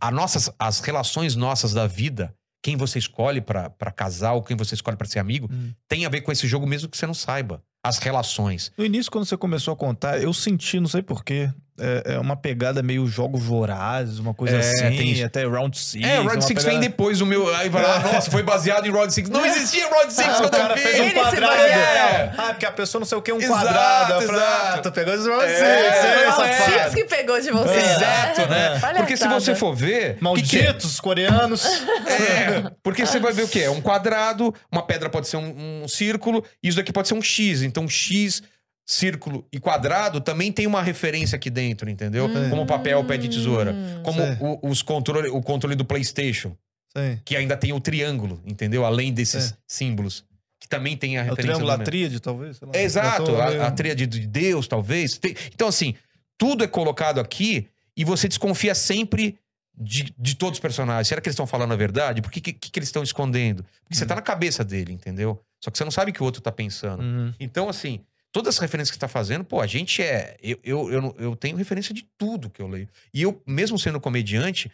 a 0.00 0.10
nossas, 0.10 0.50
as 0.58 0.80
relações 0.80 1.34
nossas 1.36 1.74
da 1.74 1.86
vida. 1.86 2.34
Quem 2.62 2.76
você 2.76 2.98
escolhe 2.98 3.42
pra 3.42 3.68
casar 3.94 4.32
ou 4.32 4.42
quem 4.42 4.56
você 4.56 4.74
escolhe 4.74 4.96
pra 4.96 5.06
ser 5.06 5.18
amigo, 5.18 5.48
Hum. 5.52 5.72
tem 5.86 6.04
a 6.04 6.08
ver 6.08 6.22
com 6.22 6.32
esse 6.32 6.46
jogo 6.48 6.66
mesmo 6.66 6.88
que 6.88 6.96
você 6.96 7.06
não 7.06 7.14
saiba. 7.14 7.62
As 7.82 7.98
relações. 7.98 8.72
No 8.76 8.84
início, 8.84 9.10
quando 9.10 9.24
você 9.24 9.36
começou 9.36 9.72
a 9.72 9.76
contar, 9.76 10.20
eu 10.20 10.32
senti, 10.32 10.80
não 10.80 10.88
sei 10.88 11.02
porquê, 11.02 11.52
é, 11.78 12.14
é 12.14 12.18
uma 12.18 12.36
pegada 12.36 12.82
meio 12.82 13.06
jogos 13.06 13.42
vorazes, 13.42 14.18
uma 14.18 14.32
coisa 14.34 14.56
É, 14.56 14.60
assim, 14.60 14.96
tem 14.96 15.24
até 15.24 15.44
Round 15.46 15.78
6. 15.78 16.04
É, 16.04 16.20
o 16.20 16.24
Round 16.26 16.44
6 16.44 16.48
pegada- 16.48 16.70
vem 16.70 16.80
depois 16.80 17.18
do 17.18 17.26
meu. 17.26 17.54
Aí 17.54 17.68
vai 17.68 17.82
lá, 17.82 17.98
nossa, 18.00 18.30
foi 18.30 18.42
baseado 18.42 18.86
em 18.86 18.90
Round 18.90 19.12
6. 19.12 19.28
Não 19.28 19.44
existia 19.44 19.88
Round 19.88 20.12
6 20.12 20.28
Ah, 20.28 20.32
o 20.32 20.36
quando 20.42 20.54
eu 20.54 20.60
cara 20.60 20.74
vi. 20.74 20.80
fez 20.80 21.00
um 21.00 21.10
quadrado. 21.10 21.46
basearam. 21.56 22.32
Ah, 22.38 22.46
porque 22.52 22.66
a 22.66 22.72
pessoa 22.72 23.00
não 23.00 23.06
sei 23.06 23.18
o 23.18 23.22
que, 23.22 23.32
um 23.32 23.38
Exato, 23.38 23.52
quadrado. 23.64 24.12
Eu 24.14 24.22
falei, 24.22 24.40
ah, 24.42 24.62
exato. 24.68 24.82
tô 24.82 24.92
pegando 24.92 25.18
esse 25.20 25.28
Round 25.28 25.44
É, 25.44 25.92
6, 25.92 26.36
não, 26.36 26.44
é, 26.44 26.50
é. 26.50 26.62
Chips 26.80 26.94
que 26.94 27.04
pegou 27.04 27.40
de 27.40 27.50
você. 27.50 27.78
Exato, 27.78 28.40
né? 28.48 28.80
Porque 28.96 29.16
se 29.16 29.28
você 29.28 29.54
for 29.54 29.74
ver. 29.74 30.14
que 30.34 30.42
que 30.42 30.58
é? 30.58 30.64
Malditos 30.64 31.00
coreanos. 31.00 31.64
É, 32.06 32.70
porque 32.82 33.04
você 33.04 33.18
vai 33.18 33.32
ver 33.32 33.42
o 33.44 33.48
quê? 33.48 33.60
É 33.60 33.70
um 33.70 33.80
quadrado, 33.80 34.54
uma 34.70 34.82
pedra 34.82 35.08
pode 35.08 35.28
ser 35.28 35.36
um, 35.36 35.82
um 35.84 35.88
círculo, 35.88 36.44
e 36.62 36.68
isso 36.68 36.76
daqui 36.76 36.92
pode 36.92 37.08
ser 37.08 37.14
um 37.14 37.22
X. 37.22 37.62
Então, 37.62 37.88
X, 37.88 38.42
círculo 38.86 39.44
e 39.52 39.58
quadrado 39.58 40.20
também 40.20 40.52
tem 40.52 40.66
uma 40.66 40.80
referência 40.80 41.34
aqui 41.36 41.50
dentro, 41.50 41.90
entendeu? 41.90 42.28
Como 42.48 42.64
papel, 42.64 43.04
pé 43.04 43.16
de 43.18 43.28
tesoura. 43.28 43.74
Como 44.04 44.22
o, 44.40 44.70
os 44.70 44.80
controle, 44.80 45.28
o 45.28 45.42
controle 45.42 45.74
do 45.74 45.84
PlayStation, 45.84 46.56
Sim. 46.96 47.20
que 47.24 47.36
ainda 47.36 47.56
tem 47.56 47.72
o 47.72 47.80
triângulo, 47.80 48.40
entendeu? 48.46 48.84
Além 48.86 49.12
desses 49.12 49.50
É. 49.52 49.56
símbolos. 49.66 50.24
Que 50.60 50.68
também 50.68 50.96
tem 50.96 51.18
a 51.18 51.20
É 51.20 51.24
o 51.24 51.30
referência. 51.30 51.54
triângulo, 51.54 51.76
do 51.76 51.82
a 51.82 51.84
tríade, 51.84 52.20
talvez. 52.20 52.56
sei 52.56 52.66
lá. 52.68 52.72
É, 52.76 52.82
Exato, 52.84 53.22
Eu 53.22 53.26
tô 53.26 53.44
meio- 53.44 53.62
a, 53.62 53.66
a 53.66 53.70
tríade 53.72 54.06
de 54.06 54.26
Deus, 54.26 54.66
talvez. 54.68 55.18
Tem- 55.18 55.34
Então, 55.52 55.68
assim, 55.68 55.94
tudo 56.38 56.62
é 56.64 56.66
colocado 56.68 57.20
aqui 57.20 57.68
e 57.96 58.04
você 58.04 58.26
desconfia 58.28 58.74
sempre 58.74 59.36
de, 59.76 60.14
de 60.18 60.34
todos 60.34 60.56
os 60.56 60.60
personagens. 60.60 61.08
Será 61.08 61.20
que 61.20 61.28
eles 61.28 61.34
estão 61.34 61.46
falando 61.46 61.72
a 61.72 61.76
verdade? 61.76 62.22
Por 62.22 62.30
que, 62.30 62.40
que, 62.40 62.52
que 62.52 62.78
eles 62.78 62.88
estão 62.88 63.02
escondendo? 63.02 63.64
Porque 63.82 63.96
você 63.96 64.06
tá 64.06 64.14
na 64.14 64.22
cabeça 64.22 64.64
dele, 64.64 64.92
entendeu? 64.92 65.38
Só 65.62 65.70
que 65.70 65.76
você 65.76 65.84
não 65.84 65.90
sabe 65.90 66.10
o 66.12 66.14
que 66.14 66.22
o 66.22 66.24
outro 66.24 66.40
tá 66.40 66.50
pensando. 66.52 67.02
Uhum. 67.02 67.34
Então, 67.38 67.68
assim, 67.68 68.00
todas 68.36 68.56
as 68.56 68.58
referências 68.60 68.90
que 68.90 68.96
você 68.96 69.00
tá 69.00 69.08
fazendo, 69.08 69.42
pô, 69.44 69.62
a 69.62 69.66
gente 69.66 70.02
é. 70.02 70.36
Eu, 70.42 70.58
eu, 70.62 70.92
eu, 70.92 71.16
eu 71.18 71.36
tenho 71.36 71.56
referência 71.56 71.94
de 71.94 72.06
tudo 72.18 72.50
que 72.50 72.60
eu 72.60 72.66
leio. 72.68 72.86
E 73.14 73.22
eu, 73.22 73.40
mesmo 73.46 73.78
sendo 73.78 73.98
comediante, 73.98 74.70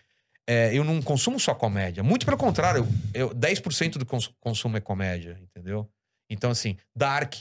é, 0.49 0.75
eu 0.77 0.83
não 0.83 1.01
consumo 1.01 1.39
só 1.39 1.55
comédia. 1.55 2.03
Muito 2.03 2.27
pelo 2.27 2.37
contrário, 2.37 2.85
eu, 3.15 3.29
eu- 3.29 3.35
10% 3.35 3.93
do 3.99 4.05
cons- 4.05 4.33
consumo 4.41 4.77
é 4.77 4.81
comédia, 4.81 5.39
entendeu? 5.41 5.89
Então, 6.29 6.51
assim, 6.51 6.77
Dark, 6.97 7.35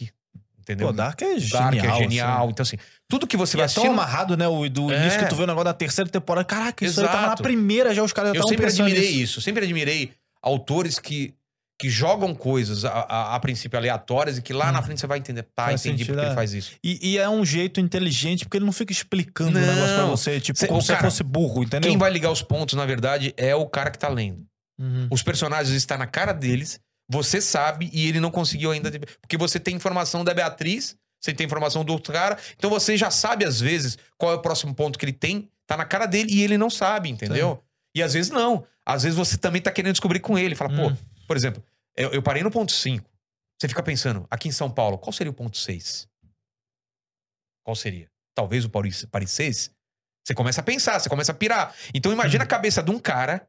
entendeu? 0.59 0.87
Pô, 0.87 0.93
Dark 0.93 1.19
é 1.23 1.25
Dark 1.39 1.73
genial. 1.73 1.95
é 1.95 1.99
genial. 2.03 2.37
assim. 2.43 2.49
Então, 2.51 2.63
assim, 2.63 2.77
tudo 3.09 3.25
que 3.25 3.35
você 3.35 3.57
E 3.57 3.59
vai 3.59 3.65
é 3.65 3.69
tão 3.69 3.87
amarrado, 3.91 4.37
né? 4.37 4.47
O, 4.47 4.69
do 4.69 4.91
É. 4.91 4.99
início 5.01 5.17
que 5.19 5.25
tu 5.25 5.35
vê 5.35 5.43
o 5.43 5.47
negócio 5.47 5.65
da 5.65 5.73
terceira 5.73 6.07
temporada. 6.09 6.45
Caraca, 6.45 6.85
isso 6.85 7.01
aí 7.01 7.07
tava 7.07 7.21
na 7.21 7.27
Exato. 7.29 7.41
primeira 7.43 7.95
já, 7.95 8.03
os 8.03 8.13
caras 8.13 8.33
já 8.33 8.39
Eu 8.39 8.47
sempre 8.47 8.67
admirei 8.67 9.01
nisso. 9.09 9.21
isso. 9.23 9.41
Sempre 9.41 9.63
admirei 9.63 10.13
autores 10.39 10.99
que, 10.99 11.33
que 11.81 11.89
jogam 11.89 12.33
coisas 12.35 12.85
a, 12.85 12.91
a- 12.91 13.35
a 13.35 13.39
princípio 13.39 13.77
aleatórias 13.77 14.37
e 14.37 14.41
que 14.41 14.53
lá 14.53 14.71
na 14.71 14.81
frente 14.81 14.99
você 15.01 15.07
vai 15.07 15.17
entender. 15.17 15.43
Tá, 15.55 15.63
Hum. 15.63 15.67
Faz 15.69 15.85
entendi 15.85 16.03
sentido, 16.03 16.13
porque 16.15 16.25
é. 16.25 16.27
ele 16.29 16.35
faz 16.35 16.53
isso. 16.53 16.71
E, 16.83 17.11
e 17.11 17.17
é 17.17 17.27
um 17.29 17.43
jeito 17.43 17.79
inteligente, 17.79 18.45
porque 18.45 18.57
ele 18.57 18.65
não 18.65 18.71
fica 18.73 18.91
explicando 18.91 19.57
o 19.57 19.61
Não. 19.61 19.67
negócio 19.67 19.95
pra 19.95 20.05
você, 20.05 20.39
tipo, 20.39 20.57
Cê- 20.59 20.67
como 20.67 20.79
o 20.79 20.81
se 20.83 20.95
fosse 20.95 21.23
burro, 21.23 21.63
entendeu? 21.63 21.89
Quem 21.89 21.97
vai 21.97 22.11
ligar 22.11 22.31
os 22.31 22.41
pontos, 22.41 22.75
na 22.75 22.85
verdade, 22.85 23.33
é 23.37 23.55
o 23.55 23.65
cara 23.67 23.89
que 23.91 23.97
tá 23.99 24.07
lendo. 24.07 24.45
Uhum. 24.79 25.07
Os 25.11 25.21
personagens 25.23 25.75
estão 25.75 25.97
na 25.97 26.07
cara 26.07 26.33
deles, 26.33 26.79
você 27.09 27.41
sabe 27.41 27.89
e 27.91 28.07
ele 28.07 28.19
não 28.19 28.31
conseguiu 28.31 28.71
ainda. 28.71 28.89
Porque 29.21 29.37
você 29.37 29.59
tem 29.59 29.75
informação 29.75 30.23
da 30.23 30.33
Beatriz, 30.33 30.95
você 31.19 31.33
tem 31.33 31.45
informação 31.45 31.83
do 31.83 31.93
outro 31.93 32.11
cara, 32.13 32.37
então 32.57 32.69
você 32.69 32.95
já 32.97 33.11
sabe, 33.11 33.45
às 33.45 33.59
vezes, 33.59 33.97
qual 34.17 34.31
é 34.31 34.35
o 34.35 34.39
próximo 34.39 34.73
ponto 34.73 34.97
que 34.97 35.05
ele 35.05 35.13
tem, 35.13 35.49
tá 35.67 35.75
na 35.77 35.85
cara 35.85 36.05
dele 36.05 36.29
e 36.33 36.41
ele 36.43 36.57
não 36.57 36.69
sabe, 36.69 37.09
entendeu? 37.09 37.61
E 37.95 38.01
às 38.01 38.13
vezes 38.13 38.31
não. 38.31 38.63
Às 38.85 39.03
vezes 39.03 39.15
você 39.17 39.37
também 39.37 39.61
tá 39.61 39.69
querendo 39.71 39.91
descobrir 39.93 40.19
com 40.19 40.37
ele. 40.39 40.55
Fala, 40.55 40.71
Hum. 40.73 40.89
pô, 40.89 40.97
por 41.27 41.37
exemplo, 41.37 41.61
eu, 41.95 42.11
eu 42.11 42.21
parei 42.21 42.43
no 42.43 42.51
ponto 42.51 42.71
5. 42.71 43.09
Você 43.59 43.67
fica 43.67 43.83
pensando, 43.83 44.25
aqui 44.29 44.47
em 44.47 44.51
São 44.51 44.71
Paulo, 44.71 44.97
qual 44.97 45.13
seria 45.13 45.31
o 45.31 45.35
ponto 45.35 45.57
6? 45.57 46.07
Qual 47.63 47.75
seria? 47.75 48.09
Talvez 48.33 48.65
o 48.65 48.69
Paris, 48.69 49.05
Paris 49.05 49.31
6? 49.31 49.71
Você 50.25 50.33
começa 50.33 50.61
a 50.61 50.63
pensar, 50.63 50.99
você 50.99 51.09
começa 51.09 51.31
a 51.31 51.35
pirar. 51.35 51.75
Então 51.93 52.11
imagina 52.11 52.43
a 52.43 52.47
cabeça 52.47 52.81
de 52.81 52.91
um 52.91 52.99
cara 52.99 53.47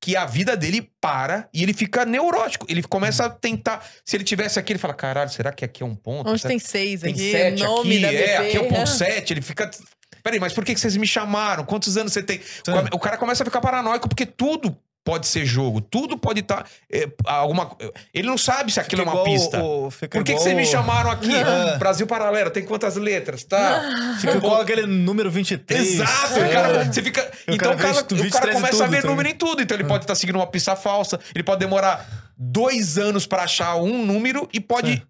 que 0.00 0.16
a 0.16 0.26
vida 0.26 0.56
dele 0.56 0.90
para 1.00 1.48
e 1.54 1.62
ele 1.62 1.72
fica 1.72 2.04
neurótico. 2.04 2.66
Ele 2.68 2.82
começa 2.82 3.26
a 3.26 3.30
tentar. 3.30 3.88
Se 4.04 4.16
ele 4.16 4.24
tivesse 4.24 4.58
aqui, 4.58 4.72
ele 4.72 4.78
fala: 4.78 4.94
caralho, 4.94 5.30
será 5.30 5.52
que 5.52 5.64
aqui 5.64 5.82
é 5.82 5.86
um 5.86 5.94
ponto? 5.94 6.28
Onde 6.28 6.40
Será 6.40 6.50
tem 6.50 6.58
seis 6.58 7.02
tem 7.02 7.12
aqui, 7.12 7.30
sete 7.30 7.62
nome 7.62 7.92
aqui, 7.92 8.02
da 8.02 8.08
é, 8.08 8.10
bebê. 8.10 8.48
aqui 8.48 8.56
é 8.56 8.60
o 8.60 8.68
ponto 8.68 8.88
7. 8.88 9.32
Ele 9.32 9.42
fica. 9.42 9.70
Peraí, 10.22 10.40
mas 10.40 10.52
por 10.52 10.64
que 10.64 10.74
que 10.74 10.80
vocês 10.80 10.96
me 10.96 11.06
chamaram? 11.06 11.64
Quantos 11.64 11.96
anos 11.96 12.12
você 12.12 12.22
tem? 12.22 12.40
O 12.92 12.98
cara 12.98 13.16
começa 13.16 13.42
a 13.42 13.46
ficar 13.46 13.60
paranoico 13.60 14.08
porque 14.08 14.26
tudo 14.26 14.76
pode 15.04 15.26
ser 15.26 15.44
jogo, 15.44 15.80
tudo 15.80 16.16
pode 16.16 16.40
estar. 16.40 16.66
alguma... 17.26 17.76
Ele 18.14 18.26
não 18.28 18.38
sabe 18.38 18.70
se 18.72 18.78
aquilo 18.78 19.02
é 19.02 19.04
uma 19.04 19.24
pista. 19.24 19.62
o- 19.62 19.90
fica 19.90 20.18
Por 20.18 20.24
que, 20.24 20.34
que 20.34 20.40
vocês 20.40 20.54
me 20.56 20.64
chamaram 20.64 21.10
aqui? 21.10 21.30
É. 21.42 21.76
Brasil 21.78 22.06
Paralelo, 22.06 22.50
tem 22.50 22.64
quantas 22.64 22.96
letras, 22.96 23.42
tá? 23.44 23.82
Fica 24.20 24.36
igual 24.36 24.60
aquele 24.60 24.86
número 24.86 25.30
23. 25.30 25.80
Exato, 25.94 26.38
É. 26.40 26.48
cara, 26.52 26.84
você 26.84 27.02
fica. 27.02 27.20
E 27.48 27.52
o 27.52 27.54
então 27.54 27.74
cara 27.76 27.76
o 27.76 27.78
cara, 27.78 27.92
vê 27.92 28.26
o 28.26 28.30
cara 28.30 28.52
23 28.52 28.54
começa 28.54 28.76
em 28.76 28.82
a 28.82 28.86
ver 28.88 29.00
tudo 29.00 29.10
número 29.10 29.28
também. 29.28 29.32
em 29.32 29.36
tudo. 29.36 29.62
Então 29.62 29.76
ele 29.76 29.84
pode 29.84 30.04
estar 30.04 30.14
seguindo 30.14 30.36
uma 30.36 30.46
pista 30.46 30.76
falsa, 30.76 31.18
ele 31.34 31.42
pode 31.42 31.58
demorar 31.60 32.06
dois 32.36 32.96
anos 32.98 33.26
pra 33.26 33.42
achar 33.44 33.76
um 33.76 34.04
número 34.04 34.48
e 34.52 34.60
pode 34.60 34.92
Sim. 34.92 35.02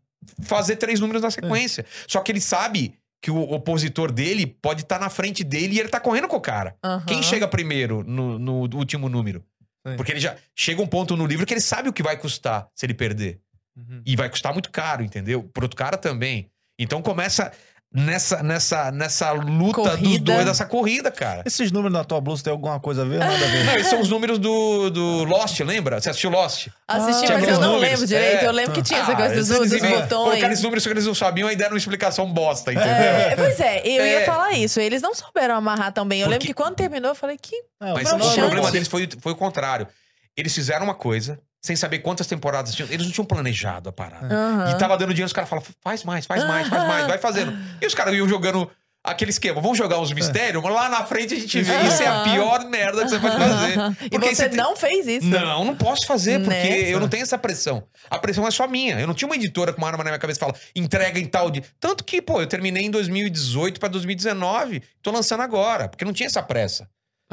fazer 0.43 0.77
três 0.77 1.01
números 1.01 1.23
na 1.23 1.31
sequência. 1.31 1.85
Só 2.07 2.21
que 2.21 2.33
ele 2.33 2.41
sabe 2.41 2.95
que 3.21 3.31
o 3.31 3.41
opositor 3.53 4.11
dele 4.11 4.47
pode 4.47 4.83
estar 4.83 4.99
na 4.99 5.09
frente 5.09 5.45
dele 5.45 5.77
e 5.77 5.81
ele 5.81 5.89
tá 5.89 6.01
correndo 6.01 6.27
com 6.29 6.37
o 6.37 6.41
cara. 6.41 6.75
Aham. 6.83 7.05
Quem 7.07 7.23
chega 7.23 7.47
primeiro 7.47 8.03
no, 8.05 8.39
no 8.39 8.53
último 8.77 9.09
número? 9.09 9.45
Sim. 9.87 9.97
Porque 9.97 10.13
ele 10.13 10.21
já 10.21 10.37
chega 10.55 10.81
um 10.81 10.87
ponto 10.87 11.17
no 11.17 11.27
livro 11.27 11.45
que 11.45 11.53
ele 11.53 11.61
sabe 11.61 11.89
o 11.89 11.93
que 11.93 12.03
vai 12.03 12.17
custar 12.17 12.69
se 12.75 12.87
ele 12.87 12.95
perder. 12.95 13.41
Uhum. 13.77 14.03
E 14.05 14.17
vai 14.17 14.29
custar 14.29 14.53
muito 14.53 14.71
caro, 14.71 15.03
entendeu? 15.03 15.43
Pro 15.43 15.65
outro 15.65 15.77
cara 15.77 15.97
também. 15.97 16.51
Então 16.79 17.03
começa 17.03 17.53
nessa, 17.95 18.43
nessa, 18.43 18.91
nessa 18.91 19.33
luta 19.33 19.83
dos 19.83 19.91
Corrida. 20.01 20.33
dois, 20.33 20.45
dessa 20.47 20.65
corrida, 20.67 21.11
cara. 21.11 21.43
Esses 21.45 21.71
números 21.71 21.93
na 21.93 22.05
tua 22.05 22.21
blusa 22.21 22.43
tem 22.45 22.51
alguma 22.53 22.79
coisa 22.81 23.03
a 23.03 23.05
ver? 23.05 23.19
Nada 23.19 23.35
a 23.35 23.49
ver. 23.49 23.65
Não, 23.67 23.75
esses 23.77 23.89
são 23.89 24.01
os 24.01 24.09
números 24.09 24.39
do, 24.39 24.91
do 24.91 25.25
Lost, 25.25 25.61
lembra? 25.61 26.01
Você 26.01 26.11
assistiu 26.11 26.31
Lost? 26.31 26.69
Assisti, 26.89 27.33
Ah, 27.33 27.39
mas 27.39 27.49
eu 27.49 27.61
não 27.61 27.73
números. 27.75 27.91
lembro 27.91 28.07
direito. 28.07 28.43
É. 28.45 28.47
Eu 28.47 28.53
lembro 28.53 28.73
que 28.73 28.83
tinha 28.83 29.01
essa 29.01 29.13
Ah, 29.13 29.17
coisa 29.17 29.35
dos, 29.35 29.49
dos 29.49 29.81
botões. 29.81 30.09
Colocaram 30.09 30.53
esses 30.53 30.63
números 30.65 30.85
que 30.85 30.91
eles 30.93 31.07
não 31.07 31.15
sabiam 31.15 31.51
e 31.51 31.57
deram 31.57 31.73
uma 31.73 31.79
explicação 31.79 32.27
bosta, 32.33 32.73
entendeu? 32.73 32.93
É, 32.93 33.37
pois 33.37 33.61
é, 33.61 33.81
eu 33.87 34.07
ia 34.07 34.21
É. 34.21 34.25
falar 34.25 34.53
isso. 34.53 34.81
Eles 34.81 35.01
não 35.03 35.15
souberam 35.15 35.55
amarrar 35.57 35.93
tão 35.93 36.07
bem. 36.07 36.21
Eu 36.21 36.27
lembro 36.29 36.41
Porque- 36.41 36.55
que 36.55 36.55
quando 36.55 36.75
terminou, 36.77 37.11
eu 37.11 37.15
falei 37.15 37.37
que. 37.41 37.55
É, 37.81 37.93
Mas 37.95 38.13
o 38.13 38.19
problema 38.19 38.71
deles 38.71 38.89
foi, 38.89 39.09
foi 39.21 39.33
o 39.33 39.37
contrário. 39.37 39.87
Eles 40.37 40.55
fizeram 40.55 40.85
uma 40.85 40.95
coisa, 40.95 41.39
sem 41.63 41.77
saber 41.77 42.01
quantas 42.01 42.27
temporadas 42.27 42.75
tinham. 42.75 42.91
Eles 42.91 43.07
não 43.07 43.13
tinham 43.13 43.25
planejado 43.25 43.89
a 43.89 43.93
parada. 43.93 44.35
Aham. 44.35 44.71
E 44.73 44.79
tava 44.79 44.97
dando 44.99 45.11
dinheiro, 45.11 45.27
os 45.27 45.33
caras 45.33 45.49
falavam, 45.49 45.71
faz 45.81 46.03
mais, 46.03 46.27
faz 46.27 46.45
mais, 46.45 46.69
faz 46.69 46.87
mais, 46.89 47.07
vai 47.07 47.19
fazendo. 47.19 47.57
E 47.81 47.87
os 47.87 47.95
caras 47.95 48.13
iam 48.15 48.29
jogando 48.29 48.69
aquele 49.05 49.31
esquema, 49.31 49.61
vamos 49.61 49.77
jogar 49.79 49.99
uns 49.99 50.13
mistérios, 50.13 50.63
mas 50.63 50.73
lá 50.73 50.89
na 50.89 51.05
frente 51.05 51.35
a 51.35 51.39
gente 51.39 51.61
vê. 51.63 51.73
Isso 51.89 52.03
é 52.03 52.07
a 52.07 52.23
pior 52.23 52.65
merda 52.69 53.03
que 53.05 53.11
você 53.11 53.19
pode 53.19 53.37
fazer. 53.37 53.75
E 54.03 54.11
Porque 54.11 54.35
você 54.35 54.49
tem- 54.49 54.57
não 54.59 54.77
fez 54.77 55.07
isso. 55.07 55.27
Não, 55.27 55.65
não 55.65 55.75
posso 55.77 56.07
fazer, 56.07 56.39
porque 56.41 56.51
Né? 56.51 56.81
eu 56.95 56.99
não 57.01 57.09
tenho 57.09 57.23
essa 57.25 57.37
pressão. 57.39 57.85
A 58.11 58.19
pressão 58.19 58.47
é 58.47 58.51
só 58.51 58.67
minha. 58.69 58.99
Eu 59.01 59.07
não 59.07 59.15
tinha 59.15 59.29
uma 59.29 59.35
editora 59.37 59.73
com 59.73 59.79
uma 59.79 59.89
arma 59.89 60.05
na 60.05 60.11
minha 60.11 60.19
cabeça 60.21 60.39
e 60.39 60.41
fala, 60.41 60.55
entrega 60.75 61.19
em 61.19 61.27
tal 61.27 61.51
de. 61.51 61.63
Tanto 61.81 62.05
que, 62.05 62.21
pô, 62.23 62.41
eu 62.41 62.47
terminei 62.47 62.85
em 62.85 62.91
2018 62.91 63.79
pra 63.81 63.89
2019, 63.89 64.83
tô 65.03 65.11
lançando 65.11 65.43
agora, 65.43 65.89
porque 65.89 66.05
não 66.05 66.13
tinha 66.13 66.27
essa 66.29 66.43
pressa. 66.43 66.89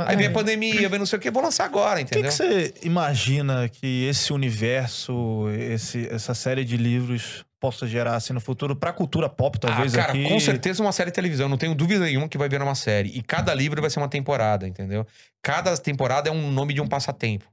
Aí 0.08 0.16
vem 0.16 0.28
a 0.28 0.32
pandemia, 0.32 0.88
vem 0.90 1.00
não 1.00 1.06
sei 1.06 1.18
o 1.18 1.22
quê, 1.22 1.30
vou 1.32 1.42
lançar 1.44 1.66
agora, 1.66 1.96
O 2.02 2.06
que, 2.06 2.12
entendeu? 2.18 2.30
que 2.30 2.36
você 2.36 2.74
imagina 2.84 3.68
que 3.70 4.06
esse 4.06 4.32
universo, 4.34 5.48
esse, 5.52 6.08
essa 6.10 6.34
série 6.34 6.64
de 6.64 6.78
livros 6.78 7.46
possa 7.60 7.86
gerar 7.86 8.16
assim 8.16 8.32
no 8.32 8.40
futuro 8.40 8.76
pra 8.76 8.94
cultura 8.94 9.28
pop, 9.28 9.60
talvez 9.60 9.94
ah, 9.94 9.98
cara, 9.98 10.14
aqui? 10.14 10.30
com 10.30 10.40
certeza 10.40 10.82
uma 10.82 10.92
série 10.94 11.10
de 11.12 11.16
televisão. 11.16 11.50
Não 11.50 11.58
tenho 11.58 11.76
dúvida 11.76 12.06
nenhuma 12.06 12.30
que 12.30 12.38
vai 12.38 12.48
virar 12.48 12.64
uma 12.64 12.76
série. 12.76 13.10
E 13.10 13.22
cada 13.22 13.54
livro 13.54 13.82
vai 13.82 13.90
ser 13.90 14.00
uma 14.00 14.08
temporada, 14.08 14.66
entendeu? 14.68 15.06
Cada 15.44 15.76
temporada 15.78 16.30
é 16.30 16.32
um 16.32 16.50
nome 16.52 16.74
de 16.74 16.80
um 16.80 16.88
passatempo, 16.88 17.46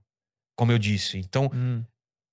como 0.56 0.70
eu 0.70 0.78
disse. 0.78 1.18
Então, 1.18 1.50
Hum. 1.52 1.82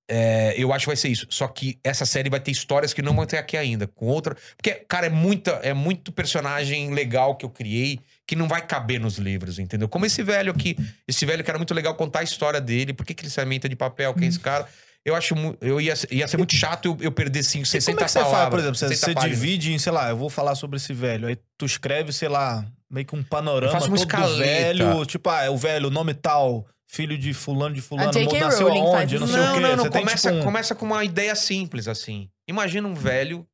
é, 0.10 0.54
eu 0.56 0.72
acho 0.72 0.84
que 0.86 0.90
vai 0.90 0.96
ser 0.96 1.10
isso. 1.10 1.26
Só 1.32 1.48
que 1.48 1.80
essa 1.84 2.06
série 2.06 2.30
vai 2.30 2.40
ter 2.40 2.52
histórias 2.52 2.94
que 2.94 3.02
não 3.02 3.16
vão 3.16 3.26
ter 3.26 3.38
aqui 3.38 3.58
ainda. 3.58 3.88
Com 3.88 4.06
outra. 4.06 4.36
Porque, 4.56 4.72
cara, 4.88 5.08
é, 5.08 5.10
muita, 5.10 5.52
é 5.64 5.74
muito 5.74 6.12
personagem 6.12 6.94
legal 6.94 7.36
que 7.36 7.44
eu 7.46 7.50
criei 7.50 8.00
que 8.28 8.36
não 8.36 8.48
vai 8.48 8.62
caber 8.66 9.00
nos 9.00 9.18
livros, 9.18 9.60
entendeu? 9.60 9.88
Como 9.90 10.06
esse 10.06 10.24
velho 10.24 10.52
aqui. 10.52 10.78
Esse 11.08 11.26
velho 11.26 11.44
que 11.44 11.50
era 11.52 11.60
muito 11.60 11.74
legal 11.74 11.94
contar 11.96 12.20
a 12.20 12.24
história 12.24 12.62
dele. 12.62 12.94
Por 12.94 13.06
que, 13.06 13.14
que 13.14 13.24
ele 13.24 13.30
se 13.30 13.40
alimenta 13.40 13.68
de 13.68 13.76
papel? 13.76 14.14
Quem 14.14 14.26
é 14.26 14.30
esse 14.30 14.40
cara? 14.40 14.68
Eu 15.06 15.16
acho. 15.16 15.36
Eu 15.60 15.82
ia, 15.82 15.94
ia 16.12 16.28
ser 16.28 16.38
muito 16.38 16.56
chato 16.56 16.86
eu, 16.86 16.98
eu 17.02 17.12
perder 17.12 17.44
5, 17.44 17.64
E 17.64 17.68
60 17.68 17.92
como 17.92 18.02
é 18.02 18.06
que 18.06 18.12
você 18.12 18.20
palavras. 18.20 18.40
faz, 18.42 18.50
por 18.50 18.60
exemplo, 18.60 18.76
você, 18.78 18.88
60 18.88 19.22
você 19.22 19.30
divide 19.30 19.74
em, 19.74 19.78
sei 19.78 19.92
lá, 19.92 20.10
eu 20.10 20.16
vou 20.18 20.30
falar 20.30 20.56
sobre 20.56 20.78
esse 20.78 20.94
velho, 20.94 21.28
aí 21.28 21.38
tu 21.58 21.66
escreve, 21.66 22.14
sei 22.14 22.30
lá, 22.30 22.66
meio 22.90 23.06
que 23.06 23.14
um 23.14 23.22
panorama 23.22 23.68
Eu 23.68 23.72
faço 23.74 23.88
uma 23.90 23.98
todo 23.98 24.08
do 24.08 24.10
escaleta. 24.16 24.46
velho, 24.46 25.06
tipo, 25.06 25.30
ah, 25.30 25.44
é 25.44 25.50
o 25.50 25.58
velho, 25.58 25.90
nome 25.90 26.14
tal, 26.14 26.66
filho 26.88 27.18
de 27.18 27.34
fulano 27.34 27.76
de 27.76 27.82
fulano, 27.82 28.14
nasceu 28.40 28.70
aonde, 28.72 29.20
não 29.20 29.26
isso. 29.26 29.34
sei 29.36 29.44
Não, 29.44 29.52
o 29.52 29.56
quê. 29.56 29.60
não, 29.60 29.76
não. 29.76 29.84
Você 29.84 29.90
tem, 29.90 30.02
Começa, 30.02 30.30
tipo, 30.30 30.42
um- 30.42 30.46
começa 30.46 30.76
com 30.76 30.86
uma 30.86 31.04
ideia 31.04 31.36
simples, 31.36 31.90
assim. 31.90 32.30
Imagina 32.48 32.88
um 32.88 32.94
velho 32.96 33.46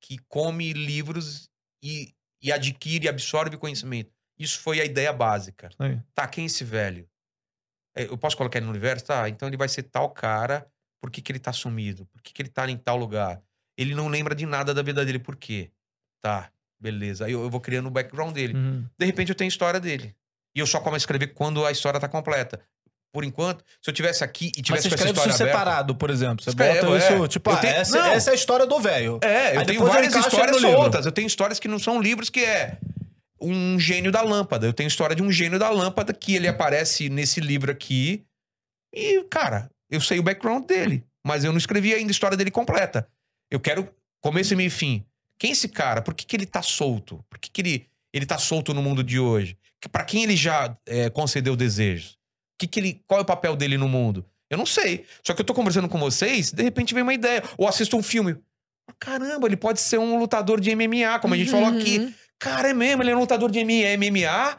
que 0.00 0.16
come 0.28 0.72
livros 0.72 1.48
e, 1.82 2.10
e 2.44 2.52
adquire 2.52 3.06
e 3.06 3.08
absorve 3.08 3.56
conhecimento. 3.56 4.12
Isso 4.38 4.60
foi 4.60 4.80
a 4.80 4.84
ideia 4.84 5.12
básica. 5.12 5.70
Aí. 5.78 5.98
Tá, 6.14 6.28
quem 6.28 6.44
é 6.44 6.46
esse 6.46 6.62
velho? 6.62 7.08
É, 7.96 8.04
Eu 8.04 8.18
posso 8.18 8.36
colocar 8.36 8.58
ele 8.58 8.66
no 8.66 8.72
universo? 8.72 9.06
Tá, 9.06 9.28
então 9.28 9.48
ele 9.48 9.56
vai 9.56 9.68
ser 9.68 9.84
tal 9.84 10.10
cara. 10.10 10.70
Por 11.00 11.10
que, 11.10 11.22
que 11.22 11.32
ele 11.32 11.38
tá 11.38 11.52
sumido? 11.52 12.06
Por 12.06 12.20
que, 12.22 12.32
que 12.32 12.42
ele 12.42 12.48
tá 12.48 12.68
em 12.70 12.76
tal 12.76 12.96
lugar? 12.96 13.42
Ele 13.76 13.94
não 13.94 14.08
lembra 14.08 14.34
de 14.34 14.44
nada 14.46 14.74
da 14.74 14.82
vida 14.82 15.04
dele. 15.04 15.18
Por 15.18 15.36
quê? 15.36 15.70
Tá, 16.20 16.50
Beleza. 16.84 17.24
Aí 17.24 17.32
eu, 17.32 17.42
eu 17.42 17.48
vou 17.48 17.62
criando 17.62 17.86
o 17.86 17.90
background 17.90 18.34
dele. 18.34 18.54
Uhum. 18.54 18.86
De 18.98 19.06
repente 19.06 19.30
eu 19.30 19.34
tenho 19.34 19.48
a 19.48 19.48
história 19.48 19.80
dele. 19.80 20.14
E 20.54 20.58
eu 20.60 20.66
só 20.66 20.80
começo 20.80 20.96
a 20.96 20.98
escrever 21.04 21.28
quando 21.28 21.64
a 21.64 21.72
história 21.72 21.98
tá 21.98 22.06
completa. 22.06 22.60
Por 23.14 23.22
enquanto, 23.22 23.64
se 23.80 23.88
eu 23.88 23.94
tivesse 23.94 24.24
aqui 24.24 24.46
e 24.56 24.58
Mas 24.58 24.82
tivesse 24.82 24.82
você 24.82 24.88
com 24.88 24.94
essa 24.94 25.04
escreve 25.04 25.20
isso 25.30 25.42
aberta... 25.42 25.58
separado, 25.58 25.94
por 25.94 26.10
exemplo. 26.10 26.42
Você 26.42 26.50
Escrevo, 26.50 26.86
bota 26.88 26.98
isso, 26.98 27.24
é. 27.24 27.28
tipo, 27.28 27.48
ah, 27.50 27.56
tenho- 27.58 27.74
essa, 27.74 27.98
essa 28.08 28.30
é 28.30 28.32
a 28.32 28.34
história 28.34 28.66
do 28.66 28.80
velho. 28.80 29.20
É, 29.22 29.54
eu 29.54 29.60
Aí 29.60 29.66
tenho 29.66 29.86
várias 29.86 30.12
histórias 30.16 30.60
soltas. 30.60 31.06
Eu 31.06 31.12
tenho 31.12 31.26
histórias 31.28 31.60
que 31.60 31.68
não 31.68 31.78
são 31.78 32.02
livros, 32.02 32.28
que 32.28 32.40
é 32.40 32.76
um 33.40 33.78
gênio 33.78 34.10
da 34.10 34.20
lâmpada. 34.20 34.66
Eu 34.66 34.72
tenho 34.72 34.88
história 34.88 35.14
de 35.14 35.22
um 35.22 35.30
gênio 35.30 35.60
da 35.60 35.70
lâmpada 35.70 36.12
que 36.12 36.34
ele 36.34 36.48
aparece 36.48 37.08
nesse 37.08 37.38
livro 37.38 37.70
aqui. 37.70 38.24
E, 38.92 39.22
cara, 39.30 39.70
eu 39.88 40.00
sei 40.00 40.18
o 40.18 40.22
background 40.24 40.66
dele, 40.66 41.04
mas 41.24 41.44
eu 41.44 41.52
não 41.52 41.58
escrevi 41.58 41.94
ainda 41.94 42.10
a 42.10 42.12
história 42.12 42.36
dele 42.36 42.50
completa. 42.50 43.06
Eu 43.48 43.60
quero 43.60 43.88
começo, 44.20 44.56
meio 44.56 44.66
e 44.66 44.70
fim. 44.70 45.04
Quem 45.38 45.50
é 45.50 45.52
esse 45.52 45.68
cara? 45.68 46.02
Por 46.02 46.14
que, 46.14 46.26
que 46.26 46.34
ele 46.34 46.46
tá 46.46 46.62
solto? 46.62 47.24
Por 47.30 47.38
que, 47.38 47.48
que 47.48 47.60
ele, 47.60 47.86
ele 48.12 48.26
tá 48.26 48.38
solto 48.38 48.74
no 48.74 48.82
mundo 48.82 49.04
de 49.04 49.20
hoje? 49.20 49.56
Que- 49.80 49.88
Pra 49.88 50.02
quem 50.04 50.24
ele 50.24 50.34
já 50.34 50.76
é, 50.84 51.08
concedeu 51.10 51.54
desejos? 51.54 52.18
Que 52.58 52.66
que 52.66 52.80
ele, 52.80 53.02
qual 53.06 53.20
é 53.20 53.22
o 53.22 53.26
papel 53.26 53.56
dele 53.56 53.76
no 53.76 53.88
mundo? 53.88 54.24
Eu 54.48 54.58
não 54.58 54.66
sei. 54.66 55.04
Só 55.26 55.34
que 55.34 55.40
eu 55.40 55.44
tô 55.44 55.54
conversando 55.54 55.88
com 55.88 55.98
vocês, 55.98 56.52
de 56.52 56.62
repente 56.62 56.94
vem 56.94 57.02
uma 57.02 57.14
ideia. 57.14 57.42
Ou 57.56 57.66
assisto 57.66 57.96
um 57.96 58.02
filme. 58.02 58.36
Caramba, 58.98 59.46
ele 59.46 59.56
pode 59.56 59.80
ser 59.80 59.98
um 59.98 60.18
lutador 60.18 60.60
de 60.60 60.74
MMA, 60.74 61.18
como 61.20 61.34
a 61.34 61.36
gente 61.36 61.50
falou 61.50 61.68
aqui. 61.68 61.98
Uhum. 61.98 62.14
Cara, 62.38 62.70
é 62.70 62.74
mesmo, 62.74 63.02
ele 63.02 63.10
é 63.10 63.16
um 63.16 63.20
lutador 63.20 63.50
de 63.50 63.64
MMA 63.64 64.58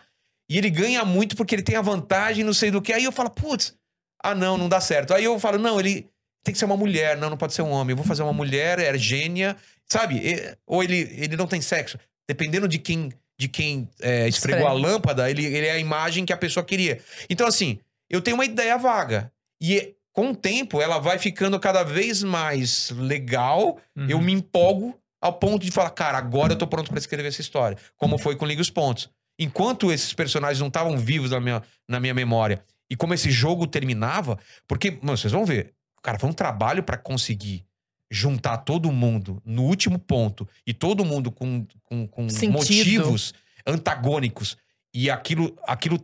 e 0.50 0.58
ele 0.58 0.70
ganha 0.70 1.06
muito 1.06 1.36
porque 1.36 1.56
ele 1.56 1.62
tem 1.62 1.76
a 1.76 1.82
vantagem, 1.82 2.44
não 2.44 2.54
sei 2.54 2.72
do 2.72 2.82
que. 2.82 2.92
Aí 2.92 3.04
eu 3.04 3.12
falo, 3.12 3.30
putz, 3.30 3.76
ah 4.24 4.34
não, 4.34 4.58
não 4.58 4.68
dá 4.68 4.82
certo. 4.82 5.14
Aí 5.14 5.24
eu 5.24 5.40
falo, 5.40 5.58
não, 5.58 5.80
ele 5.80 6.10
tem 6.44 6.52
que 6.54 6.58
ser 6.58 6.66
uma 6.66 6.78
mulher, 6.78 7.18
não, 7.18 7.30
não 7.30 7.38
pode 7.38 7.54
ser 7.54 7.62
um 7.62 7.70
homem. 7.70 7.92
Eu 7.92 7.98
vou 7.98 8.06
fazer 8.06 8.24
uma 8.24 8.34
mulher, 8.34 8.80
é 8.80 8.98
gênia, 8.98 9.56
sabe? 9.88 10.22
Ou 10.66 10.84
ele, 10.84 11.10
ele 11.18 11.36
não 11.36 11.48
tem 11.48 11.62
sexo. 11.62 11.98
Dependendo 12.28 12.68
de 12.68 12.80
quem 12.80 13.14
de 13.38 13.50
quem 13.50 13.90
é, 14.00 14.30
esfregou 14.30 14.66
a 14.66 14.72
lâmpada, 14.72 15.30
ele, 15.30 15.46
ele 15.46 15.68
é 15.68 15.72
a 15.72 15.78
imagem 15.78 16.26
que 16.26 16.32
a 16.32 16.38
pessoa 16.38 16.66
queria. 16.66 17.02
Então, 17.30 17.46
assim, 17.46 17.80
eu 18.10 18.22
tenho 18.22 18.38
uma 18.38 18.46
ideia 18.46 18.78
vaga. 18.78 19.32
E 19.62 19.96
com 20.14 20.32
o 20.32 20.36
tempo, 20.36 20.82
ela 20.82 21.00
vai 21.00 21.20
ficando 21.20 21.60
cada 21.60 21.84
vez 21.84 22.24
mais 22.24 22.90
legal. 22.92 23.78
Uhum. 23.96 24.08
Eu 24.08 24.22
me 24.22 24.32
empolgo 24.32 24.98
ao 25.22 25.34
ponto 25.34 25.66
de 25.66 25.72
falar, 25.72 25.90
cara, 25.90 26.18
agora 26.18 26.54
eu 26.54 26.58
tô 26.58 26.68
pronto 26.68 26.90
pra 26.90 27.00
escrever 27.00 27.28
essa 27.28 27.42
história. 27.42 27.78
Como 27.98 28.18
foi 28.18 28.36
com 28.36 28.46
Liga 28.46 28.62
os 28.62 28.70
Pontos. 28.70 29.10
Enquanto 29.38 29.92
esses 29.92 30.14
personagens 30.14 30.60
não 30.60 30.68
estavam 30.68 30.98
vivos 30.98 31.32
na 31.32 31.40
minha, 31.40 31.62
na 31.88 32.00
minha 32.00 32.14
memória, 32.14 32.64
e 32.90 32.96
como 32.96 33.14
esse 33.14 33.30
jogo 33.32 33.68
terminava, 33.68 34.40
porque, 34.68 34.92
mano, 35.02 35.18
vocês 35.18 35.34
vão 35.34 35.46
ver, 35.46 35.74
cara, 36.02 36.20
foi 36.20 36.30
um 36.30 36.34
trabalho 36.34 36.84
pra 36.84 36.98
conseguir 36.98 37.66
juntar 38.10 38.58
todo 38.60 38.92
mundo 38.92 39.42
no 39.44 39.64
último 39.64 39.98
ponto 40.00 40.48
e 40.66 40.74
todo 40.74 41.04
mundo 41.04 41.32
com, 41.32 41.66
com, 41.84 42.08
com 42.08 42.28
motivos 42.50 43.34
antagônicos 43.66 44.56
e 44.94 45.10
aquilo, 45.10 45.58
aquilo 45.68 46.00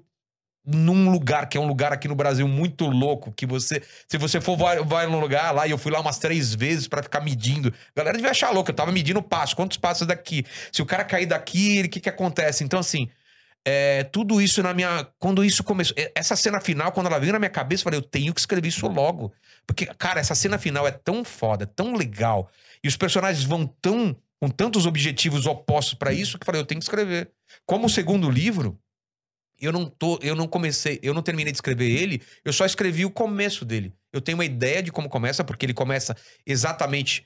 num 0.66 1.10
lugar 1.10 1.50
que 1.50 1.58
é 1.58 1.62
um 1.62 1.68
lugar 1.68 1.92
aqui 1.92 2.08
no 2.08 2.16
Brasil 2.16 2.48
muito 2.48 2.86
louco 2.86 3.32
que 3.32 3.46
você 3.46 3.82
se 4.08 4.18
você 4.18 4.40
for 4.40 4.56
vai, 4.56 4.84
vai 4.84 5.08
num 5.08 5.20
lugar 5.20 5.52
lá 5.54 5.66
e 5.66 5.72
eu 5.72 5.78
fui 5.78 5.92
lá 5.92 6.00
umas 6.00 6.20
três 6.20 6.54
vezes 6.54 6.88
pra 6.88 7.02
ficar 7.02 7.20
medindo 7.20 7.70
a 7.70 8.00
galera 8.00 8.16
devia 8.16 8.32
achar 8.32 8.52
louco 8.52 8.70
eu 8.70 8.76
tava 8.76 8.92
medindo 8.92 9.24
passo 9.24 9.56
quantos 9.56 9.78
passos 9.78 10.06
daqui 10.06 10.46
se 10.72 10.82
o 10.82 10.86
cara 10.86 11.04
cair 11.04 11.26
daqui 11.26 11.82
o 11.84 11.90
que 11.90 12.00
que 12.00 12.10
acontece 12.10 12.64
então 12.64 12.80
assim 12.80 13.10
é, 13.64 14.04
tudo 14.06 14.42
isso 14.42 14.62
na 14.64 14.74
minha. 14.74 15.08
Quando 15.20 15.44
isso 15.44 15.64
começou. 15.64 15.96
Essa 16.16 16.36
cena 16.36 16.60
final, 16.60 16.92
quando 16.92 17.08
ela 17.08 17.20
veio 17.20 17.34
na 17.34 17.40
minha 17.40 17.50
cabeça, 17.50 17.82
eu 17.82 17.84
falei, 17.86 18.00
eu 18.00 18.04
tenho 18.04 18.34
que 18.34 18.40
escrever 18.40 18.68
isso 18.68 18.88
logo. 18.88 19.32
Porque, 19.68 19.86
cara, 19.86 20.20
essa 20.20 20.36
cena 20.36 20.58
final 20.58 20.88
é 20.88 20.92
tão 20.92 21.24
foda, 21.24 21.66
tão 21.66 21.96
legal. 21.96 22.50
E 22.84 22.88
os 22.88 22.98
personagens 22.98 23.44
vão 23.44 23.68
tão. 23.82 24.16
com 24.40 24.50
tantos 24.50 24.86
objetivos 24.86 25.46
opostos 25.46 25.94
pra 25.94 26.12
isso, 26.12 26.38
que 26.38 26.44
eu 26.44 26.46
falei, 26.46 26.62
eu 26.62 26.66
tenho 26.66 26.80
que 26.80 26.86
escrever. 26.86 27.32
Como 27.66 27.86
o 27.86 27.90
segundo 27.90 28.30
livro, 28.30 28.80
eu 29.62 29.72
não 29.72 29.86
tô. 29.86 30.20
Eu 30.22 30.36
não 30.36 30.48
comecei, 30.48 31.00
eu 31.04 31.14
não 31.14 31.22
terminei 31.22 31.52
de 31.52 31.58
escrever 31.58 31.90
ele, 31.90 32.22
eu 32.44 32.52
só 32.54 32.66
escrevi 32.66 33.06
o 33.06 33.12
começo 33.12 33.64
dele. 33.66 33.94
Eu 34.12 34.20
tenho 34.22 34.38
uma 34.38 34.46
ideia 34.46 34.82
de 34.84 34.92
como 34.92 35.08
começa, 35.10 35.44
porque 35.44 35.66
ele 35.66 35.74
começa 35.74 36.16
exatamente 36.46 37.26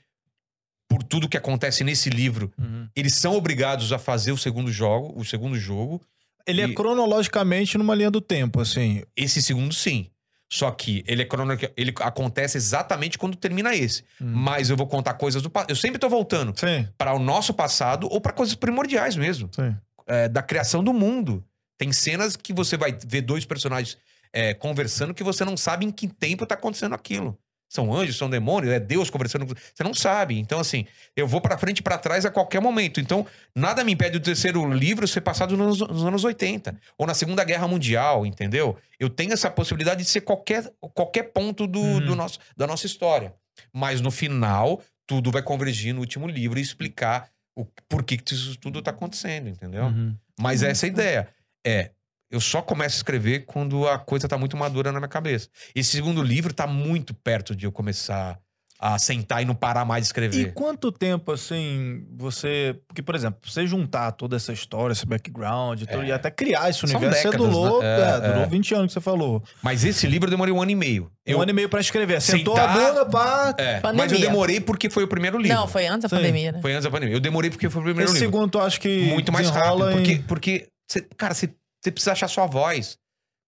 por 0.88 1.02
tudo 1.02 1.28
que 1.28 1.36
acontece 1.36 1.82
nesse 1.82 2.08
livro. 2.10 2.52
Uhum. 2.58 2.88
Eles 2.94 3.14
são 3.16 3.34
obrigados 3.34 3.92
a 3.92 3.98
fazer 3.98 4.30
o 4.32 4.38
segundo 4.38 4.70
jogo, 4.70 5.12
o 5.18 5.24
segundo 5.24 5.58
jogo. 5.58 6.00
Ele 6.46 6.62
é 6.62 6.66
E- 6.68 6.74
cronologicamente 6.74 7.76
numa 7.76 7.94
linha 7.94 8.10
do 8.10 8.20
tempo, 8.20 8.60
assim. 8.60 9.02
Esse 9.16 9.42
segundo, 9.42 9.74
sim. 9.74 10.08
Só 10.48 10.70
que 10.70 11.02
ele 11.08 11.22
é 11.22 11.24
cronológico, 11.24 11.72
ele 11.76 11.92
acontece 12.00 12.56
exatamente 12.56 13.18
quando 13.18 13.36
termina 13.36 13.74
esse. 13.74 14.04
Hum. 14.20 14.26
Mas 14.32 14.70
eu 14.70 14.76
vou 14.76 14.86
contar 14.86 15.14
coisas 15.14 15.42
do 15.42 15.50
passado. 15.50 15.70
Eu 15.70 15.76
sempre 15.76 15.98
tô 15.98 16.08
voltando 16.08 16.54
para 16.96 17.12
o 17.14 17.18
nosso 17.18 17.52
passado 17.52 18.06
ou 18.08 18.20
para 18.20 18.32
coisas 18.32 18.54
primordiais 18.54 19.16
mesmo, 19.16 19.50
sim. 19.52 19.74
é, 20.06 20.28
da 20.28 20.40
criação 20.40 20.84
do 20.84 20.92
mundo. 20.92 21.44
Tem 21.78 21.92
cenas 21.92 22.36
que 22.36 22.52
você 22.52 22.76
vai 22.76 22.96
ver 23.06 23.22
dois 23.22 23.44
personagens 23.44 23.98
é, 24.32 24.54
conversando 24.54 25.14
que 25.14 25.24
você 25.24 25.44
não 25.44 25.56
sabe 25.56 25.84
em 25.86 25.90
que 25.90 26.08
tempo 26.08 26.46
tá 26.46 26.54
acontecendo 26.54 26.94
aquilo. 26.94 27.38
São 27.68 27.92
anjos, 27.92 28.16
são 28.16 28.30
demônios, 28.30 28.72
é 28.72 28.78
Deus 28.78 29.10
conversando 29.10 29.44
com 29.44 29.52
você. 29.52 29.82
não 29.82 29.92
sabe. 29.92 30.38
Então, 30.38 30.60
assim, 30.60 30.86
eu 31.16 31.26
vou 31.26 31.40
pra 31.40 31.58
frente 31.58 31.80
e 31.80 31.82
pra 31.82 31.98
trás 31.98 32.24
a 32.24 32.30
qualquer 32.30 32.60
momento. 32.60 33.00
Então, 33.00 33.26
nada 33.56 33.82
me 33.82 33.92
impede 33.92 34.20
do 34.20 34.24
terceiro 34.24 34.72
livro 34.72 35.06
ser 35.08 35.20
passado 35.20 35.56
nos, 35.56 35.80
nos 35.80 36.04
anos 36.04 36.22
80. 36.22 36.78
Ou 36.96 37.06
na 37.08 37.12
Segunda 37.14 37.42
Guerra 37.42 37.66
Mundial, 37.66 38.24
entendeu? 38.24 38.76
Eu 39.00 39.10
tenho 39.10 39.32
essa 39.32 39.50
possibilidade 39.50 40.04
de 40.04 40.08
ser 40.08 40.20
qualquer, 40.20 40.72
qualquer 40.94 41.24
ponto 41.32 41.66
do, 41.66 41.80
Uhum. 41.80 42.06
do 42.06 42.14
nosso, 42.14 42.38
da 42.56 42.68
nossa 42.68 42.86
história. 42.86 43.34
Mas 43.72 44.00
no 44.00 44.12
final, 44.12 44.80
tudo 45.04 45.32
vai 45.32 45.42
convergir 45.42 45.92
no 45.92 46.00
último 46.00 46.28
livro 46.28 46.60
e 46.60 46.62
explicar 46.62 47.28
o 47.56 47.64
porquê 47.88 48.16
que 48.16 48.32
isso 48.32 48.56
tudo 48.58 48.80
tá 48.80 48.92
acontecendo, 48.92 49.48
entendeu? 49.48 49.86
Uhum. 49.86 50.14
Mas 50.38 50.62
essa 50.62 50.86
é 50.86 50.88
a 50.88 50.92
ideia. 50.92 51.28
É, 51.66 51.90
eu 52.30 52.40
só 52.40 52.62
começo 52.62 52.96
a 52.96 52.98
escrever 52.98 53.40
quando 53.46 53.88
a 53.88 53.98
coisa 53.98 54.28
tá 54.28 54.38
muito 54.38 54.56
madura 54.56 54.92
na 54.92 55.00
minha 55.00 55.08
cabeça. 55.08 55.48
Esse 55.74 55.90
segundo 55.90 56.22
livro 56.22 56.54
tá 56.54 56.66
muito 56.66 57.12
perto 57.12 57.54
de 57.56 57.66
eu 57.66 57.72
começar 57.72 58.38
a 58.78 58.98
sentar 58.98 59.40
e 59.40 59.46
não 59.46 59.54
parar 59.54 59.86
mais 59.86 60.02
de 60.02 60.06
E 60.06 60.08
escrever. 60.08 60.52
quanto 60.52 60.92
tempo, 60.92 61.32
assim, 61.32 62.04
você. 62.14 62.78
Porque, 62.86 63.00
por 63.00 63.14
exemplo, 63.14 63.40
você 63.42 63.66
juntar 63.66 64.12
toda 64.12 64.36
essa 64.36 64.52
história, 64.52 64.92
esse 64.92 65.06
background 65.06 65.80
e, 65.80 65.86
É. 65.88 66.04
e 66.04 66.12
até 66.12 66.30
criar 66.30 66.68
esse 66.68 66.80
São 66.80 66.90
universo, 66.90 67.22
você 67.22 67.30
décadas, 67.30 67.48
durou, 67.48 67.80
né? 67.80 67.86
é, 67.86 68.00
É, 68.02 68.20
durou 68.20 68.42
é. 68.42 68.46
20 68.46 68.74
anos 68.74 68.88
que 68.88 68.92
você 68.92 69.00
falou. 69.00 69.42
Mas 69.62 69.82
esse 69.82 70.06
livro 70.06 70.26
eu 70.26 70.30
demorei 70.30 70.52
um 70.52 70.60
ano 70.60 70.70
e 70.72 70.74
meio. 70.74 71.10
Eu, 71.24 71.38
Um 71.38 71.40
ano 71.42 71.52
e 71.52 71.54
meio 71.54 71.70
pra 71.70 71.80
escrever. 71.80 72.20
Sentou 72.20 72.54
Sentar- 72.54 72.76
a 72.76 72.88
bunda, 72.88 73.06
pá. 73.06 73.54
é, 73.56 73.80
Pandemia. 73.80 74.04
mas 74.04 74.12
eu 74.12 74.20
demorei 74.20 74.60
porque 74.60 74.90
foi 74.90 75.04
o 75.04 75.08
primeiro 75.08 75.38
livro. 75.38 75.56
Não, 75.56 75.66
foi 75.66 75.86
antes 75.86 76.02
da 76.02 76.08
Sim. 76.10 76.16
pandemia, 76.16 76.52
né? 76.52 76.60
Foi 76.60 76.72
antes 76.72 76.84
da 76.84 76.90
pandemia. 76.90 77.14
Eu 77.16 77.20
demorei 77.20 77.50
porque 77.50 77.70
foi 77.70 77.80
o 77.80 77.84
primeiro 77.84 78.10
Esse 78.10 78.20
livro. 78.20 78.36
segundo, 78.36 78.50
tu 78.50 78.60
acho 78.60 78.78
que. 78.78 79.06
Muito 79.06 79.32
mais 79.32 79.48
rápido. 79.48 79.62
desenrola 79.62 79.92
Porque, 79.92 80.12
em- 80.12 80.22
porque 80.22 80.68
cê- 80.88 81.06
cara, 81.16 81.34
você 81.34 81.52
precisa 81.82 82.12
achar 82.12 82.28
sua 82.28 82.46
voz. 82.46 82.98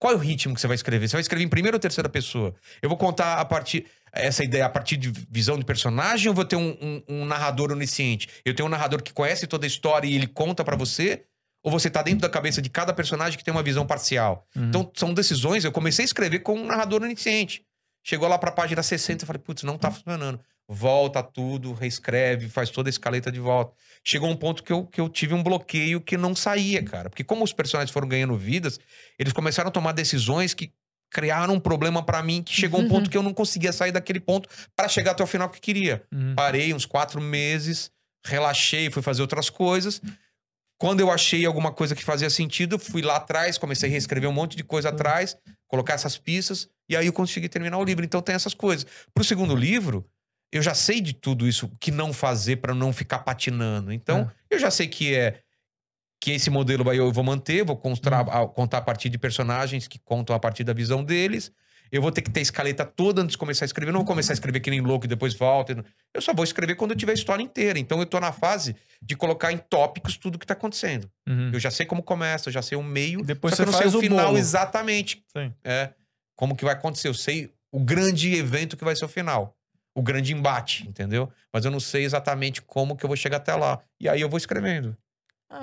Qual 0.00 0.12
é 0.12 0.16
o 0.16 0.18
ritmo 0.18 0.54
que 0.54 0.60
você 0.60 0.66
vai 0.68 0.76
escrever? 0.76 1.08
Você 1.08 1.16
vai 1.16 1.20
escrever 1.22 1.44
em 1.44 1.48
primeira 1.48 1.76
ou 1.76 1.80
terceira 1.80 2.08
pessoa? 2.08 2.54
Eu 2.80 2.88
vou 2.88 2.96
contar 2.98 3.38
a 3.40 3.44
partir. 3.44 3.86
Essa 4.12 4.42
ideia 4.44 4.64
a 4.64 4.70
partir 4.70 4.96
de 4.96 5.10
visão 5.30 5.58
de 5.58 5.64
personagem 5.64 6.28
ou 6.28 6.34
vou 6.34 6.44
ter 6.44 6.56
um, 6.56 6.70
um- 6.80 7.02
um 7.08 7.24
narrador 7.26 7.72
onisciente? 7.72 8.28
Eu 8.44 8.54
tenho 8.54 8.66
um 8.66 8.70
narrador 8.70 9.02
que 9.02 9.12
conhece 9.12 9.46
toda 9.46 9.66
a 9.66 9.68
história 9.68 10.06
e 10.06 10.14
ele 10.14 10.26
conta 10.26 10.64
pra 10.64 10.76
você? 10.76 11.24
Ou 11.64 11.70
você 11.72 11.90
tá 11.90 12.00
dentro 12.00 12.20
da 12.20 12.28
cabeça 12.30 12.62
de 12.62 12.70
cada 12.70 12.92
personagem 12.94 13.36
que 13.36 13.44
tem 13.44 13.52
uma 13.52 13.62
visão 13.62 13.84
parcial? 13.84 14.46
Uhum. 14.54 14.68
Então, 14.68 14.92
são 14.94 15.12
decisões. 15.12 15.64
Eu 15.64 15.72
comecei 15.72 16.04
a 16.04 16.06
escrever 16.06 16.38
com 16.38 16.54
um 16.54 16.64
narrador 16.66 17.02
onisciente. 17.02 17.64
Chegou 18.04 18.28
lá 18.28 18.38
pra 18.38 18.52
página 18.52 18.82
60 18.82 19.24
e 19.24 19.26
falei, 19.26 19.42
putz, 19.42 19.64
não 19.64 19.76
tá 19.76 19.90
funcionando. 19.90 20.38
Volta 20.68 21.22
tudo, 21.22 21.72
reescreve, 21.72 22.48
faz 22.48 22.70
toda 22.70 22.88
a 22.88 22.90
escaleta 22.90 23.32
de 23.32 23.40
volta. 23.40 23.74
Chegou 24.04 24.28
um 24.30 24.36
ponto 24.36 24.62
que 24.62 24.72
eu, 24.72 24.86
que 24.86 25.00
eu 25.00 25.08
tive 25.08 25.34
um 25.34 25.42
bloqueio 25.42 26.00
que 26.00 26.16
não 26.16 26.34
saía, 26.34 26.82
cara. 26.82 27.10
Porque 27.10 27.24
como 27.24 27.44
os 27.44 27.52
personagens 27.52 27.90
foram 27.92 28.08
ganhando 28.08 28.36
vidas, 28.36 28.78
eles 29.18 29.32
começaram 29.32 29.68
a 29.68 29.72
tomar 29.72 29.92
decisões 29.92 30.54
que 30.54 30.72
criaram 31.10 31.54
um 31.54 31.60
problema 31.60 32.02
pra 32.02 32.22
mim, 32.22 32.42
que 32.42 32.52
chegou 32.52 32.80
um 32.80 32.82
Uhum. 32.84 32.88
ponto 32.88 33.10
que 33.10 33.16
eu 33.16 33.22
não 33.22 33.32
conseguia 33.32 33.72
sair 33.72 33.92
daquele 33.92 34.20
ponto 34.20 34.48
pra 34.76 34.88
chegar 34.88 35.12
até 35.12 35.22
o 35.22 35.26
final 35.26 35.48
que 35.48 35.60
queria. 35.60 36.02
Uhum. 36.12 36.34
Parei 36.34 36.74
uns 36.74 36.84
quatro 36.84 37.20
meses, 37.20 37.90
relaxei, 38.24 38.90
fui 38.90 39.02
fazer 39.02 39.22
outras 39.22 39.48
coisas. 39.48 40.00
Quando 40.80 41.00
eu 41.00 41.10
achei 41.10 41.44
alguma 41.44 41.72
coisa 41.72 41.94
que 41.94 42.04
fazia 42.04 42.30
sentido, 42.30 42.78
fui 42.78 43.02
lá 43.02 43.16
atrás, 43.16 43.58
comecei 43.58 43.88
a 43.88 43.92
reescrever 43.92 44.28
um 44.30 44.32
monte 44.32 44.56
de 44.56 44.62
coisa 44.62 44.90
atrás, 44.90 45.36
colocar 45.66 45.94
essas 45.94 46.16
pistas, 46.16 46.68
e 46.88 46.96
aí 46.96 47.06
eu 47.06 47.12
consegui 47.12 47.48
terminar 47.48 47.78
o 47.78 47.84
livro. 47.84 48.04
Então 48.04 48.22
tem 48.22 48.34
essas 48.34 48.54
coisas. 48.54 48.86
Pro 49.12 49.24
segundo 49.24 49.56
livro, 49.56 50.06
eu 50.52 50.62
já 50.62 50.74
sei 50.74 51.00
de 51.00 51.12
tudo 51.12 51.46
isso, 51.46 51.70
que 51.80 51.90
não 51.90 52.12
fazer 52.12 52.56
pra 52.56 52.74
não 52.74 52.92
ficar 52.92 53.20
patinando. 53.20 53.92
Então, 53.92 54.30
eu 54.50 54.58
já 54.58 54.70
sei 54.70 54.88
que 54.88 55.14
é 55.14 55.40
que 56.20 56.32
esse 56.32 56.50
modelo 56.50 56.82
vai, 56.82 56.98
eu 56.98 57.12
vou 57.12 57.22
manter, 57.22 57.64
vou 57.64 57.76
contar, 57.76 58.20
a, 58.20 58.46
contar 58.48 58.78
a 58.78 58.82
partir 58.82 59.08
de 59.08 59.18
personagens 59.18 59.86
que 59.86 59.98
contam 60.00 60.34
a 60.34 60.38
partir 60.38 60.64
da 60.64 60.72
visão 60.72 61.04
deles. 61.04 61.52
Eu 61.90 62.02
vou 62.02 62.12
ter 62.12 62.20
que 62.22 62.30
ter 62.30 62.40
a 62.40 62.42
escaleta 62.42 62.84
toda 62.84 63.22
antes 63.22 63.32
de 63.32 63.38
começar 63.38 63.64
a 63.64 63.66
escrever. 63.66 63.90
Eu 63.90 63.92
não 63.94 64.00
vou 64.00 64.06
começar 64.06 64.32
a 64.32 64.34
escrever 64.34 64.60
que 64.60 64.68
nem 64.68 64.80
louco 64.80 65.06
e 65.06 65.08
depois 65.08 65.32
volta. 65.34 65.82
Eu 66.12 66.20
só 66.20 66.34
vou 66.34 66.44
escrever 66.44 66.74
quando 66.74 66.90
eu 66.90 66.96
tiver 66.96 67.12
a 67.12 67.14
história 67.14 67.42
inteira. 67.42 67.78
Então 67.78 67.98
eu 67.98 68.04
tô 68.04 68.20
na 68.20 68.30
fase 68.30 68.76
de 69.00 69.16
colocar 69.16 69.52
em 69.52 69.58
tópicos 69.58 70.16
tudo 70.16 70.38
que 70.38 70.46
tá 70.46 70.52
acontecendo. 70.52 71.10
Uhum. 71.26 71.50
Eu 71.52 71.58
já 71.60 71.70
sei 71.70 71.86
como 71.86 72.02
começa, 72.02 72.48
eu 72.48 72.52
já 72.52 72.60
sei 72.60 72.76
o 72.76 72.82
meio. 72.82 73.22
Depois 73.22 73.54
só 73.54 73.56
você 73.56 73.62
eu 73.62 73.66
não 73.66 73.72
sei 73.72 73.82
faz 73.82 73.94
o 73.94 73.98
o 73.98 74.00
final 74.00 74.26
bolo. 74.26 74.38
exatamente. 74.38 75.22
Sim. 75.34 75.54
É. 75.64 75.90
Como 76.36 76.54
que 76.54 76.64
vai 76.64 76.74
acontecer. 76.74 77.08
Eu 77.08 77.14
sei 77.14 77.50
o 77.72 77.80
grande 77.80 78.34
evento 78.34 78.76
que 78.76 78.84
vai 78.84 78.94
ser 78.94 79.06
o 79.06 79.08
final. 79.08 79.56
O 79.94 80.02
grande 80.02 80.32
embate, 80.32 80.86
entendeu? 80.88 81.28
Mas 81.52 81.64
eu 81.64 81.70
não 81.70 81.80
sei 81.80 82.04
exatamente 82.04 82.62
como 82.62 82.96
que 82.96 83.04
eu 83.04 83.08
vou 83.08 83.16
chegar 83.16 83.38
até 83.38 83.54
lá. 83.54 83.80
E 84.00 84.08
aí 84.08 84.20
eu 84.20 84.28
vou 84.28 84.38
escrevendo. 84.38 84.96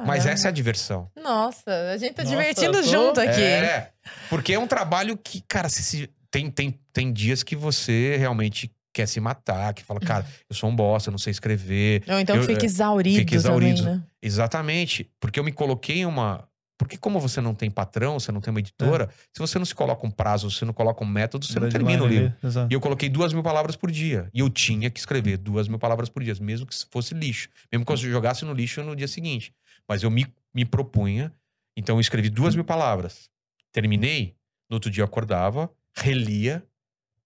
Mas 0.05 0.25
essa 0.25 0.47
é 0.47 0.49
a 0.49 0.51
diversão. 0.51 1.09
Nossa, 1.15 1.71
a 1.93 1.97
gente 1.97 2.13
tá 2.15 2.23
Nossa, 2.23 2.35
divertindo 2.35 2.71
tô- 2.81 2.83
junto 2.83 3.19
aqui. 3.21 3.39
É, 3.41 3.91
porque 4.29 4.53
é 4.53 4.59
um 4.59 4.65
trabalho 4.67 5.15
que, 5.15 5.41
cara, 5.47 5.69
se- 5.69 5.83
se- 5.83 6.09
tem, 6.31 6.49
tem, 6.49 6.79
tem 6.91 7.13
dias 7.13 7.43
que 7.43 7.55
você 7.55 8.17
realmente 8.17 8.71
quer 8.91 9.07
se 9.07 9.19
matar, 9.19 9.73
que 9.75 9.83
fala, 9.83 9.99
cara, 9.99 10.25
eu 10.49 10.55
sou 10.55 10.69
um 10.69 10.75
bosta, 10.75 11.09
eu 11.09 11.11
não 11.11 11.19
sei 11.19 11.29
escrever. 11.31 12.03
Ou 12.07 12.19
então 12.19 12.35
Eu- 12.35 12.43
fica 12.43 12.63
é, 12.63 12.65
exaurido, 12.65 13.19
fica 13.19 13.35
exaurido. 13.35 13.77
também, 13.83 13.95
né? 13.97 14.03
Exatamente. 14.21 15.09
Porque 15.19 15.39
eu 15.39 15.43
me 15.43 15.51
coloquei 15.51 15.99
em 15.99 16.05
uma. 16.05 16.47
Porque 16.77 16.97
como 16.97 17.19
você 17.21 17.39
não 17.39 17.55
tem 17.55 17.71
patrão, 17.71 18.19
você 18.19 18.31
não 18.33 18.41
tem 18.41 18.51
uma 18.51 18.59
editora, 18.59 19.09
se 19.31 19.39
você 19.39 19.57
não 19.57 19.65
se 19.65 19.73
coloca 19.73 20.05
um 20.05 20.11
prazo, 20.11 20.51
você 20.51 20.65
não 20.65 20.73
coloca 20.73 21.01
um 21.03 21.07
método, 21.07 21.45
você 21.45 21.57
não 21.59 21.69
termina 21.69 22.03
o 22.03 22.07
livro. 22.07 22.33
exato. 22.43 22.67
E 22.69 22.73
eu 22.75 22.81
coloquei 22.81 23.07
duas 23.07 23.31
mil 23.31 23.41
palavras 23.41 23.75
por 23.77 23.89
dia. 23.89 24.29
E 24.33 24.39
eu 24.41 24.49
tinha 24.49 24.89
que 24.89 24.99
escrever 24.99 25.37
duas 25.37 25.69
mil 25.69 25.79
palavras 25.79 26.09
por 26.09 26.21
dia, 26.21 26.35
mesmo 26.41 26.65
que 26.67 26.75
fosse 26.91 27.13
lixo. 27.13 27.47
Mesmo 27.71 27.85
que 27.85 27.91
eu 27.93 27.97
jogasse 27.97 28.43
no 28.43 28.53
lixo 28.53 28.83
no 28.83 28.93
dia 28.95 29.07
seguinte. 29.07 29.53
Mas 29.87 30.03
eu 30.03 30.11
me, 30.11 30.27
me 30.53 30.65
propunha. 30.65 31.31
Então 31.77 31.95
eu 31.95 32.01
escrevi 32.01 32.29
duas 32.29 32.55
mil 32.55 32.65
palavras. 32.65 33.29
Terminei. 33.71 34.35
No 34.69 34.75
outro 34.75 34.89
dia 34.91 35.01
eu 35.01 35.05
acordava, 35.05 35.69
relia, 35.95 36.61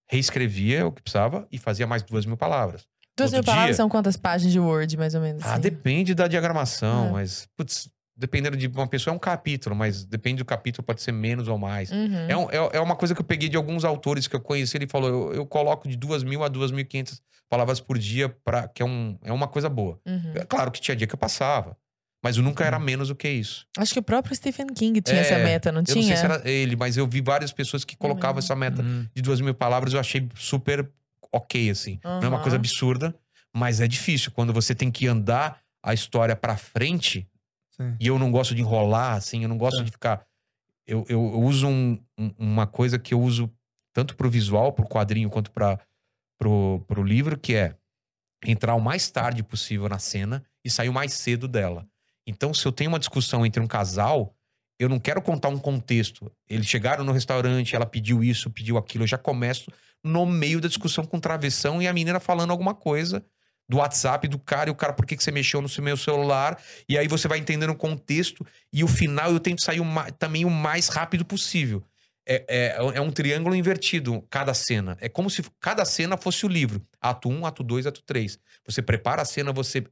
reescrevia 0.08 0.86
o 0.86 0.92
que 0.92 1.02
precisava 1.02 1.48
e 1.52 1.58
fazia 1.58 1.88
mais 1.88 2.04
duas 2.04 2.26
mil 2.26 2.38
palavras. 2.38 2.88
Duas 3.18 3.32
mil 3.32 3.44
palavras 3.44 3.76
são 3.76 3.90
quantas 3.90 4.16
páginas 4.16 4.54
de 4.54 4.60
Word, 4.60 4.96
mais 4.98 5.14
ou 5.14 5.22
menos? 5.22 5.44
Ah, 5.44 5.54
assim? 5.54 5.62
depende 5.62 6.14
da 6.16 6.28
diagramação, 6.28 7.08
É. 7.08 7.12
mas, 7.12 7.48
putz, 7.58 7.90
dependendo 8.20 8.58
de 8.58 8.68
uma 8.68 8.86
pessoa 8.88 9.14
é 9.14 9.16
um 9.16 9.20
capítulo, 9.20 9.76
mas 9.76 10.04
depende 10.06 10.38
do 10.40 10.46
capítulo, 10.46 10.84
pode 10.86 11.02
ser 11.02 11.12
menos 11.14 11.48
ou 11.48 11.58
mais. 11.58 11.90
Uhum. 11.92 12.28
É, 12.28 12.38
um- 12.38 12.50
é, 12.52 12.70
é 12.78 12.80
uma 12.82 12.96
coisa 12.96 13.16
que 13.16 13.22
eu 13.22 13.26
peguei 13.26 13.48
de 13.50 13.56
alguns 13.58 13.86
autores 13.86 14.28
que 14.28 14.36
eu 14.36 14.40
conheci. 14.42 14.76
Ele 14.78 14.88
falou: 14.88 15.10
eu, 15.10 15.34
eu 15.34 15.46
coloco 15.46 15.88
de 15.88 15.96
2 15.96 16.24
mil 16.24 16.44
a 16.44 16.50
2.500 16.50 17.22
palavras 17.50 17.80
por 17.80 17.98
dia, 17.98 18.30
pra, 18.44 18.68
que 18.68 18.82
é, 18.82 18.86
um, 18.86 19.18
é 19.24 19.32
uma 19.32 19.48
coisa 19.48 19.70
boa. 19.70 20.00
Uhum. 20.06 20.34
É 20.36 20.46
claro 20.46 20.70
que 20.70 20.80
tinha 20.82 20.96
dia 20.96 21.08
que 21.08 21.16
eu 21.16 21.18
passava, 21.20 21.76
mas 22.24 22.38
eu 22.38 22.44
nunca 22.44 22.64
era 22.66 22.78
menos 22.78 23.08
do 23.08 23.16
que 23.16 23.28
isso. 23.30 23.66
Acho 23.78 23.94
que 23.94 24.00
o 24.00 24.04
próprio 24.04 24.36
Stephen 24.36 24.68
King 24.68 25.02
tinha 25.02 25.18
É, 25.18 25.22
essa 25.22 25.38
meta, 25.40 25.72
não 25.72 25.80
Eu 25.80 25.86
tinha? 25.86 25.96
não 25.96 26.04
sei 26.04 26.16
se 26.18 26.26
era 26.26 26.42
ele, 26.48 26.76
mas 26.76 26.98
eu 26.98 27.08
vi 27.08 27.22
várias 27.22 27.52
pessoas 27.52 27.84
que 27.86 27.96
colocavam 27.98 28.36
lembro. 28.36 28.44
essa 28.46 28.56
meta 28.56 28.82
Uhum. 28.84 29.08
de 29.16 29.22
2 29.22 29.42
mil 29.42 29.54
palavras. 29.56 29.94
Eu 29.94 30.00
achei 30.00 30.28
super 30.36 30.88
ok, 31.32 31.70
assim. 31.70 32.00
Não 32.04 32.20
é 32.24 32.28
uma 32.28 32.40
coisa 32.40 32.58
Aham. 32.58 32.62
absurda, 32.62 33.16
mas 33.56 33.80
é 33.82 33.88
difícil. 33.88 34.32
Quando 34.32 34.52
você 34.54 34.76
tem 34.76 34.92
que 34.92 35.08
andar 35.08 35.60
a 35.82 35.94
história 35.94 36.36
pra 36.36 36.56
frente, 36.58 37.28
Sim. 37.80 37.96
e 38.00 38.08
eu 38.08 38.20
não 38.20 38.32
gosto 38.32 38.54
de 38.54 38.62
enrolar, 38.62 39.14
assim, 39.16 39.44
eu 39.44 39.50
não 39.50 39.58
gosto 39.58 39.80
É. 39.82 39.84
de 39.84 39.92
ficar. 39.92 40.26
Eu, 40.86 41.06
eu, 41.08 41.22
eu 41.34 41.40
uso 41.42 41.68
um- 41.68 42.00
um- 42.18 42.34
uma 42.38 42.66
coisa 42.68 42.98
que 43.00 43.14
eu 43.14 43.22
uso 43.22 43.50
tanto 43.94 44.16
pro 44.16 44.30
visual, 44.30 44.74
pro 44.74 44.88
quadrinho, 44.88 45.30
quanto 45.30 45.52
para 45.52 45.80
pro, 46.38 46.84
pro 46.88 47.04
livro, 47.04 47.38
que 47.38 47.54
é 47.56 47.76
entrar 48.46 48.74
o 48.76 48.80
mais 48.82 49.10
tarde 49.12 49.44
possível 49.44 49.90
na 49.90 50.00
cena 50.00 50.44
e 50.64 50.70
sair 50.70 50.88
o 50.90 50.94
mais 50.94 51.12
cedo 51.14 51.48
dela. 51.48 51.86
Então, 52.26 52.54
se 52.54 52.66
eu 52.66 52.72
tenho 52.72 52.90
uma 52.90 53.00
discussão 53.00 53.46
entre 53.46 53.62
um 53.62 53.68
casal, 53.68 54.34
eu 54.80 54.88
não 54.88 55.00
quero 55.00 55.22
contar 55.22 55.50
um 55.50 55.58
contexto. 55.60 56.32
Eles 56.48 56.66
chegaram 56.66 57.04
no 57.04 57.12
restaurante, 57.12 57.76
ela 57.76 57.86
pediu 57.86 58.24
isso, 58.24 58.50
pediu 58.50 58.78
aquilo. 58.78 59.04
Eu 59.04 59.08
já 59.08 59.18
começo 59.18 59.70
no 60.02 60.26
meio 60.26 60.62
da 60.62 60.70
discussão 60.70 61.04
com 61.06 61.20
travessão 61.20 61.82
e 61.82 61.88
a 61.88 61.94
menina 61.94 62.20
falando 62.22 62.52
alguma 62.52 62.74
coisa 62.74 63.22
do 63.70 63.78
WhatsApp 63.78 64.28
do 64.28 64.40
cara 64.40 64.70
e 64.70 64.72
o 64.72 64.76
cara, 64.76 64.94
por 64.94 65.06
que, 65.06 65.16
que 65.16 65.24
você 65.24 65.32
mexeu 65.32 65.62
no 65.62 65.70
meu 65.82 65.96
celular? 65.96 66.60
E 66.90 66.98
aí 66.98 67.08
você 67.08 67.28
vai 67.28 67.38
entendendo 67.38 67.70
o 67.70 67.76
contexto 67.76 68.46
e 68.74 68.84
o 68.84 68.88
final 68.88 69.32
eu 69.32 69.40
tento 69.40 69.64
sair 69.64 69.80
o 69.80 69.86
ma- 69.86 70.10
também 70.12 70.44
o 70.44 70.50
mais 70.50 70.88
rápido 70.88 71.24
possível. 71.24 71.84
É, 72.28 72.46
é, 72.48 72.76
é 72.96 73.02
um 73.02 73.12
triângulo 73.12 73.56
invertido, 73.56 74.22
cada 74.30 74.54
cena. 74.54 74.98
É 75.00 75.08
como 75.08 75.30
se 75.30 75.44
cada 75.60 75.86
cena 75.86 76.18
fosse 76.18 76.46
o 76.46 76.50
livro. 76.50 76.82
Ato 77.00 77.30
1, 77.30 77.46
ato 77.46 77.64
2, 77.64 77.86
ato 77.86 78.02
3. 78.04 78.40
Você 78.66 78.82
prepara 78.82 79.22
a 79.22 79.26
cena, 79.26 79.54
você 79.54 79.84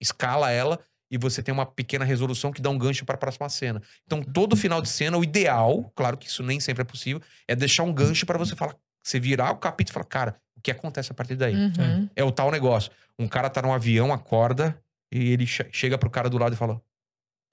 escala 0.00 0.50
ela 0.50 0.78
e 1.10 1.18
você 1.18 1.42
tem 1.42 1.52
uma 1.52 1.66
pequena 1.66 2.04
resolução 2.04 2.50
que 2.50 2.62
dá 2.62 2.70
um 2.70 2.78
gancho 2.78 3.04
para 3.04 3.14
a 3.14 3.18
próxima 3.18 3.48
cena. 3.48 3.82
Então, 4.06 4.22
todo 4.22 4.56
final 4.56 4.80
de 4.80 4.88
cena, 4.88 5.18
o 5.18 5.24
ideal, 5.24 5.92
claro 5.94 6.16
que 6.16 6.26
isso 6.26 6.42
nem 6.42 6.58
sempre 6.60 6.80
é 6.82 6.84
possível, 6.84 7.20
é 7.46 7.54
deixar 7.54 7.82
um 7.82 7.92
gancho 7.92 8.24
para 8.24 8.38
você 8.38 8.56
falar, 8.56 8.74
você 9.02 9.18
virar 9.20 9.50
o 9.52 9.56
capítulo 9.58 9.92
e 9.92 9.94
falar, 9.94 10.06
cara, 10.06 10.40
o 10.56 10.60
que 10.60 10.70
acontece 10.70 11.10
a 11.10 11.14
partir 11.14 11.36
daí? 11.36 11.54
Uhum. 11.54 12.08
É 12.14 12.22
o 12.24 12.30
tal 12.32 12.50
negócio. 12.50 12.90
Um 13.18 13.26
cara 13.28 13.50
tá 13.50 13.60
num 13.62 13.72
avião, 13.72 14.12
acorda, 14.12 14.80
e 15.12 15.30
ele 15.30 15.46
che- 15.46 15.68
chega 15.72 15.98
pro 15.98 16.08
cara 16.10 16.30
do 16.30 16.38
lado 16.38 16.52
e 16.54 16.56
fala: 16.56 16.80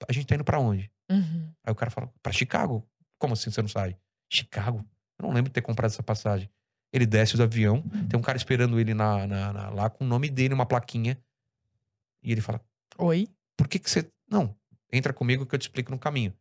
A 0.08 0.12
gente 0.12 0.26
tá 0.26 0.34
indo 0.34 0.44
pra 0.44 0.58
onde? 0.60 0.90
Uhum. 1.10 1.52
Aí 1.64 1.72
o 1.72 1.74
cara 1.74 1.90
fala: 1.90 2.10
Pra 2.22 2.32
Chicago. 2.32 2.86
Como 3.18 3.34
assim 3.34 3.50
você 3.50 3.60
não 3.60 3.68
sabe? 3.68 3.96
Chicago? 4.32 4.78
Eu 5.18 5.26
não 5.26 5.34
lembro 5.34 5.50
de 5.50 5.54
ter 5.54 5.60
comprado 5.60 5.90
essa 5.90 6.02
passagem. 6.02 6.48
Ele 6.92 7.04
desce 7.06 7.36
do 7.36 7.42
avião, 7.42 7.82
tem 8.08 8.18
um 8.18 8.22
cara 8.22 8.36
esperando 8.38 8.80
ele 8.80 8.94
na, 8.94 9.26
na- 9.26 9.52
na- 9.52 9.70
lá 9.70 9.90
com 9.90 10.04
o 10.04 10.08
nome 10.08 10.28
dele, 10.30 10.54
uma 10.54 10.64
plaquinha. 10.66 11.18
E 12.22 12.32
ele 12.32 12.40
fala: 12.40 12.60
Oi? 12.98 13.28
Por 13.56 13.68
que 13.68 13.78
que 13.78 13.90
você. 13.90 14.08
Não, 14.28 14.54
entra 14.92 15.12
comigo 15.12 15.44
que 15.46 15.54
eu 15.54 15.58
te 15.58 15.62
explico 15.62 15.90
no 15.90 15.98
caminho. 15.98 16.32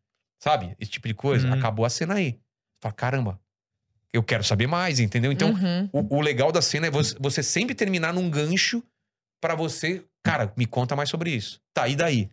Sabe? 0.42 0.76
Esse 0.80 0.92
tipo 0.92 1.08
de 1.08 1.14
coisa. 1.14 1.48
Uhum. 1.48 1.54
Acabou 1.54 1.86
a 1.86 1.90
cena 1.90 2.16
aí. 2.16 2.40
Fala: 2.82 2.94
Caramba, 2.94 3.40
eu 4.14 4.24
quero 4.24 4.44
saber 4.44 4.68
mais, 4.68 5.00
entendeu? 5.00 5.32
Então, 5.32 5.52
Uhum. 5.52 5.90
o, 5.94 6.18
o 6.18 6.22
legal 6.22 6.52
da 6.52 6.62
cena 6.62 6.88
é 6.88 6.92
você, 6.92 7.16
você 7.20 7.44
sempre 7.44 7.76
terminar 7.76 8.14
num 8.14 8.30
gancho 8.30 8.84
pra 9.42 9.56
você. 9.56 10.04
Cara, 10.24 10.52
me 10.58 10.66
conta 10.66 10.96
mais 10.96 11.10
sobre 11.10 11.32
isso. 11.32 11.60
Tá, 11.74 11.88
e 11.88 11.96
daí? 11.96 12.30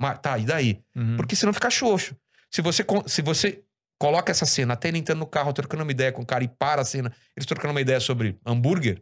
Ma- 0.00 0.16
Tá, 0.16 0.38
e 0.38 0.44
daí? 0.44 0.80
Uhum. 0.96 1.16
Porque 1.16 1.36
senão 1.36 1.52
fica 1.52 1.70
xoxo. 1.70 2.16
Se 2.50 2.62
você, 2.62 2.84
se 3.06 3.20
você 3.22 3.62
coloca 4.00 4.30
essa 4.30 4.46
cena, 4.46 4.74
até 4.74 4.88
ele 4.88 4.98
entrando 4.98 5.18
no 5.18 5.26
carro, 5.26 5.52
trocando 5.52 5.82
uma 5.82 5.92
ideia 5.92 6.10
com 6.12 6.22
o 6.22 6.26
cara 6.26 6.42
e 6.44 6.48
para 6.48 6.82
a 6.82 6.84
cena, 6.84 7.12
eles 7.36 7.46
trocando 7.46 7.72
uma 7.74 7.80
ideia 7.80 8.00
sobre 8.00 8.36
hambúrguer, 8.46 9.00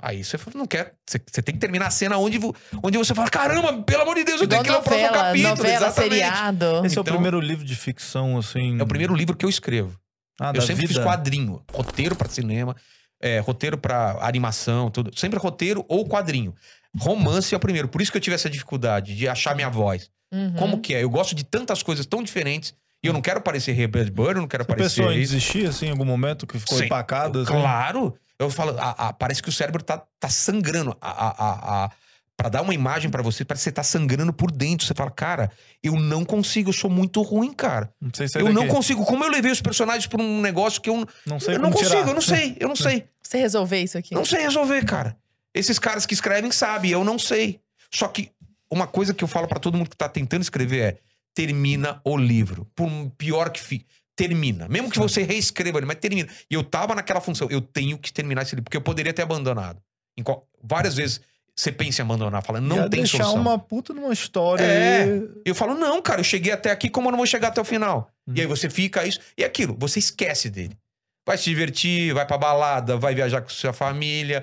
aí 0.00 0.24
você 0.24 0.36
fala, 0.38 0.56
não 0.56 0.66
quer. 0.66 0.94
Você, 1.08 1.20
você 1.30 1.42
tem 1.42 1.54
que 1.54 1.60
terminar 1.60 1.86
a 1.86 1.90
cena 1.90 2.16
onde, 2.18 2.38
onde 2.82 2.98
você 2.98 3.14
fala: 3.14 3.30
caramba, 3.30 3.82
pelo 3.82 4.02
amor 4.02 4.16
de 4.16 4.24
Deus, 4.24 4.40
eu 4.40 4.46
Igual 4.46 4.62
tenho 4.62 4.64
que 4.64 4.70
ler 4.70 4.78
o 4.78 4.82
próximo 4.82 5.12
capítulo. 5.22 5.48
novela, 5.56 5.76
Exatamente. 5.86 6.14
seriado. 6.14 6.64
Esse 6.86 6.96
é 6.96 7.00
o 7.00 7.02
Então- 7.02 7.14
primeiro 7.14 7.40
livro 7.40 7.64
de 7.64 7.76
ficção, 7.76 8.36
assim. 8.38 8.78
É 8.78 8.82
o 8.82 8.86
primeiro 8.86 9.14
livro 9.14 9.36
que 9.36 9.44
eu 9.44 9.50
escrevo. 9.50 9.96
Ah, 10.40 10.52
Eu 10.54 10.62
sempre 10.62 10.86
vida. 10.86 10.94
fiz 11.00 11.02
quadrinho, 11.04 11.62
roteiro 11.72 12.14
pra 12.16 12.28
cinema, 12.28 12.74
é, 13.20 13.38
roteiro 13.40 13.78
pra 13.78 14.18
animação, 14.22 14.90
tudo. 14.90 15.16
Sempre 15.18 15.38
roteiro 15.38 15.84
ou 15.88 16.06
quadrinho. 16.08 16.54
Romance 16.98 17.54
é 17.54 17.56
o 17.56 17.60
primeiro. 17.60 17.88
Por 17.88 18.02
isso 18.02 18.10
que 18.12 18.18
eu 18.18 18.22
tive 18.22 18.34
essa 18.34 18.50
dificuldade 18.50 19.14
de 19.16 19.28
achar 19.28 19.54
minha 19.54 19.68
voz. 19.70 20.10
Uhum. 20.32 20.52
Como 20.54 20.80
que 20.80 20.94
é? 20.94 21.02
Eu 21.02 21.10
gosto 21.10 21.34
de 21.34 21.44
tantas 21.44 21.82
coisas 21.82 22.04
tão 22.06 22.22
diferentes 22.22 22.74
e 23.02 23.06
eu 23.06 23.12
não 23.12 23.20
quero 23.22 23.40
parecer 23.40 23.72
Rebelde 23.72 24.10
Bird, 24.10 24.34
eu 24.36 24.40
não 24.42 24.48
quero 24.48 24.64
Você 24.64 24.68
parecer. 24.68 25.00
pensou 25.02 25.12
em 25.12 25.18
desistir, 25.20 25.66
assim, 25.66 25.86
em 25.86 25.90
algum 25.90 26.04
momento 26.04 26.46
que 26.46 26.58
ficou 26.58 26.78
Sim. 26.78 26.84
empacado? 26.86 27.40
Assim? 27.40 27.52
Claro! 27.52 28.14
Eu 28.38 28.50
falo, 28.50 28.76
a- 28.78 29.08
a- 29.08 29.12
parece 29.12 29.42
que 29.42 29.48
o 29.48 29.52
cérebro 29.52 29.82
tá, 29.82 30.02
tá 30.18 30.28
sangrando. 30.28 30.96
A, 31.00 31.10
a, 31.10 31.84
a, 31.84 31.90
a- 32.42 32.44
pra 32.44 32.48
dar 32.50 32.62
uma 32.62 32.74
imagem 32.74 33.10
pra 33.10 33.22
você, 33.22 33.44
parece 33.44 33.62
que 33.62 33.70
você 33.70 33.72
tá 33.72 33.82
sangrando 33.82 34.32
por 34.32 34.50
dentro. 34.50 34.86
Você 34.86 34.94
fala, 34.94 35.10
cara, 35.10 35.50
eu 35.82 35.94
não 35.94 36.24
consigo, 36.24 36.70
eu 36.70 36.72
sou 36.72 36.90
muito 36.90 37.22
ruim, 37.22 37.52
cara. 37.52 37.92
Não 38.00 38.10
sei 38.12 38.26
se 38.28 38.38
é 38.38 38.40
Eu 38.40 38.46
não 38.52 38.62
daqui. 38.62 38.74
consigo. 38.74 39.04
Como 39.04 39.22
eu 39.24 39.30
levei 39.30 39.50
os 39.52 39.60
personagens 39.60 40.06
pra 40.06 40.20
um 40.22 40.40
negócio 40.40 40.80
que 40.80 40.90
eu, 40.90 41.06
Não 41.26 41.38
sei 41.38 41.54
eu 41.54 41.58
não 41.60 41.70
consigo, 41.70 41.90
tirar. 41.90 42.08
eu 42.08 42.14
não 42.14 42.20
sei, 42.20 42.56
eu 42.58 42.68
não 42.68 42.76
sei. 42.76 43.04
Você 43.22 43.38
resolver 43.38 43.80
isso 43.80 43.96
aqui? 43.96 44.14
Não 44.14 44.24
sei 44.24 44.42
resolver, 44.42 44.84
cara. 44.84 45.16
Esses 45.54 45.78
caras 45.78 46.04
que 46.06 46.14
escrevem 46.14 46.50
sabem, 46.50 46.90
eu 46.90 47.04
não 47.04 47.18
sei. 47.18 47.60
Só 47.94 48.08
que 48.08 48.30
uma 48.70 48.86
coisa 48.86 49.12
que 49.14 49.22
eu 49.22 49.28
falo 49.28 49.46
pra 49.46 49.58
todo 49.60 49.76
mundo 49.78 49.90
que 49.90 49.96
tá 49.96 50.08
tentando 50.08 50.42
escrever 50.42 50.80
é: 50.82 50.98
termina 51.34 52.00
o 52.04 52.16
livro. 52.16 52.66
Por 52.74 52.84
um 52.86 53.08
pior 53.08 53.50
que 53.50 53.60
fique. 53.60 53.86
Termina. 54.14 54.68
Mesmo 54.68 54.90
que 54.90 54.98
você 54.98 55.22
reescreva 55.22 55.78
ele, 55.78 55.86
mas 55.86 55.96
termina. 55.98 56.28
E 56.50 56.54
eu 56.54 56.62
tava 56.62 56.94
naquela 56.94 57.20
função. 57.20 57.48
Eu 57.50 57.60
tenho 57.62 57.96
que 57.98 58.12
terminar 58.12 58.42
esse 58.42 58.50
livro, 58.54 58.64
porque 58.64 58.76
eu 58.76 58.82
poderia 58.82 59.12
ter 59.12 59.22
abandonado. 59.22 59.80
Em 60.16 60.22
qual- 60.22 60.46
Várias 60.62 60.94
vezes 60.94 61.20
você 61.54 61.70
pensa 61.70 62.00
em 62.02 62.04
abandonar, 62.04 62.42
fala, 62.42 62.60
não 62.60 62.76
Ia 62.76 62.88
tem 62.90 63.00
deixar 63.00 63.18
solução. 63.24 63.40
uma 63.40 63.58
puta 63.58 63.92
numa 63.92 64.12
história 64.12 64.62
É. 64.64 65.02
aí. 65.02 65.28
Eu 65.44 65.54
falo, 65.54 65.74
não, 65.74 66.00
cara, 66.00 66.20
eu 66.20 66.24
cheguei 66.24 66.52
até 66.52 66.70
aqui, 66.70 66.88
como 66.88 67.08
eu 67.08 67.12
não 67.12 67.18
vou 67.18 67.26
chegar 67.26 67.48
até 67.48 67.60
o 67.60 67.64
final? 67.64 68.10
Uhum. 68.26 68.34
E 68.36 68.40
aí 68.40 68.46
você 68.46 68.70
fica 68.70 69.06
isso 69.06 69.20
e 69.36 69.44
aquilo, 69.44 69.76
você 69.78 69.98
esquece 69.98 70.48
dele. 70.48 70.76
Vai 71.26 71.36
se 71.38 71.44
divertir, 71.44 72.12
vai 72.14 72.26
pra 72.26 72.36
balada, 72.38 72.96
vai 72.96 73.14
viajar 73.14 73.42
com 73.42 73.48
sua 73.48 73.72
família. 73.72 74.42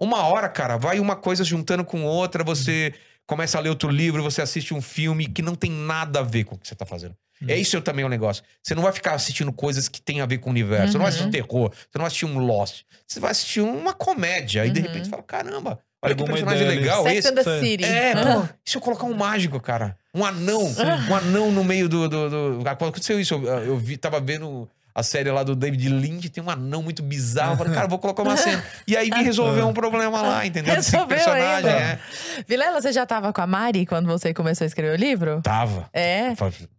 Uma 0.00 0.26
hora, 0.26 0.48
cara, 0.48 0.76
vai 0.76 0.98
uma 0.98 1.16
coisa 1.16 1.44
juntando 1.44 1.84
com 1.84 2.02
outra, 2.04 2.42
você 2.42 2.94
começa 3.26 3.58
a 3.58 3.60
ler 3.60 3.68
outro 3.70 3.90
livro, 3.90 4.22
você 4.22 4.40
assiste 4.42 4.72
um 4.74 4.80
filme 4.80 5.26
que 5.26 5.42
não 5.42 5.54
tem 5.54 5.70
nada 5.70 6.20
a 6.20 6.22
ver 6.22 6.44
com 6.44 6.54
o 6.54 6.58
que 6.58 6.66
você 6.68 6.74
tá 6.74 6.86
fazendo. 6.86 7.14
Uhum. 7.42 7.48
É 7.50 7.56
isso 7.56 7.80
também 7.82 8.04
o 8.04 8.08
negócio. 8.08 8.42
Você 8.62 8.74
não 8.74 8.82
vai 8.82 8.92
ficar 8.92 9.12
assistindo 9.14 9.52
coisas 9.52 9.88
que 9.88 10.00
tem 10.00 10.20
a 10.20 10.26
ver 10.26 10.38
com 10.38 10.48
o 10.48 10.52
universo. 10.52 10.92
Você 10.92 10.98
não 10.98 11.02
vai 11.02 11.08
assistir 11.10 11.26
Uhum. 11.26 11.30
terror, 11.32 11.70
você 11.72 11.88
não 11.98 12.02
vai 12.02 12.06
assistir 12.06 12.24
um 12.26 12.38
Lost. 12.38 12.82
Você 13.06 13.20
vai 13.20 13.30
assistir 13.32 13.60
uma 13.60 13.92
comédia. 13.92 14.64
E 14.64 14.70
de 14.70 14.80
Uhum. 14.80 14.86
repente 14.86 15.04
você 15.04 15.10
fala: 15.10 15.22
caramba, 15.22 15.78
olha 16.04 16.14
que 16.14 16.24
personagem 16.24 16.66
legal 16.68 17.02
Sex 17.02 17.18
esse. 17.18 17.28
and 17.28 17.34
the. 17.34 17.60
City. 17.60 17.84
É, 17.84 18.12
Ah. 18.12 18.34
pô, 18.46 18.48
e 18.64 18.70
se 18.70 18.76
eu 18.76 18.80
colocar 18.80 19.04
um 19.06 19.14
mágico, 19.14 19.58
cara? 19.60 19.96
Um 20.14 20.24
anão. 20.24 20.62
Um 21.10 21.14
anão 21.16 21.50
no 21.52 21.64
meio 21.64 21.88
do. 21.88 22.08
do, 22.08 22.30
do... 22.30 22.58
Quando 22.62 22.90
aconteceu 22.90 23.18
isso, 23.18 23.34
eu, 23.34 23.42
eu 23.44 23.76
vi, 23.76 23.96
tava 23.96 24.20
vendo 24.20 24.68
a 24.94 25.02
série 25.02 25.28
lá 25.28 25.42
do 25.42 25.56
David 25.56 25.88
Lynch, 25.88 26.28
tem 26.28 26.40
um 26.44 26.48
anão 26.48 26.80
muito 26.80 27.02
bizarro. 27.02 27.54
Eu 27.54 27.56
falei, 27.58 27.74
cara, 27.74 27.88
vou 27.88 27.98
colocar 27.98 28.22
uma 28.22 28.36
cena. 28.36 28.62
E 28.86 28.96
aí 28.96 29.10
me 29.10 29.24
resolveu 29.24 29.66
um 29.66 29.72
problema 29.72 30.22
lá, 30.22 30.46
entendeu? 30.46 30.72
Desse 30.76 30.92
Resolveu 30.92 31.16
personagem. 31.16 31.52
ainda. 31.56 31.70
É. 31.70 31.98
Vilela, 32.46 32.80
você 32.80 32.92
já 32.92 33.04
tava 33.04 33.32
com 33.32 33.40
a 33.40 33.46
Mari 33.46 33.86
quando 33.86 34.06
você 34.06 34.32
começou 34.32 34.64
a 34.64 34.68
escrever 34.68 34.92
o 34.92 34.96
livro? 34.96 35.40
Tava. 35.42 35.90
É. 35.92 36.28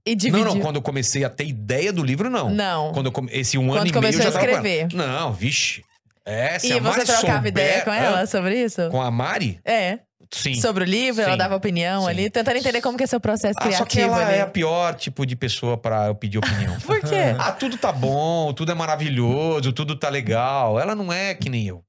E 0.05 0.11
Não, 0.11 0.15
dividiu. 0.15 0.45
não, 0.45 0.59
quando 0.61 0.77
eu 0.77 0.81
comecei 0.81 1.25
a 1.25 1.29
ter 1.29 1.45
ideia 1.45 1.91
do 1.91 2.01
livro, 2.01 2.29
não. 2.29 2.49
Não. 2.49 2.93
Quando 2.93 3.07
eu 3.07 3.11
come... 3.11 3.29
Esse 3.33 3.57
um 3.57 3.67
Quando 3.67 3.79
ano 3.79 3.87
e 3.87 3.91
meio 3.91 3.93
começou 3.95 4.21
eu 4.23 4.31
já 4.31 4.39
a 4.39 4.41
escrever. 4.41 4.87
Não, 4.93 5.33
vixe. 5.33 5.83
É, 6.25 6.57
se 6.59 6.67
E 6.67 6.73
a 6.73 6.75
você 6.79 6.81
Mari 6.89 7.05
trocava 7.05 7.33
souber- 7.33 7.47
ideia 7.47 7.81
com 7.83 7.93
ela 7.93 8.25
sobre 8.25 8.63
isso? 8.63 8.89
Com 8.89 9.01
a 9.01 9.11
Mari? 9.11 9.59
É. 9.63 9.99
Sim. 10.33 10.55
sobre 10.55 10.83
o 10.83 10.87
livro, 10.87 11.21
ela 11.21 11.33
Sim. 11.33 11.37
dava 11.37 11.55
opinião 11.55 12.03
Sim. 12.05 12.09
ali, 12.09 12.29
tentando 12.31 12.57
entender 12.57 12.81
como 12.81 12.97
que 12.97 13.03
é 13.03 13.07
seu 13.07 13.19
processo 13.19 13.53
Ah, 13.59 13.71
só 13.71 13.85
que 13.85 13.91
criativo 13.97 14.15
ela 14.19 14.27
ali. 14.27 14.37
é 14.39 14.41
a 14.41 14.47
pior 14.47 14.95
tipo 14.95 15.23
de 15.23 15.35
pessoa 15.35 15.77
pra 15.77 16.07
eu 16.07 16.15
pedir 16.15 16.39
opinião. 16.39 16.75
Por 16.81 16.99
quê? 16.99 17.35
ah, 17.39 17.51
tudo 17.51 17.77
tá 17.77 17.91
bom, 17.91 18.51
tudo 18.51 18.71
é 18.71 18.75
maravilhoso, 18.75 19.71
tudo 19.71 19.95
tá 19.95 20.09
legal. 20.09 20.79
Ela 20.79 20.95
não 20.95 21.13
é 21.13 21.35
que 21.35 21.47
nem 21.47 21.67
eu. 21.67 21.83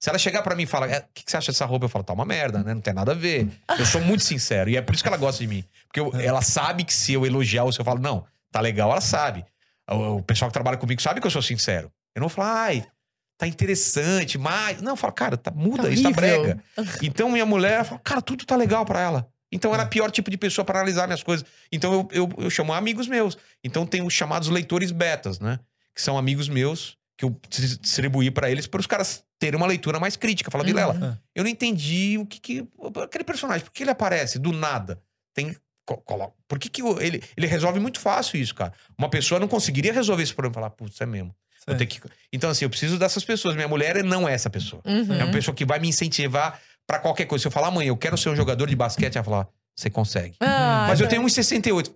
Se 0.00 0.10
ela 0.10 0.18
chegar 0.18 0.42
pra 0.42 0.54
mim 0.56 0.64
e 0.64 0.66
falar, 0.66 0.90
"É, 0.90 0.98
o 0.98 1.04
que 1.14 1.24
que 1.24 1.30
você 1.30 1.36
acha 1.36 1.52
dessa 1.52 1.64
roupa? 1.64 1.84
Eu 1.86 1.88
falo, 1.88 2.04
tá 2.04 2.12
uma 2.12 2.24
merda, 2.24 2.62
né? 2.62 2.74
Não 2.74 2.80
tem 2.80 2.92
nada 2.92 3.12
a 3.12 3.14
ver. 3.14 3.48
Eu 3.78 3.86
sou 3.86 4.00
muito 4.00 4.24
sincero. 4.24 4.68
E 4.68 4.76
é 4.76 4.82
por 4.82 4.92
isso 4.94 5.02
que 5.04 5.08
ela 5.08 5.16
gosta 5.16 5.40
de 5.40 5.46
mim. 5.46 5.64
Porque 5.86 6.00
eu- 6.00 6.12
ela 6.20 6.42
sabe 6.42 6.82
que 6.84 6.92
se 6.92 7.12
eu 7.14 7.24
elogiar 7.24 7.62
ou 7.64 7.72
se 7.72 7.80
eu 7.80 7.84
falo, 7.84 8.00
não, 8.00 8.26
tá 8.50 8.60
legal, 8.60 8.90
ela 8.90 9.00
sabe. 9.00 9.44
O, 9.88 10.16
o 10.16 10.22
pessoal 10.22 10.50
que 10.50 10.52
trabalha 10.54 10.76
comigo 10.76 11.00
sabe 11.00 11.20
que 11.20 11.26
eu 11.26 11.30
sou 11.30 11.40
sincero. 11.40 11.90
Eu 12.14 12.20
não 12.20 12.28
vou 12.28 12.34
falar, 12.34 12.62
ai, 12.64 12.84
tá 13.38 13.46
interessante, 13.46 14.38
mas. 14.38 14.80
Não, 14.80 14.92
eu 14.92 14.96
falo, 14.96 15.12
cara, 15.12 15.36
tá, 15.36 15.50
muda, 15.50 15.84
Tá 15.84 15.88
isso 15.90 16.02
tá 16.02 16.10
brega. 16.10 16.62
Então 17.02 17.30
minha 17.30 17.46
mulher 17.46 17.84
fala, 17.84 18.00
cara, 18.02 18.22
tudo 18.22 18.44
tá 18.44 18.56
legal 18.56 18.84
pra 18.84 19.00
ela. 19.00 19.28
Então 19.52 19.72
ela 19.72 19.84
é 19.84 19.86
o 19.86 19.88
pior 19.88 20.10
tipo 20.10 20.30
de 20.30 20.36
pessoa 20.36 20.64
pra 20.64 20.78
analisar 20.80 21.06
minhas 21.06 21.22
coisas. 21.22 21.46
Então 21.70 21.92
eu, 21.92 22.08
eu, 22.10 22.44
eu 22.44 22.50
chamo 22.50 22.72
amigos 22.72 23.06
meus. 23.06 23.38
Então 23.62 23.86
tem 23.86 24.02
os 24.02 24.12
chamados 24.12 24.48
leitores 24.48 24.90
betas, 24.90 25.38
né? 25.38 25.60
Que 25.94 26.02
são 26.02 26.18
amigos 26.18 26.48
meus 26.48 26.96
que 27.16 27.24
eu 27.24 27.34
dis- 27.48 27.78
distribuí 27.78 28.30
pra 28.30 28.50
eles 28.50 28.66
para 28.66 28.80
os 28.80 28.86
caras 28.86 29.24
terem 29.38 29.56
uma 29.56 29.66
leitura 29.66 29.98
mais 30.00 30.16
crítica. 30.16 30.50
Fala, 30.50 30.64
Vilela, 30.64 30.94
Uhum. 30.94 31.16
eu 31.34 31.44
não 31.44 31.50
entendi 31.50 32.18
o 32.18 32.26
que 32.26 32.40
que 32.40 32.68
aquele 33.02 33.24
personagem, 33.24 33.64
por 33.64 33.72
que 33.72 33.82
ele 33.84 33.90
aparece 33.90 34.38
do 34.38 34.52
nada? 34.52 35.00
Tem 35.32 35.56
por 36.48 36.58
que 36.58 36.68
que 36.68 36.82
ele 37.00 37.22
ele 37.36 37.46
resolve 37.46 37.78
muito 37.78 38.00
fácil 38.00 38.38
isso, 38.40 38.54
cara? 38.54 38.72
Uma 38.98 39.08
pessoa 39.08 39.38
não 39.38 39.46
conseguiria 39.48 39.92
resolver 39.92 40.24
esse 40.24 40.34
problema, 40.34 40.54
falar, 40.54 40.70
putz, 40.70 41.00
é 41.00 41.06
mesmo. 41.06 41.32
Vou 41.66 41.74
Sim. 41.74 41.78
ter 41.78 41.86
que... 41.86 42.00
Então 42.32 42.50
assim, 42.50 42.64
eu 42.64 42.70
preciso 42.70 42.98
dessas 42.98 43.24
pessoas. 43.24 43.54
Minha 43.54 43.68
mulher 43.68 44.04
não 44.04 44.28
é 44.28 44.32
essa 44.32 44.48
pessoa. 44.48 44.82
Uhum. 44.84 45.18
É 45.18 45.24
uma 45.24 45.32
pessoa 45.32 45.54
que 45.54 45.64
vai 45.64 45.78
me 45.78 45.88
incentivar 45.88 46.60
pra 46.86 46.98
qualquer 46.98 47.24
coisa. 47.26 47.42
Se 47.42 47.48
eu 47.48 47.52
falar, 47.52 47.70
mãe, 47.70 47.88
eu 47.88 47.96
quero 47.96 48.16
ser 48.16 48.28
um 48.28 48.36
jogador 48.36 48.68
de 48.68 48.76
basquete, 48.76 49.16
ela 49.16 49.24
falar, 49.24 49.48
você 49.76 49.90
consegue. 49.90 50.36
Ah, 50.40 50.86
Mas 50.88 51.00
eu 51.00 51.08
tenho 51.08 51.22
1,68. 51.22 51.92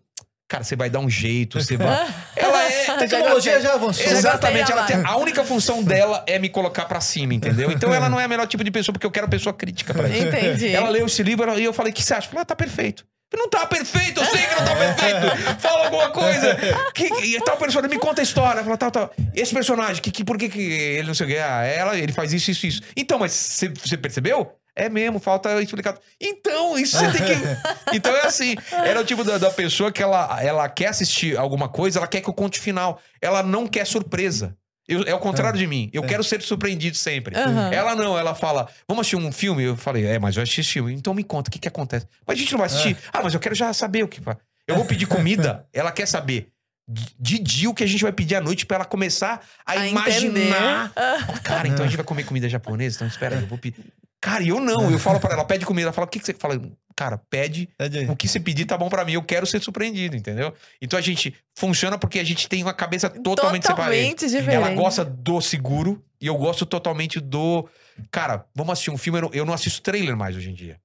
Cara, 0.49 0.65
você 0.65 0.75
vai 0.75 0.91
dar 0.91 0.99
um 0.99 1.09
jeito, 1.09 1.63
você 1.63 1.77
vai. 1.77 2.13
Ela 2.35 2.65
é. 2.65 2.85
Já 2.85 2.97
Tecnologia 2.99 3.61
já 3.61 3.75
avançou. 3.75 4.05
Exatamente, 4.05 4.73
ela 4.73 4.85
tem, 4.85 4.97
a 4.97 5.17
única 5.17 5.45
função 5.45 5.83
dela 5.83 6.25
é 6.27 6.41
me 6.41 6.49
colocar 6.49 6.87
pra 6.87 7.01
cima, 7.01 7.33
entendeu? 7.33 7.71
Então 7.71 7.95
ela 7.95 8.09
não 8.09 8.19
é 8.19 8.25
a 8.25 8.29
melhor 8.29 8.47
tipo 8.49 8.65
de 8.65 8.71
pessoa, 8.71 8.93
porque 8.93 9.07
eu 9.07 9.11
quero 9.13 9.29
pessoa 9.29 9.55
crítica 9.55 9.95
pra 9.95 10.09
isso. 10.09 10.27
Entendi. 10.27 10.69
Ela 10.75 10.89
leu 10.89 11.07
esse 11.07 11.23
livro 11.23 11.57
e 11.57 11.65
eu 11.65 11.73
falei: 11.73 11.93
o 11.93 11.95
que 11.95 12.03
você 12.03 12.15
acha? 12.15 12.29
Ela, 12.33 12.43
ah, 12.43 12.45
tá 12.45 12.57
perfeito. 12.57 13.07
Não 13.33 13.49
tá 13.49 13.65
perfeito, 13.67 14.21
eu 14.21 14.27
sei 14.27 14.47
que 14.47 14.55
não 14.57 14.65
tá 14.65 14.77
perfeito. 14.77 15.61
Fala 15.61 15.85
alguma 15.85 16.11
coisa. 16.11 16.57
Que, 16.93 17.05
e 17.05 17.41
tal 17.41 17.57
personagem, 17.57 17.97
me 17.97 18.01
conta 18.01 18.21
a 18.21 18.25
história. 18.25 18.63
Fala, 18.65 18.77
tal, 18.77 18.91
tal. 18.91 19.15
Esse 19.35 19.55
personagem, 19.55 20.03
que, 20.03 20.11
que, 20.11 20.25
por 20.25 20.37
que, 20.37 20.49
que 20.49 20.61
ele 20.61 21.07
não 21.07 21.15
sei 21.15 21.27
o 21.27 21.29
que? 21.29 21.39
Ah, 21.39 21.65
ela, 21.65 21.97
ele 21.97 22.13
faz 22.13 22.33
isso, 22.33 22.51
isso, 22.51 22.67
isso. 22.67 22.83
Então, 22.97 23.19
mas 23.19 23.33
você 23.33 23.97
percebeu? 23.97 24.53
É 24.75 24.89
mesmo, 24.89 25.19
falta 25.19 25.61
explicar. 25.61 25.99
Então, 26.21 26.79
isso 26.79 26.97
você 26.97 27.11
tem 27.11 27.23
que. 27.23 27.35
Então 27.97 28.15
é 28.17 28.27
assim. 28.27 28.55
Ela 28.73 28.99
é 28.99 29.01
o 29.01 29.05
tipo 29.05 29.23
da, 29.25 29.37
da 29.37 29.51
pessoa 29.51 29.93
que 29.93 30.03
ela, 30.03 30.43
ela 30.43 30.69
quer 30.69 30.87
assistir 30.87 31.37
alguma 31.37 31.69
coisa, 31.69 31.99
ela 31.99 32.07
quer 32.07 32.21
que 32.21 32.29
eu 32.29 32.35
conte 32.35 32.59
o 32.59 32.63
final. 32.63 33.01
Ela 33.21 33.43
não 33.43 33.67
quer 33.67 33.87
surpresa. 33.87 34.57
Eu- 34.91 35.05
é 35.05 35.15
o 35.15 35.19
contrário 35.19 35.59
de 35.59 35.67
mim. 35.67 35.89
Eu 35.93 36.03
quero 36.03 36.23
ser 36.25 36.43
surpreendido 36.43 36.97
sempre. 36.97 37.37
Aham. 37.37 37.71
Ela 37.73 37.95
não, 37.95 38.19
ela 38.19 38.35
fala, 38.35 38.69
vamos 38.89 39.03
assistir 39.03 39.17
um 39.17 39.31
filme? 39.33 39.63
Eu 39.63 39.77
falei, 39.77 40.05
é, 40.07 40.19
mas 40.19 40.37
eu 40.37 40.43
assisti 40.43 40.61
esse 40.63 40.73
filme. 40.73 40.93
Então 40.93 41.15
me 41.15 41.23
conta, 41.25 41.49
o 41.49 41.53
que 41.53 41.59
que 41.59 41.69
acontece? 41.69 42.07
Mas 42.27 42.37
a 42.37 42.41
gente 42.41 42.53
não 42.53 42.59
vai 42.59 42.67
assistir. 42.67 42.97
Ah, 43.13 43.21
mas 43.23 43.33
eu 43.35 43.41
quero 43.41 43.55
já 43.55 43.73
saber 43.73 44.03
o 44.03 44.09
que... 44.09 44.21
Eu 44.67 44.77
vou 44.77 44.85
pedir 44.85 45.07
comida, 45.07 45.65
ela 45.73 45.91
quer 45.93 46.07
saber 46.07 46.49
de 47.19 47.39
dia 47.39 47.71
o 47.71 47.75
que 47.75 47.85
a 47.85 47.87
gente 47.87 48.03
vai 48.03 48.13
pedir 48.13 48.35
à 48.35 48.41
noite 48.41 48.67
pra 48.67 48.79
ela 48.79 48.85
começar 48.85 49.41
a, 49.65 49.73
A 49.73 49.87
imaginar. 49.87 50.93
Cara, 51.45 51.69
então 51.69 51.85
a 51.85 51.89
gente 51.89 51.97
vai 51.97 52.05
comer 52.05 52.25
comida 52.25 52.49
japonesa? 52.49 52.97
Então 52.97 53.07
espera 53.07 53.37
aí, 53.37 53.43
eu 53.43 53.47
vou 53.49 53.59
pedir. 53.59 53.85
Cara, 54.21 54.43
e 54.43 54.49
eu 54.49 54.61
não. 54.61 54.91
Eu 54.91 54.99
falo 54.99 55.19
pra 55.19 55.33
ela, 55.33 55.45
pede 55.45 55.65
comida. 55.65 55.87
Ela 55.87 55.93
fala, 55.93 56.07
o 56.07 56.11
que 56.11 56.19
que 56.19 56.27
você... 56.27 56.35
Fala, 56.35 56.61
cara, 56.95 57.19
pede 57.31 57.69
o 58.11 58.15
que 58.15 58.29
você 58.29 58.39
pedir 58.39 58.67
tá 58.67 58.77
bom 58.77 58.91
pra 58.91 59.05
mim, 59.05 59.13
eu 59.13 59.23
quero 59.23 59.47
ser 59.47 59.63
surpreendido, 59.63 60.15
entendeu? 60.17 60.53
Então 60.83 60.99
a 60.99 61.03
gente 61.03 61.35
funciona 61.55 61.97
porque 61.97 62.19
a 62.19 62.25
gente 62.25 62.47
tem 62.47 62.63
uma 62.63 62.75
cabeça 62.75 63.09
totalmente, 63.09 63.63
separada. 63.63 63.91
Totalmente 63.91 64.27
diferente. 64.27 64.55
Ela 64.55 64.75
gosta 64.75 65.05
do 65.05 65.41
seguro 65.41 66.03
e 66.21 66.27
eu 66.27 66.37
gosto 66.37 66.67
totalmente 66.67 67.19
do. 67.19 67.67
Cara, 68.11 68.45
vamos 68.55 68.75
assistir 68.75 68.91
um 68.91 68.99
filme. 68.99 69.19
Eu 69.19 69.23
não, 69.23 69.31
eu 69.33 69.47
não 69.47 69.55
assisto 69.55 69.81
trailer 69.81 70.15
mais 70.17 70.37
hoje 70.37 70.51
em 70.51 70.55
dia. 70.55 70.79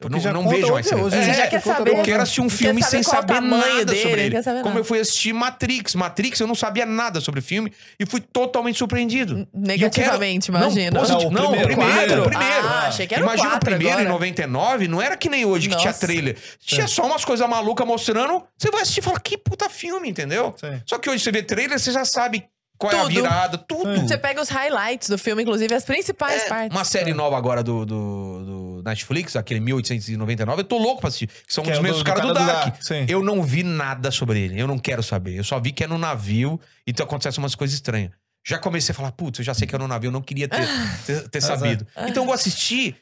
Eu 0.00 0.08
Porque 0.10 0.16
não, 0.16 0.22
já 0.22 0.32
não 0.32 0.42
conta 0.42 0.56
vejo 0.56 0.72
mais 0.72 0.86
outra- 0.92 0.98
trailer. 1.08 1.22
hoje 1.22 1.30
em 1.30 1.34
já 1.34 1.46
quer 1.46 1.62
saber? 1.62 1.90
Eu 1.96 2.02
quero 2.02 2.22
assistir 2.22 2.40
um 2.40 2.50
filme 2.50 2.82
saber 2.82 2.90
sem 2.90 3.02
saber 3.04 3.40
nada 3.40 3.84
dele, 3.84 4.02
sobre 4.02 4.22
ele. 4.26 4.42
Como 4.42 4.54
nada. 4.66 4.78
eu 4.80 4.84
fui 4.84 4.98
assistir 4.98 5.32
Matrix. 5.32 5.94
Matrix, 5.94 6.40
eu 6.40 6.46
não 6.48 6.54
sabia 6.56 6.84
nada 6.84 7.20
sobre 7.20 7.38
o 7.38 7.42
filme 7.42 7.72
e 7.98 8.04
fui 8.04 8.20
totalmente 8.20 8.76
surpreendido. 8.76 9.46
Negativamente, 9.54 10.50
Não, 10.50 10.60
imagino. 10.62 10.98
positivo- 10.98 11.30
Não, 11.30 11.42
não, 11.44 11.48
o 11.50 11.52
primeiro. 11.62 11.76
primeiro. 11.76 12.22
o 12.22 12.28
primeiro. 12.28 12.66
Ah, 12.68 12.86
achei 12.88 13.06
que 13.06 13.14
era 13.14 13.22
Imagina 13.22 13.54
o 13.54 13.60
primeiro 13.60 13.88
agora. 13.92 14.04
em 14.04 14.08
99, 14.12 14.88
não 14.88 15.00
era 15.00 15.16
que 15.16 15.28
nem 15.28 15.44
hoje 15.44 15.68
que 15.68 15.76
tinha 15.76 15.88
Nossa. 15.92 16.04
trailer. 16.06 16.36
Tinha 16.58 16.88
só 16.88 17.06
umas 17.06 17.24
coisas 17.24 17.48
malucas 17.48 17.86
mostrando. 17.86 18.42
Você 18.58 18.70
vai 18.72 18.82
assistir 18.82 19.00
e 19.00 19.02
fala, 19.04 19.20
que 19.20 19.38
puta 19.38 19.70
filme, 19.70 20.08
entendeu? 20.10 20.54
Sim. 20.58 20.80
Só 20.86 20.98
que 20.98 21.08
hoje 21.08 21.22
você 21.22 21.30
vê 21.30 21.42
trailer, 21.42 21.78
você 21.78 21.92
já 21.92 22.04
sabe 22.04 22.44
qual 22.88 22.92
é 22.92 22.96
a 22.96 23.02
Tudo. 23.04 23.14
virada, 23.14 23.58
tudo. 23.58 24.00
Você 24.02 24.16
pega 24.18 24.40
os 24.40 24.48
highlights 24.48 25.08
do 25.08 25.18
filme, 25.18 25.42
inclusive 25.42 25.74
as 25.74 25.84
principais 25.84 26.42
É, 26.42 26.48
partes. 26.48 26.76
uma 26.76 26.84
série 26.84 27.12
nova 27.12 27.36
agora 27.36 27.62
do, 27.62 27.84
do, 27.84 28.44
do 28.78 28.82
Netflix, 28.84 29.36
aquele 29.36 29.60
1899, 29.60 30.60
eu 30.60 30.64
tô 30.64 30.78
louco 30.78 31.00
pra 31.00 31.08
assistir. 31.08 31.26
Que 31.28 31.52
são 31.52 31.64
Que 31.64 31.70
os 31.72 31.78
é 31.78 31.82
mesmos 31.82 32.02
do- 32.02 32.04
do 32.04 32.06
caras 32.06 32.22
do, 32.28 32.34
cara 32.34 32.40
do 32.46 32.52
Dark. 32.52 32.64
Dark, 32.72 32.82
sim. 32.82 33.06
Eu 33.08 33.22
não 33.22 33.42
vi 33.42 33.62
nada 33.62 34.10
sobre 34.10 34.40
ele, 34.40 34.60
eu 34.60 34.66
não 34.66 34.78
quero 34.78 35.02
saber. 35.02 35.36
Eu 35.38 35.44
só 35.44 35.58
vi 35.60 35.72
que 35.72 35.84
é 35.84 35.86
no 35.86 35.98
navio, 35.98 36.60
então 36.86 37.04
acontecem 37.04 37.42
umas 37.42 37.54
coisas 37.54 37.74
estranhas. 37.74 38.10
Já 38.46 38.58
comecei 38.58 38.92
a 38.92 38.94
falar, 38.94 39.12
putz, 39.12 39.38
eu 39.38 39.44
já 39.44 39.54
sei 39.54 39.66
que 39.66 39.74
é 39.74 39.78
no 39.78 39.88
navio, 39.88 40.08
eu 40.08 40.12
não 40.12 40.20
queria 40.20 40.46
ter, 40.48 40.66
ter, 41.06 41.28
ter 41.30 41.38
Exato. 41.38 41.60
sabido. 41.60 41.86
Então 42.06 42.22
eu 42.22 42.26
vou 42.26 42.34
assistir 42.34 42.96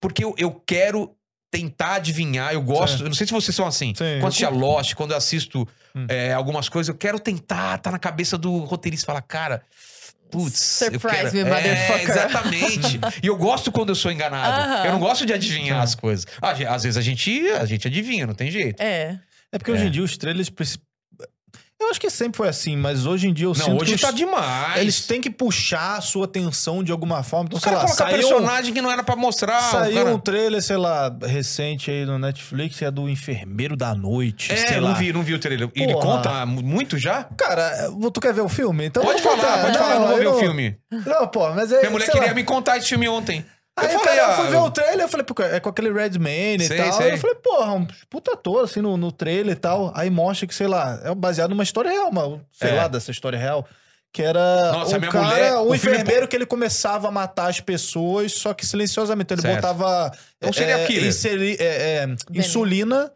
porque 0.00 0.24
eu, 0.24 0.34
eu 0.38 0.50
quero 0.66 1.14
tentar 1.50 1.94
adivinhar. 1.96 2.52
Eu 2.52 2.62
gosto, 2.62 2.98
Sim. 2.98 3.02
eu 3.04 3.08
não 3.08 3.14
sei 3.14 3.26
se 3.26 3.32
vocês 3.32 3.54
são 3.54 3.66
assim. 3.66 3.88
Sim, 3.96 4.04
quando 4.04 4.20
eu 4.22 4.26
assistia 4.26 4.48
Lost, 4.50 4.94
quando 4.94 5.10
eu 5.12 5.16
assisto 5.16 5.66
Hum. 5.96 6.06
é, 6.08 6.32
algumas 6.34 6.68
coisas, 6.68 6.88
eu 6.88 6.94
quero 6.94 7.18
tentar, 7.18 7.78
tá 7.78 7.90
na 7.90 7.98
cabeça 7.98 8.36
do 8.36 8.58
roteirista, 8.58 9.06
falar, 9.06 9.22
cara. 9.22 9.62
Putz, 10.30 10.82
eu 10.82 10.92
Surprise 10.92 11.22
quero... 11.22 11.32
me, 11.32 11.40
é, 11.40 11.44
motherfucker. 11.44 12.10
exatamente. 12.10 13.00
e 13.22 13.26
eu 13.26 13.36
gosto 13.36 13.72
quando 13.72 13.88
eu 13.88 13.94
sou 13.94 14.12
enganado. 14.12 14.60
Aham. 14.70 14.84
Eu 14.84 14.92
não 14.92 14.98
gosto 15.00 15.24
de 15.24 15.32
adivinhar 15.32 15.80
as 15.82 15.94
coisas. 15.94 16.26
Ah, 16.42 16.50
Às 16.50 16.82
vezes 16.82 16.98
a 16.98 17.00
gente, 17.00 17.48
a 17.52 17.64
gente 17.64 17.88
adivinha, 17.88 18.26
não 18.26 18.34
tem 18.34 18.50
jeito. 18.50 18.78
É. 18.82 19.18
É 19.50 19.56
porque 19.58 19.72
hoje 19.72 19.86
em 19.86 19.90
dia 19.90 20.02
os 20.02 20.16
trailers. 20.18 20.50
Eu 21.80 21.90
acho 21.90 22.00
que 22.00 22.10
sempre 22.10 22.36
foi 22.36 22.48
assim, 22.48 22.76
mas 22.76 23.06
hoje 23.06 23.28
em 23.28 23.32
dia 23.32 23.46
eu 23.46 23.50
não, 23.50 23.64
sinto 23.64 23.80
hoje 23.82 23.94
que 23.94 24.00
tá 24.02 24.08
os- 24.08 24.14
demais. 24.14 24.80
eles 24.80 25.06
têm 25.06 25.20
que 25.20 25.30
puxar 25.30 25.96
a 25.98 26.00
sua 26.00 26.24
atenção 26.24 26.82
de 26.82 26.90
alguma 26.90 27.22
forma. 27.22 27.44
Então, 27.46 27.56
Os 27.56 27.62
sei 27.62 27.72
lá, 27.72 27.86
saiu, 27.86 28.16
personagem 28.16 28.74
que 28.74 28.82
não 28.82 28.90
era 28.90 29.04
pra 29.04 29.14
mostrar. 29.14 29.60
saiu 29.60 29.94
cara- 29.94 30.14
um 30.14 30.18
trailer, 30.18 30.60
sei 30.60 30.76
lá, 30.76 31.16
recente 31.22 31.88
aí 31.90 32.04
no 32.04 32.18
Netflix, 32.18 32.82
é 32.82 32.90
do 32.90 33.08
Enfermeiro 33.08 33.76
da 33.76 33.94
Noite, 33.94 34.52
É, 34.52 34.56
sei 34.56 34.80
não 34.80 34.88
lá. 34.88 34.94
vi, 34.94 35.12
não 35.12 35.22
vi 35.22 35.34
o 35.34 35.38
trailer. 35.38 35.70
Ele 35.74 35.92
Porra. 35.92 36.04
conta 36.16 36.46
mu- 36.46 36.62
muito 36.62 36.98
já? 36.98 37.24
Cara, 37.36 37.88
tu 38.12 38.20
quer 38.20 38.34
ver 38.34 38.40
o 38.42 38.48
filme? 38.48 38.84
Então 38.86 39.04
Pode 39.04 39.22
falar, 39.22 39.36
contar. 39.36 39.62
pode 39.62 39.78
falar, 39.78 39.94
eu 39.94 40.00
não 40.00 40.08
vou 40.08 40.18
ver 40.18 40.26
o 40.26 40.38
filme. 40.38 40.76
Não, 40.90 41.28
pô, 41.28 41.48
mas 41.54 41.70
é. 41.70 41.78
Minha 41.78 41.90
mulher 41.92 42.10
queria 42.10 42.28
lá. 42.28 42.34
me 42.34 42.42
contar 42.42 42.76
esse 42.78 42.88
filme 42.88 43.08
ontem. 43.08 43.44
Aí, 43.86 43.94
eu 43.94 44.00
falei, 44.00 44.16
cara, 44.16 44.20
eu 44.20 44.24
ah, 44.32 44.36
fui 44.36 44.46
ver 44.48 44.56
o 44.56 44.70
trailer, 44.70 45.00
eu 45.00 45.08
falei, 45.08 45.24
pô, 45.26 45.42
é 45.42 45.60
com 45.60 45.68
aquele 45.68 45.92
Redman 45.92 46.56
e 46.56 46.60
Sei, 46.66 46.76
tal. 46.76 46.92
sei. 46.94 47.12
Eu 47.12 47.18
falei, 47.18 47.36
porra, 47.36 47.72
um 47.74 47.86
puta 48.10 48.32
ator, 48.32 48.64
assim, 48.64 48.80
no, 48.80 48.96
no 48.96 49.10
trailer 49.12 49.56
e 49.56 49.58
tal. 49.58 49.92
Aí 49.94 50.10
mostra 50.10 50.46
que, 50.46 50.54
sei 50.54 50.66
lá, 50.66 51.00
é 51.04 51.14
baseado 51.14 51.50
numa 51.50 51.62
história 51.62 51.90
real, 51.90 52.08
uma, 52.10 52.40
sei 52.50 52.70
É. 52.70 52.74
lá, 52.74 52.88
dessa 52.88 53.10
história 53.10 53.38
real. 53.38 53.66
Que 54.10 54.22
era 54.22 54.72
Nossa, 54.72 54.96
um 54.96 55.00
cara, 55.02 55.22
mulher- 55.28 55.54
um 55.58 55.68
o 55.70 55.78
filme- 55.78 55.96
enfermeiro 55.96 56.26
que 56.26 56.34
ele 56.34 56.46
começava 56.46 57.08
a 57.08 57.10
matar 57.10 57.48
as 57.50 57.60
pessoas, 57.60 58.32
só 58.32 58.54
que 58.54 58.64
silenciosamente. 58.64 59.34
Ele 59.34 59.42
Certo. 59.42 59.56
botava 59.56 60.10
É 60.40 60.48
um 60.48 60.52
serial 60.52 60.86
killer. 60.86 61.06
inseri- 61.08 61.56
é, 61.60 61.64
é, 62.04 62.06
insulina. 62.34 63.12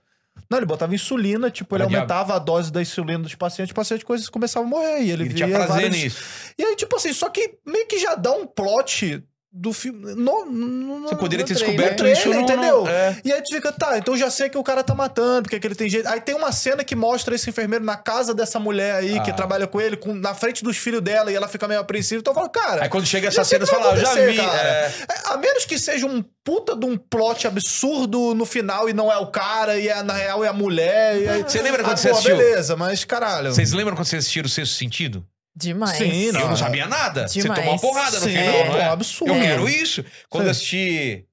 Não, 0.50 0.58
ele 0.58 0.66
botava 0.66 0.94
insulina, 0.94 1.50
tipo, 1.50 1.74
ele 1.74 1.84
aumentava 1.84 2.34
a 2.36 2.38
dose 2.38 2.70
da 2.70 2.82
insulina 2.82 3.20
dos 3.20 3.34
pacientes, 3.34 3.70
os 3.70 3.74
pacientes 3.74 4.04
coisas 4.04 4.28
começavam 4.28 4.66
a 4.68 4.70
morrer. 4.70 4.98
E 5.00 5.10
ele, 5.10 5.22
Ele 5.24 5.28
via 5.30 5.46
tinha 5.46 5.48
prazer 5.48 5.68
vários- 5.68 5.96
nisso. 5.96 6.22
E 6.58 6.62
aí, 6.62 6.76
tipo 6.76 6.94
assim, 6.94 7.12
só 7.14 7.30
que 7.30 7.54
meio 7.66 7.86
que 7.86 7.98
já 7.98 8.14
dá 8.14 8.32
um 8.32 8.46
plot 8.46 9.22
do 9.54 9.70
filme. 9.72 10.14
No, 10.14 10.46
no, 10.46 11.00
Você 11.08 11.14
poderia 11.16 11.44
no 11.44 11.48
ter 11.48 11.54
trailer. 11.56 11.76
descoberto 11.76 11.98
trailer, 11.98 12.18
isso 12.18 12.28
no- 12.30 12.34
no- 12.36 12.40
entendeu? 12.40 12.88
É. 12.88 13.16
E 13.22 13.30
aí 13.32 13.42
tu 13.42 13.54
fica, 13.54 13.70
tá, 13.70 13.98
então 13.98 14.14
eu 14.14 14.18
já 14.18 14.30
sei 14.30 14.48
que 14.48 14.56
o 14.56 14.62
cara 14.62 14.82
tá 14.82 14.94
matando, 14.94 15.42
porque 15.42 15.60
que 15.60 15.66
ele 15.66 15.74
tem 15.74 15.90
jeito. 15.90 16.08
Aí 16.08 16.20
tem 16.22 16.34
uma 16.34 16.50
cena 16.52 16.82
que 16.82 16.96
mostra 16.96 17.34
esse 17.34 17.50
enfermeiro 17.50 17.84
na 17.84 17.96
casa 17.96 18.32
dessa 18.34 18.58
mulher 18.58 18.94
aí, 18.94 19.20
que 19.20 19.30
Ah. 19.30 19.34
trabalha 19.34 19.66
com 19.66 19.78
ele, 19.80 19.96
com, 19.96 20.14
na 20.14 20.32
frente 20.34 20.64
dos 20.64 20.78
filhos 20.78 21.02
dela, 21.02 21.30
e 21.30 21.34
ela 21.34 21.48
fica 21.48 21.68
meio 21.68 21.80
apreensiva. 21.80 22.20
Então 22.20 22.30
eu 22.32 22.34
falo, 22.34 22.48
cara. 22.48 22.82
Aí 22.84 22.88
quando 22.88 23.04
chega 23.06 23.28
essa 23.28 23.44
cena, 23.44 23.64
que 23.66 23.70
você 23.70 23.76
fala, 23.76 23.92
ah, 23.92 23.96
eu 23.96 24.00
já 24.00 24.14
vi. 24.14 24.36
cara. 24.36 24.68
é. 24.68 24.92
É, 25.10 25.32
A 25.32 25.36
menos 25.36 25.66
que 25.66 25.78
seja 25.78 26.06
um 26.06 26.24
puta 26.42 26.74
de 26.74 26.86
um 26.86 26.96
plot 26.96 27.46
absurdo 27.46 28.34
no 28.34 28.44
final 28.46 28.88
e 28.88 28.92
não 28.92 29.12
é 29.12 29.18
o 29.18 29.26
cara, 29.26 29.76
e 29.78 29.86
é, 29.88 30.02
na 30.02 30.14
real 30.14 30.42
é 30.44 30.48
a 30.48 30.52
mulher. 30.52 31.28
Aí... 31.30 31.42
Você 31.42 31.60
lembra 31.60 31.82
quando 31.84 31.92
ah, 31.92 31.96
você 31.96 32.08
pô, 32.08 32.14
assistiu? 32.14 32.36
beleza, 32.38 32.74
mas 32.74 33.04
caralho. 33.04 33.52
Vocês 33.52 33.72
lembram 33.72 33.94
quando 33.96 34.06
vocês 34.06 34.20
assistiram 34.24 34.46
o 34.46 34.50
Sexto 34.50 34.74
Sentido? 34.76 35.24
Demais. 35.54 35.98
Sim, 35.98 36.22
eu 36.24 36.32
não 36.32 36.48
Não, 36.50 36.56
sabia 36.56 36.86
nada. 36.86 37.28
Você 37.28 37.40
demais. 37.42 37.60
tomou 37.60 37.74
uma 37.74 37.80
porrada 37.80 38.18
no 38.18 38.24
Sim, 38.26 38.30
final, 38.36 38.64
não 38.64 38.72
pô, 38.72 38.78
é? 38.78 38.84
absurdo. 38.84 39.34
Eu 39.34 39.40
quero 39.40 39.68
isso. 39.68 40.04
Quando 40.30 40.42
Sim. 40.44 40.46
eu 40.48 40.50
assisti... 40.50 41.24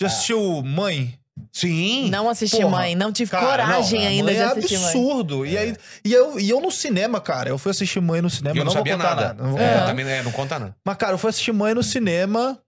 Já 0.00 0.06
assistiu 0.08 0.62
Mãe? 0.62 1.18
Sim. 1.52 2.08
Não 2.10 2.28
assisti 2.28 2.56
Porra. 2.56 2.68
mãe, 2.70 2.94
não 2.96 3.12
tive 3.12 3.30
Cara, 3.30 3.46
coragem 3.64 4.00
não, 4.00 4.08
ainda 4.08 4.24
Mãe 4.24 4.34
de 4.34 4.40
é 4.40 4.44
assistir 4.44 4.76
mãe. 4.78 4.84
absurdo. 4.86 5.46
E, 5.46 5.56
aí, 5.56 5.76
e, 6.04 6.12
eu, 6.12 6.38
e 6.40 6.50
eu 6.50 6.60
no 6.60 6.70
cinema, 6.70 7.20
cara, 7.20 7.48
eu 7.48 7.56
fui 7.58 7.70
assistir 7.70 8.00
Mãe 8.00 8.20
no 8.20 8.28
cinema. 8.28 8.56
E 8.56 8.58
eu 8.58 8.64
não, 8.64 8.72
vou 8.72 8.78
sabia 8.80 8.96
contar 8.96 9.14
nada. 9.14 9.34
não 9.42 9.50
vou 9.52 9.60
É, 9.60 9.72
contar. 9.74 9.86
também 9.86 10.08
é, 10.08 10.22
não 10.24 10.32
conta 10.32 10.58
nada. 10.58 10.76
Mas, 10.84 10.96
cara, 10.96 11.12
eu 11.14 11.18
fui 11.18 11.30
assistir 11.30 11.52
Mãe 11.52 11.74
no 11.74 11.82
cinema 11.82 12.60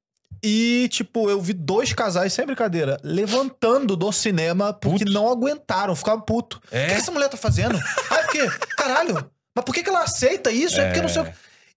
E, 0.43 0.89
tipo, 0.93 1.29
eu 1.29 1.41
vi 1.41 1.53
dois 1.53 1.93
casais, 1.93 2.33
sem 2.33 2.47
brincadeira, 2.47 2.97
levantando 3.03 3.97
do 3.97 4.11
cinema 4.13 4.73
porque 4.73 5.01
Putz. 5.05 5.13
não 5.13 5.29
aguentaram, 5.29 5.95
ficaram 5.97 6.21
puto. 6.21 6.61
O 6.73 6.77
É? 6.77 6.87
que, 6.87 6.93
que 6.95 7.01
essa 7.01 7.11
mulher 7.11 7.29
tá 7.29 7.37
fazendo? 7.37 7.77
ah, 8.11 8.15
é 8.19 8.23
porque, 8.23 8.49
caralho, 8.77 9.29
mas 9.61 9.65
por 9.65 9.75
que, 9.75 9.83
que 9.83 9.89
ela 9.89 10.03
aceita 10.03 10.51
isso? 10.51 10.81
É, 10.81 10.87
porque 10.87 11.01
não 11.03 11.09
sei. 11.09 11.23
o- 11.23 11.33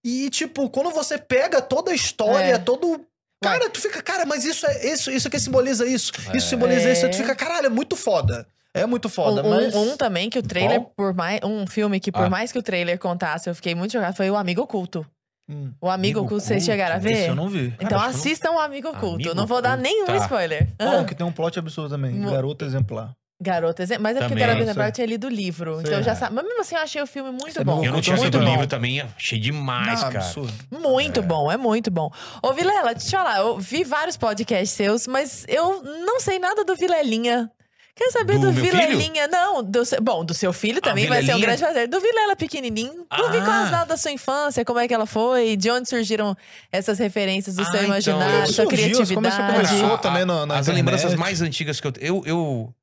E, 0.06 0.28
tipo, 0.28 0.68
quando 0.68 0.90
você 0.90 1.16
pega 1.16 1.62
toda 1.62 1.90
a 1.90 1.94
história, 1.94 2.54
É. 2.54 2.58
todo. 2.58 3.00
Cara, 3.42 3.68
tu 3.70 3.80
fica, 3.80 4.02
cara, 4.02 4.24
mas 4.26 4.44
isso 4.44 4.66
é 4.66 4.86
isso, 4.92 5.10
isso 5.10 5.28
aqui 5.28 5.38
simboliza 5.40 5.86
isso. 5.86 6.12
Isso 6.34 6.48
simboliza 6.48 6.88
É. 6.88 6.92
isso. 6.92 7.08
Tu 7.10 7.16
fica, 7.16 7.34
caralho, 7.34 7.66
é 7.66 7.70
muito 7.70 7.94
foda. 7.96 8.46
É 8.74 8.84
muito 8.86 9.08
foda, 9.08 9.42
um, 9.46 9.50
mas. 9.50 9.74
um 9.74 9.96
também 9.96 10.28
que 10.28 10.38
o 10.38 10.42
trailer, 10.42 10.80
Qual? 10.80 10.92
por 10.96 11.14
mais. 11.14 11.40
Um 11.44 11.66
filme 11.66 12.00
que, 12.00 12.10
por 12.10 12.24
Ah. 12.24 12.30
mais 12.30 12.50
que 12.52 12.58
o 12.58 12.62
trailer 12.62 12.98
contasse, 12.98 13.48
eu 13.48 13.54
fiquei 13.54 13.74
muito 13.74 13.92
jogado, 13.92 14.14
foi 14.16 14.28
o 14.30 14.36
Amigo 14.36 14.62
Oculto. 14.62 15.06
Hum. 15.48 15.72
O 15.80 15.88
Amigo, 15.88 16.18
Amigo 16.18 16.20
Oculto, 16.20 16.44
vocês 16.44 16.64
chegaram 16.64 16.96
a 16.96 16.98
ver? 16.98 17.12
Esse 17.12 17.28
eu 17.28 17.34
não 17.36 17.48
vi. 17.48 17.66
Então 17.78 17.88
Cara, 17.88 17.88
que 17.88 17.94
eu 17.94 17.98
não- 18.00 18.06
assistam 18.20 18.50
o 18.52 18.58
Amigo 18.58 18.88
Oculto. 18.88 19.14
Amigo 19.16 19.34
não 19.34 19.46
vou 19.46 19.60
dar 19.62 19.76
nenhum 19.76 20.06
tá. 20.06 20.16
spoiler. 20.16 20.66
Bom, 20.78 21.00
Ah, 21.00 21.04
que 21.04 21.14
tem 21.14 21.24
um 21.26 21.30
plot 21.32 21.58
absurdo 21.58 21.90
também. 21.90 22.20
Garota 22.20 22.64
exemplar. 22.64 23.14
Garota, 23.44 23.82
exemplo. 23.82 24.02
Mas 24.02 24.16
é 24.16 24.20
porque. 24.20 24.34
Garota. 24.34 24.60
Exemplar 24.62 24.88
eu 24.88 24.92
tinha 24.92 25.06
lido 25.06 25.26
o 25.26 25.30
livro. 25.30 25.80
Então 25.80 25.92
eu 25.92 26.02
já 26.02 26.12
É. 26.12 26.14
sabia. 26.14 26.34
Mas 26.36 26.44
mesmo 26.46 26.60
assim 26.60 26.74
eu 26.74 26.80
achei 26.80 27.02
o 27.02 27.06
filme 27.06 27.30
muito 27.30 27.60
é 27.60 27.62
bom. 27.64 27.84
Eu 27.84 27.92
não 27.92 28.00
tinha 28.00 28.16
Muito 28.16 28.36
lido 28.36 28.38
o 28.44 28.50
livro 28.50 28.66
também, 28.66 29.00
achei 29.00 29.38
demais, 29.38 30.00
Ah, 30.02 30.06
cara. 30.10 30.18
absurdo. 30.24 30.52
Muito 30.70 31.22
bom, 31.22 31.52
é 31.52 31.56
muito 31.56 31.90
bom. 31.90 32.10
Ô, 32.42 32.52
Vilela, 32.52 32.94
deixa 32.94 33.16
eu 33.16 33.20
falar, 33.20 33.38
eu 33.40 33.58
vi 33.58 33.84
vários 33.84 34.16
podcasts 34.16 34.70
seus, 34.70 35.06
mas 35.06 35.44
eu 35.48 35.82
não 35.82 36.18
sei 36.20 36.38
nada 36.38 36.64
do 36.64 36.74
Vilelinha. 36.74 37.50
Quero 37.96 38.10
saber 38.10 38.32
Do 38.40 38.46
do, 38.46 38.52
Vilelinha. 38.52 39.28
Não, 39.28 39.62
do, 39.62 39.84
seu- 39.84 40.02
bom, 40.02 40.24
do 40.24 40.34
seu 40.34 40.52
filho 40.52 40.80
também 40.80 41.06
vai 41.06 41.22
ser 41.22 41.32
um 41.36 41.40
grande 41.40 41.62
prazer. 41.62 41.86
Do 41.86 42.00
Vilela 42.00 42.34
pequenininho. 42.34 43.06
Não 43.16 43.30
vi 43.30 43.38
Ah. 43.38 43.44
quase 43.44 43.70
nada 43.70 43.84
da 43.86 43.96
sua 43.96 44.10
infância, 44.10 44.64
como 44.64 44.80
é 44.80 44.88
que 44.88 44.92
ela 44.92 45.06
foi, 45.06 45.56
de 45.56 45.70
onde 45.70 45.88
surgiram 45.88 46.36
essas 46.72 46.98
referências 46.98 47.54
do 47.54 47.62
Ah, 47.62 47.66
seu 47.66 47.74
então, 47.74 47.84
imaginário, 47.84 48.34
eu 48.40 48.46
sua 48.48 48.64
surgiu, 48.64 48.96
você 48.96 49.14
começou- 49.14 49.38
criatividade. 49.44 49.68
começou 49.68 49.94
A- 49.94 49.98
também 49.98 50.24
na- 50.24 50.44
na 50.44 50.54
As 50.56 50.66
internet. 50.66 50.74
lembranças 50.74 51.14
mais 51.14 51.40
antigas 51.40 51.80
que 51.80 51.86
eu, 51.86 51.92
eu. 52.00 52.22
Eu. 52.26 52.74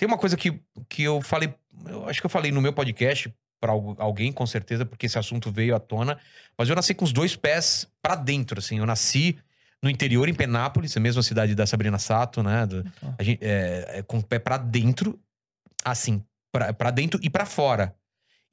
Tem 0.00 0.08
uma 0.08 0.16
coisa 0.16 0.34
que, 0.34 0.58
que 0.88 1.02
eu 1.02 1.20
falei. 1.20 1.52
Eu 1.86 2.08
acho 2.08 2.20
que 2.20 2.24
eu 2.24 2.30
falei 2.30 2.50
no 2.50 2.62
meu 2.62 2.72
podcast 2.72 3.30
pra 3.60 3.72
al- 3.72 3.94
alguém, 3.98 4.32
com 4.32 4.46
certeza, 4.46 4.86
porque 4.86 5.04
esse 5.04 5.18
assunto 5.18 5.52
veio 5.52 5.76
à 5.76 5.78
tona. 5.78 6.18
Mas 6.56 6.70
eu 6.70 6.74
nasci 6.74 6.94
com 6.94 7.04
os 7.04 7.12
dois 7.12 7.36
pés 7.36 7.86
pra 8.00 8.14
dentro, 8.14 8.58
assim. 8.60 8.78
Eu 8.78 8.86
nasci 8.86 9.36
no 9.82 9.90
interior, 9.90 10.26
em 10.26 10.32
Penápolis, 10.32 10.96
a 10.96 11.00
mesma 11.00 11.22
cidade 11.22 11.54
da 11.54 11.66
Sabrina 11.66 11.98
Sato, 11.98 12.42
né? 12.42 12.64
do- 12.64 12.82
a 13.18 13.22
gente, 13.22 13.44
é, 13.44 13.98
é, 13.98 14.02
com 14.02 14.16
o 14.20 14.22
pé 14.24 14.38
pra 14.38 14.56
dentro, 14.56 15.20
assim, 15.84 16.24
pra, 16.50 16.72
pra 16.72 16.90
dentro 16.90 17.20
e 17.22 17.28
pra 17.28 17.44
fora. 17.44 17.94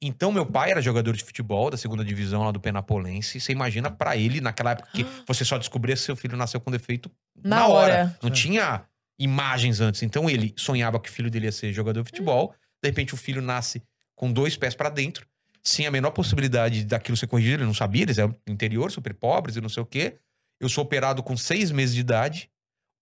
Então, 0.02 0.30
meu 0.30 0.44
pai 0.44 0.70
era 0.70 0.82
jogador 0.82 1.16
de 1.16 1.24
futebol 1.24 1.70
da 1.70 1.78
segunda 1.78 2.04
divisão 2.04 2.44
lá 2.44 2.50
do 2.52 2.60
Penapolense. 2.60 3.40
Você 3.40 3.52
imagina 3.52 3.90
pra 3.90 4.18
ele, 4.18 4.42
naquela 4.42 4.72
época 4.72 4.90
que 4.92 5.06
você 5.26 5.46
só 5.46 5.56
descobria 5.56 5.96
se 5.96 6.02
seu 6.02 6.14
filho 6.14 6.36
nasceu 6.36 6.60
com 6.60 6.70
defeito 6.70 7.10
Na 7.42 7.66
hora. 7.68 8.14
Não 8.22 8.28
É. 8.28 8.32
tinha 8.32 8.82
imagens 9.18 9.80
antes. 9.80 10.02
Então, 10.02 10.28
ele 10.30 10.54
sonhava 10.56 11.00
que 11.00 11.08
o 11.08 11.12
filho 11.12 11.30
dele 11.30 11.46
ia 11.46 11.52
ser 11.52 11.72
jogador 11.72 12.02
de 12.02 12.08
futebol. 12.08 12.54
De 12.82 12.88
repente, 12.88 13.14
o 13.14 13.16
filho 13.16 13.42
nasce 13.42 13.82
com 14.14 14.32
dois 14.32 14.56
pés 14.56 14.74
pra 14.74 14.88
dentro, 14.88 15.26
sem 15.62 15.86
a 15.86 15.90
menor 15.90 16.12
possibilidade 16.12 16.84
daquilo 16.84 17.16
ser 17.16 17.26
corrigido. 17.26 17.56
Ele 17.56 17.66
não 17.66 17.74
sabia, 17.74 18.02
eles 18.02 18.18
eram 18.18 18.34
interior, 18.46 18.90
super 18.90 19.14
pobres 19.14 19.56
e 19.56 19.60
não 19.60 19.68
sei 19.68 19.82
o 19.82 19.86
quê. 19.86 20.16
Eu 20.60 20.68
sou 20.68 20.84
operado 20.84 21.22
com 21.22 21.36
seis 21.36 21.70
meses 21.70 21.94
de 21.94 22.00
idade, 22.00 22.50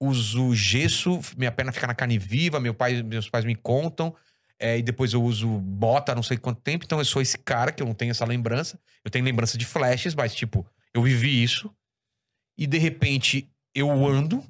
uso 0.00 0.54
gesso, 0.54 1.20
minha 1.36 1.50
perna 1.50 1.72
fica 1.72 1.86
na 1.86 1.94
carne 1.94 2.18
viva, 2.18 2.60
meu 2.60 2.74
pai, 2.74 3.02
meus 3.02 3.30
pais 3.30 3.44
me 3.44 3.54
contam. 3.54 4.14
é, 4.58 4.78
e 4.78 4.82
depois 4.82 5.12
eu 5.12 5.22
uso 5.22 5.46
bota 5.60 6.14
não 6.14 6.22
sei 6.22 6.36
quanto 6.36 6.60
tempo. 6.60 6.84
Então 6.84 6.98
eu 6.98 7.04
sou 7.04 7.20
esse 7.20 7.38
cara 7.38 7.72
que 7.72 7.82
eu 7.82 7.86
não 7.86 7.94
tenho 7.94 8.10
essa 8.10 8.24
lembrança. 8.24 8.78
Eu 9.04 9.10
tenho 9.10 9.24
lembrança 9.24 9.58
de 9.58 9.64
flashes, 9.66 10.14
mas 10.14 10.34
tipo, 10.34 10.66
eu 10.94 11.02
vivi 11.02 11.42
isso. 11.42 11.70
E 12.56 12.66
de 12.66 12.78
repente 12.78 13.50
eu 13.74 13.90
ando. 14.06 14.42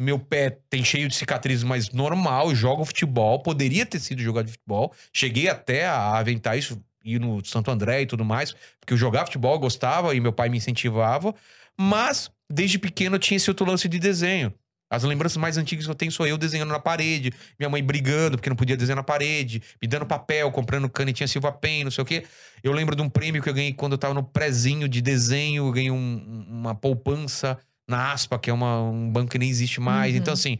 Meu 0.00 0.18
pé 0.18 0.58
tem 0.70 0.82
cheio 0.82 1.08
de 1.08 1.14
cicatrizes, 1.14 1.62
mas 1.62 1.90
normal, 1.90 2.54
jogo 2.54 2.86
futebol. 2.86 3.42
Poderia 3.42 3.84
ter 3.84 4.00
sido 4.00 4.22
jogador 4.22 4.46
de 4.46 4.52
futebol. 4.52 4.94
Cheguei 5.12 5.46
até 5.46 5.86
a 5.86 6.16
aventar 6.16 6.56
isso, 6.56 6.82
ir 7.04 7.20
no 7.20 7.44
Santo 7.44 7.70
André 7.70 8.00
e 8.00 8.06
tudo 8.06 8.24
mais, 8.24 8.54
porque 8.80 8.94
eu 8.94 8.96
jogava 8.96 9.26
futebol, 9.26 9.52
eu 9.52 9.58
gostava 9.58 10.14
e 10.14 10.20
meu 10.20 10.32
pai 10.32 10.48
me 10.48 10.56
incentivava. 10.56 11.34
Mas, 11.78 12.30
desde 12.50 12.78
pequeno, 12.78 13.16
eu 13.16 13.20
tinha 13.20 13.36
esse 13.36 13.50
outro 13.50 13.66
lance 13.66 13.90
de 13.90 13.98
desenho. 13.98 14.54
As 14.88 15.04
lembranças 15.04 15.36
mais 15.36 15.58
antigas 15.58 15.84
que 15.84 15.90
eu 15.90 15.94
tenho 15.94 16.10
sou 16.10 16.26
eu 16.26 16.38
desenhando 16.38 16.70
na 16.70 16.80
parede, 16.80 17.32
minha 17.58 17.68
mãe 17.68 17.84
brigando 17.84 18.38
porque 18.38 18.48
não 18.48 18.56
podia 18.56 18.76
desenhar 18.78 18.96
na 18.96 19.04
parede, 19.04 19.62
me 19.80 19.86
dando 19.86 20.06
papel, 20.06 20.50
comprando 20.50 20.88
canetinha 20.88 21.28
Silva 21.28 21.52
Pen, 21.52 21.84
não 21.84 21.90
sei 21.90 22.02
o 22.02 22.04
quê. 22.06 22.24
Eu 22.62 22.72
lembro 22.72 22.96
de 22.96 23.02
um 23.02 23.08
prêmio 23.08 23.40
que 23.40 23.48
eu 23.48 23.54
ganhei 23.54 23.72
quando 23.72 23.92
eu 23.92 23.98
tava 23.98 24.14
no 24.14 24.24
prezinho 24.24 24.88
de 24.88 25.00
desenho, 25.00 25.68
eu 25.68 25.72
ganhei 25.72 25.90
um- 25.90 26.46
uma 26.48 26.74
poupança 26.74 27.56
na 27.90 28.12
Aspa, 28.12 28.38
que 28.38 28.48
é 28.48 28.52
uma- 28.52 28.80
um 28.82 29.10
banco 29.10 29.30
que 29.32 29.38
nem 29.38 29.50
existe 29.50 29.80
mais. 29.80 30.14
Uhum. 30.14 30.20
Então, 30.20 30.32
assim, 30.34 30.58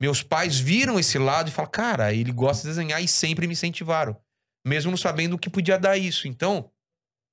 meus 0.00 0.22
pais 0.22 0.58
viram 0.60 0.98
esse 0.98 1.18
lado 1.18 1.48
e 1.48 1.52
falaram, 1.52 1.72
cara, 1.72 2.12
ele 2.12 2.30
gosta 2.30 2.62
de 2.62 2.68
desenhar 2.68 3.02
e 3.02 3.08
sempre 3.08 3.46
me 3.46 3.54
incentivaram. 3.54 4.16
Mesmo 4.64 4.90
não 4.90 4.98
sabendo 4.98 5.34
o 5.34 5.38
que 5.38 5.48
podia 5.50 5.78
dar 5.78 5.96
isso. 5.96 6.28
Então, 6.28 6.70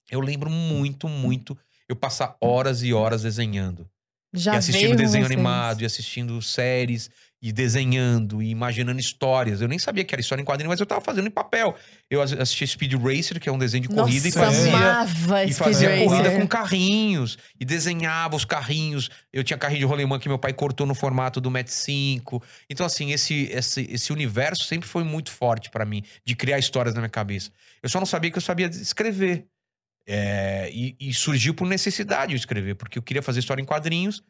eu 0.10 0.20
lembro 0.20 0.50
muito, 0.50 1.08
muito 1.08 1.58
eu 1.90 1.96
passar 1.96 2.36
horas 2.42 2.82
e 2.84 2.94
horas 2.94 3.24
desenhando 3.24 3.90
Já 4.34 4.54
e 4.54 4.58
assistindo 4.58 4.96
desenho 4.96 5.26
vocês. 5.26 5.32
animado, 5.34 5.82
e 5.82 5.86
assistindo 5.86 6.42
séries, 6.42 7.10
e 7.46 7.52
desenhando, 7.52 8.42
e 8.42 8.50
imaginando 8.52 9.02
histórias. 9.02 9.60
Eu 9.60 9.68
nem 9.68 9.78
sabia 9.78 10.06
que 10.06 10.16
era 10.16 10.22
história 10.22 10.42
em 10.42 10.46
quadrinho, 10.46 10.70
mas 10.70 10.80
eu 10.80 10.86
tava 10.86 11.02
fazendo 11.02 11.28
em 11.28 11.30
papel. 11.30 11.76
Eu 12.10 12.22
as- 12.22 12.32
assisti 12.32 12.66
Speed 12.66 12.94
Racer, 12.94 13.38
que 13.38 13.50
é 13.50 13.52
um 13.52 13.58
desenho 13.58 13.82
de 13.82 13.90
corrida, 13.90 14.26
Nossa, 14.26 14.30
e 14.30 14.32
fazia. 14.32 14.74
amava 14.78 15.44
E 15.44 15.54
fazia 15.54 15.90
Racer. 15.90 16.06
corrida 16.08 16.32
com 16.40 16.48
carrinhos. 16.48 17.38
E 17.60 17.66
desenhava 17.66 18.38
os 18.38 18.46
carrinhos. 18.46 19.10
Eu 19.34 19.44
tinha 19.44 19.58
carrinho 19.58 19.80
de 19.82 19.86
rolemã 19.86 20.18
que 20.18 20.30
meu 20.30 20.40
pai 20.40 20.54
cortou 20.54 20.88
no 20.88 20.96
formato 20.96 21.42
do 21.42 21.52
Met 21.52 21.70
5. 21.70 22.42
Então, 22.70 22.86
assim, 22.86 23.12
esse, 23.12 23.50
esse, 23.52 23.88
esse 23.92 24.14
universo 24.14 24.64
sempre 24.64 24.88
foi 24.88 25.04
muito 25.04 25.30
forte 25.30 25.70
pra 25.70 25.84
mim, 25.84 26.02
de 26.26 26.38
criar 26.38 26.60
histórias 26.60 26.96
na 26.96 27.02
minha 27.02 27.10
cabeça. 27.10 27.52
Eu 27.82 27.90
só 27.90 28.00
não 28.00 28.06
sabia 28.06 28.32
que 28.32 28.38
eu 28.38 28.42
sabia 28.42 28.68
escrever. 28.68 29.46
É, 30.08 30.70
e, 30.74 30.96
e 31.00 31.14
surgiu 31.14 31.54
por 31.54 31.68
necessidade 31.68 32.34
eu 32.34 32.38
escrever, 32.38 32.76
porque 32.76 32.98
eu 32.98 33.02
queria 33.04 33.22
fazer 33.22 33.40
história 33.40 33.62
em 33.62 33.66
quadrinhos. 33.66 34.24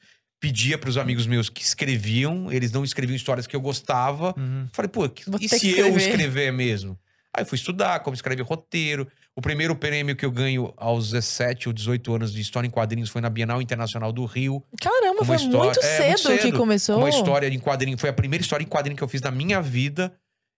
Pedia 0.44 0.78
pros 0.78 0.98
amigos 0.98 1.26
meus 1.26 1.50
que 1.50 1.62
escreviam, 1.64 2.52
eles 2.52 2.70
não 2.70 2.84
escreviam 2.84 3.16
histórias 3.16 3.48
que 3.48 3.56
eu 3.56 3.62
gostava. 3.62 4.34
Uhum. 4.38 4.68
Falei, 4.74 4.90
pô, 4.90 5.08
que- 5.08 5.24
e 5.40 5.48
se 5.48 5.58
que 5.58 5.68
eu 5.80 5.88
escrever. 5.88 6.02
escrever 6.10 6.52
mesmo? 6.52 7.00
Aí 7.34 7.44
eu 7.44 7.46
fui 7.46 7.56
estudar 7.56 8.02
como 8.02 8.14
escrever 8.14 8.44
roteiro. 8.44 9.08
O 9.34 9.42
primeiro 9.42 9.74
prêmio 9.74 10.18
que 10.18 10.26
eu 10.26 10.30
ganho 10.32 10.74
aos 10.76 11.12
17 11.12 11.70
ou 11.70 11.74
18 11.74 12.14
anos 12.14 12.34
de 12.34 12.42
história 12.42 12.68
em 12.68 12.70
quadrinhos 12.70 13.10
foi 13.10 13.22
na 13.22 13.30
Bienal 13.30 13.62
Internacional 13.62 14.12
do 14.12 14.26
Rio. 14.26 14.62
Caramba, 14.82 15.24
foi 15.24 15.38
história- 15.38 15.60
muito, 15.64 15.80
é, 15.80 15.82
cedo 15.98 16.08
muito 16.30 16.42
que 16.42 16.42
cedo. 16.48 16.58
começou. 16.58 16.98
Uma 17.00 17.10
história 17.10 17.48
em 17.48 17.58
quadrinho. 17.60 17.98
Foi 17.98 18.10
a 18.10 18.14
primeira 18.14 18.44
história 18.44 18.66
em 18.66 18.68
quadrinho 18.68 18.98
que 18.98 19.04
eu 19.04 19.08
fiz 19.08 19.22
na 19.22 19.32
minha 19.32 19.62
vida. 19.62 20.14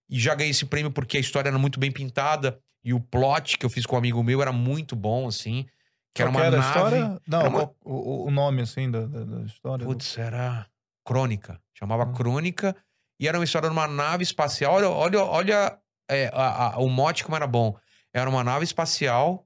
E 0.09 0.19
já 0.19 0.33
ganhei 0.33 0.49
esse 0.49 0.65
prêmio 0.65 0.89
porque 0.91 1.17
a 1.17 1.19
história 1.19 1.49
era 1.49 1.57
muito 1.59 1.79
bem 1.79 1.91
pintada. 1.91 2.57
E 2.83 2.91
o 2.91 2.99
plot 2.99 3.57
que 3.59 3.65
eu 3.65 3.69
fiz 3.69 3.85
com 3.85 3.95
um 3.95 3.99
amigo 3.99 4.23
meu 4.23 4.41
era 4.41 4.51
muito 4.51 4.95
bom, 4.95 5.27
assim. 5.27 5.65
Que 6.15 6.21
era 6.21 6.31
uma 6.31 6.41
a 6.41 6.49
nave. 6.51 6.65
história? 6.65 7.21
Não, 7.27 7.39
era 7.41 7.49
uma- 7.49 7.59
qual- 7.59 7.75
o, 7.83 8.27
o 8.27 8.31
nome, 8.31 8.61
assim, 8.61 8.89
da, 8.89 9.05
da, 9.05 9.41
história. 9.45 9.85
Putz, 9.85 10.17
era 10.17 10.65
Crônica. 11.05 11.59
Chamava 11.77 12.05
Hum. 12.05 12.13
Crônica. 12.13 12.75
E 13.19 13.27
era 13.27 13.37
uma 13.37 13.43
história 13.43 13.69
de 13.69 13.73
uma 13.75 13.87
nave 13.87 14.23
espacial. 14.23 14.73
Olha, 14.73 14.89
olha, 14.89 15.23
olha 15.23 15.77
é, 16.09 16.29
a- 16.33 16.75
a- 16.75 16.79
o 16.79 16.87
mote 16.89 17.23
como 17.23 17.35
era 17.35 17.45
bom. 17.45 17.75
Era 18.13 18.29
uma 18.29 18.43
nave 18.43 18.63
espacial 18.63 19.45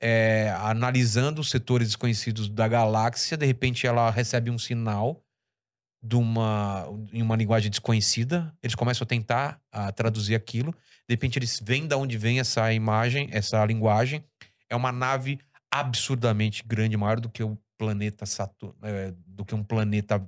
é, 0.00 0.54
analisando 0.58 1.40
os 1.40 1.50
setores 1.50 1.88
desconhecidos 1.88 2.48
da 2.48 2.68
galáxia. 2.68 3.36
De 3.36 3.44
repente, 3.46 3.86
ela 3.86 4.08
recebe 4.10 4.50
um 4.50 4.58
sinal 4.58 5.20
de 6.02 6.14
uma, 6.16 6.86
em 7.12 7.22
uma 7.22 7.34
linguagem 7.36 7.70
desconhecida. 7.70 8.54
Eles 8.62 8.74
começam 8.74 9.04
a 9.04 9.08
tentar 9.08 9.60
a, 9.72 9.90
traduzir 9.90 10.34
aquilo. 10.34 10.72
De 11.08 11.14
repente, 11.14 11.38
eles 11.38 11.58
veem 11.64 11.86
de 11.88 11.94
onde 11.96 12.16
vem 12.18 12.38
essa 12.38 12.72
imagem, 12.72 13.28
essa 13.32 13.64
linguagem. 13.64 14.22
É 14.68 14.76
uma 14.76 14.92
nave 14.92 15.38
absurdamente 15.80 16.62
grande, 16.64 16.96
maior 16.96 17.18
do 17.18 17.28
que 17.28 17.42
o 17.42 17.58
planeta 17.76 18.24
Saturno, 18.24 18.76
é, 18.82 19.12
do 19.26 19.44
que 19.44 19.54
um 19.54 19.64
planeta 19.64 20.24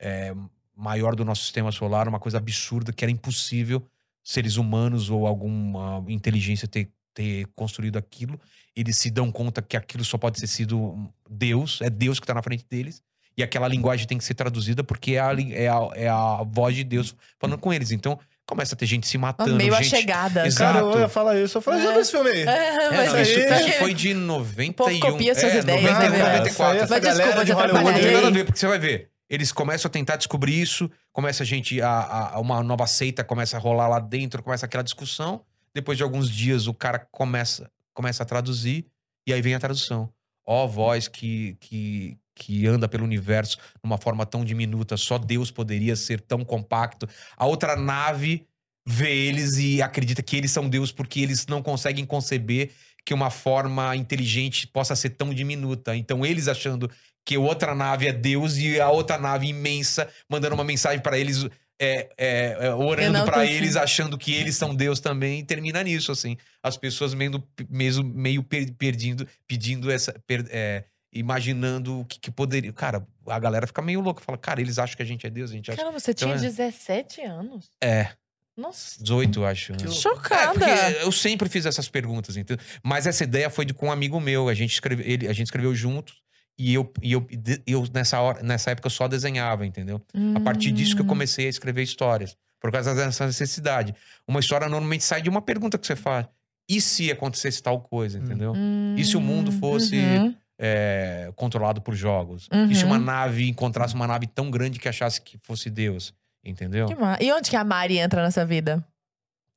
é, 0.00 0.32
maior 0.76 1.16
do 1.16 1.24
nosso 1.24 1.42
sistema 1.42 1.72
solar, 1.72 2.06
uma 2.06 2.20
coisa 2.20 2.38
absurda 2.38 2.92
que 2.92 3.04
era 3.04 3.10
impossível 3.10 3.84
seres 4.22 4.56
humanos 4.56 5.10
ou 5.10 5.26
alguma 5.26 6.04
inteligência 6.08 6.68
ter, 6.68 6.88
ter 7.12 7.46
construído 7.54 7.96
aquilo. 7.96 8.40
Eles 8.76 8.96
se 8.98 9.10
dão 9.10 9.32
conta 9.32 9.60
que 9.60 9.76
aquilo 9.76 10.04
só 10.04 10.16
pode 10.18 10.40
ter 10.40 10.46
sido 10.46 11.10
Deus, 11.28 11.80
é 11.80 11.90
Deus 11.90 12.20
que 12.20 12.24
está 12.24 12.34
na 12.34 12.42
frente 12.42 12.64
deles. 12.68 13.02
E 13.36 13.42
aquela 13.42 13.68
linguagem 13.68 14.06
tem 14.06 14.18
que 14.18 14.24
ser 14.24 14.34
traduzida 14.34 14.84
porque 14.84 15.12
é 15.12 15.20
a, 15.20 15.32
é 15.32 15.68
a, 15.68 15.90
é 15.94 16.08
a 16.08 16.42
voz 16.44 16.76
de 16.76 16.84
Deus 16.84 17.14
falando 17.38 17.58
com 17.58 17.72
eles. 17.72 17.90
Então 17.90 18.18
começa 18.46 18.74
a 18.74 18.78
ter 18.78 18.86
gente 18.86 19.06
se 19.06 19.18
matando. 19.18 19.56
meio 19.56 19.74
a 19.74 19.82
gente... 19.82 19.90
chegada. 19.96 20.46
Exato. 20.46 20.74
Cara, 20.74 20.86
eu 20.86 21.00
ia 21.00 21.08
falar 21.08 21.38
isso. 21.40 21.58
Eu 21.58 21.62
falei, 21.62 21.82
já 21.82 21.88
É. 21.88 21.92
viu 21.92 22.00
esse 22.00 22.10
filme 22.12 22.30
aí? 22.30 22.42
É, 22.48 22.66
É, 22.68 22.90
mas 22.90 23.12
não, 23.12 23.20
isso, 23.22 23.52
aí- 23.54 23.72
foi 23.72 23.92
de 23.94 24.14
91. 24.14 24.70
O 24.70 24.74
povo 25.00 25.12
copia 25.12 25.34
suas 25.34 25.52
é, 25.54 25.58
ideias, 25.58 25.82
91, 25.82 25.98
né, 26.00 26.08
velho? 26.10 26.24
94. 26.28 26.76
Essa 26.78 26.94
Mas 26.94 27.02
desculpa 27.02 27.24
galera 27.26 27.40
te 27.40 27.46
de 27.46 27.52
atrapalhar 27.52 27.92
Não 27.92 28.00
tem 28.00 28.12
nada 28.12 28.26
a 28.26 28.30
ver, 28.30 28.44
porque 28.44 28.58
você 28.60 28.66
vai 28.66 28.78
ver. 28.78 29.10
Eles 29.28 29.50
começam 29.50 29.88
a 29.88 29.92
tentar 29.92 30.16
descobrir 30.16 30.60
isso, 30.62 30.88
começa 31.12 31.42
a 31.42 31.46
gente, 31.46 31.82
a, 31.82 31.90
a- 32.34 32.40
uma 32.40 32.62
nova 32.62 32.86
seita 32.86 33.24
começa 33.24 33.56
a 33.56 33.60
rolar 33.60 33.88
lá 33.88 33.98
dentro, 33.98 34.40
começa 34.42 34.64
aquela 34.66 34.84
discussão. 34.84 35.40
Depois 35.74 35.98
de 35.98 36.04
alguns 36.04 36.30
dias, 36.30 36.68
o 36.68 36.72
cara 36.74 37.00
começa, 37.10 37.68
começa 37.92 38.22
a 38.22 38.26
traduzir, 38.26 38.86
e 39.26 39.32
aí 39.32 39.42
vem 39.42 39.54
a 39.54 39.58
tradução. 39.58 40.08
Ó 40.46 40.66
voz 40.66 41.08
que, 41.08 41.56
que, 41.60 42.16
que 42.34 42.66
anda 42.66 42.88
pelo 42.88 43.04
universo 43.04 43.56
de 43.56 43.82
uma 43.82 43.98
forma 43.98 44.24
tão 44.24 44.44
diminuta, 44.44 44.96
só 44.96 45.18
Deus 45.18 45.50
poderia 45.50 45.96
ser 45.96 46.20
tão 46.20 46.44
compacto. 46.44 47.08
A 47.36 47.46
outra 47.46 47.74
nave 47.74 48.46
vê 48.86 49.10
eles 49.12 49.56
e 49.58 49.82
acredita 49.82 50.22
que 50.22 50.36
eles 50.36 50.52
são 50.52 50.68
Deus 50.68 50.92
porque 50.92 51.20
eles 51.20 51.46
não 51.48 51.60
conseguem 51.60 52.06
conceber 52.06 52.70
que 53.04 53.12
uma 53.12 53.30
forma 53.30 53.94
inteligente 53.96 54.66
possa 54.66 54.94
ser 54.94 55.10
tão 55.10 55.34
diminuta. 55.34 55.96
Então 55.96 56.24
eles 56.24 56.46
achando 56.46 56.90
que 57.24 57.36
outra 57.36 57.74
nave 57.74 58.06
é 58.06 58.12
Deus 58.12 58.56
e 58.56 58.80
a 58.80 58.88
outra 58.88 59.18
nave 59.18 59.48
imensa 59.48 60.08
mandando 60.30 60.54
uma 60.54 60.64
mensagem 60.64 61.00
para 61.00 61.18
eles 61.18 61.44
é, 61.80 62.08
é, 62.16 62.56
é, 62.60 62.74
orando 62.74 63.24
para 63.24 63.44
eles, 63.46 63.76
achando 63.76 64.16
que 64.16 64.32
eles 64.34 64.56
são 64.56 64.74
Deus 64.74 64.98
também, 65.00 65.40
e 65.40 65.44
termina 65.44 65.82
nisso, 65.82 66.10
assim. 66.12 66.36
As 66.62 66.76
pessoas 66.76 67.12
meio, 67.14 67.42
mesmo, 67.68 68.02
meio 68.04 68.42
per- 68.42 68.72
perdindo, 68.74 69.26
pedindo 69.46 69.90
essa. 69.90 70.14
per- 70.26 70.46
é, 70.50 70.84
imaginando 71.12 72.00
o 72.00 72.04
que, 72.04 72.18
que 72.20 72.30
poderia. 72.30 72.72
Cara, 72.72 73.06
a 73.26 73.38
galera 73.38 73.66
fica 73.66 73.80
meio 73.82 74.00
louca. 74.00 74.22
Fala, 74.22 74.36
cara, 74.38 74.60
eles 74.60 74.78
acham 74.78 74.96
que 74.96 75.02
a 75.02 75.06
gente 75.06 75.26
é 75.26 75.30
Deus, 75.30 75.50
a 75.50 75.54
gente 75.54 75.70
acha. 75.70 75.78
Caramba, 75.78 75.98
você 75.98 76.10
Então 76.10 76.28
tinha 76.28 76.38
é. 76.38 76.50
17 76.50 77.20
anos? 77.22 77.70
É, 77.82 78.08
Nossa. 78.56 78.98
18, 79.02 79.40
eu 79.40 79.46
acho. 79.46 79.72
né? 79.72 79.78
É, 79.84 79.90
Chocada. 79.90 80.52
porque 80.52 81.04
eu 81.04 81.10
sempre 81.12 81.48
fiz 81.48 81.64
essas 81.66 81.88
perguntas, 81.88 82.36
entendeu? 82.36 82.64
Mas 82.82 83.06
essa 83.06 83.24
ideia 83.24 83.48
foi 83.50 83.64
de, 83.64 83.72
com 83.74 83.86
um 83.86 83.92
amigo 83.92 84.20
meu. 84.20 84.48
A 84.48 84.54
gente, 84.54 84.72
escreve, 84.72 85.02
ele, 85.10 85.26
a 85.28 85.32
gente 85.32 85.46
escreveu 85.46 85.74
juntos. 85.74 86.22
E 86.58 86.72
eu, 86.74 86.90
e 87.02 87.12
eu, 87.12 87.26
eu 87.66 87.84
nessa, 87.92 88.20
hora, 88.20 88.42
nessa 88.42 88.70
época, 88.70 88.86
eu 88.86 88.90
só 88.90 89.06
desenhava, 89.06 89.66
entendeu? 89.66 90.00
A 90.34 90.40
partir 90.40 90.70
disso 90.72 90.94
que 90.94 91.02
eu 91.02 91.04
Hum. 91.04 91.08
comecei 91.08 91.46
a 91.46 91.50
escrever 91.50 91.82
histórias. 91.82 92.36
Por 92.58 92.72
causa 92.72 92.94
dessa 92.94 93.26
necessidade. 93.26 93.94
Uma 94.26 94.40
história 94.40 94.66
normalmente 94.68 95.04
sai 95.04 95.20
de 95.20 95.28
uma 95.28 95.42
pergunta 95.42 95.76
que 95.78 95.86
você 95.86 95.94
faz. 95.94 96.26
E 96.68 96.80
se 96.80 97.12
acontecesse 97.12 97.62
tal 97.62 97.80
coisa, 97.80 98.18
entendeu? 98.18 98.54
E 98.96 99.04
se 99.04 99.16
o 99.16 99.20
mundo 99.20 99.52
fosse 99.52 99.96
Uhum. 99.96 100.34
é, 100.58 101.30
controlado 101.36 101.80
por 101.82 101.94
jogos? 101.94 102.48
Uhum. 102.52 102.70
E 102.70 102.74
se 102.74 102.84
uma 102.84 102.98
nave 102.98 103.46
encontrasse 103.48 103.94
uma 103.94 104.06
nave 104.06 104.26
tão 104.26 104.50
grande 104.50 104.78
que 104.78 104.88
achasse 104.88 105.20
que 105.20 105.38
fosse 105.42 105.68
Deus? 105.70 106.14
Entendeu? 106.44 106.88
E 107.20 107.30
onde 107.32 107.50
que 107.50 107.56
a 107.56 107.62
Mari 107.64 107.98
entra 107.98 108.22
nessa 108.22 108.44
vida? 108.46 108.82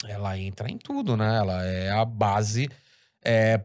Ela 0.07 0.38
entra 0.38 0.69
em 0.69 0.77
tudo, 0.77 1.15
né? 1.17 1.38
Ela 1.38 1.63
é 1.65 1.89
a 1.91 2.03
base. 2.05 2.69
é, 3.23 3.61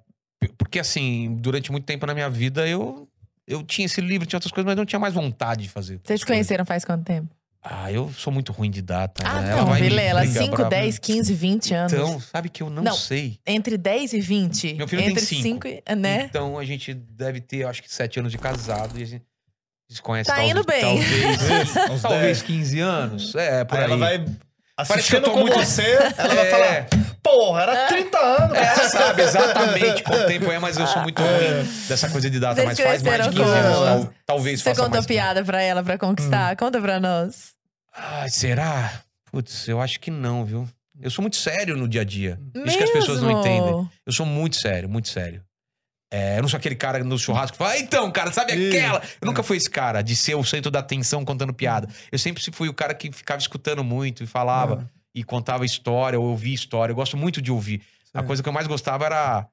porque, 0.59 0.79
assim, 0.79 1.37
durante 1.41 1.71
muito 1.73 1.85
tempo 1.87 2.05
na 2.07 2.13
minha 2.15 2.29
vida, 2.29 2.67
eu, 2.69 3.09
eu 3.47 3.63
tinha 3.63 3.87
esse 3.87 4.01
livro, 4.01 4.27
tinha 4.27 4.37
outras 4.39 4.53
coisas, 4.53 4.67
mas 4.67 4.77
não 4.77 4.85
tinha 4.87 4.99
mais 4.99 5.15
vontade 5.15 5.63
de 5.63 5.69
fazer. 5.69 6.01
Vocês 6.03 6.21
se 6.21 6.27
conheceram 6.27 6.65
faz 6.65 6.85
quanto 6.85 7.05
tempo? 7.05 7.29
Ah, 7.67 7.91
eu 7.91 8.13
sou 8.13 8.31
muito 8.31 8.53
ruim 8.53 8.71
de 8.71 8.83
data. 8.83 9.23
Ah, 9.27 9.41
né? 9.41 9.57
não, 9.57 9.73
Vilela. 9.73 10.23
ligar 10.23 10.43
5, 10.43 10.55
brava. 10.55 10.69
10, 10.71 10.99
15, 10.99 11.33
20 11.35 11.75
anos. 11.75 11.93
Então, 11.95 12.21
sabe 12.21 12.51
que 12.51 12.63
eu 12.63 12.69
não, 12.69 12.83
Não. 12.83 12.93
sei. 12.95 13.39
Entre 13.47 13.79
10 13.79 14.13
e 14.13 14.21
20. 14.21 14.75
Meu 14.75 14.87
filho 14.87 15.01
tem 15.03 15.11
Entre 15.13 15.25
cinco. 15.25 15.67
5 15.67 15.69
e. 15.91 15.97
Né? 15.97 16.25
Então 16.25 16.59
a 16.59 16.65
gente 16.67 16.93
deve 16.93 17.41
ter, 17.41 17.65
acho 17.67 17.83
que, 17.83 17.91
sete 17.93 18.19
anos 18.21 18.31
de 18.33 18.37
casado 18.37 18.99
e 18.99 19.03
a 19.03 19.07
gente 19.07 19.25
se 19.89 20.03
conhece 20.03 20.29
Tá 20.29 20.35
talvez, 20.37 20.51
indo 20.55 20.65
bem. 20.67 20.81
talvez, 20.83 21.77
Uns 21.91 22.03
talvez 22.03 22.39
10. 22.39 22.43
15 22.43 22.81
anos. 22.81 23.35
É, 23.35 23.65
por 23.65 23.79
Aí 23.79 23.85
aí. 23.85 23.91
ela 23.91 23.97
vai 23.99 24.25
Parece 24.77 25.09
que 25.09 25.15
eu 25.17 25.19
assistindo 25.21 25.25
tô 25.25 25.31
com 25.33 25.41
muito- 25.41 25.59
você, 25.59 25.83
ela 26.19 26.35
vai 26.35 26.47
É. 26.47 26.51
falar, 26.51 26.87
porra, 27.23 27.63
era 27.63 27.87
30 27.87 28.19
anos. 28.19 28.59
Ela 28.59 28.89
sabe 28.89 29.23
exatamente 29.23 30.03
quanto 30.03 30.27
tempo 30.27 30.51
é, 30.51 30.59
mas 30.59 30.77
eu 30.77 30.87
sou 30.87 31.03
muito 31.03 31.23
ruim 31.23 31.65
dessa 31.89 32.09
coisa 32.11 32.29
de 32.29 32.41
data. 32.41 32.55
Vocês 32.57 32.67
Mas 32.67 32.81
faz 32.81 33.03
mais 33.03 33.23
de 33.23 33.31
15 33.31 33.37
cresceram 33.43 33.83
anos. 33.83 34.05
tal- 34.07 34.15
talvez 34.27 34.61
Você 34.61 34.71
faça 34.71 34.81
contou 34.83 34.95
mais. 34.97 35.07
piada 35.07 35.45
pra 35.45 35.63
ela 35.63 35.83
pra 35.85 35.97
conquistar? 35.97 36.57
Conta 36.57 36.81
pra 36.81 36.99
nós. 36.99 37.53
Ai, 37.97 38.29
será? 38.29 38.91
Putz, 39.31 39.69
eu 39.69 39.81
acho 39.81 40.01
que 40.01 40.11
não, 40.11 40.45
viu? 40.45 40.69
Eu 41.01 41.11
sou 41.11 41.23
muito 41.23 41.37
sério 41.37 41.77
no 41.77 41.89
dia 41.89 42.01
a 42.03 42.05
dia. 42.05 42.39
Isso 42.65 42.77
que 42.79 42.85
as 42.85 42.91
pessoas 42.91 43.21
não 43.21 43.29
Mesmo? 43.29 43.41
entendem. 43.41 43.91
Eu 44.07 44.13
sou 44.13 44.25
muito 44.27 44.57
sério, 44.57 44.89
muito 44.89 45.09
sério. 45.09 45.43
É, 46.17 46.39
eu 46.39 46.43
não 46.43 46.49
sou 46.49 46.59
aquele 46.59 46.77
cara 46.77 47.03
no 47.03 47.19
churrasco 47.19 47.53
que 47.53 47.59
fala, 47.59 47.73
"Ah, 47.73 47.79
então, 47.81 48.09
cara, 48.13 48.31
sabe 48.31 48.53
aquela? 48.53 49.03
Eu 49.21 49.27
nunca 49.27 49.43
fui 49.43 49.57
esse 49.57 49.69
cara 49.69 50.01
de 50.01 50.15
ser 50.15 50.37
o 50.37 50.45
centro 50.45 50.71
da 50.71 50.79
atenção 50.79 51.25
contando 51.25 51.53
piada. 51.53 51.89
Eu 52.13 52.21
sempre 52.21 52.41
fui 52.53 52.69
o 52.69 52.73
cara 52.73 52.95
que 52.95 53.11
ficava 53.11 53.41
escutando 53.41 53.83
muito 53.83 54.23
e 54.23 54.27
falava 54.27 54.89
e 55.13 55.25
contava 55.25 55.65
história, 55.65 56.19
ou 56.19 56.27
ouvia 56.27 56.55
história. 56.55 56.93
Eu 56.93 56.97
gosto 56.97 57.17
muito 57.17 57.43
de 57.43 57.51
ouvir. 57.51 57.83
A 58.13 58.21
Sim. 58.21 58.27
coisa 58.29 58.43
que 58.45 58.49
eu 58.49 58.53
mais 58.53 58.69
gostava 58.69 59.05
era. 59.07 59.49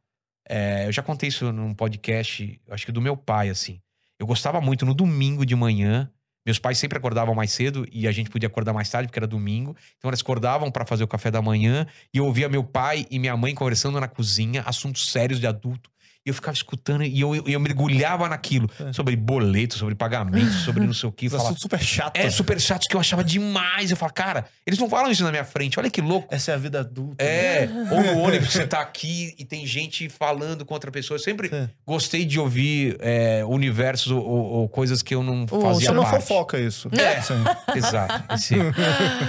é, 0.47 0.85
eu 0.87 0.91
já 0.91 1.01
contei 1.01 1.29
isso 1.29 1.51
num 1.51 1.73
podcast, 1.73 2.61
acho 2.69 2.85
que 2.85 2.91
do 2.91 3.01
meu 3.01 3.17
pai, 3.17 3.49
assim. 3.49 3.79
Eu 4.19 4.27
gostava 4.27 4.61
muito 4.61 4.85
no 4.85 4.93
domingo 4.93 5.43
de 5.45 5.55
manhã. 5.55 6.11
Meus 6.45 6.59
pais 6.59 6.77
sempre 6.77 6.97
acordavam 6.97 7.33
mais 7.35 7.51
cedo 7.51 7.87
e 7.91 8.07
a 8.07 8.11
gente 8.11 8.29
podia 8.29 8.47
acordar 8.47 8.71
mais 8.73 8.89
tarde, 8.89 9.07
porque 9.07 9.19
era 9.19 9.27
domingo. 9.27 9.75
Então 9.97 10.09
eles 10.09 10.21
acordavam 10.21 10.69
para 10.71 10.85
fazer 10.85 11.03
o 11.03 11.07
café 11.07 11.31
da 11.31 11.41
manhã 11.41 11.87
e 12.13 12.17
eu 12.19 12.25
ouvia 12.25 12.47
meu 12.49 12.63
pai 12.63 13.05
e 13.09 13.17
minha 13.17 13.35
mãe 13.35 13.53
conversando 13.55 13.99
na 13.99 14.07
cozinha, 14.07 14.63
assuntos 14.63 15.11
sérios 15.11 15.39
de 15.39 15.45
adulto. 15.47 15.90
E 16.23 16.29
eu 16.29 16.33
ficava 16.35 16.53
escutando 16.55 17.03
e 17.03 17.19
eu, 17.19 17.35
eu, 17.35 17.43
eu 17.47 17.59
mergulhava 17.59 18.29
naquilo. 18.29 18.69
É. 18.79 18.93
Sobre 18.93 19.15
boleto, 19.15 19.75
sobre 19.75 19.95
pagamento, 19.95 20.51
sobre 20.51 20.85
não 20.85 20.93
sei 20.93 21.09
o 21.09 21.11
que. 21.11 21.25
É 21.25 21.29
Falava, 21.31 21.55
super 21.57 21.79
chato. 21.81 22.15
é 22.15 22.29
super 22.29 22.61
chato 22.61 22.87
que 22.87 22.95
eu 22.95 22.99
achava 22.99 23.23
demais. 23.23 23.89
Eu 23.89 23.97
falava, 23.97 24.13
cara, 24.13 24.45
eles 24.65 24.77
não 24.77 24.87
falam 24.87 25.09
isso 25.11 25.23
na 25.23 25.31
minha 25.31 25.43
frente. 25.43 25.79
Olha 25.79 25.89
que 25.89 25.99
louco. 25.99 26.27
Essa 26.33 26.51
é 26.51 26.53
a 26.53 26.57
vida 26.57 26.81
adulta. 26.81 27.23
É, 27.23 27.67
ou 27.89 28.03
no 28.03 28.19
ônibus 28.21 28.51
você 28.53 28.67
tá 28.67 28.81
aqui 28.81 29.33
e 29.39 29.43
tem 29.43 29.65
gente 29.65 30.09
falando 30.09 30.63
com 30.63 30.73
outra 30.75 30.91
pessoa. 30.91 31.15
Eu 31.15 31.23
sempre 31.23 31.49
É. 31.51 31.67
gostei 31.87 32.23
de 32.23 32.39
ouvir 32.39 32.97
é, 32.99 33.43
universos 33.43 34.11
ou, 34.11 34.23
ou- 34.23 34.45
ou 34.61 34.69
coisas 34.69 35.01
que 35.01 35.15
eu 35.15 35.23
não 35.23 35.45
Ô, 35.49 35.59
fazia 35.61 35.87
Você 35.87 35.91
não 35.91 36.03
parte. 36.03 36.21
fofoca 36.27 36.59
isso. 36.59 36.87
É. 36.93 37.19
Exato. 37.75 38.33
esse- 38.35 38.55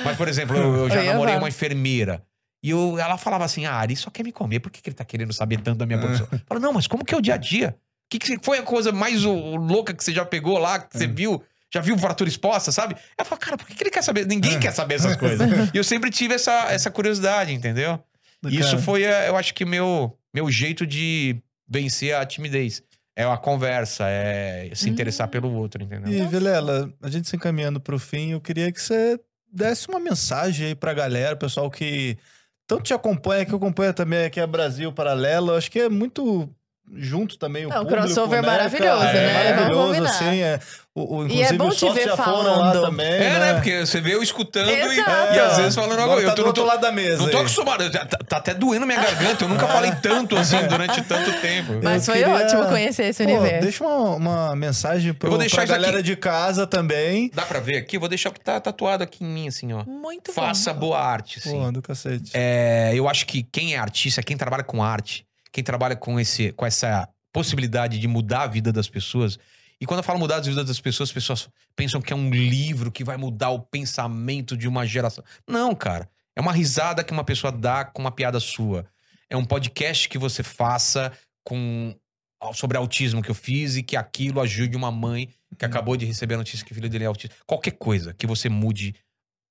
Mas, 0.05 0.17
por 0.17 0.29
exemplo, 0.29 0.57
eu, 0.57 0.75
eu 0.77 0.89
já 0.91 0.97
Eu 0.97 1.05
ia 1.05 1.13
namorei 1.13 1.37
uma 1.37 1.49
enfermeira. 1.49 2.23
E 2.63 2.71
eu, 2.71 2.99
ela 2.99 3.19
falava 3.19 3.45
assim: 3.45 3.65
ah, 3.65 3.75
Ari 3.75 3.97
só 3.97 4.11
quer 4.11 4.23
me 4.23 4.33
comer, 4.33 4.61
por 4.61 4.71
que, 4.71 4.81
que 4.81 4.89
ele 4.89 4.95
tá 4.95 5.05
querendo 5.05 5.33
saber 5.33 5.61
tanto 5.61 5.79
da 5.79 5.87
minha 5.87 5.99
profissão? 5.99 6.29
Eu 6.31 6.41
falo, 6.47 6.61
não, 6.61 6.73
mas 6.73 6.87
como 6.87 7.05
que 7.05 7.15
é 7.15 7.19
o 7.19 7.21
dia 7.21 7.35
a 7.35 7.37
dia? 7.37 7.77
Que 8.09 8.19
que 8.19 8.39
foi 8.43 8.59
a 8.59 8.63
coisa 8.63 8.93
mais 8.93 9.23
louca 9.23 9.93
que 9.93 10.05
você 10.05 10.13
já 10.13 10.25
pegou 10.25 10.59
lá, 10.59 10.79
que 10.79 10.97
você 10.97 11.07
viu? 11.07 11.43
Já 11.75 11.81
viu 11.81 11.97
fratura 11.99 12.29
exposta, 12.29 12.71
sabe? 12.71 12.95
Ela 13.17 13.25
fala, 13.27 13.41
cara, 13.41 13.57
por 13.57 13.67
que, 13.67 13.75
que 13.75 13.83
ele 13.83 13.91
quer 13.91 14.03
saber? 14.03 14.27
Ninguém 14.27 14.61
quer 14.61 14.73
saber 14.73 14.97
essas 14.97 15.17
coisas. 15.17 15.49
E 15.73 15.77
eu 15.77 15.83
sempre 15.83 16.11
tive 16.11 16.35
essa, 16.35 16.71
essa 16.71 16.91
curiosidade, 16.91 17.53
entendeu? 17.53 17.99
E 18.47 18.59
Isso 18.59 18.79
foi, 18.79 19.05
eh, 19.05 19.29
eu 19.29 19.37
acho 19.37 19.55
que, 19.55 19.65
meu, 19.65 20.15
meu 20.35 20.51
jeito 20.51 20.87
de 20.87 21.41
vencer 21.67 22.15
a 22.15 22.27
timidez. 22.27 22.83
É 23.17 23.25
a 23.25 23.37
conversa, 23.37 24.05
é 24.07 24.71
se 24.75 24.89
interessar 24.89 25.29
pelo 25.29 25.53
outro, 25.53 25.83
entendeu? 25.83 26.13
E, 26.13 26.27
Vilela, 26.27 26.93
a 27.03 27.11
gente 27.11 27.29
se 27.29 27.37
encaminhando 27.37 27.79
pro 27.79 27.99
fim, 27.99 28.33
eu 28.33 28.41
queria 28.41 28.73
que 28.73 28.81
você 28.81 29.19
desse 29.53 29.87
uma 29.89 30.01
mensagem 30.01 30.69
aí 30.69 30.75
pra 30.75 30.95
galera, 30.95 31.37
pessoal 31.37 31.71
que 31.71 32.17
tanto 32.67 32.83
te 32.85 32.95
acompanha, 32.95 33.45
que 33.47 33.55
acompanha 33.55 33.93
também 33.93 34.25
aqui 34.25 34.41
a 34.41 34.47
Brasil 34.47 34.93
Paralelo. 34.93 35.55
Acho 35.55 35.71
que 35.71 35.81
é 35.81 35.89
muito 35.89 36.49
junto 36.95 37.39
também 37.39 37.65
o 37.65 37.69
Não, 37.69 37.77
o 37.77 37.81
público, 37.87 38.03
crossover 38.03 38.43
né, 38.43 38.49
maravilhoso, 38.49 39.01
cara? 39.03 39.13
né? 39.13 39.47
É 39.49 39.53
Vamos 39.55 39.77
maravilhoso, 39.77 40.05
assim. 40.11 40.43
É, 40.43 40.61
o, 40.95 41.17
o, 41.21 41.27
E 41.29 41.43
é 41.43 41.53
bom 41.55 41.71
te 41.71 41.89
ver 41.91 42.05
já 42.05 42.17
foram 42.19 42.43
lá 42.59 42.73
falando. 42.73 42.83
também, 42.83 43.07
É, 43.07 43.19
né? 43.19 43.39
né? 43.39 43.55
Porque 43.55 43.87
você 43.87 43.99
vê 43.99 44.15
eu 44.15 44.23
escutando 44.23 44.69
e, 44.69 44.75
e 44.75 45.01
às 45.41 45.57
vezes 45.57 45.75
falando 45.75 45.93
Agora 46.01 46.21
agora. 46.21 46.27
tá 46.27 46.33
eu 46.33 46.35
tô, 46.35 46.35
do 46.35 46.41
não 46.43 46.47
outro 46.49 46.65
lado 46.67 46.81
da 46.83 46.93
mesa 46.93 47.23
não 47.23 47.31
tô 47.31 47.37
aí. 47.39 47.43
acostumado. 47.45 47.91
Tá, 47.91 48.05
tá 48.05 48.37
até 48.37 48.53
doendo 48.53 48.85
minha 48.85 49.01
garganta. 49.01 49.43
Eu 49.45 49.49
nunca 49.49 49.67
falei 49.69 49.91
tanto 50.03 50.37
assim 50.37 50.59
durante 50.67 51.01
tanto 51.03 51.33
tempo. 51.41 51.81
Mas 51.83 52.07
Eu 52.07 52.13
foi 52.15 52.23
queria- 52.23 52.35
ótimo 52.45 52.67
conhecer 52.67 53.05
esse 53.05 53.25
Pô, 53.25 53.31
universo. 53.31 53.61
deixa 53.63 53.85
uma, 53.85 54.17
uma 54.17 54.57
mensagem 54.57 55.15
pro, 55.15 55.31
vou 55.31 55.39
deixar 55.39 55.57
pra 55.59 55.65
isso 55.65 55.73
aqui. 55.73 55.83
galera 55.83 56.03
de 56.03 56.15
casa 56.17 56.67
também. 56.67 57.31
Dá 57.33 57.47
pra 57.47 57.59
ver 57.59 57.79
aqui? 57.79 57.97
Eu 57.97 58.01
vou 58.01 58.09
deixar 58.11 58.29
o 58.29 58.33
que 58.35 58.41
tá 58.41 58.61
tatuado 58.61 59.03
aqui 59.03 59.25
em 59.25 59.29
mim, 59.29 59.49
assim, 59.49 59.73
ó. 59.73 59.83
Muito 59.87 60.31
Faça 60.31 60.75
bom. 60.75 60.81
boa 60.81 61.01
arte, 61.01 61.39
assim. 61.39 61.59
Pô, 61.59 61.73
do 61.73 61.81
cacete. 61.81 62.33
É, 62.35 62.91
eu 62.95 63.09
acho 63.09 63.25
que 63.27 63.43
quem 63.43 63.75
é 63.75 63.79
artista, 63.79 64.23
quem 64.23 64.37
trabalha 64.37 64.63
com 64.63 64.83
arte, 64.85 65.25
quem 65.53 65.63
trabalha 65.63 65.95
com, 65.95 66.19
esse, 66.19 66.51
com 66.53 66.65
essa 66.65 67.09
possibilidade 67.33 67.99
de 67.99 68.09
mudar 68.09 68.43
a 68.43 68.47
vida 68.47 68.73
das 68.73 68.89
pessoas. 68.89 69.39
E 69.81 69.87
quando 69.87 69.99
eu 69.99 70.05
falo 70.05 70.19
mudar 70.19 70.37
a 70.37 70.41
vida 70.41 70.65
das 70.65 70.81
pessoas, 70.81 71.11
as 71.11 71.13
pessoas 71.13 71.49
pensam 71.77 72.01
que 72.01 72.13
é 72.13 72.17
um 72.17 72.31
livro 72.31 72.91
que 72.91 73.05
vai 73.05 73.17
mudar 73.17 73.51
o 73.51 73.61
pensamento 73.61 74.57
de 74.57 74.67
uma 74.67 74.87
geração. 74.87 75.23
Não, 75.47 75.75
cara. 75.75 76.09
É 76.35 76.41
uma 76.41 76.53
risada 76.53 77.05
que 77.05 77.13
uma 77.13 77.25
pessoa 77.25 77.53
dá 77.53 77.85
com 77.85 78.01
uma 78.01 78.11
piada 78.11 78.41
sua. 78.41 78.87
É 79.29 79.37
um 79.37 79.45
podcast 79.45 80.09
que 80.09 80.19
você 80.19 80.43
faça 80.43 81.13
com 81.45 81.95
sobre 82.55 82.77
autismo 82.77 83.23
que 83.23 83.31
eu 83.31 83.35
fiz 83.35 83.77
e 83.77 83.83
que 83.83 83.97
aquilo 83.97 84.41
ajude 84.41 84.77
uma 84.77 84.91
mãe 84.91 85.29
que 85.57 85.65
acabou 85.65 85.97
de 85.97 86.05
receber 86.05 86.35
a 86.35 86.39
notícia 86.39 86.67
que 86.67 86.73
o 86.73 86.75
filho 86.75 86.89
dele 86.89 87.05
é 87.05 87.07
autista. 87.07 87.37
Qualquer 87.47 87.73
coisa 87.73 88.13
que 88.15 88.27
você 88.27 88.49
mude 88.49 88.95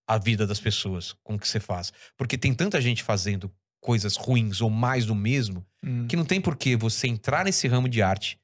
a 0.07 0.18
vida 0.18 0.45
das 0.45 0.60
pessoas 0.60 1.15
com 1.23 1.36
o 1.36 1.40
que 1.40 1.48
você 1.48 1.60
faz. 1.60 1.94
Porque 2.18 2.38
tem 2.38 2.53
tanta 2.53 2.82
gente 2.82 3.02
fazendo 3.02 3.49
coisas 3.82 4.16
ruins 4.16 4.62
ou 4.62 4.70
mais 4.70 5.06
do 5.06 5.14
mesmo 5.16 5.66
Hum. 5.84 6.06
que 6.08 6.16
não 6.16 6.24
tem 6.24 6.40
por 6.40 6.56
que 6.56 6.76
você 6.76 7.08
entrar 7.08 7.44
nesse 7.44 7.68
ramo 7.68 7.90
de 7.90 8.02
arte 8.02 8.40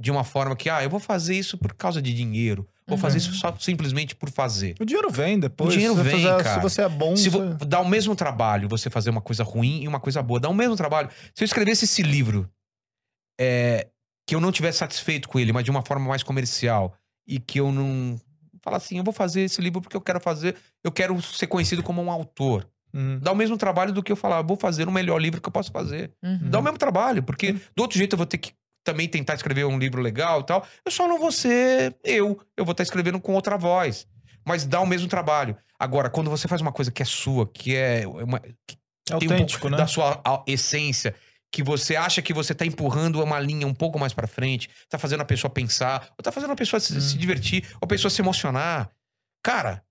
de 0.00 0.10
uma 0.12 0.22
forma 0.22 0.54
que, 0.54 0.70
ah, 0.70 0.80
eu 0.84 0.88
vou 0.88 1.00
fazer 1.00 1.36
isso 1.36 1.58
por 1.58 1.74
causa 1.74 2.00
de 2.00 2.14
dinheiro. 2.14 2.66
Vou 2.86 2.96
Uhum. 2.96 3.02
fazer 3.02 3.18
isso 3.18 3.34
só 3.34 3.54
simplesmente 3.58 4.14
por 4.14 4.30
fazer. 4.30 4.76
O 4.80 4.84
dinheiro 4.84 5.10
vem 5.10 5.38
depois. 5.40 5.70
O 5.70 5.72
dinheiro 5.72 5.94
se 5.96 6.00
você 6.04 6.08
vem, 6.08 6.16
fizer- 6.18 6.42
cara. 6.44 6.54
Se 6.54 6.62
você 6.62 6.82
é 6.82 6.88
bom, 6.88 7.16
Se 7.16 7.28
você- 7.28 7.54
vo- 7.54 7.64
dá 7.66 7.80
o 7.80 7.88
mesmo 7.88 8.14
trabalho 8.14 8.68
você 8.68 8.88
fazer 8.88 9.10
uma 9.10 9.20
coisa 9.20 9.42
ruim 9.42 9.82
e 9.82 9.88
uma 9.88 9.98
coisa 9.98 10.22
boa. 10.22 10.38
Dá 10.38 10.48
o 10.48 10.54
mesmo 10.54 10.76
trabalho. 10.76 11.10
Se 11.34 11.42
eu 11.42 11.44
escrevesse 11.44 11.84
esse 11.84 12.00
livro 12.02 12.48
é, 13.40 13.88
que 14.26 14.34
eu 14.34 14.40
não 14.40 14.52
tivesse 14.52 14.78
satisfeito 14.78 15.28
com 15.28 15.38
ele, 15.38 15.52
mas 15.52 15.64
de 15.64 15.70
uma 15.70 15.84
forma 15.84 16.08
mais 16.08 16.22
comercial, 16.22 16.94
e 17.26 17.38
que 17.40 17.58
eu 17.60 17.72
não. 17.72 18.20
Falar 18.62 18.76
assim, 18.78 18.98
eu 18.98 19.04
vou 19.04 19.12
fazer 19.14 19.42
esse 19.42 19.60
livro 19.60 19.80
porque 19.80 19.96
eu 19.96 20.00
quero 20.00 20.20
fazer, 20.20 20.56
eu 20.84 20.90
quero 20.92 21.20
ser 21.22 21.46
conhecido 21.46 21.82
como 21.82 22.02
um 22.02 22.10
autor. 22.10 22.68
Hum. 22.94 23.18
Dá 23.20 23.32
o 23.32 23.36
mesmo 23.36 23.56
trabalho 23.56 23.92
do 23.92 24.02
que 24.02 24.10
eu 24.10 24.16
falar, 24.16 24.42
vou 24.42 24.56
fazer 24.56 24.88
o 24.88 24.92
melhor 24.92 25.18
livro 25.20 25.40
que 25.40 25.48
eu 25.48 25.52
posso 25.52 25.70
fazer. 25.70 26.12
Uhum. 26.22 26.50
Dá 26.50 26.58
o 26.58 26.62
mesmo 26.62 26.78
trabalho, 26.78 27.22
porque 27.22 27.52
do 27.76 27.82
outro 27.82 27.98
jeito 27.98 28.14
eu 28.14 28.16
vou 28.18 28.26
ter 28.26 28.38
que 28.38 28.52
também 28.84 29.06
tentar 29.08 29.34
escrever 29.34 29.64
um 29.66 29.78
livro 29.78 30.00
legal 30.00 30.40
e 30.40 30.44
tal. 30.46 30.66
Eu 30.84 30.90
só 30.90 31.06
não 31.06 31.18
vou 31.18 31.30
ser 31.30 31.94
eu. 32.02 32.40
Eu 32.56 32.64
vou 32.64 32.72
estar 32.72 32.82
escrevendo 32.82 33.20
com 33.20 33.34
outra 33.34 33.58
voz. 33.58 34.06
Mas 34.46 34.64
dá 34.64 34.80
o 34.80 34.86
mesmo 34.86 35.08
trabalho. 35.08 35.56
Agora, 35.78 36.08
quando 36.08 36.30
você 36.30 36.48
faz 36.48 36.62
uma 36.62 36.72
coisa 36.72 36.90
que 36.90 37.02
é 37.02 37.04
sua, 37.04 37.46
que 37.46 37.76
é 37.76 38.04
uma, 38.06 38.40
que 38.40 38.76
É 39.10 39.12
um 39.12 39.14
autêntico, 39.16 39.60
pouco 39.60 39.68
né? 39.70 39.76
da 39.76 39.86
sua 39.86 40.22
essência, 40.46 41.14
que 41.52 41.62
você 41.62 41.96
acha 41.96 42.22
que 42.22 42.32
você 42.32 42.54
tá 42.54 42.64
empurrando 42.64 43.22
uma 43.22 43.38
linha 43.38 43.66
um 43.66 43.74
pouco 43.74 43.98
mais 43.98 44.14
pra 44.14 44.26
frente, 44.26 44.70
tá 44.88 44.98
fazendo 44.98 45.20
a 45.20 45.24
pessoa 45.24 45.50
pensar, 45.50 46.08
ou 46.16 46.22
tá 46.22 46.32
fazendo 46.32 46.52
a 46.52 46.56
pessoa 46.56 46.80
se, 46.80 46.96
Hum. 46.96 47.00
se 47.00 47.18
divertir, 47.18 47.64
ou 47.74 47.80
a 47.82 47.86
pessoa 47.86 48.10
se 48.10 48.22
emocionar. 48.22 48.90
Cara, 49.42 49.82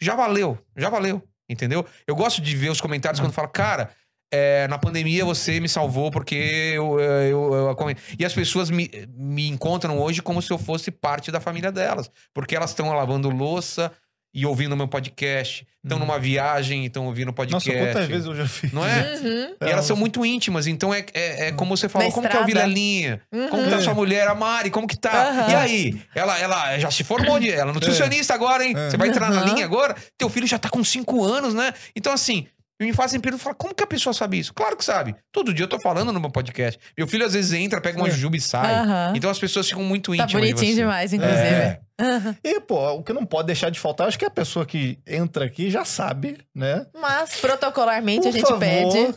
já 0.00 0.14
valeu, 0.14 0.58
já 0.76 0.88
valeu, 0.88 1.22
entendeu? 1.48 1.84
Eu 2.06 2.14
gosto 2.16 2.40
de 2.40 2.56
ver 2.56 2.70
os 2.70 2.80
comentários 2.80 3.20
quando 3.20 3.32
fala, 3.32 3.48
cara, 3.48 3.90
é, 4.32 4.66
na 4.68 4.78
pandemia 4.78 5.24
você 5.24 5.60
me 5.60 5.68
salvou 5.68 6.10
porque 6.10 6.34
eu, 6.74 6.98
eu, 7.00 7.54
eu- 7.54 7.54
eu- 7.54 7.76
E 8.18 8.24
as 8.24 8.32
pessoas 8.34 8.70
me, 8.70 8.90
me 9.16 9.48
encontram 9.48 9.98
hoje 9.98 10.20
como 10.20 10.42
se 10.42 10.50
eu 10.52 10.58
fosse 10.58 10.90
parte 10.90 11.30
da 11.30 11.40
família 11.40 11.70
delas. 11.70 12.10
Porque 12.34 12.56
elas 12.56 12.70
estão 12.70 12.92
lavando 12.92 13.30
louça 13.30 13.92
e 14.36 14.44
ouvindo 14.44 14.74
o 14.74 14.76
meu 14.76 14.86
podcast. 14.86 15.66
Estão 15.82 15.96
Hum. 15.96 16.00
numa 16.00 16.18
viagem 16.18 16.82
e 16.82 16.86
estão 16.88 17.06
ouvindo 17.06 17.28
o 17.28 17.32
podcast. 17.32 17.70
Nossa, 17.70 17.84
quantas 17.86 18.06
vezes 18.06 18.26
eu 18.26 18.34
já 18.34 18.46
fiz. 18.46 18.70
Não 18.70 18.84
é? 18.84 19.14
Uhum. 19.14 19.54
E 19.66 19.70
elas 19.70 19.86
são 19.86 19.96
muito 19.96 20.26
íntimas, 20.26 20.66
então 20.66 20.92
é, 20.92 21.06
é, 21.14 21.46
é 21.46 21.52
como 21.52 21.74
você 21.74 21.88
falou, 21.88 22.12
como 22.12 22.28
que 22.28 22.36
é 22.36 22.40
o. 22.40 22.44
Vilelinha? 22.44 23.22
Uhum. 23.32 23.48
Como 23.48 23.64
que 23.64 23.70
tá 23.70 23.80
sua 23.80 23.94
mulher, 23.94 24.28
a 24.28 24.34
Mari? 24.34 24.68
Como 24.68 24.86
que 24.86 24.96
tá? 24.96 25.30
Aham. 25.30 25.50
E 25.50 25.54
aí? 25.54 26.02
Ela, 26.14 26.38
ela 26.38 26.78
já 26.78 26.90
se 26.90 27.02
formou, 27.02 27.40
de, 27.40 27.50
ela 27.50 27.70
é 27.70 27.74
nutricionista 27.74 28.34
agora, 28.34 28.62
hein? 28.66 28.74
É. 28.76 28.90
Você 28.90 28.96
vai 28.98 29.08
entrar 29.08 29.30
na 29.30 29.42
linha 29.42 29.64
agora? 29.64 29.96
Teu 30.18 30.28
filho 30.28 30.46
já 30.46 30.58
tá 30.58 30.68
com 30.68 30.84
cinco 30.84 31.24
anos, 31.24 31.54
né? 31.54 31.72
Então, 31.94 32.12
assim, 32.12 32.46
me 32.80 32.92
fazem 32.92 33.18
pergunta, 33.20 33.42
fala, 33.42 33.54
como 33.54 33.74
que 33.74 33.82
a 33.82 33.86
pessoa 33.86 34.12
sabe 34.12 34.38
isso? 34.38 34.52
Claro 34.52 34.76
que 34.76 34.84
sabe. 34.84 35.14
Todo 35.32 35.52
dia 35.54 35.64
eu 35.64 35.68
tô 35.68 35.78
falando 35.80 36.12
no 36.12 36.20
meu 36.20 36.30
podcast. 36.30 36.78
Meu 36.96 37.06
filho 37.06 37.24
às 37.24 37.32
vezes 37.32 37.52
entra, 37.52 37.80
pega 37.80 37.96
uma 37.98 38.08
É. 38.08 38.10
jujuba 38.10 38.36
e 38.36 38.40
sai. 38.40 38.74
Aham. 38.74 39.12
Então 39.16 39.30
as 39.30 39.38
pessoas 39.38 39.68
ficam 39.68 39.82
muito 39.82 40.14
Tá 40.16 40.24
íntimas 40.24 40.30
de 40.30 40.36
bonitinho 40.52 40.74
você. 40.74 40.80
demais, 40.82 41.12
inclusive. 41.12 41.38
É. 41.40 41.80
E, 42.44 42.60
pô, 42.60 42.90
o 42.90 43.02
que 43.02 43.12
não 43.14 43.24
pode 43.24 43.46
deixar 43.46 43.70
de 43.70 43.80
faltar, 43.80 44.06
acho 44.06 44.18
que 44.18 44.24
a 44.26 44.30
pessoa 44.30 44.66
que 44.66 44.98
entra 45.06 45.46
aqui 45.46 45.70
já 45.70 45.82
sabe, 45.82 46.36
né? 46.54 46.84
Mas, 46.94 47.36
protocolarmente, 47.40 48.22
Por 48.22 48.28
a 48.28 48.32
gente 48.32 48.42
favor, 48.42 48.58
pede. 48.60 49.14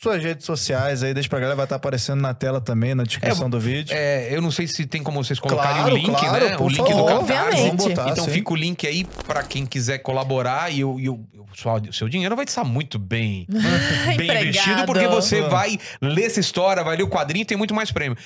Suas 0.00 0.22
redes 0.22 0.46
sociais 0.46 1.02
aí, 1.02 1.12
deixa 1.12 1.28
pra 1.28 1.40
galera, 1.40 1.56
vai 1.56 1.64
estar 1.66 1.74
aparecendo 1.74 2.20
na 2.20 2.32
tela 2.32 2.60
também, 2.60 2.94
na 2.94 3.02
descrição 3.02 3.50
do 3.50 3.58
vídeo. 3.58 3.92
É, 3.96 4.28
eu 4.32 4.40
não 4.40 4.50
sei 4.52 4.68
se 4.68 4.86
tem 4.86 5.02
como 5.02 5.22
vocês 5.24 5.40
colocarem 5.40 5.74
Claro, 5.82 5.94
o 5.94 5.98
link, 5.98 6.06
claro, 6.20 6.44
né? 6.50 6.56
por 6.56 6.66
O 6.66 6.68
link 6.68 6.76
favor. 6.88 7.20
do 7.20 7.26
Catarse. 7.26 7.70
Botar, 7.72 8.08
Então 8.10 8.24
sim. 8.24 8.30
fica 8.30 8.52
o 8.52 8.56
link 8.56 8.86
aí 8.86 9.04
pra 9.26 9.42
quem 9.42 9.66
quiser 9.66 9.98
colaborar 9.98 10.72
e 10.72 10.78
eu, 10.80 11.00
e 11.00 11.06
eu- 11.06 11.26
eu- 11.34 11.46
sua- 11.52 11.80
o 11.80 11.92
seu 11.92 12.08
dinheiro 12.08 12.36
vai 12.36 12.44
estar 12.44 12.62
muito 12.62 12.96
bem, 12.96 13.44
bem 14.16 14.30
investido, 14.48 14.84
porque 14.86 15.08
você 15.08 15.38
Ah. 15.40 15.48
vai 15.48 15.76
ler 16.00 16.26
essa 16.26 16.38
história, 16.38 16.84
vai 16.84 16.96
ler 16.96 17.02
o 17.02 17.08
quadrinho 17.08 17.42
e 17.42 17.46
tem 17.46 17.56
muito 17.58 17.74
mais 17.74 17.90
prêmio. 17.90 18.16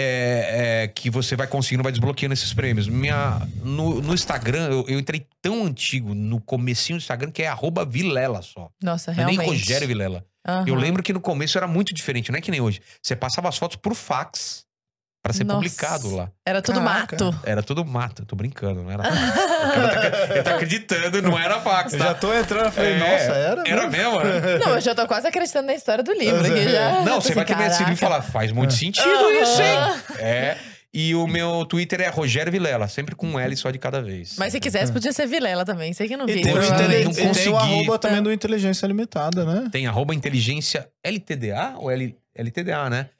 É, 0.00 0.84
é, 0.84 0.88
que 0.88 1.10
você 1.10 1.36
vai 1.36 1.46
conseguindo, 1.46 1.82
vai 1.82 1.92
desbloqueando 1.92 2.32
esses 2.32 2.54
prêmios. 2.54 2.88
Minha, 2.88 3.42
no, 3.64 4.00
no 4.00 4.14
Instagram, 4.14 4.68
eu, 4.70 4.84
eu 4.88 4.98
entrei 4.98 5.26
tão 5.42 5.64
antigo 5.66 6.14
no 6.14 6.40
comecinho 6.40 6.98
do 6.98 7.02
Instagram 7.02 7.30
que 7.32 7.42
é 7.42 7.48
arroba 7.48 7.84
Vilela 7.84 8.40
só. 8.40 8.70
Nossa, 8.82 9.12
Não 9.12 9.24
é 9.24 9.26
nem 9.26 9.36
realmente. 9.36 9.58
Rogério 9.60 9.88
Vilela. 9.88 10.24
Aham. 10.48 10.64
Eu 10.66 10.74
lembro 10.74 11.02
que 11.02 11.12
no 11.12 11.20
começo 11.20 11.58
era 11.58 11.66
muito 11.66 11.92
diferente, 11.92 12.30
não 12.32 12.38
é 12.38 12.40
que 12.40 12.50
nem 12.50 12.60
hoje. 12.60 12.80
Você 13.02 13.14
passava 13.14 13.48
as 13.48 13.58
fotos 13.58 13.76
por 13.76 13.94
fax 13.94 14.64
pra 15.22 15.32
ser 15.32 15.44
Nossa. 15.44 15.56
publicado 15.58 16.14
lá. 16.16 16.30
Era 16.46 16.62
tudo 16.62 16.80
Caraca. 16.80 17.22
mato. 17.24 17.40
Era 17.44 17.62
tudo 17.62 17.84
mato, 17.84 18.24
tô 18.24 18.34
brincando, 18.34 18.82
não 18.82 18.90
era 18.90 19.02
fax. 19.04 20.30
Ele 20.30 20.42
tá 20.42 20.54
acreditando, 20.54 21.20
não 21.22 21.38
era 21.38 21.60
fax, 21.60 21.92
Eu 21.92 21.98
tá? 21.98 22.04
já 22.06 22.14
tô 22.14 22.32
entrando, 22.32 22.64
eu 22.66 22.72
falei, 22.72 22.92
É, 22.94 22.98
nossa, 22.98 23.32
era? 23.36 23.62
Era 23.66 23.90
mesmo? 23.90 24.20
né? 24.24 24.58
Não, 24.64 24.74
eu 24.76 24.80
já 24.80 24.94
tô 24.94 25.06
quase 25.06 25.26
acreditando 25.26 25.66
na 25.66 25.74
história 25.74 26.02
do 26.02 26.12
livro. 26.12 26.46
É. 26.46 26.68
já. 26.72 26.92
Não, 27.02 27.14
Tô 27.16 27.20
você 27.22 27.34
vai 27.34 27.44
assim, 27.44 27.52
ter 27.52 27.58
medo 27.58 27.68
desse 27.68 27.78
livro 27.80 27.92
e 27.94 27.96
falar, 27.96 28.22
faz 28.22 28.52
muito 28.52 28.72
sentido 28.72 29.30
isso, 29.42 29.60
hein? 29.60 29.78
É. 30.18 30.56
E 30.92 31.14
o 31.14 31.26
meu 31.26 31.66
Twitter 31.66 32.00
é 32.00 32.08
Rogério 32.08 32.50
Vilela, 32.50 32.88
sempre 32.88 33.14
com 33.14 33.26
um 33.28 33.38
L 33.38 33.54
só 33.56 33.70
de 33.70 33.78
cada 33.78 34.00
vez. 34.00 34.36
Mas 34.38 34.52
se 34.52 34.60
quisesse, 34.60 34.90
podia 34.90 35.12
ser 35.12 35.26
Vilela 35.26 35.64
também. 35.64 35.92
Sei 35.92 36.08
que 36.08 36.16
não 36.16 36.26
E 36.26 36.32
vi. 36.32 36.42
tem, 36.42 36.54
não 36.54 36.62
e 37.12 37.32
tem 37.34 37.48
o 37.48 37.56
arroba 37.56 37.98
também 37.98 38.22
do 38.22 38.32
Inteligência 38.32 38.86
Limitada, 38.86 39.44
né? 39.44 39.68
Tem 39.70 39.86
arroba 39.86 40.14
inteligência 40.14 40.88
LTDA 41.04 41.74
ou 41.76 41.90
L, 41.90 42.16
LTDA, 42.34 42.88
né? 42.88 43.10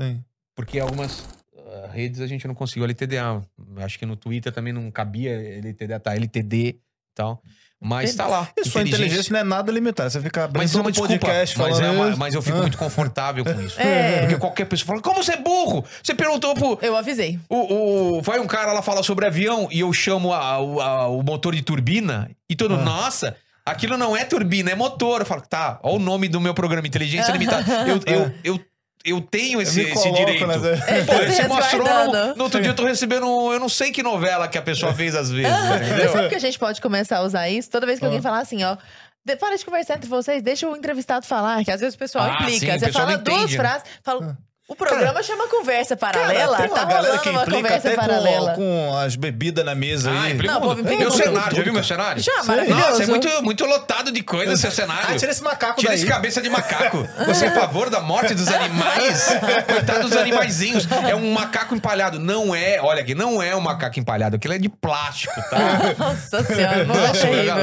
Sim. 0.00 0.22
Porque 0.54 0.80
algumas 0.80 1.24
ah, 1.56 1.90
redes 1.92 2.20
a 2.20 2.26
gente 2.26 2.46
não 2.46 2.54
conseguiu 2.54 2.84
LTDA. 2.86 3.40
Acho 3.76 3.98
que 3.98 4.06
no 4.06 4.16
Twitter 4.16 4.52
também 4.52 4.72
não 4.72 4.90
cabia 4.90 5.32
LTDA, 5.60 6.00
tá 6.00 6.14
LTD 6.16 6.56
e 6.56 6.80
tal. 7.14 7.40
Mas 7.82 8.14
tá 8.14 8.26
lá. 8.26 8.48
E 8.56 8.64
sua 8.64 8.82
inteligência 8.82 9.32
não 9.32 9.40
é 9.40 9.44
nada 9.44 9.72
limitada. 9.72 10.08
Você 10.08 10.20
fica 10.20 10.44
abrindo 10.44 10.62
Mas 10.62 10.74
é 10.74 10.78
o 10.80 10.82
desculpa. 10.90 11.18
podcast 11.18 11.58
Mas, 11.58 11.68
falando 11.78 11.84
é 11.84 11.90
uma- 11.90 12.16
mas 12.16 12.34
eu 12.34 12.40
fico 12.42 12.58
muito 12.58 12.78
confortável 12.78 13.44
com 13.44 13.60
isso. 13.60 13.76
É. 13.82 14.20
Porque 14.20 14.36
qualquer 14.38 14.64
pessoa 14.66 14.86
fala, 14.86 15.00
como 15.02 15.22
você 15.22 15.32
é 15.32 15.36
burro? 15.36 15.84
Você 16.02 16.14
perguntou 16.14 16.54
pro. 16.54 16.78
Eu 16.80 16.96
avisei. 16.96 17.38
O, 17.48 18.16
o- 18.18 18.22
vai 18.22 18.38
um 18.38 18.46
cara 18.46 18.72
lá 18.72 18.82
falar 18.82 19.02
sobre 19.02 19.26
avião 19.26 19.68
e 19.70 19.80
eu 19.80 19.92
chamo 19.92 20.32
a- 20.32 20.60
o- 20.60 20.80
a- 20.80 21.08
o 21.08 21.22
motor 21.22 21.54
de 21.54 21.62
turbina 21.62 22.30
e 22.48 22.54
todo, 22.54 22.74
Ah. 22.74 22.78
nossa, 22.78 23.36
aquilo 23.66 23.96
não 23.96 24.16
é 24.16 24.24
turbina, 24.24 24.70
é 24.70 24.74
motor. 24.74 25.20
Eu 25.20 25.26
falo, 25.26 25.42
tá, 25.42 25.80
olha 25.82 25.96
o 25.96 25.98
nome 25.98 26.28
do 26.28 26.40
meu 26.40 26.54
programa, 26.54 26.86
Inteligência 26.86 27.32
Limitada. 27.32 27.64
Eu, 27.88 28.00
eu, 28.06 28.32
eu, 28.44 28.60
eu 29.04 29.20
tenho 29.20 29.60
esse, 29.60 29.82
me 29.82 29.90
esse 29.90 30.10
direito. 30.12 30.44
Pô, 30.46 31.14
esse 31.22 31.40
astrônomo, 31.42 31.54
resguardando. 31.60 32.36
no 32.36 32.44
outro 32.44 32.60
dia 32.60 32.70
eu 32.70 32.74
tô 32.76 32.84
recebendo, 32.84 33.26
um- 33.26 33.52
eu 33.52 33.58
não 33.60 33.68
sei 33.68 33.90
que 33.90 34.02
novela 34.02 34.46
que 34.48 34.56
a 34.58 34.62
pessoa 34.62 34.92
fez 34.94 35.14
às 35.14 35.30
vezes, 35.30 35.50
entendeu? 35.86 36.12
sabe 36.12 36.28
que 36.28 36.34
a 36.34 36.38
gente 36.40 36.58
pode 36.58 36.80
começar 36.80 37.18
a 37.18 37.22
usar 37.22 37.48
isso? 37.48 37.68
Toda 37.70 37.86
vez 37.86 37.98
que 37.98 38.04
alguém 38.04 38.20
Ah. 38.20 38.22
falar 38.22 38.38
assim, 38.40 38.62
ó. 38.64 38.76
de- 39.24 39.36
Para 39.36 39.56
de 39.56 39.64
conversar 39.64 39.94
entre 39.96 40.08
vocês, 40.08 40.42
deixa 40.42 40.68
o 40.68 40.76
entrevistado 40.76 41.24
falar, 41.26 41.64
que 41.64 41.70
às 41.70 41.80
vezes 41.80 41.94
o 41.94 41.98
pessoal 41.98 42.24
Ah, 42.24 42.42
implica. 42.42 42.58
sim, 42.72 42.78
Você 42.78 42.86
pessoal 42.86 43.06
fala 43.06 43.18
duas 43.18 43.36
entende, 43.38 43.56
né? 43.56 43.62
frases, 43.64 43.84
fala. 44.02 44.36
O 44.72 44.74
programa 44.74 45.22
chama 45.22 45.46
conversa 45.48 45.96
paralela. 45.96 46.56
Cara, 46.56 46.62
tem 46.62 46.66
uma 46.72 46.78
tá 46.78 46.84
galera 46.86 47.02
rolando 47.06 47.22
que 47.22 47.28
uma 47.28 47.42
implica 47.42 47.56
conversa 47.62 47.88
até 47.88 47.96
paralela. 47.96 48.52
com, 48.54 48.56
com 48.90 48.96
as 48.98 49.16
bebidas 49.16 49.64
na 49.64 49.74
mesa 49.74 50.10
Ah, 50.10 50.22
aí. 50.22 50.32
implica 50.32 50.54
Não, 50.54 50.60
pô, 50.62 50.72
implica 50.72 50.96
Meu 50.98 51.10
cenário, 51.10 51.42
tudo, 51.50 51.56
já 51.56 51.62
viu 51.62 51.72
meu 51.74 51.82
cara. 51.82 51.86
cenário? 51.94 52.22
Já, 52.22 52.44
maravilhoso. 52.44 52.80
Nossa, 52.88 53.02
é 53.02 53.06
muito, 53.06 53.42
muito 53.42 53.64
lotado 53.66 54.10
de 54.10 54.22
coisa 54.22 54.56
seu 54.56 54.70
cenário. 54.70 55.08
Ah, 55.10 55.16
tira 55.18 55.30
esse 55.30 55.42
macaco 55.42 55.78
Tira 55.78 55.90
daí. 55.92 55.98
esse 56.00 56.06
cabeça 56.08 56.40
de 56.40 56.48
macaco. 56.48 57.06
Você 57.26 57.44
é 57.44 57.48
a 57.48 57.52
favor 57.52 57.90
da 57.90 58.00
morte 58.00 58.34
dos 58.34 58.48
animais? 58.48 59.26
Coitado 59.70 60.08
dos 60.08 60.16
animaizinhos. 60.16 60.88
É 61.06 61.14
um 61.14 61.32
macaco 61.32 61.74
empalhado. 61.74 62.18
Não 62.18 62.54
é, 62.54 62.80
olha 62.80 63.02
aqui, 63.02 63.14
não 63.14 63.42
é 63.42 63.54
um 63.54 63.60
macaco 63.60 64.00
empalhado. 64.00 64.36
Aquilo 64.36 64.54
é 64.54 64.58
de 64.58 64.68
plástico, 64.70 65.34
tá? 65.50 65.58
Nossa 65.98 66.42
senhora, 66.44 66.84
não 66.84 66.94
é 66.94 67.06
Nossa, 67.08 67.10
a 67.26 67.30
terrível. 67.30 67.54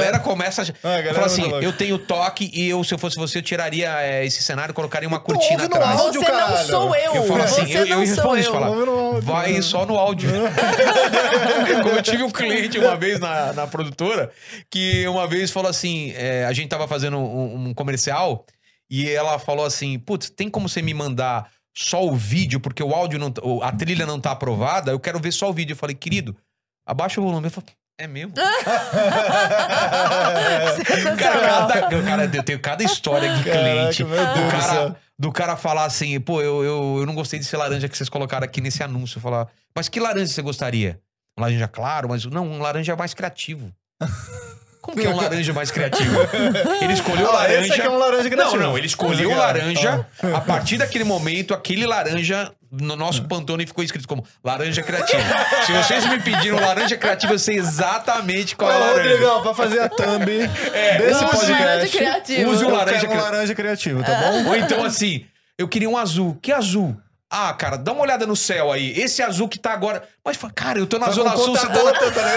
Galera 0.50 0.72
começa 0.72 0.72
a. 0.72 1.00
Ah, 1.00 1.14
fala 1.14 1.26
assim: 1.26 1.50
eu 1.64 1.72
tenho 1.72 1.98
toque 1.98 2.50
e 2.52 2.68
eu, 2.68 2.82
se 2.84 2.92
eu 2.94 2.98
fosse 2.98 3.16
você, 3.16 3.38
eu 3.38 3.42
tiraria 3.42 3.88
é, 4.02 4.24
esse 4.24 4.42
cenário 4.42 4.72
e 4.72 4.74
colocaria 4.74 5.08
uma 5.08 5.20
cortina 5.20 5.64
atrás. 5.64 6.00
áudio, 6.00 6.20
Você 6.20 6.30
não 6.30 6.38
caralho. 6.38 6.66
sou 6.68 6.94
eu. 6.96 7.14
Eu 7.14 7.24
falo 7.24 7.42
assim, 7.42 7.66
você 7.66 7.78
eu, 7.78 7.86
eu 7.86 7.96
não 7.96 8.00
respondo 8.00 8.28
sou 8.28 8.38
isso, 8.38 8.48
eu. 8.48 8.52
falar, 8.52 9.20
vai 9.20 9.62
só 9.62 9.86
no 9.86 9.96
áudio. 9.96 10.30
Como 11.82 11.94
eu 11.96 12.02
tive 12.02 12.22
um 12.22 12.30
cliente 12.30 12.78
uma 12.78 12.96
vez 12.96 13.18
na, 13.20 13.52
na 13.52 13.66
produtora, 13.66 14.30
que 14.70 15.06
uma 15.08 15.26
vez 15.26 15.50
falou 15.50 15.70
assim, 15.70 16.12
é, 16.16 16.44
a 16.44 16.52
gente 16.52 16.68
tava 16.68 16.86
fazendo 16.88 17.16
um, 17.18 17.68
um 17.68 17.74
comercial, 17.74 18.44
e 18.90 19.08
ela 19.08 19.38
falou 19.38 19.64
assim, 19.64 19.98
putz, 19.98 20.30
tem 20.30 20.48
como 20.50 20.68
você 20.68 20.82
me 20.82 20.92
mandar 20.92 21.48
só 21.76 22.04
o 22.04 22.14
vídeo, 22.14 22.58
porque 22.60 22.82
o 22.82 22.92
áudio, 22.92 23.18
não, 23.18 23.30
tá- 23.30 23.40
a 23.62 23.72
trilha 23.72 24.04
não 24.04 24.20
tá 24.20 24.32
aprovada, 24.32 24.90
eu 24.90 24.98
quero 24.98 25.20
ver 25.20 25.32
só 25.32 25.48
o 25.48 25.52
vídeo. 25.52 25.74
Eu 25.74 25.76
falei, 25.76 25.94
querido, 25.94 26.36
abaixa 26.84 27.20
o 27.20 27.24
volume. 27.24 27.46
Eu 27.46 27.50
falei, 27.52 27.70
é 28.00 28.06
mesmo? 28.06 28.32
Cada, 31.18 31.88
cara, 32.02 32.30
eu 32.32 32.42
tenho 32.42 32.58
cada 32.58 32.82
história 32.82 33.36
de 33.36 33.42
cliente. 33.42 34.04
Caraca, 34.04 34.04
meu 34.04 34.34
Deus 34.34 34.46
do, 34.46 34.50
cara, 34.50 34.96
do 35.18 35.32
cara 35.32 35.56
falar 35.56 35.84
assim, 35.84 36.18
pô, 36.18 36.40
eu, 36.40 36.64
eu, 36.64 36.96
eu 37.00 37.06
não 37.06 37.14
gostei 37.14 37.38
desse 37.38 37.54
laranja 37.54 37.88
que 37.88 37.96
vocês 37.96 38.08
colocaram 38.08 38.44
aqui 38.44 38.60
nesse 38.60 38.82
anúncio. 38.82 39.18
Eu 39.18 39.22
falar, 39.22 39.48
mas 39.76 39.88
que 39.88 40.00
laranja 40.00 40.32
você 40.32 40.40
gostaria? 40.40 40.98
Um 41.38 41.42
laranja 41.42 41.68
claro, 41.68 42.08
mas 42.08 42.24
não, 42.24 42.46
um 42.46 42.60
laranja 42.60 42.96
mais 42.96 43.12
criativo. 43.12 43.70
Como 44.90 45.00
que 45.02 45.06
é 45.06 45.10
um 45.10 45.16
laranja 45.16 45.52
mais 45.52 45.70
criativo? 45.70 46.18
Ele 46.82 46.92
escolheu 46.92 47.26
o 47.26 47.30
Ah, 47.36 47.44
esse 47.44 47.52
laranja. 47.54 47.74
aqui 47.74 47.82
é 47.82 47.90
um 47.90 47.98
laranja 47.98 48.22
Não, 48.24 48.30
criativo. 48.30 48.58
não, 48.62 48.76
ele 48.78 48.86
escolheu 48.86 49.28
o 49.28 49.32
Legal. 49.32 49.38
laranja. 49.46 50.06
A 50.34 50.40
partir 50.40 50.76
daquele 50.78 51.04
momento, 51.04 51.54
aquele 51.54 51.86
laranja 51.86 52.50
no 52.72 52.94
nosso 52.94 53.24
Pantone 53.24 53.66
ficou 53.66 53.82
escrito 53.82 54.06
como 54.06 54.24
laranja 54.44 54.82
criativo. 54.82 55.22
Se 55.66 55.72
vocês 55.72 56.06
me 56.08 56.20
pediram 56.20 56.60
laranja 56.60 56.96
criativo, 56.96 57.32
eu 57.34 57.38
sei 57.38 57.56
exatamente 57.56 58.54
qual 58.56 58.70
é 58.70 58.74
a 58.74 58.76
Ô, 58.76 58.80
laranja. 58.80 59.08
Rodrigão, 59.10 59.42
pra 59.42 59.54
fazer 59.54 59.80
a 59.80 59.88
thumb 59.88 60.24
desse 60.26 61.14
Use 61.14 61.24
podcast. 61.24 61.52
laranja 61.52 61.88
criativo. 61.88 62.50
Use 62.50 62.64
o 62.64 62.68
eu 62.68 62.74
laranja 62.76 63.08
um 63.08 63.16
laranja 63.16 63.54
criativo, 63.54 64.02
tá 64.04 64.14
bom? 64.14 64.48
Ou 64.48 64.56
então 64.56 64.84
assim, 64.84 65.24
eu 65.58 65.66
queria 65.68 65.88
um 65.90 65.96
azul. 65.96 66.38
Que 66.40 66.52
azul? 66.52 66.96
Ah, 67.32 67.54
cara, 67.54 67.78
dá 67.78 67.92
uma 67.92 68.02
olhada 68.02 68.26
no 68.26 68.34
céu 68.34 68.72
aí. 68.72 68.90
Esse 69.00 69.22
azul 69.22 69.48
que 69.48 69.56
tá 69.56 69.72
agora. 69.72 70.02
Mas, 70.24 70.36
cara, 70.52 70.80
eu 70.80 70.86
tô 70.86 70.98
na 70.98 71.06
Tá 71.06 71.12
Zona 71.12 71.36
Sul, 71.36 71.56
você 71.56 71.64
tá 71.68 71.72
tá? 71.72 71.80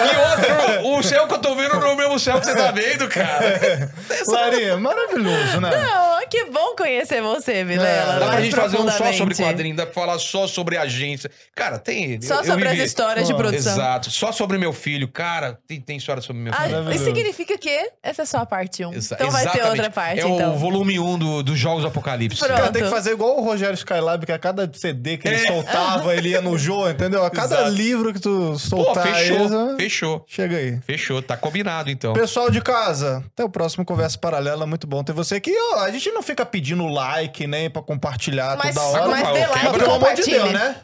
E 0.06 0.78
outro, 0.78 1.00
o 1.00 1.04
céu 1.04 1.28
que 1.28 1.34
eu 1.34 1.40
tô 1.40 1.56
vendo 1.56 1.80
não 1.80 1.88
é 1.88 1.94
o 1.94 1.98
mesmo 1.98 2.20
céu 2.20 2.40
que 2.40 2.46
você 2.46 2.54
tá 2.56 2.70
vendo, 2.70 3.10
cara. 3.10 3.92
Larinha, 4.28 4.78
maravilhoso, 4.78 5.60
né? 5.60 5.72
Não, 5.72 6.13
que 6.34 6.46
bom 6.46 6.76
conhecer 6.76 7.22
você, 7.22 7.64
Vilela. 7.64 8.16
É, 8.16 8.20
Dá 8.20 8.28
pra 8.28 8.42
gente 8.42 8.56
fazer 8.56 8.78
um 8.78 8.90
só 8.90 9.14
sobre 9.14 9.36
quadrinho, 9.36 9.76
dá 9.76 9.86
pra 9.86 9.94
falar 9.94 10.18
só 10.18 10.48
sobre 10.48 10.78
agência. 10.78 11.30
Cara, 11.56 11.78
tem. 11.78 12.20
Só 12.22 12.36
eu- 12.36 12.40
eu 12.40 12.46
sobre 12.46 12.66
as 12.66 12.72
vivi- 12.74 12.84
histórias 12.86 13.28
de 13.28 13.34
produção. 13.36 13.74
Exato. 13.74 14.10
Só 14.10 14.32
sobre 14.32 14.58
meu 14.58 14.74
filho. 14.74 15.08
Cara, 15.08 15.60
tem, 15.68 15.80
tem 15.80 15.98
história 15.98 16.22
sobre 16.22 16.42
meu 16.42 16.52
Ah, 16.52 16.58
filho. 16.58 16.68
isso 16.70 16.76
Maravilhoso. 16.84 17.06
significa 17.06 17.58
que 17.58 17.92
essa 18.02 18.24
é 18.24 18.26
só 18.26 18.40
a 18.40 18.46
parte 18.46 18.84
1. 18.84 18.94
Exa- 18.94 19.16
Então 19.16 19.30
vai 19.30 19.44
ter 19.44 19.50
exatamente. 19.50 19.70
outra 19.80 19.90
parte, 19.92 20.20
É 20.22 20.28
então. 20.28 20.56
o 20.56 20.58
volume 20.58 21.00
1 21.00 21.18
do, 21.20 21.44
dos 21.44 21.60
Jogos 21.60 21.84
do 21.84 21.88
Apocalipse. 21.90 22.40
Pronto. 22.40 22.54
Cara, 22.58 22.72
tem 22.72 22.84
que 22.84 22.90
fazer 22.90 23.12
igual 23.12 23.38
o 23.38 23.44
Rogério 23.44 23.76
Skylab, 23.76 24.26
que 24.26 24.32
a 24.32 24.40
cada 24.40 24.70
CD 24.74 25.18
que 25.18 25.28
ele 25.28 25.36
É. 25.36 25.48
soltava, 25.48 26.16
ele 26.16 26.30
ia 26.30 26.42
no 26.42 26.58
jogo, 26.58 26.90
entendeu? 26.90 27.24
A 27.24 27.30
cada 27.30 27.56
Exato. 27.56 27.70
livro 27.72 28.12
que 28.14 28.20
tu 28.20 28.54
Pô, 28.54 28.58
soltar 28.60 29.04
fechou. 29.08 29.70
aí, 29.70 29.76
Fechou. 29.78 30.26
chega 30.28 30.58
aí. 30.58 30.80
Fechou. 30.86 31.22
Tá 31.22 31.38
combinado, 31.38 31.92
então. 31.92 32.14
Pessoal 32.14 32.50
de 32.50 32.60
casa, 32.62 33.24
até 33.34 33.44
o 33.44 33.50
próximo 33.50 33.86
Conversa 33.86 34.18
Paralela. 34.18 34.66
Muito 34.66 34.88
bom 34.88 35.04
ter 35.04 35.14
você 35.14 35.36
aqui. 35.36 35.54
Ó, 35.74 35.80
a 35.80 35.92
gente 35.92 36.10
não 36.12 36.23
fica 36.24 36.46
pedindo 36.46 36.88
like 36.88 37.46
nem 37.46 37.70
pra 37.70 37.82
compartilhar 37.82 38.58
Mas, 38.58 38.74
toda 38.74 38.88
hora. 38.88 39.08
mas 39.08 39.22
falo, 39.22 39.34
dê 39.36 39.46
like 39.46 39.64
Mas 39.66 39.78
pelo 39.78 39.94
amor 39.94 40.14
de. 40.14 40.24
Deus, 40.24 40.52
né? 40.52 40.76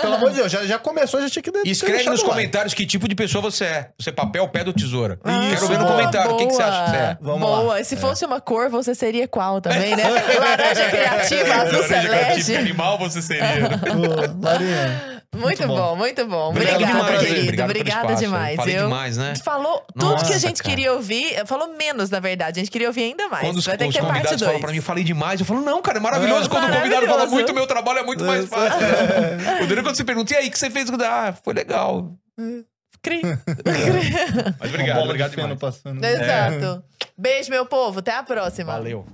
Pelo 0.00 0.14
amor 0.14 0.30
de 0.30 0.36
Deus, 0.36 0.50
já, 0.52 0.66
já 0.66 0.78
começou, 0.78 1.20
já 1.20 1.30
tinha 1.30 1.42
que 1.42 1.50
E 1.64 1.70
Escreve 1.70 2.04
nos 2.04 2.20
like. 2.20 2.24
comentários 2.30 2.74
que 2.74 2.84
tipo 2.86 3.06
de 3.08 3.14
pessoa 3.14 3.42
você 3.42 3.64
é. 3.64 3.90
Você 3.98 4.10
é 4.10 4.12
papel, 4.12 4.48
pé 4.48 4.64
ou 4.66 4.72
tesoura. 4.72 5.18
Ah, 5.24 5.48
Quero 5.50 5.68
ver 5.68 5.78
no 5.78 5.86
comentário 5.86 6.32
o 6.32 6.36
que, 6.36 6.46
que 6.46 6.52
você 6.54 6.62
acha 6.62 6.84
que 6.84 6.90
você 6.90 6.96
é. 6.96 7.18
Vamos 7.20 7.40
Boa. 7.40 7.74
lá. 7.74 7.84
Se 7.84 7.96
fosse 7.96 8.24
uma 8.24 8.40
cor, 8.40 8.68
você 8.68 8.94
seria 8.94 9.28
qual 9.28 9.60
também, 9.60 9.94
né? 9.94 10.04
Laranja 10.10 10.90
criativa, 10.90 11.54
azul 11.54 11.80
Laranja 11.80 11.86
criativa, 12.08 12.34
que 12.34 12.42
celeste. 12.42 12.56
animal 12.56 12.98
você 12.98 13.22
seria. 13.22 13.44
Ô, 13.44 14.42
Marinha, 14.42 15.15
Muito, 15.36 15.66
bom. 15.66 15.76
bom. 15.76 15.96
muito 15.96 16.26
bom. 16.26 16.48
Obrigado 16.50 16.74
Obrigada, 16.76 17.02
demais, 17.04 17.20
querido. 17.20 17.42
obrigado 17.42 17.70
Obrigada 17.70 18.02
espaço. 18.06 18.22
demais. 18.22 18.56
Falei 18.56 18.76
Eu- 18.78 18.82
demais, 18.84 19.16
né? 19.16 19.34
Falou 19.44 19.84
tudo 19.92 20.10
Nossa, 20.10 20.26
que 20.26 20.32
a 20.32 20.38
gente 20.38 20.62
cara. 20.62 20.74
queria 20.74 20.92
ouvir. 20.92 21.46
Falou 21.46 21.68
menos, 21.76 22.10
na 22.10 22.20
verdade. 22.20 22.58
A 22.58 22.62
gente 22.62 22.70
queria 22.70 22.88
ouvir 22.88 23.02
ainda 23.04 23.28
mais. 23.28 23.44
Quando 23.46 23.58
os, 23.58 23.66
Vai 23.66 23.76
ter 23.76 23.86
os 23.86 23.94
que 23.94 24.00
ter 24.00 24.06
parte 24.06 24.16
convidados 24.18 24.40
falam 24.40 24.54
2. 24.54 24.64
pra 24.64 24.72
mim, 24.72 24.80
falei 24.80 25.04
demais. 25.04 25.40
Eu 25.40 25.46
falo, 25.46 25.60
não, 25.60 25.82
cara, 25.82 25.98
é 25.98 26.00
maravilhoso 26.00 26.46
É. 26.46 26.48
quando 26.48 26.64
o 26.64 26.66
convidado 26.66 26.88
fala 26.90 27.06
Maravilhoso. 27.06 27.30
muito, 27.34 27.54
meu 27.54 27.66
trabalho 27.66 27.98
é 27.98 28.02
muito 28.04 28.24
mais 28.24 28.44
É. 28.44 28.46
fácil. 28.46 28.78
o 29.80 29.82
quando 29.82 29.96
você 29.96 30.04
pergunta, 30.04 30.32
e 30.34 30.36
aí, 30.36 30.48
o 30.48 30.50
que 30.50 30.58
você 30.58 30.70
fez? 30.70 30.88
Ah, 30.90 31.34
foi 31.44 31.54
legal. 31.54 32.12
Cri. 33.02 33.22
Mas 34.58 34.70
obrigado, 34.70 35.02
obrigado 35.04 35.30
demais. 35.30 35.58
passando. 35.58 36.02
Exato. 36.04 36.82
Beijo, 37.16 37.50
meu 37.50 37.64
povo. 37.66 38.00
Até 38.00 38.12
a 38.14 38.22
próxima. 38.22 38.72
Valeu. 38.72 39.06